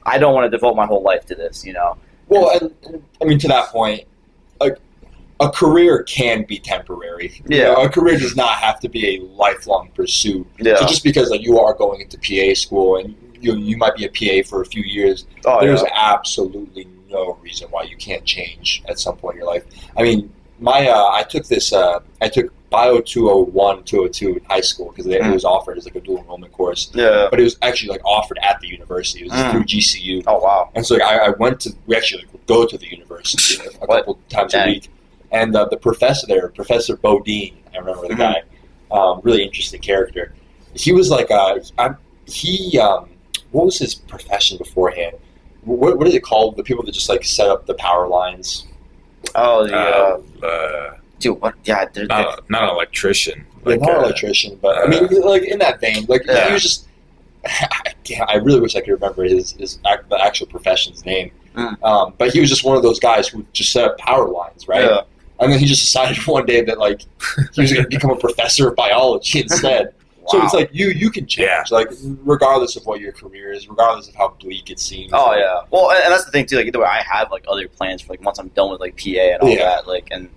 I 0.04 0.18
don't 0.18 0.34
want 0.34 0.44
to 0.44 0.50
devote 0.50 0.76
my 0.76 0.84
whole 0.86 1.02
life 1.02 1.24
to 1.26 1.34
this, 1.34 1.64
you 1.64 1.72
know. 1.72 1.96
Well, 2.28 2.50
and, 2.60 2.74
and, 2.84 3.02
I 3.20 3.24
mean, 3.24 3.38
to 3.40 3.48
that 3.48 3.68
point, 3.70 4.02
a, 4.02 4.06
a 5.46 5.50
career 5.50 6.02
can 6.04 6.44
be 6.44 6.58
temporary. 6.58 7.28
You 7.48 7.56
Yeah. 7.58 7.64
know, 7.74 7.82
a 7.82 7.88
career 7.88 8.18
does 8.18 8.36
not 8.36 8.54
have 8.66 8.78
to 8.80 8.88
be 8.88 9.02
a 9.16 9.20
lifelong 9.44 9.90
pursuit. 9.94 10.46
Yeah. 10.58 10.76
So 10.78 10.86
just 10.86 11.04
because 11.04 11.30
like 11.30 11.42
you 11.42 11.58
are 11.58 11.74
going 11.74 12.00
into 12.00 12.16
PA 12.18 12.54
school 12.54 12.96
and 12.96 13.14
you 13.40 13.56
you 13.56 13.76
might 13.76 13.96
be 13.96 14.04
a 14.04 14.12
PA 14.18 14.48
for 14.48 14.62
a 14.62 14.66
few 14.74 14.84
years, 14.84 15.26
oh, 15.46 15.60
there's 15.60 15.82
yeah. 15.82 15.88
absolutely 16.16 16.86
no 17.10 17.36
reason 17.42 17.68
why 17.70 17.82
you 17.82 17.96
can't 17.96 18.24
change 18.24 18.82
at 18.88 18.98
some 18.98 19.16
point 19.16 19.34
in 19.34 19.40
your 19.42 19.50
life. 19.54 19.64
I 19.98 20.02
mean, 20.02 20.32
my 20.60 20.80
uh, 20.88 21.10
I 21.12 21.22
took 21.24 21.44
this 21.46 21.72
uh, 21.72 21.98
I 22.20 22.28
took 22.28 22.46
Bio 22.70 23.00
201, 23.02 23.84
202 23.84 24.36
in 24.38 24.44
high 24.46 24.62
school 24.62 24.88
because 24.90 25.06
it 25.06 25.20
Mm. 25.20 25.34
was 25.34 25.44
offered 25.44 25.76
as 25.76 25.84
like 25.84 25.94
a 25.96 26.00
dual 26.00 26.18
enrollment 26.20 26.52
course, 26.52 26.90
yeah. 26.94 27.26
but 27.30 27.38
it 27.38 27.42
was 27.42 27.56
actually 27.60 27.90
like 27.90 28.04
offered 28.04 28.38
at 28.42 28.60
the 28.60 28.68
university. 28.68 29.20
It 29.20 29.30
was 29.30 29.32
Mm. 29.40 29.50
through 29.50 29.64
GCU. 29.64 30.22
Oh 30.26 30.38
wow. 30.38 30.70
And 30.74 30.86
so 30.86 30.94
like, 30.94 31.02
I, 31.02 31.16
I 31.26 31.28
went 31.30 31.60
to, 31.64 31.74
we 31.86 31.94
actually 31.96 32.22
like, 32.32 32.46
go 32.46 32.64
to 32.66 32.78
the 32.78 32.88
university 32.88 33.62
a 33.82 33.86
couple 33.86 34.18
times 34.30 34.54
a 34.54 34.64
week. 34.66 34.88
And 35.32 35.56
uh, 35.56 35.64
the 35.66 35.76
professor 35.78 36.26
there, 36.26 36.48
Professor 36.48 36.96
Bodine, 36.96 37.56
I 37.74 37.78
remember 37.78 38.06
the 38.06 38.14
Mhm. 38.14 38.18
guy, 38.18 38.42
um, 38.90 39.20
really 39.24 39.42
interesting 39.42 39.80
character. 39.80 40.32
He 40.74 40.92
was 40.92 41.10
like, 41.10 41.30
uh, 41.30 41.58
I'm, 41.78 41.96
he, 42.26 42.78
um, 42.78 43.08
what 43.50 43.64
was 43.66 43.78
his 43.78 43.94
profession 43.94 44.58
beforehand? 44.58 45.16
What, 45.64 45.98
what 45.98 46.06
is 46.06 46.14
it 46.14 46.22
called? 46.22 46.56
The 46.56 46.62
people 46.62 46.84
that 46.84 46.92
just 46.92 47.08
like 47.08 47.24
set 47.24 47.48
up 47.48 47.66
the 47.66 47.74
power 47.74 48.06
lines. 48.08 48.66
Oh 49.34 49.66
the 49.66 49.74
uh, 49.76 50.20
Uh, 50.42 50.46
uh, 50.46 50.96
dude, 51.18 51.40
what? 51.40 51.54
Yeah, 51.64 51.86
there, 51.92 52.06
not, 52.06 52.38
a, 52.38 52.42
not 52.50 52.64
an 52.64 52.70
electrician. 52.70 53.46
Like, 53.64 53.78
Like, 53.78 53.80
not 53.80 53.90
an 53.90 53.96
uh, 53.96 54.04
electrician, 54.04 54.58
but 54.60 54.76
I 54.78 54.86
mean, 54.86 55.06
like 55.22 55.44
in 55.44 55.58
that 55.60 55.80
vein, 55.80 56.04
like 56.08 56.22
Yeah. 56.26 56.48
he 56.48 56.52
was 56.54 56.62
just. 56.62 56.88
I 57.44 57.92
can't- 58.04 58.28
I 58.30 58.36
really 58.36 58.60
wish 58.60 58.76
I 58.76 58.80
could 58.80 58.92
remember 58.92 59.24
his, 59.24 59.52
his 59.52 59.78
ac- 59.86 60.02
the 60.10 60.20
actual 60.22 60.46
profession's 60.46 61.04
name, 61.06 61.30
Mm. 61.56 61.82
um, 61.84 62.14
but 62.18 62.32
he 62.32 62.40
was 62.40 62.48
just 62.48 62.64
one 62.64 62.76
of 62.76 62.82
those 62.82 62.98
guys 63.00 63.28
who 63.28 63.44
just 63.52 63.72
set 63.72 63.84
up 63.84 63.98
power 63.98 64.28
lines, 64.28 64.66
right? 64.68 64.84
Yeah. 64.84 65.00
And 65.42 65.52
then 65.52 65.58
he 65.60 65.66
just 65.66 65.82
decided 65.82 66.16
one 66.26 66.46
day 66.46 66.62
that 66.62 66.78
like 66.78 67.02
he 67.54 67.60
was 67.60 67.72
going 67.72 67.84
to 67.84 67.88
become 67.88 68.10
a 68.10 68.16
professor 68.16 68.68
of 68.68 68.76
biology 68.76 69.40
instead. 69.40 69.94
So 70.28 70.40
it's 70.42 70.54
like 70.54 70.70
you 70.72 70.88
you 70.90 71.10
can 71.10 71.26
change, 71.26 71.48
Yeah. 71.48 71.64
like 71.70 71.88
regardless 72.24 72.76
of 72.76 72.86
what 72.86 73.00
your 73.00 73.12
career 73.12 73.52
is, 73.52 73.68
regardless 73.68 74.08
of 74.08 74.14
how 74.14 74.28
bleak 74.40 74.70
it 74.70 74.78
seems. 74.78 75.10
Oh 75.12 75.34
yeah. 75.34 75.62
Well, 75.70 75.90
and, 75.90 76.04
and 76.04 76.12
that's 76.12 76.24
the 76.24 76.30
thing 76.30 76.46
too. 76.46 76.56
Like 76.56 76.66
either 76.66 76.78
way, 76.78 76.86
I 76.86 77.02
have 77.02 77.30
like 77.32 77.44
other 77.48 77.66
plans 77.66 78.02
for 78.02 78.12
like 78.12 78.22
once 78.22 78.38
I'm 78.38 78.48
done 78.48 78.70
with 78.70 78.80
like 78.80 78.96
PA 78.96 79.08
and 79.10 79.42
all 79.42 79.48
Yeah. 79.48 79.64
that. 79.64 79.88
Like, 79.88 80.08
and 80.12 80.28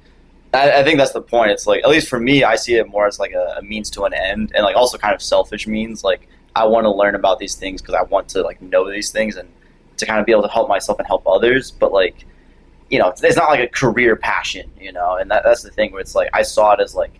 I, 0.56 0.80
I 0.80 0.84
think 0.84 0.98
that's 0.98 1.12
the 1.14 1.22
point. 1.22 1.52
It's 1.52 1.68
like 1.68 1.84
at 1.84 1.90
least 1.90 2.08
for 2.10 2.20
me, 2.20 2.44
I 2.44 2.56
see 2.56 2.76
it 2.76 2.88
more 2.88 3.06
as 3.06 3.20
like 3.20 3.34
a, 3.34 3.56
a 3.60 3.62
means 3.62 3.92
to 3.92 4.04
an 4.06 4.14
end, 4.16 4.52
and 4.56 4.64
like 4.64 4.76
also 4.76 4.98
kind 4.98 5.14
of 5.14 5.22
selfish 5.22 5.68
means. 5.68 6.04
Like 6.04 6.28
I 6.56 6.66
want 6.66 6.86
to 6.86 6.92
learn 6.92 7.14
about 7.14 7.38
these 7.38 7.54
things 7.54 7.80
because 7.82 7.94
I 7.96 8.02
want 8.04 8.28
to 8.30 8.42
like 8.42 8.60
know 8.64 8.90
these 8.90 9.12
things 9.12 9.36
and 9.36 9.48
to 9.98 10.06
kind 10.08 10.20
of 10.20 10.26
be 10.26 10.32
able 10.32 10.42
to 10.44 10.50
help 10.50 10.68
myself 10.68 10.98
and 10.98 11.08
help 11.08 11.28
others. 11.28 11.70
But 11.70 11.94
like, 11.94 12.26
you 12.90 13.00
know, 13.00 13.10
it's, 13.10 13.36
not 13.36 13.50
like 13.50 13.60
a 13.60 13.68
career 13.68 14.16
passion, 14.16 14.70
you 14.80 14.92
know. 14.92 15.16
And 15.16 15.30
that, 15.32 15.44
that's 15.44 15.64
the 15.64 15.72
thing 15.72 15.92
where 15.92 16.02
it's 16.02 16.16
like 16.16 16.30
I 16.34 16.44
saw 16.44 16.74
it 16.74 16.80
as 16.80 16.96
like 16.96 17.20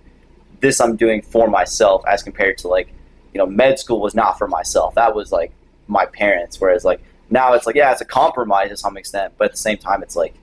this 0.60 0.80
I'm 0.80 0.96
doing 0.96 1.22
for 1.22 1.48
myself 1.48 2.04
as 2.08 2.24
compared 2.24 2.58
to 2.60 2.68
like 2.68 2.90
you 3.34 3.40
know 3.40 3.46
med 3.46 3.80
school 3.80 4.00
was 4.00 4.16
not 4.16 4.38
for 4.38 4.48
myself. 4.48 4.96
That 4.96 5.16
was 5.16 5.32
like 5.32 5.52
my 5.88 6.06
parents. 6.06 6.60
Whereas 6.60 6.86
like 6.86 7.02
now 7.30 7.54
it's 7.54 7.66
like 7.66 7.76
yeah 7.76 7.92
it's 7.92 8.02
a 8.02 8.06
compromise 8.06 8.70
to 8.70 8.78
some 8.78 8.98
extent 8.98 9.34
but 9.38 9.46
at 9.46 9.52
the 9.52 9.58
same 9.58 9.78
time 9.78 10.04
it's 10.04 10.16
like 10.16 10.36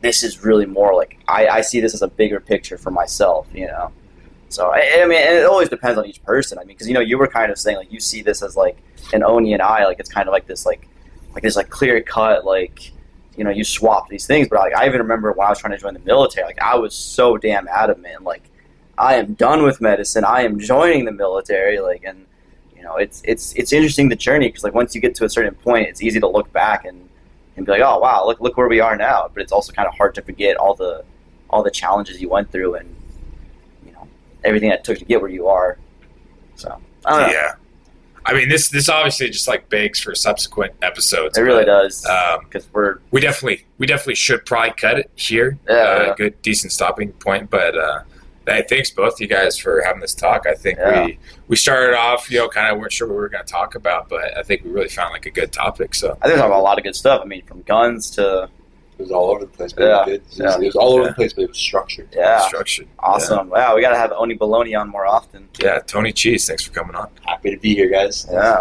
this 0.00 0.22
is 0.22 0.42
really 0.44 0.66
more 0.66 0.94
like 0.94 1.18
i, 1.28 1.46
I 1.48 1.60
see 1.60 1.80
this 1.80 1.94
as 1.94 2.02
a 2.02 2.08
bigger 2.08 2.40
picture 2.40 2.76
for 2.76 2.90
myself 2.90 3.46
you 3.52 3.66
know 3.66 3.90
so 4.48 4.70
i, 4.70 5.00
I 5.02 5.06
mean 5.06 5.18
it 5.18 5.44
always 5.44 5.68
depends 5.68 5.98
on 5.98 6.06
each 6.06 6.22
person 6.22 6.58
i 6.58 6.62
mean 6.62 6.68
because 6.68 6.88
you 6.88 6.94
know 6.94 7.00
you 7.00 7.18
were 7.18 7.26
kind 7.26 7.50
of 7.50 7.58
saying 7.58 7.76
like 7.76 7.92
you 7.92 8.00
see 8.00 8.22
this 8.22 8.42
as 8.42 8.56
like 8.56 8.76
an 9.12 9.22
oni 9.22 9.52
and 9.52 9.62
i 9.62 9.84
like 9.84 9.98
it's 9.98 10.10
kind 10.10 10.28
of 10.28 10.32
like 10.32 10.46
this 10.46 10.66
like 10.66 10.88
like 11.34 11.42
this 11.42 11.56
like 11.56 11.70
clear 11.70 12.00
cut 12.02 12.44
like 12.44 12.92
you 13.36 13.44
know 13.44 13.50
you 13.50 13.64
swap 13.64 14.08
these 14.08 14.26
things 14.26 14.48
but 14.48 14.58
like 14.58 14.74
i 14.74 14.86
even 14.86 15.00
remember 15.00 15.32
when 15.32 15.46
i 15.46 15.50
was 15.50 15.58
trying 15.58 15.72
to 15.72 15.78
join 15.78 15.94
the 15.94 16.00
military 16.00 16.46
like 16.46 16.60
i 16.60 16.74
was 16.74 16.94
so 16.94 17.36
damn 17.36 17.68
adamant 17.68 18.22
like 18.22 18.42
i 18.98 19.14
am 19.14 19.34
done 19.34 19.62
with 19.62 19.80
medicine 19.80 20.24
i 20.24 20.42
am 20.42 20.58
joining 20.58 21.04
the 21.04 21.12
military 21.12 21.80
like 21.80 22.04
and 22.04 22.26
you 22.76 22.82
know 22.82 22.96
it's 22.96 23.22
it's 23.24 23.52
it's 23.54 23.72
interesting 23.72 24.08
the 24.08 24.16
journey 24.16 24.48
because 24.48 24.64
like 24.64 24.74
once 24.74 24.94
you 24.94 25.00
get 25.00 25.14
to 25.14 25.24
a 25.24 25.28
certain 25.28 25.54
point 25.54 25.88
it's 25.88 26.02
easy 26.02 26.18
to 26.18 26.26
look 26.26 26.52
back 26.52 26.84
and 26.84 27.08
and 27.56 27.66
be 27.66 27.72
like 27.72 27.82
oh 27.82 27.98
wow 27.98 28.24
look 28.26 28.40
look 28.40 28.56
where 28.56 28.68
we 28.68 28.80
are 28.80 28.96
now 28.96 29.30
but 29.32 29.42
it's 29.42 29.52
also 29.52 29.72
kind 29.72 29.86
of 29.86 29.94
hard 29.94 30.14
to 30.14 30.22
forget 30.22 30.56
all 30.56 30.74
the 30.74 31.04
all 31.50 31.62
the 31.62 31.70
challenges 31.70 32.20
you 32.20 32.28
went 32.28 32.50
through 32.50 32.74
and 32.74 32.94
you 33.84 33.92
know 33.92 34.08
everything 34.44 34.70
that 34.70 34.82
took 34.82 34.98
to 34.98 35.04
get 35.04 35.20
where 35.20 35.30
you 35.30 35.46
are 35.46 35.78
so 36.56 36.80
yeah. 37.30 37.52
I 38.26 38.34
mean, 38.34 38.48
this 38.48 38.68
this 38.68 38.88
obviously 38.88 39.30
just 39.30 39.48
like 39.48 39.68
begs 39.68 39.98
for 40.00 40.14
subsequent 40.14 40.74
episodes. 40.82 41.38
it 41.38 41.42
really 41.42 41.64
but, 41.64 41.82
does 41.82 42.06
Um, 42.06 42.40
because 42.44 42.66
we're 42.72 42.98
we 43.10 43.20
definitely 43.20 43.66
we 43.78 43.86
definitely 43.86 44.14
should 44.16 44.44
probably 44.44 44.72
cut 44.76 44.98
it 44.98 45.10
here. 45.16 45.58
Yeah, 45.68 45.74
uh, 45.74 46.02
yeah. 46.08 46.14
good 46.16 46.42
decent 46.42 46.72
stopping 46.72 47.12
point. 47.12 47.50
But 47.50 47.76
uh, 47.76 48.02
hey, 48.46 48.64
thanks 48.68 48.90
both 48.90 49.14
of 49.14 49.20
you 49.20 49.26
guys 49.28 49.56
for 49.56 49.82
having 49.84 50.00
this 50.00 50.14
talk. 50.14 50.46
I 50.46 50.54
think 50.54 50.78
Yeah. 50.78 51.06
we 51.06 51.18
we 51.48 51.56
started 51.56 51.96
off, 51.96 52.30
you 52.30 52.38
know, 52.38 52.48
kind 52.48 52.72
of 52.72 52.78
weren't 52.78 52.92
sure 52.92 53.06
what 53.08 53.14
we 53.14 53.20
were 53.20 53.28
going 53.28 53.44
to 53.44 53.50
talk 53.50 53.74
about, 53.74 54.08
but 54.08 54.36
I 54.36 54.42
think 54.42 54.64
we 54.64 54.70
really 54.70 54.88
found 54.88 55.12
like 55.12 55.26
a 55.26 55.30
good 55.30 55.52
topic. 55.52 55.94
So 55.94 56.16
i 56.22 56.26
think 56.26 56.38
we're 56.38 56.46
about 56.46 56.60
a 56.60 56.62
lot 56.62 56.78
of 56.78 56.84
good 56.84 56.96
stuff 56.96 57.20
i 57.22 57.26
mean 57.26 57.42
from 57.44 57.62
guns 57.62 58.10
to 58.10 58.48
it 59.00 59.04
was 59.04 59.12
all 59.12 59.30
over 59.30 59.46
the 59.46 59.50
place, 59.50 59.72
but 59.72 59.84
yeah. 59.84 60.02
it 60.02 60.20
was. 60.22 60.38
It 60.38 60.44
was, 60.44 60.56
yeah. 60.58 60.62
it 60.62 60.66
was 60.66 60.76
all 60.76 60.92
over 60.92 61.08
the 61.08 61.14
place, 61.14 61.32
but 61.32 61.44
it 61.44 61.48
was 61.48 61.56
structured. 61.56 62.08
Yeah. 62.12 62.46
Structured. 62.46 62.86
Awesome. 62.98 63.48
Wow, 63.48 63.74
we 63.74 63.80
got 63.80 63.92
to 63.92 63.96
have 63.96 64.12
Oni 64.12 64.34
Bologna 64.34 64.74
on 64.74 64.90
more 64.90 65.06
often. 65.06 65.48
Yeah, 65.58 65.78
Tony 65.78 66.12
Cheese, 66.12 66.46
thanks 66.46 66.64
for 66.64 66.72
coming 66.72 66.94
on. 66.94 67.08
Happy 67.24 67.52
to 67.52 67.56
be 67.56 67.74
here, 67.74 67.88
guys. 67.88 68.26
yeah. 68.30 68.60